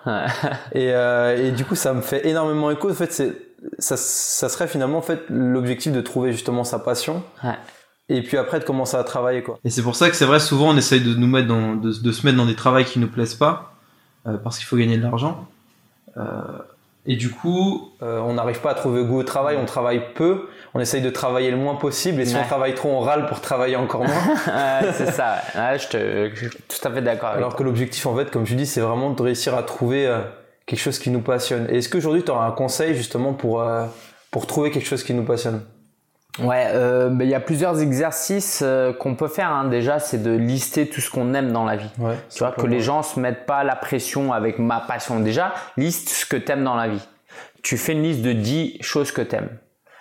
et, 0.74 0.92
euh, 0.94 1.48
et 1.48 1.52
du 1.52 1.66
coup, 1.66 1.76
ça 1.76 1.94
me 1.94 2.02
fait 2.02 2.26
énormément 2.26 2.72
écho. 2.72 2.90
En 2.90 2.94
fait, 2.94 3.12
c'est 3.12 3.47
ça, 3.80 3.98
ça, 3.98 4.50
serait 4.50 4.68
finalement 4.68 5.00
en 5.00 5.02
fait 5.04 5.22
l'objectif 5.30 5.92
de 5.92 6.02
trouver 6.02 6.32
justement 6.32 6.64
sa 6.64 6.80
passion. 6.80 7.24
Et 8.10 8.22
puis 8.22 8.38
après 8.38 8.60
de 8.60 8.64
commencer 8.64 8.96
à 8.96 9.04
travailler 9.04 9.44
quoi. 9.44 9.60
Et 9.66 9.70
c'est 9.70 9.82
pour 9.82 9.96
ça 9.96 10.10
que 10.10 10.16
c'est 10.16 10.26
vrai 10.26 10.40
souvent 10.40 10.70
on 10.70 10.78
essaye 10.78 11.02
de 11.02 11.14
nous 11.14 11.28
mettre 11.28 11.48
dans, 11.48 11.76
de, 11.76 11.92
de 11.92 12.12
se 12.12 12.26
mettre 12.26 12.38
dans 12.38 12.46
des 12.46 12.56
travaux 12.56 12.84
qui 12.84 13.00
nous 13.00 13.10
plaisent 13.10 13.36
pas 13.36 13.74
euh, 14.28 14.38
parce 14.38 14.58
qu'il 14.58 14.66
faut 14.66 14.78
gagner 14.78 14.98
de 14.98 15.04
l'argent. 15.04 15.48
Euh, 16.18 16.24
et 17.10 17.16
du 17.16 17.30
coup, 17.30 17.90
euh, 18.04 18.20
on 18.20 18.34
n'arrive 18.34 18.60
pas 18.60 18.72
à 18.72 18.74
trouver 18.74 19.02
goût 19.06 19.20
au 19.20 19.24
travail, 19.24 19.58
on 19.58 19.66
travaille 19.66 20.14
peu, 20.14 20.50
on 20.74 20.82
essaye 20.82 21.02
de 21.02 21.10
travailler 21.10 21.50
le 21.52 21.56
moins 21.56 21.76
possible, 21.76 22.20
et 22.20 22.26
si 22.26 22.36
on 22.36 22.44
travaille 22.44 22.76
trop, 22.76 22.90
on 22.90 23.00
râle 23.00 23.28
pour 23.28 23.40
travailler 23.40 23.78
encore 23.78 24.04
moins. 24.04 24.36
c'est 24.92 25.12
ça, 25.12 25.38
je, 25.56 25.88
te, 25.88 26.30
je, 26.34 26.50
suis 26.50 26.58
tout 26.68 26.86
à 26.86 26.92
fait 26.92 27.02
d'accord. 27.02 27.30
Alors 27.30 27.56
que 27.56 27.64
l'objectif, 27.64 28.06
en 28.08 28.16
fait, 28.16 28.30
comme 28.30 28.44
tu 28.44 28.56
dis, 28.56 28.66
c'est 28.66 28.82
vraiment 28.82 29.12
de 29.12 29.22
réussir 29.22 29.56
à 29.56 29.64
trouver 29.64 30.06
euh, 30.06 30.20
quelque 30.68 30.80
chose 30.80 31.00
qui 31.00 31.10
nous 31.10 31.22
passionne. 31.22 31.66
Et 31.72 31.78
est-ce 31.78 31.90
qu'aujourd'hui, 31.90 32.24
tu 32.24 32.30
auras 32.30 32.46
un 32.46 32.52
conseil 32.52 32.94
justement 32.94 33.34
pour, 33.34 33.62
euh, 33.62 33.88
pour 34.30 34.46
trouver 34.46 34.70
quelque 34.70 34.86
chose 34.86 35.04
qui 35.04 35.16
nous 35.16 35.24
passionne? 35.24 35.64
Ouais, 36.40 36.68
euh, 36.68 37.10
il 37.20 37.28
y 37.28 37.34
a 37.34 37.40
plusieurs 37.40 37.82
exercices 37.82 38.62
euh, 38.64 38.94
qu'on 38.94 39.16
peut 39.16 39.28
faire. 39.28 39.50
Hein. 39.50 39.70
Déjà, 39.70 39.98
c'est 39.98 40.22
de 40.22 40.30
lister 40.30 40.88
tout 40.88 41.02
ce 41.02 41.10
qu'on 41.10 41.34
aime 41.34 41.52
dans 41.52 41.66
la 41.66 41.78
vie. 41.78 41.90
Ouais, 41.98 42.16
tu 42.30 42.40
vois, 42.40 42.52
que 42.52 42.68
les 42.68 42.80
gens 42.80 43.02
se 43.02 43.20
mettent 43.20 43.48
pas 43.48 43.64
la 43.64 43.76
pression 43.76 44.34
avec 44.34 44.60
ma 44.60 44.82
passion. 44.82 45.20
Déjà, 45.20 45.56
liste 45.78 46.10
ce 46.10 46.28
que 46.28 46.38
tu 46.38 46.52
aimes 46.52 46.64
dans 46.64 46.76
la 46.76 46.90
vie. 46.90 47.08
Tu 47.64 47.76
fais 47.78 47.94
une 47.94 48.04
liste 48.04 48.22
de 48.22 48.34
10 48.34 48.78
choses 48.82 49.12
que 49.12 49.24
tu 49.24 49.36
aimes. 49.36 49.50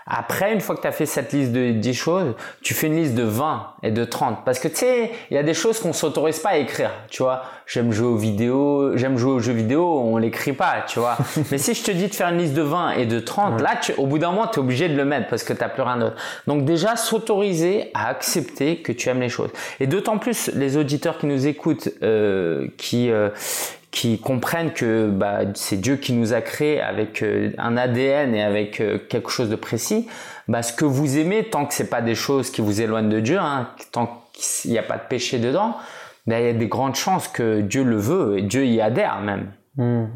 Après, 0.07 0.53
une 0.53 0.61
fois 0.61 0.77
que 0.77 0.83
tu 0.83 0.87
as 0.87 0.93
fait 0.93 1.07
cette 1.07 1.33
liste 1.33 1.51
de 1.51 1.73
10 1.73 1.95
choses, 1.95 2.35
tu 2.63 2.75
fais 2.75 2.87
une 2.87 2.97
liste 2.97 3.15
de 3.15 3.25
20 3.25 3.75
et 3.83 3.91
de 3.91 4.05
30. 4.05 4.45
Parce 4.45 4.61
que 4.61 4.69
tu 4.69 4.77
sais, 4.77 5.11
il 5.31 5.35
y 5.35 5.39
a 5.39 5.43
des 5.43 5.55
choses 5.55 5.81
qu'on 5.81 5.93
s'autorise 5.93 6.39
pas 6.39 6.51
à 6.51 6.57
écrire. 6.59 6.93
Tu 7.11 7.25
vois, 7.25 7.43
j'aime 7.67 7.91
jouer 7.91 8.07
aux 8.07 8.17
vidéos, 8.17 8.97
j'aime 8.97 9.19
jouer 9.19 9.33
aux 9.33 9.41
jeux 9.41 9.53
vidéo, 9.53 10.01
on 10.01 10.17
l'écrit 10.17 10.53
pas, 10.53 10.85
tu 10.87 11.01
vois. 11.01 11.17
Mais 11.51 11.59
si 11.59 11.75
je 11.75 11.83
te 11.83 11.91
dis 11.91 12.07
de 12.07 12.15
faire 12.15 12.29
une 12.29 12.39
liste 12.39 12.55
de 12.55 12.63
20 12.63 12.93
et 12.93 13.07
de 13.07 13.19
30, 13.19 13.61
là, 13.61 13.77
tu, 13.83 13.93
au 13.95 14.07
bout 14.07 14.19
d'un 14.19 14.31
moment, 14.31 14.47
tu 14.47 14.61
es 14.61 14.63
obligé 14.63 14.89
de 14.89 14.97
le 14.97 15.05
mettre 15.05 15.29
parce 15.29 15.43
que 15.43 15.53
tu 15.53 15.65
plus 15.75 15.83
rien 15.83 15.97
d'autre. 15.97 16.17
Donc 16.47 16.65
déjà, 16.65 16.95
s'autoriser 16.95 17.91
à 17.95 18.09
accepter 18.09 18.83
que 18.83 18.93
tu 18.93 19.09
aimes 19.09 19.21
les 19.21 19.29
choses. 19.29 19.51
Et 19.81 19.89
d'autant 19.89 20.19
plus 20.19 20.53
les 20.55 20.77
auditeurs 20.77 21.19
qui 21.19 21.27
nous 21.27 21.47
écoutent, 21.49 21.89
euh, 22.03 22.69
qui... 22.77 23.11
Euh, 23.11 23.31
qui 23.97 24.19
comprennent 24.19 24.75
que 24.75 25.09
bah, 25.09 25.39
c'est 25.55 25.81
Dieu 25.81 25.97
qui 25.97 26.13
nous 26.13 26.35
a 26.35 26.43
créés 26.43 26.83
avec 26.83 27.23
euh, 27.23 27.53
un 27.57 27.79
ADN 27.79 28.35
et 28.35 28.43
avec 28.43 28.79
euh, 28.83 28.99
quelque 28.99 29.31
chose 29.31 29.49
de 29.49 29.57
précis, 29.57 30.07
bah, 30.49 30.63
ce 30.63 30.75
que 30.75 30.85
vous 30.85 31.17
aimez, 31.17 31.45
tant 31.45 31.65
que 31.65 31.73
c'est 31.73 31.89
pas 31.89 32.03
des 32.03 32.15
choses 32.15 32.51
qui 32.51 32.61
vous 32.61 32.83
éloignent 32.83 33.09
de 33.09 33.21
Dieu, 33.21 33.39
hein, 33.39 33.71
tant 33.93 34.23
qu'il 34.35 34.71
n'y 34.71 34.77
a 34.77 34.83
pas 34.83 34.99
de 34.99 35.09
péché 35.09 35.39
dedans, 35.39 35.79
bah, 36.27 36.39
il 36.41 36.45
y 36.45 36.49
a 36.51 36.53
des 36.53 36.67
grandes 36.67 36.95
chances 36.95 37.27
que 37.27 37.63
Dieu 37.63 37.85
le 37.85 37.97
veut 37.97 38.37
et 38.37 38.43
Dieu 38.43 38.67
y 38.67 38.83
adhère 38.83 39.21
même. 39.21 39.51
Hmm. 39.79 40.09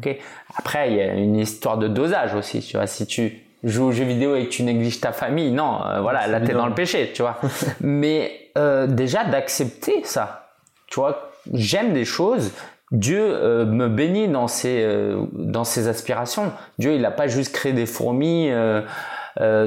Après, 0.57 0.91
il 0.91 0.97
y 0.97 1.01
a 1.01 1.13
une 1.15 1.37
histoire 1.37 1.79
de 1.79 1.87
dosage 1.87 2.35
aussi. 2.35 2.59
Tu 2.59 2.77
vois, 2.77 2.85
si 2.85 3.07
tu 3.07 3.41
joues 3.63 3.85
aux 3.85 3.91
jeux 3.91 4.05
vidéo 4.05 4.35
et 4.35 4.45
que 4.45 4.51
tu 4.51 4.61
négliges 4.61 5.01
ta 5.01 5.11
famille, 5.11 5.49
non, 5.49 5.83
euh, 5.87 6.01
voilà, 6.01 6.27
là 6.27 6.39
t'es 6.39 6.53
dans 6.53 6.67
le 6.67 6.75
péché, 6.75 7.13
tu 7.15 7.23
vois. 7.23 7.39
Mais 7.81 8.51
déjà 8.89 9.23
d'accepter 9.23 10.01
ça, 10.03 10.51
tu 10.85 10.99
vois, 10.99 11.31
j'aime 11.51 11.93
des 11.93 12.05
choses, 12.05 12.51
Dieu 12.91 13.21
euh, 13.21 13.65
me 13.65 13.87
bénit 13.87 14.27
dans 14.27 14.47
ses, 14.47 14.83
euh, 14.83 15.25
dans 15.33 15.63
ses 15.63 15.87
aspirations. 15.87 16.51
Dieu, 16.77 16.93
il 16.93 17.01
n'a 17.01 17.11
pas 17.11 17.27
juste 17.27 17.53
créé 17.53 17.73
des 17.73 17.85
fourmis. 17.85 18.49
Euh, 18.51 18.81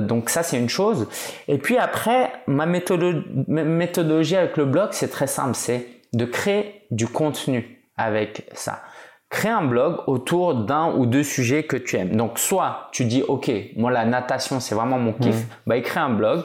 donc 0.01 0.29
ça, 0.29 0.43
c'est 0.43 0.59
une 0.59 0.69
chose. 0.69 1.09
Et 1.49 1.57
puis 1.57 1.79
après, 1.79 2.31
ma 2.47 2.67
méthodologie 2.67 4.37
avec 4.37 4.57
le 4.59 4.67
blog, 4.67 4.89
c'est 4.93 5.09
très 5.09 5.27
simple. 5.27 5.55
C'est 5.55 5.87
de 6.13 6.27
créer 6.27 6.83
du 6.91 7.09
contenu 7.09 7.81
avec 7.97 8.47
ça. 8.53 8.83
Crée 9.31 9.49
un 9.49 9.65
blog 9.65 9.97
autour 10.07 10.55
d'un 10.55 10.93
ou 10.93 11.07
deux 11.07 11.25
sujets 11.25 11.65
que 11.65 11.77
tu 11.77 11.97
aimes. 11.97 12.15
Donc 12.15 12.39
soit 12.39 12.89
tu 12.93 13.07
dis, 13.07 13.23
OK, 13.27 13.51
moi 13.77 13.91
la 13.91 14.05
natation, 14.05 14.61
c'est 14.61 14.75
vraiment 14.75 14.99
mon 14.99 15.13
kiff. 15.13 15.35
Mmh. 15.35 15.49
Bah, 15.67 15.77
écris 15.77 15.99
un 15.99 16.11
blog 16.11 16.43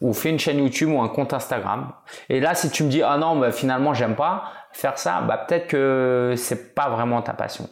ou 0.00 0.12
fais 0.12 0.30
une 0.30 0.38
chaîne 0.38 0.58
YouTube 0.58 0.90
ou 0.90 1.00
un 1.00 1.08
compte 1.08 1.32
Instagram. 1.32 1.92
Et 2.28 2.40
là, 2.40 2.54
si 2.54 2.70
tu 2.70 2.84
me 2.84 2.90
dis, 2.90 3.02
ah 3.02 3.16
non, 3.16 3.36
bah, 3.36 3.52
finalement, 3.52 3.94
j'aime 3.94 4.14
pas, 4.14 4.52
faire 4.72 4.98
ça, 4.98 5.22
bah 5.22 5.38
peut-être 5.38 5.68
que 5.68 6.34
c'est 6.36 6.74
pas 6.74 6.90
vraiment 6.90 7.22
ta 7.22 7.32
passion. 7.32 7.68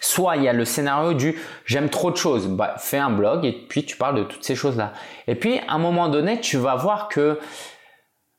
Soit 0.00 0.36
il 0.36 0.44
y 0.44 0.48
a 0.48 0.52
le 0.52 0.64
scénario 0.64 1.12
du 1.12 1.38
j'aime 1.66 1.90
trop 1.90 2.10
de 2.10 2.16
choses, 2.16 2.48
bah 2.48 2.74
fais 2.78 2.98
un 2.98 3.10
blog 3.10 3.44
et 3.44 3.52
puis 3.52 3.84
tu 3.84 3.96
parles 3.96 4.16
de 4.16 4.24
toutes 4.24 4.42
ces 4.42 4.54
choses-là. 4.54 4.92
Et 5.28 5.34
puis 5.34 5.60
à 5.68 5.74
un 5.74 5.78
moment 5.78 6.08
donné, 6.08 6.40
tu 6.40 6.56
vas 6.56 6.74
voir 6.74 7.08
que 7.08 7.38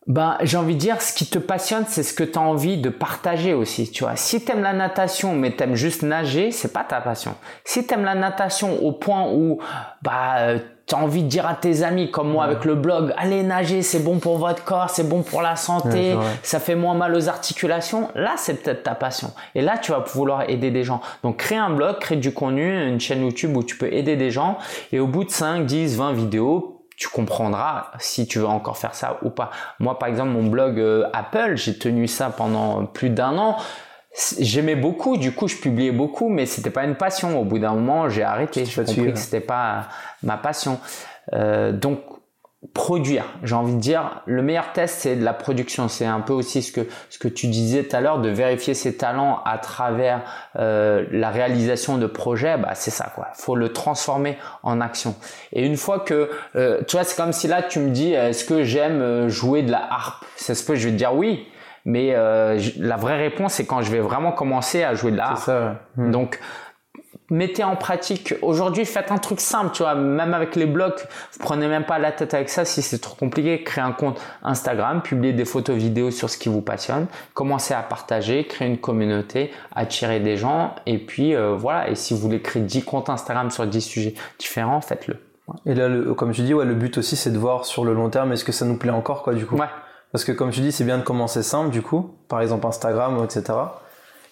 ben, 0.06 0.38
j'ai 0.42 0.58
envie 0.58 0.74
de 0.74 0.80
dire, 0.80 1.02
ce 1.02 1.14
qui 1.14 1.26
te 1.28 1.40
passionne, 1.40 1.86
c'est 1.88 2.04
ce 2.04 2.14
que 2.14 2.26
tu 2.26 2.38
as 2.38 2.42
envie 2.42 2.78
de 2.78 2.90
partager 2.90 3.54
aussi, 3.54 3.90
tu 3.90 4.04
vois. 4.04 4.18
Si 4.18 4.44
t'aimes 4.44 4.62
la 4.62 4.74
natation, 4.74 5.34
mais 5.34 5.52
t'aimes 5.52 5.76
juste 5.76 6.04
nager, 6.04 6.52
c'est 6.52 6.74
pas 6.74 6.84
ta 6.84 7.00
passion. 7.00 7.36
Si 7.64 7.88
t'aimes 7.88 8.04
la 8.04 8.16
natation 8.16 8.84
au 8.84 8.92
point 8.92 9.30
où, 9.32 9.62
bah, 10.02 10.56
tu 10.86 10.96
as 10.96 10.98
envie 10.98 11.24
de 11.24 11.28
dire 11.28 11.48
à 11.48 11.56
tes 11.56 11.84
amis, 11.84 12.12
comme 12.12 12.30
moi 12.30 12.44
avec 12.44 12.66
le 12.66 12.76
blog, 12.76 13.14
allez 13.18 13.44
nager, 13.44 13.82
c'est 13.82 14.00
bon 14.00 14.20
pour 14.20 14.38
votre 14.38 14.64
corps, 14.64 14.90
c'est 14.90 15.08
bon 15.08 15.22
pour 15.22 15.42
la 15.42 15.56
santé, 15.56 16.16
ça 16.42 16.60
fait 16.60 16.76
moins 16.76 16.94
mal 16.94 17.16
aux 17.16 17.30
articulations, 17.30 18.10
là 18.16 18.34
c'est 18.38 18.62
peut-être 18.62 18.84
ta 18.84 18.96
passion. 18.96 19.32
Et 19.56 19.62
là 19.62 19.78
tu 19.78 19.92
vas 19.92 20.00
vouloir 20.00 20.50
aider 20.50 20.72
des 20.72 20.84
gens. 20.84 21.02
Donc 21.24 21.38
crée 21.38 21.56
un 21.56 21.70
blog, 21.70 22.00
crée 22.00 22.18
du 22.18 22.34
contenu, 22.34 22.88
une 22.88 23.00
chaîne 23.00 23.24
YouTube 23.24 23.56
où 23.56 23.64
tu 23.64 23.78
peux 23.78 23.92
aider 23.94 24.18
des 24.18 24.30
gens, 24.30 24.58
et 24.92 25.00
au 25.00 25.08
bout 25.08 25.24
de 25.24 25.30
5, 25.30 25.66
10, 25.66 25.98
20 25.98 26.14
vidéos, 26.14 26.82
tu 26.98 27.08
comprendras 27.08 27.92
si 28.00 28.28
tu 28.28 28.40
veux 28.40 28.46
encore 28.46 28.78
faire 28.78 28.94
ça 28.94 29.18
ou 29.24 29.30
pas. 29.30 29.52
Moi 29.80 29.98
par 29.98 30.10
exemple 30.10 30.32
mon 30.32 30.44
blog 30.44 30.80
euh, 30.80 31.08
Apple, 31.14 31.54
j'ai 31.56 31.78
tenu 31.78 32.08
ça 32.08 32.30
pendant 32.30 32.86
plus 32.86 33.10
d'un 33.10 33.38
an 33.38 33.58
j'aimais 34.40 34.76
beaucoup, 34.76 35.18
du 35.18 35.32
coup 35.32 35.48
je 35.48 35.58
publiais 35.58 35.92
beaucoup, 35.92 36.30
mais 36.30 36.46
c'était 36.46 36.70
pas 36.70 36.84
une 36.84 36.96
passion. 36.96 37.40
Au 37.40 37.46
bout 37.46 37.60
d'un 37.60 37.74
moment, 37.74 38.10
j'ai 38.10 38.24
arrêté. 38.24 38.66
J'ai 38.66 38.84
compris 38.84 39.14
que 39.14 39.20
c'était 39.20 39.40
pas 39.40 39.88
ma 40.22 40.38
passion. 40.38 40.80
Euh, 41.34 41.72
donc 41.72 42.00
produire, 42.74 43.26
j'ai 43.44 43.56
envie 43.56 43.76
de 43.76 43.80
dire, 43.80 44.22
le 44.26 44.42
meilleur 44.42 44.72
test 44.72 45.00
c'est 45.00 45.16
de 45.18 45.24
la 45.24 45.34
production. 45.34 45.90
C'est 45.90 46.06
un 46.06 46.22
peu 46.22 46.32
aussi 46.32 46.62
ce 46.62 46.72
que 46.72 46.88
ce 47.10 47.20
que 47.20 47.28
tu 47.28 47.48
disais 47.48 47.84
tout 47.84 47.96
à 47.96 48.02
l'heure 48.02 48.20
de 48.20 48.30
vérifier 48.30 48.74
ses 48.74 48.96
talents 48.96 49.42
à 49.46 49.58
travers 49.58 50.22
euh, 50.58 51.06
la 51.12 51.30
réalisation 51.30 51.98
de 51.98 52.06
projets. 52.06 52.58
Bah 52.58 52.76
c'est 52.76 52.92
ça 52.92 53.12
quoi. 53.16 53.30
Faut 53.34 53.56
le 53.56 53.74
transformer 53.74 54.38
en 54.62 54.80
action. 54.80 55.16
Et 55.52 55.66
une 55.66 55.76
fois 55.76 56.00
que 56.00 56.30
euh, 56.56 56.82
tu 56.88 56.96
vois, 56.96 57.04
c'est 57.04 57.18
comme 57.18 57.34
si 57.34 57.48
là 57.48 57.64
tu 57.64 57.80
me 57.80 57.90
dis, 57.90 58.14
est-ce 58.14 58.46
que 58.46 58.64
j'aime 58.64 59.28
jouer 59.28 59.64
de 59.64 59.72
la 59.72 59.84
harpe? 59.92 60.24
C'est 60.36 60.56
ce 60.56 60.64
que 60.64 60.76
je 60.76 60.86
vais 60.86 60.94
te 60.94 60.98
dire 60.98 61.16
oui 61.16 61.48
mais 61.86 62.14
euh, 62.16 62.60
la 62.78 62.98
vraie 62.98 63.18
réponse, 63.18 63.54
c'est 63.54 63.66
quand 63.66 63.82
je 63.82 63.92
vais 63.92 64.00
vraiment 64.00 64.32
commencer 64.32 64.84
à 64.84 64.94
jouer 64.94 65.12
de 65.12 65.18
l'art. 65.18 65.38
Ça, 65.38 65.82
hmm. 65.98 66.12
Donc, 66.12 66.40
mettez 67.30 67.64
en 67.64 67.76
pratique. 67.76 68.36
Aujourd'hui, 68.42 68.86
faites 68.86 69.12
un 69.12 69.18
truc 69.18 69.42
simple, 69.42 69.72
tu 69.74 69.84
vois. 69.84 69.96
Même 69.96 70.34
avec 70.34 70.56
les 70.56 70.66
blocs, 70.66 71.06
vous 71.34 71.40
prenez 71.40 71.68
même 71.68 71.84
pas 71.84 72.00
la 72.00 72.12
tête 72.12 72.34
avec 72.34 72.50
ça. 72.50 72.64
Si 72.64 72.82
c'est 72.82 73.00
trop 73.00 73.16
compliqué, 73.16 73.64
créez 73.64 73.84
un 73.84 73.92
compte 73.92 74.22
Instagram, 74.44 75.02
publiez 75.02 75.34
des 75.34 75.46
photos, 75.46 75.76
vidéos 75.76 76.12
sur 76.12 76.30
ce 76.30 76.38
qui 76.38 76.48
vous 76.48 76.62
passionne. 76.62 77.08
Commencez 77.34 77.74
à 77.74 77.82
partager, 77.82 78.46
créer 78.46 78.68
une 78.68 78.78
communauté, 78.78 79.52
attirer 79.76 80.20
des 80.20 80.38
gens. 80.38 80.76
Et 80.86 81.00
puis, 81.00 81.36
euh, 81.36 81.56
voilà. 81.56 81.90
Et 81.90 81.96
si 81.96 82.14
vous 82.14 82.20
voulez 82.20 82.42
créer 82.42 82.62
10 82.62 82.84
comptes 82.84 83.10
Instagram 83.10 83.52
sur 83.52 83.68
10 83.68 83.82
sujets 83.82 84.14
différents, 84.40 84.80
faites-le. 84.80 85.18
Et 85.66 85.76
là, 85.76 85.90
le, 85.90 86.14
comme 86.14 86.34
je 86.34 86.42
dis, 86.42 86.54
ouais, 86.54 86.66
le 86.66 86.76
but 86.76 86.98
aussi, 86.98 87.18
c'est 87.18 87.32
de 87.32 87.38
voir 87.38 87.66
sur 87.66 87.84
le 87.84 87.94
long 87.94 88.10
terme, 88.10 88.32
est-ce 88.32 88.46
que 88.46 88.54
ça 88.54 88.66
nous 88.66 88.78
plaît 88.78 88.92
encore, 88.92 89.24
quoi, 89.24 89.34
du 89.34 89.46
coup? 89.46 89.58
Ouais. 89.58 89.68
Parce 90.14 90.24
que 90.24 90.32
comme 90.32 90.52
tu 90.52 90.62
dis, 90.62 90.72
c'est 90.72 90.84
bien 90.84 91.00
de 91.00 91.04
commencer 91.04 91.42
simple 91.42 91.72
du 91.72 91.82
coup, 91.82 92.16
par 92.30 92.40
exemple 92.42 92.68
Instagram, 92.68 93.22
etc. 93.24 93.58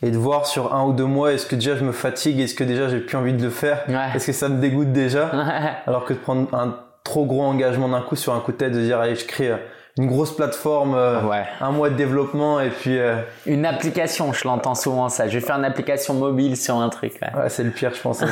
Et 0.03 0.11
de 0.11 0.17
voir 0.17 0.45
sur 0.45 0.73
un 0.75 0.85
ou 0.85 0.93
deux 0.93 1.05
mois, 1.05 1.33
est-ce 1.33 1.47
que 1.47 1.55
déjà 1.55 1.75
je 1.75 1.83
me 1.83 1.91
fatigue, 1.91 2.39
est-ce 2.39 2.55
que 2.55 2.63
déjà 2.63 2.87
j'ai 2.87 2.99
plus 2.99 3.17
envie 3.17 3.33
de 3.33 3.43
le 3.43 3.49
faire, 3.49 3.83
est-ce 4.15 4.27
que 4.27 4.31
ça 4.31 4.47
me 4.47 4.61
dégoûte 4.61 4.93
déjà, 4.93 5.31
alors 5.87 6.05
que 6.05 6.13
de 6.13 6.19
prendre 6.19 6.53
un 6.53 6.75
trop 7.03 7.25
gros 7.25 7.43
engagement 7.43 7.89
d'un 7.89 8.01
coup 8.01 8.15
sur 8.15 8.33
un 8.33 8.39
coup 8.39 8.51
de 8.51 8.57
tête, 8.57 8.73
de 8.73 8.79
dire 8.79 8.99
allez 8.99 9.15
je 9.15 9.25
crée 9.25 9.49
euh, 9.49 9.57
une 9.97 10.05
grosse 10.05 10.35
plateforme, 10.35 10.93
euh, 10.95 11.19
un 11.59 11.71
mois 11.71 11.89
de 11.89 11.95
développement 11.95 12.59
et 12.59 12.69
puis 12.69 12.99
euh, 12.99 13.15
une 13.47 13.65
application, 13.65 14.33
je 14.33 14.47
l'entends 14.47 14.75
souvent 14.75 15.09
ça. 15.09 15.27
Je 15.27 15.39
vais 15.39 15.45
faire 15.45 15.57
une 15.57 15.65
application 15.65 16.13
mobile 16.13 16.57
sur 16.57 16.77
un 16.77 16.89
truc. 16.89 17.19
Ouais, 17.21 17.49
c'est 17.49 17.63
le 17.63 17.71
pire, 17.71 17.91
je 17.93 18.01
pense. 18.01 18.23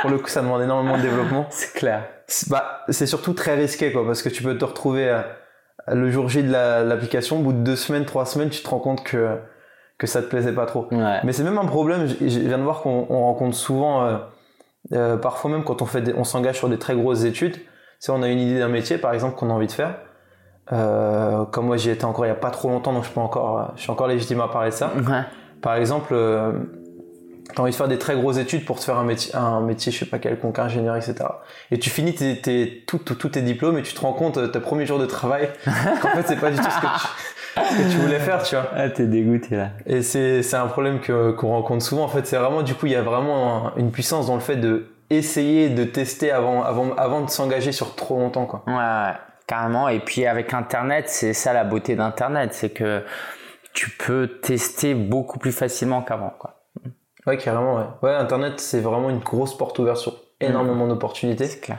pour 0.00 0.10
le 0.10 0.18
coup, 0.18 0.28
ça 0.28 0.40
demande 0.40 0.62
énormément 0.62 0.96
de 0.96 1.02
développement. 1.02 1.46
C'est 1.50 1.74
clair. 1.74 2.04
Bah, 2.48 2.80
c'est 2.88 3.06
surtout 3.06 3.34
très 3.34 3.54
risqué 3.54 3.92
quoi, 3.92 4.06
parce 4.06 4.22
que 4.22 4.30
tu 4.30 4.42
peux 4.42 4.56
te 4.56 4.64
retrouver 4.64 5.14
le 5.86 6.10
jour 6.10 6.28
J 6.28 6.42
de 6.42 6.50
l'application, 6.50 7.38
au 7.38 7.42
bout 7.42 7.52
de 7.52 7.58
deux 7.58 7.76
semaines, 7.76 8.04
trois 8.04 8.26
semaines, 8.26 8.50
tu 8.50 8.62
te 8.62 8.68
rends 8.68 8.78
compte 8.78 9.04
que 9.04 9.38
que 9.98 10.06
ça 10.06 10.22
te 10.22 10.26
plaisait 10.26 10.52
pas 10.52 10.66
trop. 10.66 10.88
Mais 10.90 11.32
c'est 11.32 11.44
même 11.44 11.58
un 11.58 11.66
problème. 11.66 12.06
Je, 12.06 12.40
viens 12.40 12.58
de 12.58 12.62
voir 12.62 12.80
qu'on 12.80 13.04
rencontre 13.04 13.56
souvent, 13.56 14.04
euh, 14.04 14.18
euh, 14.92 15.16
parfois 15.16 15.50
même 15.50 15.64
quand 15.64 15.82
on 15.82 15.86
fait, 15.86 16.12
on 16.16 16.24
s'engage 16.24 16.58
sur 16.58 16.68
des 16.68 16.78
très 16.78 16.94
grosses 16.96 17.24
études. 17.24 17.56
Si 18.00 18.10
on 18.10 18.22
a 18.22 18.28
une 18.28 18.40
idée 18.40 18.58
d'un 18.58 18.68
métier, 18.68 18.98
par 18.98 19.14
exemple, 19.14 19.36
qu'on 19.36 19.50
a 19.50 19.52
envie 19.52 19.66
de 19.66 19.72
faire. 19.72 19.94
Euh, 20.72 21.44
comme 21.44 21.66
moi, 21.66 21.76
j'y 21.76 21.90
étais 21.90 22.04
encore 22.04 22.26
il 22.26 22.28
y 22.28 22.32
a 22.32 22.36
pas 22.36 22.50
trop 22.50 22.68
longtemps, 22.68 22.92
donc 22.92 23.04
je 23.04 23.10
peux 23.10 23.20
encore, 23.20 23.72
je 23.76 23.82
suis 23.82 23.90
encore 23.90 24.08
légitime 24.08 24.40
à 24.40 24.48
parler 24.48 24.70
de 24.70 24.74
ça. 24.74 24.92
Par 25.62 25.76
exemple 25.76 26.14
T'as 27.54 27.62
envie 27.62 27.72
de 27.72 27.76
faire 27.76 27.88
des 27.88 27.98
très 27.98 28.16
grosses 28.16 28.38
études 28.38 28.64
pour 28.64 28.78
te 28.78 28.84
faire 28.84 28.96
un 28.96 29.04
métier, 29.04 29.34
un 29.34 29.60
métier, 29.60 29.92
je 29.92 29.98
sais 29.98 30.06
pas 30.06 30.18
quelconque, 30.18 30.58
ingénieur, 30.58 30.96
etc. 30.96 31.16
Et 31.70 31.78
tu 31.78 31.90
finis 31.90 32.14
tes, 32.14 32.40
tes, 32.40 32.84
tous 32.86 33.28
tes 33.28 33.42
diplômes 33.42 33.78
et 33.78 33.82
tu 33.82 33.92
te 33.92 34.00
rends 34.00 34.14
compte, 34.14 34.38
euh, 34.38 34.48
tes 34.48 34.60
premiers 34.60 34.86
jours 34.86 34.98
de 34.98 35.06
travail, 35.06 35.50
qu'en 35.64 36.08
fait, 36.08 36.24
c'est 36.26 36.40
pas 36.40 36.50
du 36.50 36.56
tout 36.56 36.70
ce 36.70 36.80
que, 36.80 36.86
tu, 36.86 37.84
que 37.84 37.90
tu 37.90 37.98
voulais 37.98 38.18
faire, 38.18 38.42
tu 38.42 38.54
vois. 38.54 38.70
Ah, 38.74 38.88
t'es 38.88 39.06
dégoûté 39.06 39.56
là. 39.56 39.70
Et 39.86 40.02
c'est, 40.02 40.42
c'est 40.42 40.56
un 40.56 40.66
problème 40.66 41.00
que, 41.00 41.32
qu'on 41.32 41.48
rencontre 41.48 41.84
souvent. 41.84 42.04
En 42.04 42.08
fait, 42.08 42.26
c'est 42.26 42.36
vraiment, 42.36 42.62
du 42.62 42.74
coup, 42.74 42.86
il 42.86 42.92
y 42.92 42.96
a 42.96 43.02
vraiment 43.02 43.76
une 43.76 43.92
puissance 43.92 44.26
dans 44.26 44.34
le 44.34 44.40
fait 44.40 44.56
de 44.56 44.86
essayer 45.10 45.68
de 45.68 45.84
tester 45.84 46.30
avant, 46.30 46.62
avant, 46.62 46.94
avant 46.96 47.20
de 47.20 47.30
s'engager 47.30 47.72
sur 47.72 47.94
trop 47.94 48.18
longtemps, 48.18 48.46
quoi. 48.46 48.62
Ouais, 48.66 48.74
ouais, 48.74 49.14
carrément. 49.46 49.88
Et 49.88 50.00
puis, 50.00 50.26
avec 50.26 50.54
Internet, 50.54 51.08
c'est 51.08 51.34
ça 51.34 51.52
la 51.52 51.64
beauté 51.64 51.94
d'Internet, 51.94 52.54
c'est 52.54 52.70
que 52.70 53.04
tu 53.74 53.90
peux 53.90 54.28
tester 54.40 54.94
beaucoup 54.94 55.38
plus 55.38 55.52
facilement 55.52 56.02
qu'avant, 56.02 56.34
quoi. 56.38 56.53
Ouais, 57.26 57.38
carrément, 57.38 57.76
ouais. 57.76 57.86
Ouais, 58.02 58.14
Internet, 58.14 58.60
c'est 58.60 58.80
vraiment 58.80 59.10
une 59.10 59.20
grosse 59.20 59.56
porte 59.56 59.78
ouverte 59.78 59.98
sur 59.98 60.16
énormément 60.40 60.86
mm. 60.86 60.90
d'opportunités. 60.90 61.46
C'est 61.46 61.60
clair. 61.60 61.78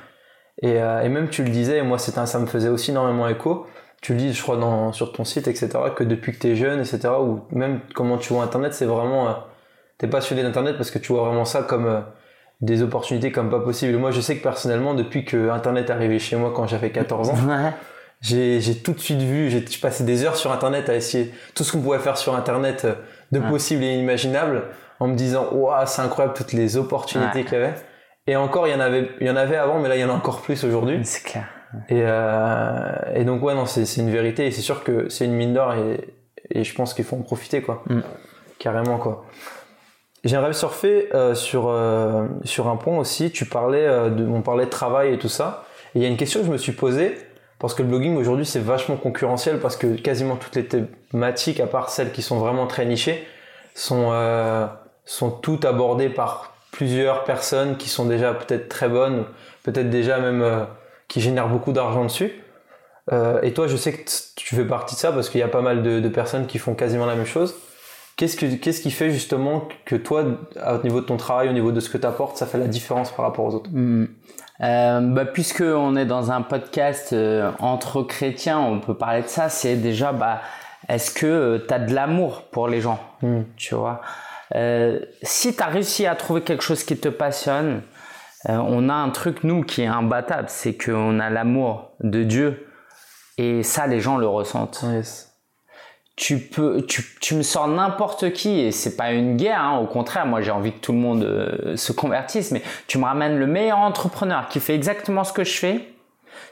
Et, 0.61 0.81
euh, 0.81 1.01
et, 1.01 1.09
même 1.09 1.29
tu 1.29 1.43
le 1.43 1.49
disais, 1.49 1.81
moi 1.81 1.97
ça 1.97 2.39
me 2.39 2.45
faisait 2.45 2.69
aussi 2.69 2.91
énormément 2.91 3.27
écho. 3.27 3.67
Tu 4.01 4.13
le 4.13 4.19
dis, 4.19 4.33
je 4.33 4.41
crois, 4.41 4.57
dans, 4.57 4.93
sur 4.93 5.11
ton 5.11 5.23
site, 5.25 5.47
etc., 5.47 5.69
que 5.95 6.03
depuis 6.03 6.31
que 6.33 6.39
tu 6.39 6.47
es 6.47 6.55
jeune, 6.55 6.79
etc., 6.79 7.09
ou 7.19 7.41
même 7.51 7.81
comment 7.93 8.17
tu 8.17 8.33
vois 8.33 8.43
Internet, 8.43 8.73
c'est 8.73 8.85
vraiment. 8.85 9.27
Euh, 9.27 9.33
t'es 9.97 10.07
passionné 10.07 10.43
d'Internet 10.43 10.77
parce 10.77 10.91
que 10.91 10.99
tu 10.99 11.11
vois 11.13 11.25
vraiment 11.25 11.45
ça 11.45 11.63
comme 11.63 11.87
euh, 11.87 12.01
des 12.61 12.81
opportunités 12.81 13.31
comme 13.31 13.49
pas 13.49 13.59
possible. 13.59 13.97
moi, 13.97 14.11
je 14.11 14.21
sais 14.21 14.37
que 14.37 14.43
personnellement, 14.43 14.93
depuis 14.93 15.25
que 15.25 15.49
Internet 15.49 15.89
est 15.89 15.93
arrivé 15.93 16.19
chez 16.19 16.35
moi 16.35 16.53
quand 16.55 16.67
j'avais 16.67 16.91
14 16.91 17.29
ans, 17.29 17.35
j'ai 18.21 18.81
tout 18.83 18.93
de 18.93 18.99
suite 18.99 19.21
vu, 19.21 19.49
j'ai 19.49 19.63
passé 19.81 20.03
des 20.03 20.23
heures 20.23 20.37
sur 20.37 20.51
Internet 20.51 20.89
à 20.89 20.95
essayer 20.95 21.33
tout 21.53 21.63
ce 21.63 21.71
qu'on 21.71 21.81
pouvait 21.81 21.99
faire 21.99 22.17
sur 22.17 22.35
Internet 22.35 22.87
de 23.31 23.39
possible 23.39 23.83
et 23.83 23.93
inimaginable 23.93 24.63
en 24.99 25.07
me 25.07 25.15
disant 25.15 25.49
waouh 25.51 25.85
c'est 25.85 26.01
incroyable 26.01 26.35
toutes 26.35 26.53
les 26.53 26.77
opportunités 26.77 27.43
qu'il 27.43 27.53
y 27.53 27.61
avait 27.61 27.73
Et 28.27 28.35
encore, 28.35 28.67
il 28.67 28.71
y 28.71 28.75
en 28.75 28.79
avait, 28.79 29.09
il 29.21 29.27
y 29.27 29.29
en 29.29 29.35
avait 29.35 29.57
avant, 29.57 29.79
mais 29.79 29.89
là, 29.89 29.95
il 29.95 30.01
y 30.01 30.03
en 30.03 30.09
a 30.09 30.13
encore 30.13 30.41
plus 30.41 30.63
aujourd'hui. 30.63 30.99
C'est 31.03 31.23
clair. 31.23 31.47
Et, 31.89 32.01
euh, 32.05 32.91
et 33.13 33.23
donc, 33.25 33.43
ouais, 33.43 33.53
non, 33.53 33.65
c'est 33.65 33.83
une 33.97 34.09
vérité. 34.09 34.47
Et 34.47 34.51
c'est 34.51 34.61
sûr 34.61 34.83
que 34.83 35.09
c'est 35.09 35.25
une 35.25 35.33
mine 35.33 35.53
d'or 35.53 35.73
et, 35.73 36.15
et 36.49 36.63
je 36.63 36.73
pense 36.73 36.93
qu'il 36.93 37.05
faut 37.05 37.17
en 37.17 37.21
profiter, 37.21 37.61
quoi. 37.61 37.83
Mm. 37.87 38.01
Carrément, 38.59 38.97
quoi. 38.97 39.25
J'aimerais 40.23 40.53
surfer 40.53 41.09
euh, 41.13 41.35
sur, 41.35 41.67
euh, 41.67 42.27
sur 42.43 42.67
un 42.67 42.77
point 42.77 42.97
aussi. 42.97 43.31
Tu 43.31 43.45
parlais 43.45 43.85
euh, 43.85 44.09
de, 44.09 44.25
on 44.25 44.41
parlait 44.41 44.65
de 44.65 44.69
travail 44.71 45.13
et 45.13 45.19
tout 45.19 45.29
ça. 45.29 45.65
Et 45.93 45.99
il 45.99 46.01
y 46.01 46.05
a 46.05 46.07
une 46.07 46.17
question 46.17 46.39
que 46.39 46.47
je 46.47 46.51
me 46.51 46.57
suis 46.57 46.71
posée. 46.71 47.15
Parce 47.59 47.73
que 47.73 47.83
le 47.83 47.87
blogging 47.87 48.17
aujourd'hui 48.17 48.45
c'est 48.45 48.59
vachement 48.59 48.97
concurrentiel 48.97 49.59
parce 49.59 49.77
que 49.77 49.95
quasiment 49.95 50.35
toutes 50.35 50.55
les 50.55 50.65
thématiques, 50.65 51.59
à 51.61 51.67
part 51.67 51.89
celles 51.89 52.11
qui 52.11 52.21
sont 52.21 52.37
vraiment 52.37 52.67
très 52.67 52.85
nichées, 52.85 53.25
sont, 53.73 54.09
euh, 54.11 54.67
sont 55.05 55.31
toutes 55.31 55.65
abordées 55.65 56.09
par 56.09 56.53
plusieurs 56.71 57.23
personnes 57.23 57.77
qui 57.77 57.89
sont 57.89 58.05
déjà 58.05 58.33
peut-être 58.33 58.67
très 58.67 58.89
bonnes, 58.89 59.25
peut-être 59.63 59.89
déjà 59.89 60.19
même 60.19 60.41
euh, 60.41 60.65
qui 61.07 61.21
génèrent 61.21 61.47
beaucoup 61.47 61.71
d'argent 61.71 62.03
dessus. 62.03 62.33
Euh, 63.11 63.39
et 63.41 63.53
toi, 63.53 63.67
je 63.67 63.77
sais 63.77 63.93
que 63.93 64.09
tu 64.35 64.55
fais 64.55 64.65
partie 64.65 64.95
de 64.95 64.99
ça 64.99 65.11
parce 65.11 65.29
qu'il 65.29 65.39
y 65.39 65.43
a 65.43 65.47
pas 65.47 65.61
mal 65.61 65.83
de, 65.83 65.99
de, 65.99 66.09
personnes 66.09 66.47
qui 66.47 66.57
font 66.57 66.73
quasiment 66.73 67.05
la 67.05 67.15
même 67.15 67.25
chose. 67.25 67.55
Qu'est-ce, 68.17 68.35
que, 68.37 68.55
qu'est-ce 68.55 68.81
qui 68.81 68.91
fait 68.91 69.11
justement 69.11 69.67
que 69.85 69.95
toi, 69.95 70.23
au 70.23 70.83
niveau 70.83 71.01
de 71.01 71.05
ton 71.05 71.17
travail, 71.17 71.49
au 71.49 71.53
niveau 71.53 71.71
de 71.71 71.79
ce 71.79 71.89
que 71.89 71.97
tu 71.97 72.07
apportes, 72.07 72.37
ça 72.37 72.45
fait 72.45 72.57
la 72.57 72.67
différence 72.67 73.11
par 73.11 73.25
rapport 73.25 73.45
aux 73.45 73.55
autres? 73.55 73.69
Mmh. 73.71 74.07
Euh, 74.61 75.01
bah, 75.01 75.25
puisque 75.25 75.61
on 75.61 75.95
est 75.95 76.05
dans 76.05 76.31
un 76.31 76.41
podcast 76.41 77.11
euh, 77.11 77.51
entre 77.59 78.03
chrétiens, 78.03 78.59
on 78.59 78.79
peut 78.79 78.93
parler 78.93 79.21
de 79.21 79.27
ça. 79.27 79.49
C'est 79.49 79.75
déjà, 79.75 80.13
bah, 80.13 80.41
est-ce 80.87 81.11
que 81.11 81.63
tu 81.67 81.73
as 81.73 81.79
de 81.79 81.93
l'amour 81.93 82.43
pour 82.51 82.67
les 82.67 82.79
gens, 82.79 82.99
mm. 83.21 83.41
tu 83.57 83.75
vois? 83.75 84.01
Euh, 84.53 84.99
Si 85.23 85.55
tu 85.55 85.63
as 85.63 85.67
réussi 85.67 86.05
à 86.05 86.15
trouver 86.15 86.41
quelque 86.41 86.63
chose 86.63 86.83
qui 86.83 86.97
te 86.97 87.09
passionne, 87.09 87.81
euh, 88.49 88.57
on 88.57 88.89
a 88.89 88.93
un 88.93 89.09
truc 89.09 89.43
nous 89.43 89.63
qui 89.63 89.81
est 89.81 89.87
imbattable, 89.87 90.49
c'est 90.49 90.75
qu'on 90.75 91.19
a 91.19 91.29
l'amour 91.29 91.91
de 92.01 92.23
Dieu, 92.23 92.67
et 93.37 93.63
ça, 93.63 93.87
les 93.87 93.99
gens 93.99 94.17
le 94.17 94.27
ressentent. 94.27 94.83
Yes 94.83 95.35
tu 96.15 96.39
peux, 96.39 96.85
tu, 96.85 97.03
tu 97.19 97.35
me 97.35 97.41
sors 97.41 97.67
n'importe 97.67 98.31
qui 98.31 98.59
et 98.59 98.71
c'est 98.71 98.95
pas 98.95 99.11
une 99.11 99.35
guerre. 99.35 99.59
Hein, 99.59 99.79
au 99.79 99.85
contraire, 99.85 100.25
moi 100.25 100.41
j'ai 100.41 100.51
envie 100.51 100.71
que 100.71 100.79
tout 100.79 100.93
le 100.93 100.97
monde 100.97 101.23
euh, 101.23 101.75
se 101.75 101.91
convertisse, 101.91 102.51
mais 102.51 102.61
tu 102.87 102.97
me 102.97 103.03
ramènes 103.03 103.37
le 103.37 103.47
meilleur 103.47 103.79
entrepreneur 103.79 104.47
qui 104.47 104.59
fait 104.59 104.75
exactement 104.75 105.23
ce 105.23 105.33
que 105.33 105.43
je 105.43 105.57
fais. 105.57 105.89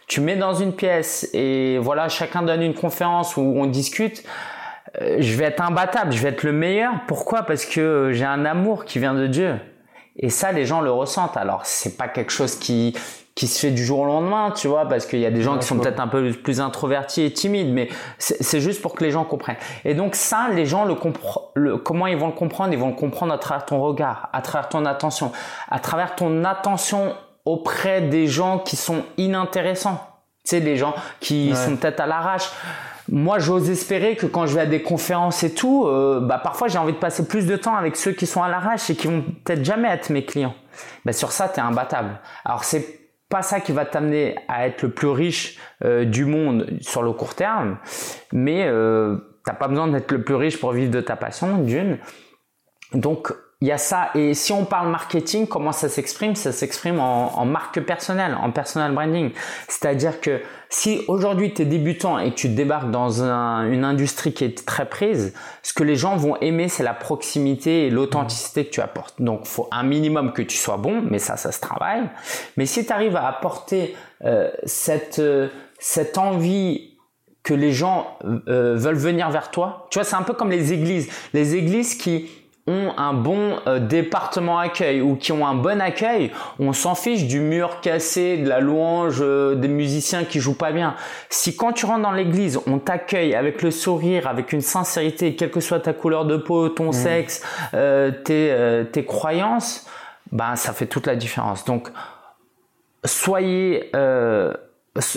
Tu 0.07 0.19
mets 0.19 0.35
dans 0.35 0.53
une 0.53 0.73
pièce 0.73 1.29
et 1.33 1.77
voilà, 1.77 2.09
chacun 2.09 2.41
donne 2.43 2.61
une 2.61 2.73
conférence 2.73 3.37
où 3.37 3.41
on 3.41 3.65
discute. 3.65 4.23
Euh, 5.01 5.17
je 5.19 5.35
vais 5.35 5.45
être 5.45 5.61
imbattable, 5.61 6.11
je 6.11 6.21
vais 6.21 6.29
être 6.29 6.43
le 6.43 6.51
meilleur. 6.51 6.93
Pourquoi? 7.07 7.43
Parce 7.43 7.65
que 7.65 8.11
j'ai 8.13 8.25
un 8.25 8.45
amour 8.45 8.85
qui 8.85 8.99
vient 8.99 9.13
de 9.13 9.27
Dieu. 9.27 9.55
Et 10.15 10.29
ça, 10.29 10.51
les 10.51 10.65
gens 10.65 10.81
le 10.81 10.91
ressentent. 10.91 11.37
Alors, 11.37 11.65
c'est 11.65 11.97
pas 11.97 12.07
quelque 12.07 12.31
chose 12.31 12.55
qui 12.55 12.95
qui 13.35 13.47
se 13.47 13.59
fait 13.59 13.71
du 13.71 13.83
jour 13.83 14.01
au 14.01 14.05
lendemain, 14.05 14.51
tu 14.51 14.67
vois, 14.67 14.87
parce 14.87 15.05
qu'il 15.05 15.19
y 15.19 15.25
a 15.25 15.31
des 15.31 15.41
gens 15.41 15.57
qui 15.57 15.65
sont 15.65 15.79
peut-être 15.79 15.99
un 15.99 16.07
peu 16.07 16.31
plus 16.33 16.61
introvertis 16.61 17.23
et 17.23 17.33
timides, 17.33 17.73
mais 17.73 17.89
c'est 18.19 18.61
juste 18.61 18.81
pour 18.81 18.93
que 18.93 19.03
les 19.03 19.09
gens 19.09 19.23
comprennent. 19.23 19.57
Et 19.85 19.95
donc 19.95 20.13
ça, 20.15 20.49
les 20.53 20.65
gens 20.65 20.85
le 20.85 20.93
comprennent. 20.93 21.79
Comment 21.83 22.05
ils 22.07 22.17
vont 22.17 22.27
le 22.27 22.33
comprendre? 22.33 22.73
Ils 22.73 22.79
vont 22.79 22.89
le 22.89 22.95
comprendre 22.95 23.33
à 23.33 23.39
travers 23.39 23.65
ton 23.65 23.81
regard, 23.81 24.29
à 24.33 24.41
travers 24.41 24.69
ton 24.69 24.85
attention, 24.85 25.31
à 25.69 25.79
travers 25.79 26.15
ton 26.15 26.43
attention 26.43 27.15
auprès 27.43 28.01
des 28.01 28.27
gens 28.27 28.59
qui 28.59 28.75
sont 28.75 29.03
inintéressants. 29.17 29.99
Tu 30.45 30.51
sais, 30.51 30.59
les 30.59 30.77
gens 30.77 30.93
qui 31.19 31.49
ouais. 31.49 31.55
sont 31.55 31.75
peut-être 31.75 32.01
à 32.01 32.05
l'arrache. 32.05 32.51
Moi, 33.11 33.39
j'ose 33.39 33.69
espérer 33.69 34.15
que 34.15 34.25
quand 34.25 34.45
je 34.45 34.55
vais 34.55 34.61
à 34.61 34.65
des 34.65 34.81
conférences 34.81 35.43
et 35.43 35.53
tout, 35.53 35.85
euh, 35.85 36.21
bah 36.21 36.39
parfois 36.41 36.67
j'ai 36.67 36.77
envie 36.77 36.93
de 36.93 36.97
passer 36.97 37.27
plus 37.27 37.45
de 37.45 37.55
temps 37.57 37.75
avec 37.75 37.97
ceux 37.97 38.13
qui 38.13 38.25
sont 38.25 38.41
à 38.41 38.49
l'arrache 38.49 38.89
et 38.89 38.95
qui 38.95 39.07
vont 39.07 39.23
peut-être 39.43 39.63
jamais 39.63 39.89
être 39.89 40.09
mes 40.09 40.23
clients. 40.23 40.55
Bah 41.03 41.11
sur 41.11 41.31
ça, 41.31 41.49
t'es 41.49 41.61
imbattable. 41.61 42.19
Alors 42.45 42.63
c'est 42.63 43.03
pas 43.27 43.41
ça 43.41 43.59
qui 43.59 43.71
va 43.71 43.85
t'amener 43.85 44.35
à 44.47 44.67
être 44.67 44.83
le 44.83 44.91
plus 44.91 45.09
riche 45.09 45.57
euh, 45.83 46.05
du 46.05 46.23
monde 46.23 46.67
sur 46.81 47.03
le 47.03 47.11
court 47.11 47.35
terme, 47.35 47.77
mais 48.31 48.65
euh, 48.67 49.17
t'as 49.43 49.53
pas 49.53 49.67
besoin 49.67 49.87
d'être 49.87 50.11
le 50.11 50.23
plus 50.23 50.35
riche 50.35 50.59
pour 50.59 50.71
vivre 50.71 50.91
de 50.91 51.01
ta 51.01 51.15
passion, 51.15 51.57
d'une. 51.57 51.97
Donc 52.93 53.33
il 53.63 53.67
y 53.67 53.71
a 53.71 53.77
ça. 53.77 54.09
Et 54.13 54.33
si 54.33 54.51
on 54.51 54.65
parle 54.65 54.89
marketing, 54.89 55.47
comment 55.47 55.71
ça 55.71 55.87
s'exprime? 55.87 56.35
Ça 56.35 56.51
s'exprime 56.51 56.99
en, 56.99 57.45
marque 57.45 57.79
personnelle, 57.79 58.35
en 58.35 58.51
personal 58.51 58.91
branding. 58.91 59.31
C'est-à-dire 59.69 60.19
que 60.19 60.41
si 60.67 60.99
aujourd'hui 61.07 61.53
tu 61.53 61.61
es 61.61 61.65
débutant 61.65 62.19
et 62.19 62.31
que 62.31 62.35
tu 62.35 62.49
débarques 62.49 62.91
dans 62.91 63.23
un, 63.23 63.71
une 63.71 63.85
industrie 63.85 64.33
qui 64.33 64.43
est 64.43 64.65
très 64.65 64.85
prise, 64.89 65.33
ce 65.61 65.71
que 65.71 65.85
les 65.85 65.95
gens 65.95 66.17
vont 66.17 66.35
aimer, 66.41 66.67
c'est 66.67 66.83
la 66.83 66.93
proximité 66.93 67.87
et 67.87 67.89
l'authenticité 67.89 68.65
que 68.65 68.69
tu 68.69 68.81
apportes. 68.81 69.21
Donc, 69.21 69.45
faut 69.45 69.69
un 69.71 69.83
minimum 69.83 70.33
que 70.33 70.41
tu 70.41 70.57
sois 70.57 70.75
bon, 70.75 71.01
mais 71.09 71.17
ça, 71.17 71.37
ça 71.37 71.53
se 71.53 71.61
travaille. 71.61 72.09
Mais 72.57 72.65
si 72.65 72.85
tu 72.85 72.91
arrives 72.91 73.15
à 73.15 73.29
apporter 73.29 73.95
euh, 74.25 74.51
cette, 74.65 75.19
euh, 75.19 75.47
cette 75.79 76.17
envie 76.17 76.97
que 77.43 77.53
les 77.53 77.71
gens 77.71 78.17
euh, 78.25 78.75
veulent 78.75 78.95
venir 78.95 79.29
vers 79.29 79.51
toi, 79.51 79.87
tu 79.89 79.99
vois, 79.99 80.03
c'est 80.03 80.17
un 80.17 80.23
peu 80.23 80.33
comme 80.33 80.51
les 80.51 80.73
églises. 80.73 81.09
Les 81.33 81.55
églises 81.55 81.95
qui 81.95 82.29
ont 82.65 82.93
un 82.97 83.13
bon 83.13 83.59
euh, 83.67 83.79
département 83.79 84.57
accueil 84.57 85.01
ou 85.01 85.15
qui 85.15 85.31
ont 85.33 85.45
un 85.45 85.55
bon 85.55 85.81
accueil, 85.81 86.31
on 86.59 86.71
s'en 86.71 86.95
fiche 86.95 87.25
du 87.25 87.41
mur 87.41 87.81
cassé, 87.81 88.37
de 88.37 88.47
la 88.47 88.61
louange, 88.61 89.17
euh, 89.19 89.55
des 89.55 89.67
musiciens 89.67 90.23
qui 90.23 90.39
jouent 90.39 90.57
pas 90.57 90.71
bien. 90.71 90.95
Si 91.29 91.57
quand 91.57 91.73
tu 91.73 91.85
rentres 91.85 92.03
dans 92.03 92.11
l'église, 92.11 92.59
on 92.65 92.79
t'accueille 92.79 93.35
avec 93.35 93.61
le 93.61 93.71
sourire, 93.71 94.27
avec 94.27 94.53
une 94.53 94.61
sincérité, 94.61 95.35
quelle 95.35 95.51
que 95.51 95.59
soit 95.59 95.81
ta 95.81 95.93
couleur 95.93 96.25
de 96.25 96.37
peau, 96.37 96.69
ton 96.69 96.89
mmh. 96.89 96.93
sexe, 96.93 97.43
euh, 97.73 98.11
tes, 98.11 98.51
euh, 98.51 98.85
tes 98.85 99.03
croyances, 99.03 99.85
ben 100.31 100.55
ça 100.55 100.71
fait 100.71 100.87
toute 100.87 101.07
la 101.07 101.15
différence. 101.15 101.65
Donc 101.65 101.89
soyez 103.03 103.89
euh, 103.95 104.53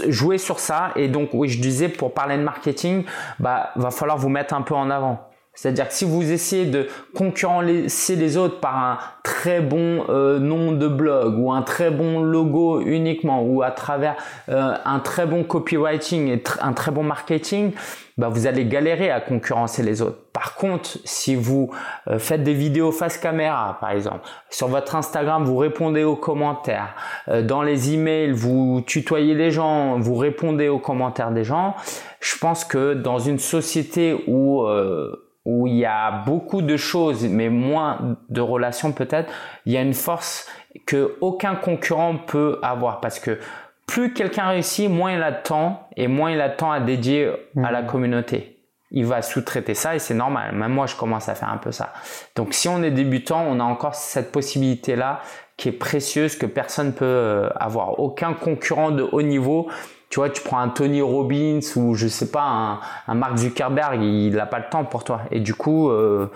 jouez 0.09 0.39
sur 0.39 0.59
ça 0.59 0.93
et 0.97 1.09
donc 1.09 1.31
oui 1.33 1.49
je 1.49 1.61
disais 1.61 1.89
pour 1.89 2.15
parler 2.15 2.37
de 2.37 2.43
marketing 2.43 3.05
bah 3.39 3.71
va 3.77 3.91
falloir 3.91 4.17
vous 4.17 4.31
mettre 4.31 4.55
un 4.55 4.63
peu 4.63 4.75
en 4.75 4.91
avant 4.91 5.29
c'est-à-dire 5.57 5.89
que 5.89 5.95
si 5.95 6.05
vous 6.05 6.31
essayez 6.31 6.67
de 6.67 6.87
concurrencer 7.15 8.15
les 8.15 8.37
autres 8.37 8.61
par 8.61 8.79
un 8.79 8.99
très 9.25 9.61
bon 9.61 10.05
euh, 10.09 10.39
nom 10.39 10.71
de 10.71 10.87
blog 10.87 11.37
ou 11.39 11.51
un 11.51 11.63
très 11.63 11.91
bon 11.91 12.23
logo 12.23 12.81
uniquement 12.81 13.43
ou 13.43 13.63
à 13.63 13.73
travers 13.73 14.15
euh, 14.49 14.75
un 14.85 15.01
très 15.01 15.27
bon 15.27 15.43
copywriting 15.43 16.29
et 16.29 16.45
un 16.61 16.73
très 16.73 16.93
bon 16.93 17.03
marketing, 17.03 17.73
bah 18.19 18.29
vous 18.29 18.47
allez 18.47 18.65
galérer 18.65 19.11
à 19.11 19.21
concurrencer 19.21 19.83
les 19.83 20.01
autres. 20.01 20.19
Par 20.33 20.55
contre, 20.55 20.99
si 21.05 21.35
vous 21.35 21.71
euh, 22.09 22.19
faites 22.19 22.43
des 22.43 22.55
vidéos 22.55 22.93
face 22.93 23.19
caméra, 23.19 23.77
par 23.81 23.91
exemple, 23.91 24.21
sur 24.49 24.69
votre 24.69 24.97
Instagram, 24.97 25.45
vous 25.45 25.57
répondez 25.57 26.05
aux 26.05 26.17
commentaires, 26.17 26.95
euh, 27.29 27.43
dans 27.43 27.63
les 27.63 27.93
emails, 27.93 28.33
vous 28.33 28.83
tutoyez 28.87 29.35
les 29.35 29.51
gens, 29.51 29.99
vous 29.99 30.15
répondez 30.15 30.69
aux 30.69 30.79
commentaires 30.79 31.31
des 31.31 31.45
gens, 31.45 31.75
je 32.21 32.39
pense 32.39 32.65
que 32.65 32.95
dans 32.95 33.19
une 33.19 33.39
société 33.39 34.25
où 34.27 34.63
euh, 34.63 35.26
où 35.47 35.67
il 35.69 35.77
y 35.77 35.87
a 35.87 36.11
beaucoup 36.27 36.61
de 36.61 36.77
choses, 36.77 37.25
mais 37.25 37.49
moins 37.49 38.17
de 38.29 38.41
relations 38.41 38.93
peut-être, 38.93 39.33
il 39.65 39.73
y 39.73 39.77
a 39.77 39.81
une 39.81 39.95
force 39.95 40.47
que 40.87 41.17
aucun 41.21 41.55
concurrent 41.55 42.17
peut 42.19 42.59
avoir 42.63 43.01
parce 43.01 43.21
que 43.21 43.39
plus 43.87 44.13
quelqu'un 44.13 44.49
réussit, 44.49 44.91
moins 44.91 45.13
il 45.13 45.23
a 45.23 45.31
de 45.31 45.43
temps 45.43 45.89
et 45.97 46.09
moins 46.09 46.33
il 46.33 46.41
a 46.41 46.49
de 46.49 46.57
temps 46.57 46.73
à 46.73 46.81
dédier 46.81 47.31
mmh. 47.55 47.65
à 47.65 47.71
la 47.71 47.83
mmh. 47.83 47.87
communauté. 47.87 48.53
Il 48.91 49.07
va 49.07 49.23
sous-traiter 49.23 49.75
ça 49.75 49.95
et 49.95 49.99
c'est 49.99 50.15
normal. 50.15 50.55
Même 50.55 50.73
moi, 50.73 50.87
je 50.87 50.97
commence 50.97 51.29
à 51.29 51.35
faire 51.35 51.51
un 51.51 51.59
peu 51.59 51.73
ça. 51.73 51.93
Donc, 52.35 52.55
si 52.55 52.69
on 52.69 52.83
est 52.83 52.91
débutant, 52.91 53.45
on 53.49 53.59
a 53.59 53.65
encore 53.65 53.95
cette 53.95 54.31
possibilité-là 54.31 55.21
qui 55.57 55.69
est 55.69 55.73
précieuse 55.73 56.37
que 56.37 56.47
personne 56.47 56.93
peut 56.93 57.05
euh, 57.05 57.49
avoir. 57.57 57.99
Aucun 57.99 58.33
concurrent 58.33 58.91
de 58.91 59.03
haut 59.03 59.23
niveau 59.23 59.69
tu 60.09 60.21
vois, 60.21 60.31
tu 60.31 60.43
prends 60.43 60.59
un 60.59 60.69
Tony 60.69 61.03
Robbins 61.03 61.61
ou 61.77 61.95
je 61.95 62.07
sais 62.07 62.31
pas, 62.31 62.81
un, 63.07 63.15
Mark 63.15 63.37
Zuckerberg, 63.37 64.03
il 64.03 64.35
n'a 64.35 64.47
pas 64.47 64.59
le 64.59 64.69
temps 64.71 64.85
pour 64.85 65.05
toi. 65.05 65.23
Et 65.31 65.41
du 65.41 65.55
coup, 65.55 65.91
euh, 65.91 66.31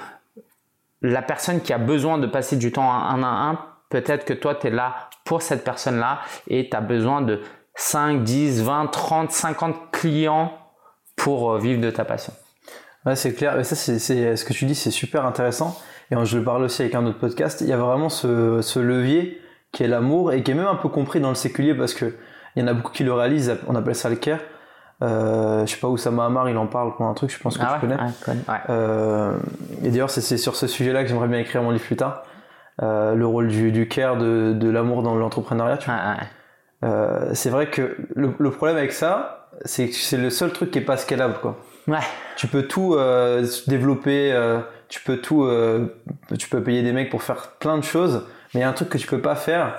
la 1.02 1.22
personne 1.22 1.60
qui 1.60 1.72
a 1.72 1.78
besoin 1.78 2.18
de 2.18 2.26
passer 2.26 2.56
du 2.56 2.72
temps 2.72 2.92
un 2.92 3.22
à 3.22 3.26
un, 3.26 3.58
peut-être 3.88 4.24
que 4.24 4.32
toi, 4.32 4.54
tu 4.54 4.66
es 4.66 4.70
là 4.70 5.10
pour 5.24 5.42
cette 5.42 5.64
personne-là 5.64 6.20
et 6.48 6.68
tu 6.68 6.76
as 6.76 6.80
besoin 6.80 7.22
de 7.22 7.40
5, 7.76 8.24
10, 8.24 8.62
20, 8.62 8.86
30, 8.88 9.30
50 9.30 9.90
clients 9.92 10.52
pour 11.16 11.52
euh, 11.52 11.58
vivre 11.58 11.80
de 11.80 11.90
ta 11.90 12.04
passion. 12.04 12.32
Ouais, 13.06 13.16
c'est 13.16 13.34
clair. 13.34 13.58
Et 13.58 13.64
ça, 13.64 13.76
c'est, 13.76 13.98
ce 13.98 14.44
que 14.44 14.52
tu 14.52 14.64
dis, 14.66 14.74
c'est 14.74 14.90
super 14.90 15.24
intéressant. 15.24 15.78
Et 16.10 16.16
je 16.24 16.38
le 16.38 16.44
parle 16.44 16.64
aussi 16.64 16.82
avec 16.82 16.94
un 16.94 17.06
autre 17.06 17.18
podcast. 17.18 17.60
Il 17.60 17.68
y 17.68 17.72
a 17.72 17.76
vraiment 17.76 18.08
ce, 18.08 18.60
ce 18.62 18.80
levier 18.80 19.40
qui 19.72 19.84
est 19.84 19.88
l'amour 19.88 20.32
et 20.32 20.42
qui 20.42 20.50
est 20.50 20.54
même 20.54 20.66
un 20.66 20.74
peu 20.74 20.88
compris 20.88 21.20
dans 21.20 21.28
le 21.28 21.36
séculier 21.36 21.74
parce 21.74 21.94
que 21.94 22.16
il 22.56 22.62
y 22.62 22.64
en 22.64 22.68
a 22.68 22.74
beaucoup 22.74 22.92
qui 22.92 23.04
le 23.04 23.12
réalisent, 23.12 23.56
on 23.68 23.74
appelle 23.74 23.94
ça 23.94 24.10
le 24.10 24.16
care. 24.16 24.40
Euh, 25.02 25.64
je 25.64 25.72
sais 25.72 25.80
pas 25.80 25.88
où 25.88 25.96
ça 25.96 26.10
Mahamar 26.10 26.50
il 26.50 26.56
en 26.58 26.66
parle 26.66 26.94
pour 26.94 27.06
un 27.06 27.14
truc, 27.14 27.30
je 27.30 27.38
pense 27.38 27.56
que 27.56 27.62
ah 27.62 27.78
tu 27.80 27.86
ouais, 27.86 27.96
connais. 27.96 28.02
Ouais, 28.02 28.34
ouais. 28.48 28.60
Euh, 28.68 29.34
et 29.82 29.90
d'ailleurs, 29.90 30.10
c'est 30.10 30.36
sur 30.36 30.56
ce 30.56 30.66
sujet-là 30.66 31.02
que 31.02 31.08
j'aimerais 31.08 31.28
bien 31.28 31.38
écrire 31.38 31.62
mon 31.62 31.70
livre 31.70 31.84
plus 31.84 31.96
tard. 31.96 32.24
Euh, 32.82 33.14
le 33.14 33.26
rôle 33.26 33.48
du, 33.48 33.72
du 33.72 33.88
care, 33.88 34.16
de, 34.16 34.52
de 34.54 34.70
l'amour 34.70 35.02
dans 35.02 35.14
l'entrepreneuriat. 35.14 35.78
Euh, 36.82 37.30
c'est 37.34 37.50
vrai 37.50 37.68
que 37.68 37.96
le, 38.14 38.32
le, 38.38 38.50
problème 38.50 38.78
avec 38.78 38.92
ça, 38.92 39.50
c'est 39.66 39.88
que 39.88 39.94
c'est 39.94 40.16
le 40.16 40.30
seul 40.30 40.50
truc 40.52 40.70
qui 40.70 40.78
est 40.78 40.82
pas 40.82 40.96
scalable, 40.96 41.34
quoi. 41.40 41.58
Tu 42.36 42.46
peux 42.46 42.62
tout 42.62 42.96
développer, 43.66 44.32
tu 44.88 45.02
peux 45.02 45.16
tout, 45.16 45.46
tu 46.38 46.48
peux 46.48 46.62
payer 46.62 46.82
des 46.82 46.92
mecs 46.92 47.10
pour 47.10 47.22
faire 47.22 47.52
plein 47.58 47.76
de 47.76 47.84
choses, 47.84 48.26
mais 48.54 48.60
il 48.60 48.62
y 48.62 48.64
a 48.64 48.68
un 48.68 48.72
truc 48.72 48.88
que 48.90 48.98
tu 48.98 49.06
peux 49.06 49.20
pas 49.20 49.34
faire, 49.34 49.76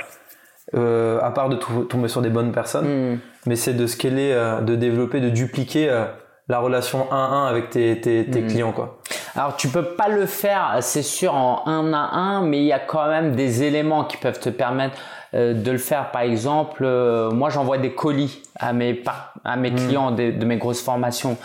euh, 0.74 1.20
à 1.22 1.32
part 1.32 1.50
de 1.50 1.58
tomber 1.58 2.08
sur 2.08 2.22
des 2.22 2.30
bonnes 2.30 2.54
personnes, 2.54 3.14
hmm. 3.14 3.20
mais 3.46 3.58
c'est 3.58 3.74
de 3.74 3.86
scaler, 3.88 4.32
euh, 4.32 4.62
de 4.62 4.76
développer, 4.76 5.20
de 5.20 5.30
dupliquer 5.30 5.90
euh, 5.90 6.06
la 6.48 6.60
relation 6.60 7.08
1-1 7.12 7.48
avec 7.48 7.70
tes, 7.70 8.00
tes, 8.00 8.26
tes 8.26 8.42
hmm. 8.42 8.48
clients, 8.48 8.72
quoi. 8.72 9.00
Alors 9.36 9.58
tu 9.58 9.68
peux 9.68 9.84
pas 9.84 10.08
le 10.08 10.26
faire, 10.26 10.78
c'est 10.80 11.02
sûr, 11.02 11.34
en 11.34 11.68
1 11.68 11.94
à 11.94 11.98
1, 11.98 12.42
mais 12.44 12.60
il 12.60 12.66
y 12.66 12.72
a 12.72 12.80
quand 12.80 13.08
même 13.08 13.36
des 13.36 13.64
éléments 13.64 14.06
qui 14.06 14.18
peuvent 14.18 14.40
te 14.40 14.50
permettre 14.50 14.96
de 15.34 15.72
le 15.72 15.78
faire. 15.78 16.12
Par 16.12 16.24
exemple, 16.24 16.86
moi 17.32 17.50
j'envoie 17.50 17.78
des 17.78 17.94
colis 17.94 18.42
à 18.60 18.74
mes, 18.74 19.02
à 19.46 19.56
mes 19.56 19.72
hmm. 19.72 19.76
clients 19.76 20.12
de, 20.12 20.32
de, 20.32 20.46
mes 20.46 20.58
grosses 20.58 20.82
formations. 20.82 21.38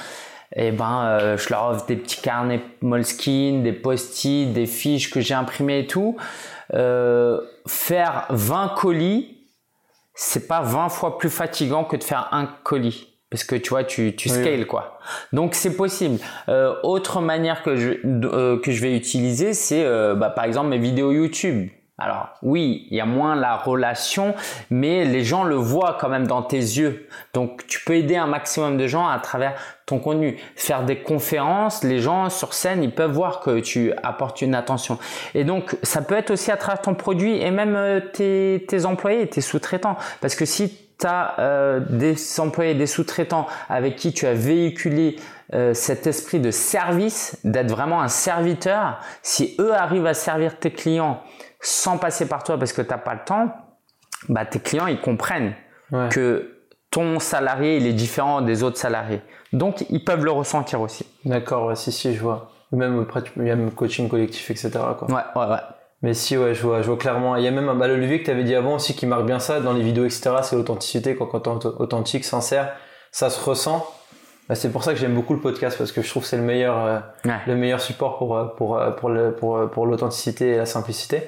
Et 0.55 0.69
eh 0.69 0.71
ben, 0.71 1.37
je 1.37 1.51
leur 1.51 1.67
offre 1.67 1.87
des 1.87 1.97
petits 1.97 2.21
carnets 2.21 2.61
Moleskine, 2.81 3.63
des 3.63 3.73
post-it, 3.73 4.53
des 4.53 4.67
fiches 4.67 5.11
que 5.11 5.21
j'ai 5.21 5.35
imprimées 5.35 5.81
et 5.81 5.87
tout. 5.87 6.17
Euh, 6.75 7.41
faire 7.67 8.27
20 8.31 8.75
colis, 8.77 9.39
c'est 10.15 10.49
pas 10.49 10.63
20 10.63 10.89
fois 10.89 11.19
plus 11.19 11.31
fatigant 11.31 11.85
que 11.85 11.97
de 11.97 12.05
faire 12.05 12.29
un 12.33 12.47
colis. 12.47 13.13
Parce 13.31 13.43
que 13.43 13.57
tu 13.57 13.71
vois, 13.71 13.85
tu, 13.85 14.15
tu 14.15 14.29
scales 14.29 14.67
quoi. 14.67 14.99
Donc 15.33 15.55
c'est 15.55 15.77
possible. 15.77 16.21
Euh, 16.49 16.75
autre 16.85 17.21
manière 17.21 17.63
que 17.63 17.77
je, 17.77 17.93
euh, 18.05 18.59
que 18.61 18.71
je 18.71 18.81
vais 18.81 18.97
utiliser, 18.97 19.53
c'est 19.53 19.85
euh, 19.85 20.15
bah, 20.15 20.31
par 20.31 20.45
exemple 20.45 20.69
mes 20.69 20.79
vidéos 20.79 21.11
YouTube. 21.11 21.69
Alors 21.99 22.29
oui, 22.43 22.87
il 22.91 22.97
y 22.97 23.01
a 23.01 23.07
moins 23.07 23.35
la 23.35 23.57
relation, 23.57 24.35
mais 24.69 25.07
les 25.07 25.25
gens 25.25 25.45
le 25.45 25.55
voient 25.55 25.97
quand 25.99 26.11
même 26.11 26.27
dans 26.27 26.43
tes 26.43 26.59
yeux. 26.59 27.09
Donc 27.33 27.67
tu 27.69 27.83
peux 27.85 27.95
aider 27.95 28.17
un 28.17 28.27
maximum 28.27 28.77
de 28.77 28.87
gens 28.87 29.09
à 29.09 29.19
travers 29.19 29.55
ton 29.87 29.99
contenu. 29.99 30.37
Faire 30.57 30.85
des 30.85 30.99
conférences, 30.99 31.83
les 31.85 32.01
gens 32.01 32.29
sur 32.29 32.53
scène, 32.53 32.83
ils 32.83 32.95
peuvent 32.95 33.13
voir 33.13 33.41
que 33.41 33.61
tu 33.61 33.95
apportes 34.03 34.43
une 34.43 34.55
attention. 34.55 34.99
Et 35.35 35.45
donc 35.45 35.75
ça 35.83 36.03
peut 36.03 36.17
être 36.17 36.33
aussi 36.33 36.51
à 36.51 36.59
travers 36.59 36.83
ton 36.83 36.95
produit 36.95 37.41
et 37.41 37.51
même 37.51 37.75
euh, 37.77 38.01
tes, 38.01 38.85
employés, 38.85 39.27
tes 39.29 39.41
sous-traitants. 39.41 39.97
Parce 40.21 40.35
que 40.35 40.45
si 40.45 40.77
tu 40.99 41.07
as 41.07 41.39
euh, 41.39 41.81
des 41.81 42.15
employés, 42.41 42.75
des 42.75 42.87
sous-traitants 42.87 43.47
avec 43.71 43.97
qui 43.97 44.13
tu 44.13 44.27
as 44.27 44.35
véhiculé 44.35 45.17
euh, 45.55 45.73
cet 45.73 46.07
esprit 46.07 46.41
de 46.41 46.51
service, 46.51 47.39
d'être 47.45 47.71
vraiment 47.71 48.03
un 48.03 48.09
serviteur, 48.09 48.99
si 49.23 49.57
eux 49.61 49.73
arrivent 49.73 50.07
à 50.07 50.15
servir 50.15 50.59
tes 50.59 50.73
clients 50.73 51.23
sans 51.67 51.99
passer 51.99 52.29
par 52.29 52.45
toi 52.45 52.59
parce 52.59 52.73
que 52.73 52.81
tu 52.81 52.91
n'as 52.91 52.99
pas 52.99 53.15
le 53.15 53.25
temps, 53.25 53.51
bah, 54.29 54.47
tes 54.47 54.61
clients, 54.61 54.87
ils 54.87 55.01
comprennent 55.01 55.55
que 56.11 56.61
ton 56.91 57.19
salarié, 57.19 57.77
il 57.77 57.87
est 57.87 57.93
différent 57.93 58.41
des 58.41 58.63
autres 58.63 58.79
salariés. 58.79 59.21
Donc, 59.53 59.85
ils 59.91 60.05
peuvent 60.05 60.25
le 60.25 60.31
ressentir 60.31 60.81
aussi. 60.81 61.07
D'accord, 61.25 61.77
si, 61.77 61.91
si, 61.91 62.15
je 62.15 62.21
vois. 62.21 62.53
Même, 62.73 63.05
même 63.37 63.73
coaching 63.73 64.09
collectif, 64.09 64.51
etc. 64.51 64.71
Quoi. 64.99 65.09
Ouais, 65.09 65.23
ouais, 65.35 65.53
ouais. 65.53 65.61
Mais 66.03 66.15
si, 66.15 66.37
ouais, 66.37 66.55
je 66.55 66.63
vois, 66.63 66.83
je 66.83 66.87
vois 66.87 66.97
clairement. 66.97 67.35
Il 67.37 67.45
y 67.45 67.49
a 67.49 67.51
même 67.51 67.77
bah, 67.79 67.89
le 67.89 67.97
levier 67.97 68.21
que 68.21 68.27
tu 68.27 68.31
avais 68.31 68.45
dit 68.45 68.55
avant 68.55 68.77
aussi 68.77 68.95
qui 68.95 69.07
marque 69.07 69.27
bien 69.27 69.41
ça 69.41 69.61
dans 69.61 69.73
les 69.73 69.83
vidéos, 69.83 70.05
etc. 70.05 70.37
C'est 70.43 70.55
l'authenticité. 70.55 71.17
Quand, 71.17 71.27
quand 71.27 71.65
es 71.65 71.67
authentique, 71.67 72.25
sincère, 72.25 72.75
ça 73.11 73.29
se 73.29 73.45
ressent. 73.45 73.85
Bah, 74.49 74.55
c'est 74.55 74.71
pour 74.71 74.85
ça 74.85 74.93
que 74.93 75.01
j'aime 75.01 75.15
beaucoup 75.15 75.35
le 75.35 75.41
podcast 75.41 75.77
parce 75.77 75.91
que 75.91 76.03
je 76.03 76.09
trouve 76.09 76.23
que 76.23 76.29
c'est 76.29 76.37
le 76.37 76.45
meilleur, 76.45 76.79
euh, 76.79 77.01
le 77.47 77.57
meilleur 77.57 77.81
support 77.81 78.19
pour, 78.19 78.37
euh, 78.37 78.45
pour, 78.45 78.79
euh, 78.79 78.91
pour, 78.93 79.09
le, 79.09 79.33
pour, 79.35 79.69
pour 79.71 79.87
l'authenticité 79.87 80.51
et 80.51 80.57
la 80.57 80.67
simplicité 80.67 81.23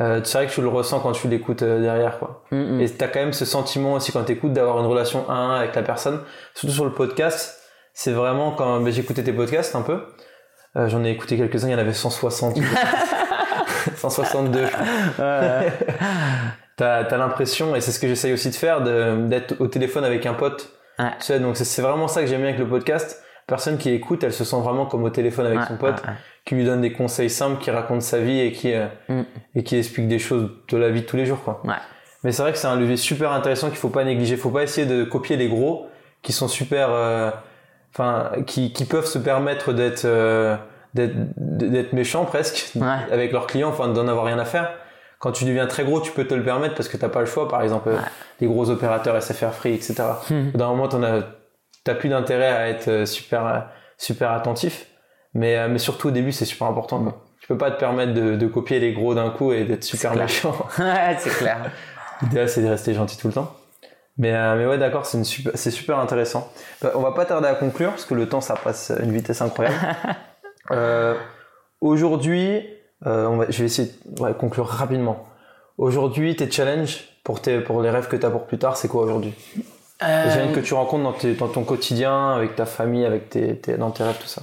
euh, 0.00 0.20
c'est 0.24 0.38
vrai 0.38 0.46
que 0.46 0.52
tu 0.52 0.60
le 0.60 0.68
ressens 0.68 1.00
quand 1.00 1.12
tu 1.12 1.28
l'écoutes 1.28 1.62
euh, 1.62 1.80
derrière 1.80 2.18
quoi. 2.18 2.44
Mm, 2.50 2.76
mm. 2.76 2.80
Et 2.80 2.90
t'as 2.90 3.08
quand 3.08 3.20
même 3.20 3.32
ce 3.32 3.44
sentiment 3.44 3.94
aussi 3.94 4.12
quand 4.12 4.24
t'écoutes 4.24 4.52
d'avoir 4.52 4.78
une 4.78 4.86
relation 4.86 5.28
1 5.28 5.32
à 5.32 5.36
1 5.36 5.56
avec 5.56 5.74
la 5.74 5.82
personne, 5.82 6.20
surtout 6.54 6.74
sur 6.74 6.84
le 6.84 6.92
podcast. 6.92 7.60
C'est 7.94 8.12
vraiment 8.12 8.52
quand 8.52 8.80
ben, 8.80 8.92
j'écoutais 8.92 9.22
tes 9.22 9.32
podcasts 9.32 9.74
un 9.74 9.80
peu. 9.80 10.02
Euh, 10.76 10.88
J'en 10.88 11.02
ai 11.02 11.10
écouté 11.10 11.38
quelques-uns, 11.38 11.68
il 11.68 11.72
y 11.72 11.74
en 11.74 11.78
avait 11.78 11.94
160. 11.94 12.58
162. 13.96 14.64
Ouais. 15.18 15.72
t'as 16.76 17.04
as, 17.04 17.16
l'impression, 17.16 17.74
et 17.74 17.80
c'est 17.80 17.92
ce 17.92 17.98
que 17.98 18.06
j'essaye 18.06 18.34
aussi 18.34 18.50
de 18.50 18.54
faire, 18.54 18.82
d'être 18.82 19.54
au 19.60 19.66
téléphone 19.66 20.04
avec 20.04 20.26
un 20.26 20.34
pote. 20.34 20.68
Tu 20.98 21.04
sais, 21.20 21.40
donc 21.40 21.56
c'est 21.56 21.80
vraiment 21.80 22.06
ça 22.06 22.20
que 22.20 22.26
j'aime 22.26 22.40
bien 22.40 22.48
avec 22.48 22.60
le 22.60 22.68
podcast 22.68 23.22
personne 23.46 23.78
qui 23.78 23.90
écoute, 23.90 24.24
elle 24.24 24.32
se 24.32 24.44
sent 24.44 24.60
vraiment 24.60 24.86
comme 24.86 25.04
au 25.04 25.10
téléphone 25.10 25.46
avec 25.46 25.62
son 25.62 25.76
pote, 25.76 26.02
qui 26.46 26.54
lui 26.54 26.64
donne 26.64 26.80
des 26.80 26.92
conseils 26.92 27.28
simples, 27.28 27.60
qui 27.60 27.70
raconte 27.70 28.00
sa 28.00 28.20
vie 28.20 28.40
et 28.40 28.52
qui, 28.52 28.72
euh, 28.72 28.86
mm. 29.08 29.22
et 29.56 29.64
qui 29.64 29.76
explique 29.76 30.08
des 30.08 30.18
choses 30.18 30.50
de 30.68 30.76
la 30.78 30.88
vie 30.88 31.02
de 31.02 31.06
tous 31.06 31.16
les 31.16 31.26
jours, 31.26 31.42
quoi. 31.44 31.60
Mais 32.24 32.32
c'est 32.32 32.40
vrai 32.40 32.52
que 32.52 32.58
c'est 32.58 32.66
un 32.66 32.76
levier 32.76 32.96
super 32.96 33.32
intéressant 33.32 33.68
qu'il 33.68 33.76
faut 33.76 33.90
pas 33.90 34.04
négliger. 34.04 34.36
Faut 34.36 34.50
pas 34.50 34.62
essayer 34.62 34.86
de 34.86 35.04
copier 35.04 35.36
les 35.36 35.48
gros 35.48 35.86
qui 36.22 36.32
sont 36.32 36.48
super, 36.48 36.88
euh, 36.90 37.30
enfin, 37.92 38.30
qui, 38.46 38.72
qui 38.72 38.86
peuvent 38.86 39.06
se 39.06 39.18
permettre 39.18 39.74
d'être, 39.74 40.06
euh, 40.06 40.56
d'être 40.94 41.92
méchants 41.92 42.24
presque 42.24 42.72
avec 43.12 43.32
leurs 43.32 43.46
clients, 43.46 43.68
enfin, 43.68 43.88
d'en 43.88 44.08
avoir 44.08 44.24
rien 44.24 44.38
à 44.38 44.46
faire 44.46 44.70
quand 45.18 45.32
tu 45.32 45.44
deviens 45.44 45.66
très 45.66 45.84
gros, 45.84 46.00
tu 46.00 46.12
peux 46.12 46.26
te 46.26 46.34
le 46.34 46.42
permettre 46.42 46.74
parce 46.74 46.88
que 46.88 46.96
t'as 46.96 47.08
pas 47.08 47.20
le 47.20 47.26
choix. 47.26 47.48
Par 47.48 47.62
exemple, 47.62 47.90
les 48.40 48.46
gros 48.46 48.70
opérateurs 48.70 49.20
SFR 49.20 49.52
Free, 49.52 49.74
etc. 49.74 49.94
Hmm. 50.30 50.50
D'un 50.52 50.68
moment, 50.68 50.88
t'en 50.88 51.02
as 51.02 51.22
t'as 51.84 51.94
plus 51.94 52.08
d'intérêt 52.08 52.48
à 52.48 52.68
être 52.68 52.88
euh, 52.88 53.06
super 53.06 53.46
euh, 53.46 53.60
super 53.96 54.32
attentif. 54.32 54.88
Mais 55.36 55.58
euh, 55.58 55.68
mais 55.68 55.78
surtout 55.78 56.08
au 56.08 56.10
début, 56.10 56.32
c'est 56.32 56.46
super 56.46 56.66
important. 56.66 56.98
Quoi. 57.02 57.22
Tu 57.40 57.46
peux 57.46 57.58
pas 57.58 57.70
te 57.70 57.78
permettre 57.78 58.14
de, 58.14 58.36
de 58.36 58.46
copier 58.46 58.80
les 58.80 58.92
gros 58.92 59.14
d'un 59.14 59.28
coup 59.28 59.52
et 59.52 59.64
d'être 59.64 59.84
super 59.84 60.16
méchant. 60.16 60.56
c'est 61.18 61.30
clair. 61.30 61.70
L'idéal, 62.22 62.48
c'est 62.48 62.62
de 62.62 62.68
rester 62.68 62.94
gentil 62.94 63.18
tout 63.18 63.28
le 63.28 63.34
temps. 63.34 63.54
Mais, 64.16 64.32
mais 64.56 64.64
ouais, 64.64 64.78
d'accord, 64.78 65.04
c'est 65.04 65.22
super, 65.24 65.58
super 65.58 65.98
intéressant. 65.98 66.50
Bah, 66.80 66.92
on 66.94 67.00
va 67.00 67.12
pas 67.12 67.26
tarder 67.26 67.48
à 67.48 67.54
conclure 67.54 67.90
parce 67.90 68.06
que 68.06 68.14
le 68.14 68.26
temps, 68.26 68.40
ça 68.40 68.54
passe 68.54 68.90
à 68.90 69.02
une 69.02 69.12
vitesse 69.12 69.42
incroyable. 69.42 69.76
euh, 70.70 71.14
aujourd'hui, 71.82 72.66
euh, 73.04 73.44
je 73.50 73.58
vais 73.58 73.66
essayer 73.66 73.92
de 74.06 74.32
conclure 74.32 74.66
rapidement. 74.66 75.26
Aujourd'hui, 75.76 76.34
tes 76.34 76.50
challenges 76.50 77.04
pour, 77.24 77.42
tes, 77.42 77.60
pour 77.60 77.82
les 77.82 77.90
rêves 77.90 78.08
que 78.08 78.16
tu 78.16 78.24
as 78.24 78.30
pour 78.30 78.46
plus 78.46 78.58
tard, 78.58 78.78
c'est 78.78 78.88
quoi 78.88 79.02
aujourd'hui? 79.02 79.34
Euh... 80.02 80.52
que 80.52 80.60
tu 80.60 80.74
rencontres 80.74 81.04
dans, 81.04 81.46
dans, 81.46 81.52
ton 81.52 81.64
quotidien, 81.64 82.32
avec 82.32 82.56
ta 82.56 82.64
famille, 82.64 83.04
avec 83.04 83.28
tes, 83.28 83.58
tes, 83.58 83.76
dans 83.76 83.90
tes 83.90 84.02
rêves, 84.02 84.18
tout 84.18 84.26
ça 84.26 84.42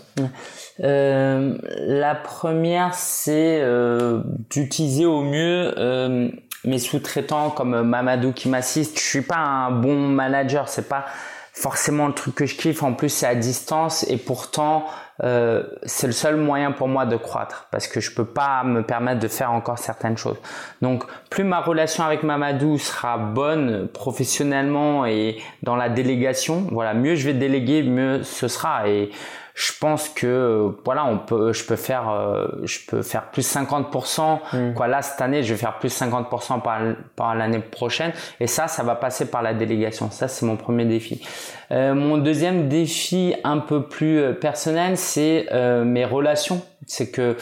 euh, 0.79 1.57
La 1.87 2.15
première, 2.15 2.93
c'est 2.93 3.59
euh, 3.61 4.21
d'utiliser 4.49 5.05
au 5.05 5.21
mieux 5.21 5.73
euh, 5.77 6.29
mes 6.65 6.79
sous-traitants 6.79 7.49
comme 7.49 7.83
Mamadou 7.83 8.31
qui 8.31 8.49
m'assiste. 8.49 8.97
Je 8.97 9.03
suis 9.03 9.21
pas 9.21 9.37
un 9.37 9.71
bon 9.71 10.07
manager, 10.07 10.69
c'est 10.69 10.87
pas 10.87 11.05
forcément 11.53 12.07
le 12.07 12.13
truc 12.13 12.35
que 12.35 12.45
je 12.45 12.55
kiffe. 12.55 12.83
En 12.83 12.93
plus, 12.93 13.09
c'est 13.09 13.27
à 13.27 13.35
distance 13.35 14.05
et 14.09 14.17
pourtant, 14.17 14.85
euh, 15.23 15.63
c'est 15.83 16.07
le 16.07 16.13
seul 16.13 16.35
moyen 16.35 16.71
pour 16.71 16.87
moi 16.87 17.05
de 17.05 17.15
croître 17.15 17.67
parce 17.71 17.87
que 17.87 17.99
je 17.99 18.13
peux 18.13 18.25
pas 18.25 18.63
me 18.63 18.81
permettre 18.81 19.19
de 19.19 19.27
faire 19.27 19.51
encore 19.51 19.77
certaines 19.77 20.17
choses. 20.17 20.37
Donc, 20.81 21.03
plus 21.29 21.43
ma 21.43 21.61
relation 21.61 22.03
avec 22.03 22.23
Mamadou 22.23 22.79
sera 22.79 23.17
bonne 23.17 23.87
professionnellement 23.87 25.05
et 25.05 25.37
dans 25.61 25.75
la 25.75 25.89
délégation, 25.89 26.67
voilà, 26.71 26.95
mieux 26.95 27.15
je 27.15 27.25
vais 27.25 27.35
déléguer, 27.35 27.83
mieux 27.83 28.23
ce 28.23 28.47
sera. 28.47 28.89
Et 28.89 29.11
je 29.53 29.71
pense 29.79 30.09
que 30.09 30.75
voilà 30.83 31.05
on 31.05 31.19
peut 31.19 31.53
je 31.53 31.63
peux 31.63 31.75
faire 31.75 32.09
euh, 32.09 32.47
je 32.63 32.79
peux 32.87 33.03
faire 33.03 33.29
plus 33.29 33.47
50% 33.47 34.39
hmm. 34.51 34.73
quoi 34.73 34.87
là 34.87 35.01
cette 35.03 35.21
année 35.21 35.43
je 35.43 35.53
vais 35.53 35.59
faire 35.59 35.77
plus 35.77 35.95
50% 35.95 36.61
par 36.61 36.81
par 37.15 37.35
l'année 37.35 37.59
prochaine. 37.59 38.11
Et 38.39 38.47
ça 38.47 38.67
ça 38.67 38.83
va 38.83 38.95
passer 38.95 39.29
par 39.29 39.41
la 39.43 39.53
délégation. 39.53 40.09
Ça 40.09 40.27
c'est 40.27 40.45
mon 40.45 40.57
premier 40.57 40.85
défi. 40.85 41.25
Euh, 41.71 41.93
mon 41.93 42.17
deuxième 42.17 42.67
défi 42.67 43.35
un 43.43 43.59
peu 43.59 43.83
plus 43.83 44.19
euh, 44.19 44.33
personnel 44.33 44.97
c'est 44.97 45.47
euh, 45.51 45.83
mes 45.83 46.05
relations. 46.05 46.61
C'est 46.87 47.11
que 47.11 47.37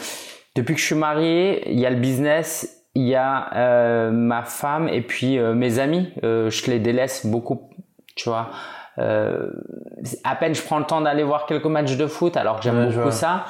depuis 0.54 0.74
que 0.74 0.80
je 0.80 0.86
suis 0.86 0.94
marié 0.94 1.70
il 1.72 1.80
y 1.80 1.86
a 1.86 1.90
le 1.90 1.96
business 1.96 2.78
il 2.94 3.04
y 3.04 3.14
a 3.14 4.10
ma 4.10 4.42
femme 4.42 4.86
et 4.86 5.00
puis 5.00 5.38
mes 5.38 5.78
amis. 5.78 6.10
Je 6.22 6.70
les 6.70 6.78
délaisse 6.78 7.24
beaucoup 7.24 7.70
tu 8.14 8.28
vois. 8.28 8.50
euh, 8.50 8.81
à 8.98 10.34
peine 10.36 10.54
je 10.54 10.62
prends 10.62 10.78
le 10.78 10.84
temps 10.84 11.00
d'aller 11.00 11.22
voir 11.22 11.46
quelques 11.46 11.66
matchs 11.66 11.96
de 11.96 12.06
foot 12.06 12.36
alors 12.36 12.56
que 12.56 12.62
j'aime 12.64 12.90
beaucoup 12.90 13.10
ça. 13.10 13.46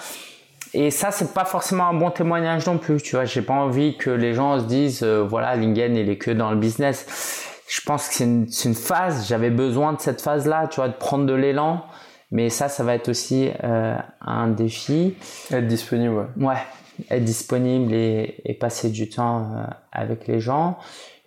Et 0.74 0.90
ça, 0.90 1.10
c'est 1.10 1.34
pas 1.34 1.44
forcément 1.44 1.88
un 1.88 1.94
bon 1.94 2.10
témoignage 2.10 2.66
non 2.66 2.78
plus, 2.78 3.02
tu 3.02 3.16
vois. 3.16 3.26
J'ai 3.26 3.42
pas 3.42 3.54
envie 3.54 3.96
que 3.96 4.10
les 4.10 4.32
gens 4.32 4.58
se 4.58 4.64
disent, 4.64 5.02
euh, 5.02 5.22
voilà, 5.22 5.54
Lingen, 5.54 5.96
il 5.96 6.08
est 6.08 6.16
que 6.16 6.30
dans 6.30 6.50
le 6.50 6.56
business. 6.56 7.46
Je 7.68 7.80
pense 7.82 8.08
que 8.08 8.14
c'est 8.14 8.24
une, 8.24 8.46
une, 8.64 8.74
phase, 8.74 9.26
j'avais 9.28 9.50
besoin 9.50 9.92
de 9.92 10.00
cette 10.00 10.20
phase-là, 10.20 10.68
tu 10.68 10.76
vois, 10.76 10.88
de 10.88 10.94
prendre 10.94 11.26
de 11.26 11.34
l'élan. 11.34 11.84
Mais 12.30 12.48
ça, 12.48 12.68
ça 12.68 12.84
va 12.84 12.94
être 12.94 13.10
aussi 13.10 13.50
euh, 13.62 13.96
un 14.22 14.48
défi. 14.48 15.14
Être 15.50 15.66
disponible, 15.66 16.14
ouais. 16.14 16.46
Ouais, 16.46 16.62
être 17.10 17.24
disponible 17.24 17.92
et, 17.92 18.40
et 18.46 18.54
passer 18.54 18.88
du 18.88 19.10
temps 19.10 19.52
euh, 19.54 19.64
avec 19.92 20.26
les 20.26 20.40
gens. 20.40 20.78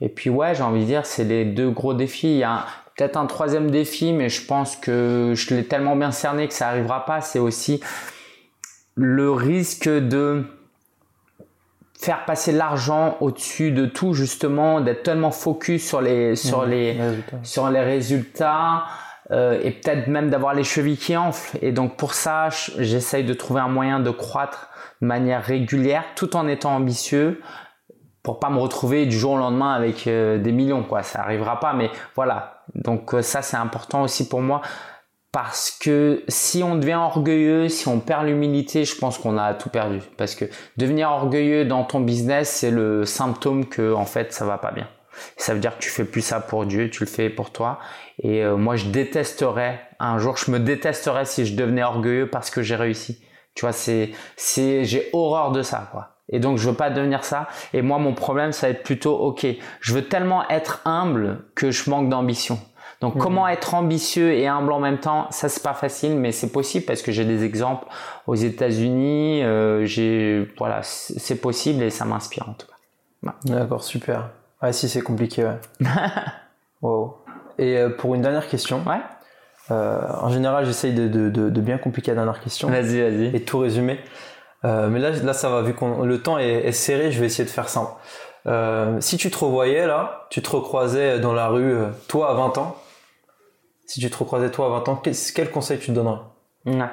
Et 0.02 0.10
puis 0.10 0.32
ouais, 0.32 0.56
j'ai 0.56 0.64
envie 0.64 0.82
de 0.82 0.86
dire, 0.86 1.06
c'est 1.06 1.24
les 1.24 1.46
deux 1.46 1.70
gros 1.70 1.94
défis. 1.94 2.34
Il 2.34 2.38
y 2.38 2.44
a, 2.44 2.66
Peut-être 2.98 3.18
un 3.18 3.26
troisième 3.26 3.70
défi, 3.72 4.14
mais 4.14 4.30
je 4.30 4.46
pense 4.46 4.78
que 4.78 5.34
je 5.36 5.54
l'ai 5.54 5.66
tellement 5.66 5.98
bien 5.98 6.12
cerné 6.12 6.48
que 6.48 6.54
ça 6.54 6.70
arrivera 6.70 7.06
pas. 7.06 7.20
C'est 7.20 7.40
aussi 7.40 7.82
le 8.96 9.32
risque 9.32 9.90
de 9.90 10.46
faire 12.00 12.26
passer 12.26 12.52
l'argent 12.52 13.18
au-dessus 13.20 13.72
de 13.72 13.86
tout 13.86 14.14
justement 14.14 14.82
d'être 14.82 15.04
tellement 15.04 15.32
focus 15.32 15.86
sur 15.86 16.02
les 16.02 16.36
sur 16.36 16.66
mmh, 16.66 16.70
les 16.70 16.92
résultats. 16.92 17.38
sur 17.44 17.70
les 17.70 17.82
résultats 17.82 18.84
euh, 19.32 19.60
et 19.64 19.72
peut-être 19.72 20.08
même 20.08 20.30
d'avoir 20.30 20.54
les 20.54 20.64
chevilles 20.64 20.98
qui 20.98 21.16
enflent 21.16 21.58
et 21.62 21.72
donc 21.72 21.96
pour 21.98 22.14
ça 22.14 22.50
j'essaye 22.78 23.24
de 23.24 23.34
trouver 23.34 23.62
un 23.62 23.70
moyen 23.70 24.00
de 24.00 24.12
croître 24.12 24.70
de 25.02 25.08
manière 25.08 25.44
régulière 25.44 26.04
tout 26.16 26.36
en 26.36 26.48
étant 26.48 26.76
ambitieux 26.76 27.42
pour 28.24 28.40
pas 28.40 28.50
me 28.50 28.60
retrouver 28.60 29.06
du 29.06 29.18
jour 29.18 29.32
au 29.32 29.38
lendemain 29.38 29.74
avec 29.74 30.06
des 30.06 30.52
millions 30.52 30.84
quoi 30.84 31.02
ça 31.02 31.22
arrivera 31.22 31.60
pas 31.60 31.74
mais 31.74 31.90
voilà 32.14 32.55
donc 32.74 33.16
ça 33.22 33.42
c'est 33.42 33.58
important 33.58 34.02
aussi 34.02 34.28
pour 34.28 34.42
moi 34.42 34.62
parce 35.32 35.70
que 35.70 36.24
si 36.30 36.64
on 36.64 36.76
devient 36.76 36.94
orgueilleux, 36.94 37.68
si 37.68 37.90
on 37.90 38.00
perd 38.00 38.26
l'humilité, 38.26 38.86
je 38.86 38.96
pense 38.96 39.18
qu'on 39.18 39.38
a 39.38 39.54
tout 39.54 39.68
perdu. 39.68 40.00
Parce 40.16 40.34
que 40.34 40.46
devenir 40.78 41.12
orgueilleux 41.12 41.66
dans 41.66 41.84
ton 41.84 42.00
business, 42.00 42.50
c'est 42.50 42.72
le 42.72 43.04
symptôme 43.04 43.66
que 43.66 43.94
en 43.94 44.06
fait 44.06 44.32
ça 44.32 44.46
va 44.46 44.58
pas 44.58 44.72
bien. 44.72 44.88
Ça 45.36 45.54
veut 45.54 45.60
dire 45.60 45.78
que 45.78 45.84
tu 45.84 45.90
fais 45.90 46.06
plus 46.06 46.22
ça 46.22 46.40
pour 46.40 46.66
Dieu, 46.66 46.90
tu 46.90 47.04
le 47.04 47.10
fais 47.10 47.30
pour 47.30 47.52
toi. 47.52 47.80
Et 48.20 48.46
euh, 48.46 48.56
moi, 48.56 48.78
je 48.78 48.86
détesterais 48.86 49.82
un 50.00 50.18
jour, 50.20 50.38
je 50.38 50.52
me 50.52 50.60
détesterais 50.60 51.26
si 51.26 51.46
je 51.46 51.56
devenais 51.56 51.84
orgueilleux 51.84 52.30
parce 52.30 52.50
que 52.50 52.62
j'ai 52.62 52.76
réussi. 52.76 53.22
Tu 53.56 53.62
vois, 53.62 53.74
c'est, 53.74 54.12
c'est, 54.36 54.86
j'ai 54.86 55.10
horreur 55.14 55.52
de 55.52 55.62
ça, 55.62 55.90
quoi. 55.92 56.15
Et 56.30 56.40
donc, 56.40 56.58
je 56.58 56.70
veux 56.70 56.76
pas 56.76 56.90
devenir 56.90 57.24
ça. 57.24 57.48
Et 57.74 57.82
moi, 57.82 58.00
mon 58.00 58.14
problème, 58.14 58.52
ça 58.52 58.68
va 58.68 58.72
être 58.72 58.84
plutôt, 58.84 59.16
ok, 59.16 59.46
je 59.80 59.94
veux 59.94 60.06
tellement 60.06 60.48
être 60.50 60.82
humble 60.86 61.40
que 61.54 61.72
je 61.72 61.90
manque 61.90 62.10
d'ambition. 62.10 62.60
Donc, 63.02 63.16
mhm. 63.16 63.22
comment 63.22 63.48
être 63.48 63.74
ambitieux 63.74 64.34
et 64.34 64.48
humble 64.48 64.72
en 64.72 64.80
même 64.80 64.98
temps, 64.98 65.28
ça 65.30 65.50
c'est 65.50 65.62
pas 65.62 65.74
facile, 65.74 66.18
mais 66.18 66.32
c'est 66.32 66.52
possible 66.52 66.86
parce 66.86 67.02
que 67.02 67.12
j'ai 67.12 67.26
des 67.26 67.44
exemples 67.44 67.88
aux 68.26 68.36
États-Unis. 68.36 69.44
Euh, 69.44 69.86
j'ai, 69.86 70.48
voilà, 70.58 70.80
c'est 70.82 71.36
possible 71.42 71.84
et 71.84 71.90
ça 71.90 72.06
m'inspire 72.06 72.50
en 72.50 72.54
tout 72.54 72.68
cas. 72.68 73.34
D'accord, 73.46 73.84
super. 73.84 74.30
Ah 74.62 74.72
si, 74.72 74.88
c'est 74.88 75.02
compliqué. 75.02 75.44
Ouais. 75.44 75.60
wow. 76.82 77.18
Et 77.58 77.78
euh, 77.78 77.90
pour 77.90 78.16
une 78.16 78.22
dernière 78.22 78.48
question. 78.48 78.82
Ouais. 78.88 79.02
Euh, 79.72 80.02
en 80.22 80.30
général, 80.30 80.66
j'essaye 80.66 80.94
de, 80.94 81.08
de, 81.08 81.30
de, 81.30 81.62
bien 81.62 81.78
compliquer 81.78 82.12
la 82.12 82.24
dernière 82.24 82.40
question. 82.40 82.70
Vas-y, 82.70 83.02
vas-y. 83.02 83.36
Et 83.36 83.42
tout 83.42 83.60
résumer. 83.60 84.00
Euh, 84.66 84.90
mais 84.90 85.00
là, 85.00 85.12
là, 85.12 85.34
ça 85.34 85.50
va. 85.50 85.62
Vu 85.62 85.74
que 85.74 86.04
le 86.04 86.22
temps 86.22 86.38
est, 86.38 86.66
est, 86.66 86.72
serré, 86.72 87.12
je 87.12 87.20
vais 87.20 87.28
essayer 87.28 87.46
de 87.46 87.50
faire 87.50 87.70
simple. 87.70 87.92
Euh, 88.48 89.00
si 89.00 89.18
tu 89.18 89.32
te 89.32 89.38
revoyais 89.38 89.88
là, 89.88 90.28
tu 90.30 90.42
te 90.42 90.50
recroisais 90.50 91.20
dans 91.20 91.34
la 91.34 91.48
rue, 91.48 91.74
euh, 91.74 91.90
toi 92.08 92.32
à 92.32 92.34
20 92.34 92.58
ans, 92.58 92.78
si 93.86 94.00
tu 94.00 94.10
te 94.10 94.18
recroisais 94.18 94.50
toi 94.50 94.68
à 94.68 94.70
20 94.70 94.90
ans, 94.90 94.96
quel, 94.98 95.14
quel 95.34 95.52
conseil 95.52 95.80
tu 95.80 95.88
te 95.88 95.92
donnerais? 95.92 96.20
Ouais. 96.66 96.90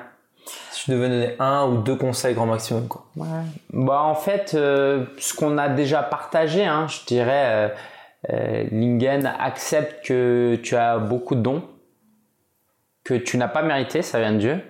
Si 0.71 0.85
tu 0.85 0.91
devais 0.91 1.09
donner 1.09 1.37
un 1.39 1.67
ou 1.67 1.77
deux 1.79 1.95
conseils 1.95 2.35
grand 2.35 2.47
maximum, 2.47 2.89
quoi. 2.89 3.05
Ouais. 3.17 3.27
Bah 3.73 4.03
en 4.03 4.15
fait, 4.15 4.53
euh, 4.55 5.05
ce 5.19 5.35
qu'on 5.35 5.57
a 5.57 5.69
déjà 5.69 6.03
partagé, 6.03 6.65
hein, 6.65 6.87
je 6.89 7.05
dirais, 7.07 7.73
Lingen 8.29 9.27
accepte 9.39 10.05
que 10.05 10.59
tu 10.63 10.75
as 10.75 10.99
beaucoup 10.99 11.35
de 11.35 11.41
dons, 11.41 11.63
que 13.05 13.15
tu 13.15 13.37
n'as 13.37 13.49
pas 13.49 13.63
mérité, 13.63 14.03
ça 14.03 14.19
vient 14.19 14.33
de 14.33 14.39
Dieu, 14.39 14.61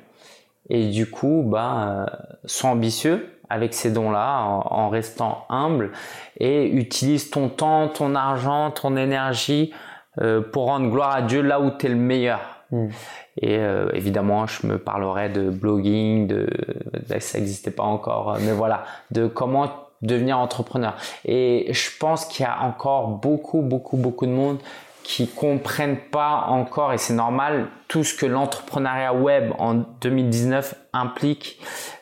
et 0.68 0.88
du 0.88 1.10
coup, 1.10 1.44
bah, 1.46 2.06
sois 2.44 2.70
ambitieux 2.70 3.28
avec 3.48 3.74
ces 3.74 3.90
dons-là, 3.90 4.40
en, 4.44 4.88
restant 4.88 5.44
humble, 5.50 5.92
et 6.38 6.70
utilise 6.70 7.30
ton 7.30 7.50
temps, 7.50 7.88
ton 7.88 8.14
argent, 8.14 8.70
ton 8.70 8.96
énergie 8.96 9.74
euh, 10.20 10.40
pour 10.40 10.66
rendre 10.66 10.90
gloire 10.90 11.14
à 11.14 11.22
Dieu 11.22 11.42
là 11.42 11.60
où 11.60 11.70
tu 11.70 11.86
es 11.86 11.88
le 11.90 11.96
meilleur. 11.96 12.40
Hmm. 12.70 12.88
Et 13.36 13.58
euh, 13.58 13.90
évidemment, 13.92 14.46
je 14.46 14.66
me 14.66 14.78
parlerai 14.78 15.28
de 15.28 15.50
blogging, 15.50 16.26
de, 16.26 16.48
ça 17.18 17.38
n'existait 17.38 17.70
pas 17.70 17.82
encore, 17.82 18.38
mais 18.40 18.52
voilà, 18.52 18.84
de 19.10 19.26
comment 19.26 19.70
devenir 20.00 20.38
entrepreneur. 20.38 20.96
Et 21.26 21.66
je 21.72 21.90
pense 21.98 22.24
qu'il 22.24 22.44
y 22.44 22.48
a 22.48 22.62
encore 22.62 23.08
beaucoup, 23.08 23.60
beaucoup, 23.60 23.98
beaucoup 23.98 24.26
de 24.26 24.32
monde 24.32 24.58
qui 25.02 25.28
comprennent 25.28 25.98
pas 25.98 26.44
encore, 26.48 26.92
et 26.92 26.98
c'est 26.98 27.14
normal, 27.14 27.68
tout 27.88 28.04
ce 28.04 28.14
que 28.14 28.26
l'entrepreneuriat 28.26 29.14
web 29.14 29.52
en 29.58 29.74
2019 29.74 30.74
implique, 30.92 31.60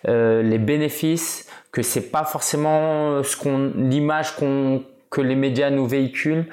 euh, 0.09 0.43
les 0.43 0.59
bénéfices, 0.59 1.49
que 1.73 1.83
c'est 1.83 2.11
pas 2.11 2.25
forcément 2.25 3.23
ce 3.23 3.37
qu'on, 3.37 3.73
l'image 3.77 4.35
qu'on 4.35 4.83
que 5.11 5.21
les 5.21 5.35
médias 5.35 5.71
nous 5.71 5.87
véhiculent. 5.87 6.47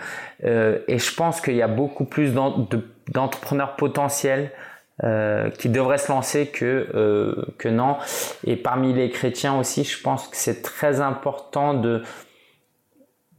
Euh, 0.43 0.80
et 0.88 1.00
je 1.00 1.14
pense 1.14 1.41
qu'il 1.41 1.56
y 1.56 1.62
a 1.62 1.68
beaucoup 1.68 2.06
plus 2.06 2.34
d'entrepreneurs 2.34 3.76
potentiels 3.76 4.52
euh, 5.04 5.52
qui 5.52 5.70
devraient 5.70 6.00
se 6.00 6.12
lancer 6.12 6.48
que 6.48 6.88
euh, 6.95 7.45
que 7.60 7.70
non. 7.70 7.98
Et 8.45 8.56
parmi 8.56 8.93
les 8.93 9.12
chrétiens 9.12 9.58
aussi, 9.60 9.84
je 9.84 10.02
pense 10.02 10.28
que 10.28 10.36
c'est 10.36 10.64
très 10.64 11.02
important 11.02 11.76
de 11.76 12.02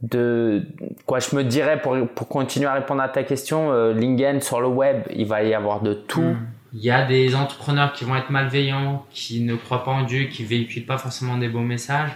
de 0.01 0.63
quoi 1.05 1.19
je 1.19 1.35
me 1.35 1.43
dirais 1.43 1.81
pour, 1.81 1.97
pour 2.15 2.27
continuer 2.27 2.67
à 2.67 2.73
répondre 2.73 3.01
à 3.01 3.09
ta 3.09 3.23
question 3.23 3.71
euh, 3.71 3.93
Lingen 3.93 4.41
sur 4.41 4.61
le 4.61 4.67
web 4.67 5.03
il 5.13 5.27
va 5.27 5.43
y 5.43 5.53
avoir 5.53 5.81
de 5.81 5.93
tout 5.93 6.21
mm. 6.21 6.47
il 6.73 6.79
y 6.79 6.89
a 6.89 7.05
des 7.05 7.35
entrepreneurs 7.35 7.91
qui 7.91 8.05
vont 8.05 8.15
être 8.15 8.29
malveillants 8.29 9.05
qui 9.11 9.41
ne 9.41 9.55
croient 9.55 9.83
pas 9.83 9.91
en 9.91 10.03
Dieu 10.03 10.25
qui 10.25 10.45
véhiculent 10.45 10.85
pas 10.85 10.97
forcément 10.97 11.37
des 11.37 11.49
beaux 11.49 11.59
messages 11.59 12.11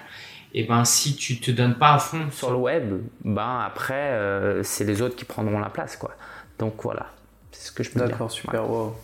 et 0.54 0.64
ben 0.64 0.86
si 0.86 1.16
tu 1.16 1.40
te 1.40 1.50
donnes 1.50 1.76
pas 1.76 1.94
à 1.94 2.00
fond 2.00 2.30
sur 2.32 2.52
le 2.52 2.58
web, 2.58 3.02
ben 3.26 3.60
après 3.66 4.12
euh, 4.12 4.62
c'est 4.62 4.84
les 4.84 5.02
autres 5.02 5.16
qui 5.16 5.26
prendront 5.26 5.60
la 5.60 5.70
place 5.70 5.98
quoi. 5.98 6.12
Donc 6.60 6.76
voilà, 6.84 7.08
c'est 7.52 7.68
ce 7.68 7.72
que 7.72 7.84
je 7.84 7.90
peux 7.90 8.00
dire. 8.00 8.10
D'accord, 8.10 8.32
super, 8.32 8.70
wow. 8.70 8.96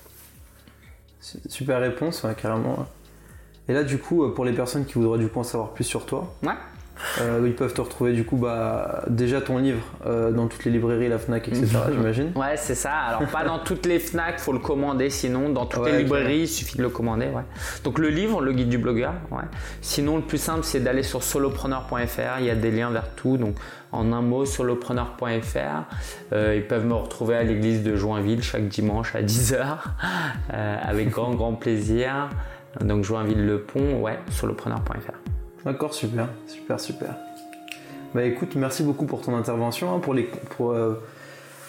Super 1.19 1.81
réponse, 1.81 2.25
carrément. 2.39 2.87
Et 3.67 3.73
là 3.73 3.83
du 3.83 3.97
coup, 3.97 4.23
euh, 4.23 4.33
pour 4.33 4.45
les 4.45 4.53
personnes 4.53 4.85
qui 4.85 4.93
voudraient 4.93 5.17
du 5.17 5.27
coup 5.27 5.39
en 5.39 5.43
savoir 5.43 5.71
plus 5.71 5.83
sur 5.83 6.05
toi, 6.05 6.35
ouais. 6.43 6.53
Euh, 7.21 7.41
ils 7.45 7.55
peuvent 7.55 7.73
te 7.73 7.81
retrouver 7.81 8.13
du 8.13 8.25
coup 8.25 8.37
bah, 8.37 9.03
déjà 9.07 9.41
ton 9.41 9.57
livre 9.57 9.81
euh, 10.05 10.31
dans 10.31 10.47
toutes 10.47 10.65
les 10.65 10.71
librairies, 10.71 11.09
la 11.09 11.17
FNAC, 11.17 11.47
etc. 11.47 11.65
Mhm. 11.65 11.93
j'imagine. 11.93 12.31
Ouais, 12.35 12.57
c'est 12.57 12.75
ça. 12.75 12.91
Alors 12.91 13.27
pas 13.29 13.43
dans 13.43 13.59
toutes 13.59 13.85
les 13.85 13.99
FNAC, 13.99 14.39
faut 14.39 14.53
le 14.53 14.59
commander. 14.59 15.09
Sinon, 15.09 15.49
dans 15.49 15.65
toutes 15.65 15.85
les 15.85 15.99
librairies, 15.99 16.41
il 16.41 16.47
suffit 16.47 16.77
de 16.77 16.83
le 16.83 16.89
commander. 16.89 17.27
Ouais. 17.27 17.43
Donc 17.83 17.99
le 17.99 18.09
livre, 18.09 18.41
le 18.41 18.53
guide 18.53 18.69
du 18.69 18.77
blogueur. 18.77 19.13
Ouais. 19.31 19.43
Sinon, 19.81 20.17
le 20.17 20.23
plus 20.23 20.37
simple, 20.37 20.63
c'est 20.63 20.79
d'aller 20.79 21.03
sur 21.03 21.23
solopreneur.fr. 21.23 22.39
Il 22.39 22.45
y 22.45 22.49
a 22.49 22.55
des 22.55 22.71
liens 22.71 22.91
vers 22.91 23.09
tout. 23.15 23.37
Donc 23.37 23.55
en 23.91 24.11
un 24.11 24.21
mot, 24.21 24.45
solopreneur.fr. 24.45 25.83
Euh, 26.33 26.55
ils 26.55 26.67
peuvent 26.67 26.85
me 26.85 26.93
retrouver 26.93 27.35
à 27.35 27.43
l'église 27.43 27.83
de 27.83 27.95
Joinville 27.95 28.43
chaque 28.43 28.67
dimanche 28.67 29.15
à 29.15 29.21
10h 29.21 29.77
avec 30.49 31.09
grand 31.09 31.33
grand 31.33 31.53
plaisir. 31.53 32.29
Donc 32.81 33.03
Joinville-le-Pont, 33.03 34.01
ouais, 34.01 34.19
solopreneur.fr. 34.29 35.38
D'accord, 35.65 35.93
super, 35.93 36.29
super, 36.47 36.79
super. 36.79 37.15
Bah 38.13 38.23
écoute, 38.23 38.55
merci 38.55 38.83
beaucoup 38.83 39.05
pour 39.05 39.21
ton 39.21 39.35
intervention, 39.35 39.93
hein, 39.93 39.99
pour 39.99 40.13
les, 40.13 40.23
pour, 40.23 40.71
euh, 40.71 41.01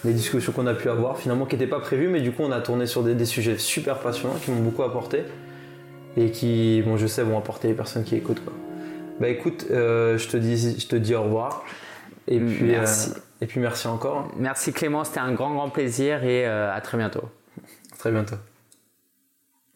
les 0.05 0.13
discussions 0.13 0.53
qu'on 0.53 0.67
a 0.67 0.75
pu 0.75 0.89
avoir, 0.89 1.19
finalement 1.19 1.45
qui 1.45 1.57
n'étaient 1.57 1.71
pas 1.71 1.81
prévues, 1.81 2.09
mais 2.09 2.21
du 2.21 2.33
coup 2.33 2.43
on 2.43 2.53
a 2.53 2.61
tourné 2.61 2.87
sur 2.87 3.03
des, 3.03 3.25
sujets 3.27 3.59
super 3.59 3.99
passionnants 3.99 4.37
qui 4.43 4.51
m'ont 4.51 4.63
beaucoup 4.63 4.83
apporté 4.83 5.25
et 6.17 6.31
qui, 6.31 6.83
bon, 6.83 6.97
je 6.97 7.07
sais, 7.07 7.23
vont 7.23 7.39
apporter 7.39 7.69
les 7.69 7.75
personnes 7.75 8.05
qui 8.05 8.17
écoutent. 8.17 8.43
Quoi. 8.43 8.55
Bah 9.21 9.29
écoute, 9.29 9.67
euh, 9.71 10.17
je, 10.17 10.29
te 10.29 10.37
dis, 10.37 10.81
je 10.81 10.87
te 10.87 10.97
dis 10.97 11.15
au 11.15 11.23
revoir. 11.25 11.65
Et 12.27 12.41
puis, 12.41 12.65
merci. 12.65 13.11
Euh, 13.11 13.21
et 13.43 13.47
puis 13.47 13.61
merci 13.61 13.87
encore. 13.87 14.31
Merci 14.37 14.73
Clément, 14.73 15.05
c'était 15.05 15.21
un 15.21 15.33
grand, 15.33 15.53
grand 15.53 15.69
plaisir 15.69 16.25
et 16.25 16.47
à 16.47 16.81
très 16.81 16.97
bientôt. 16.97 17.25
À 17.93 17.97
très 17.99 18.11
bientôt. 18.11 18.37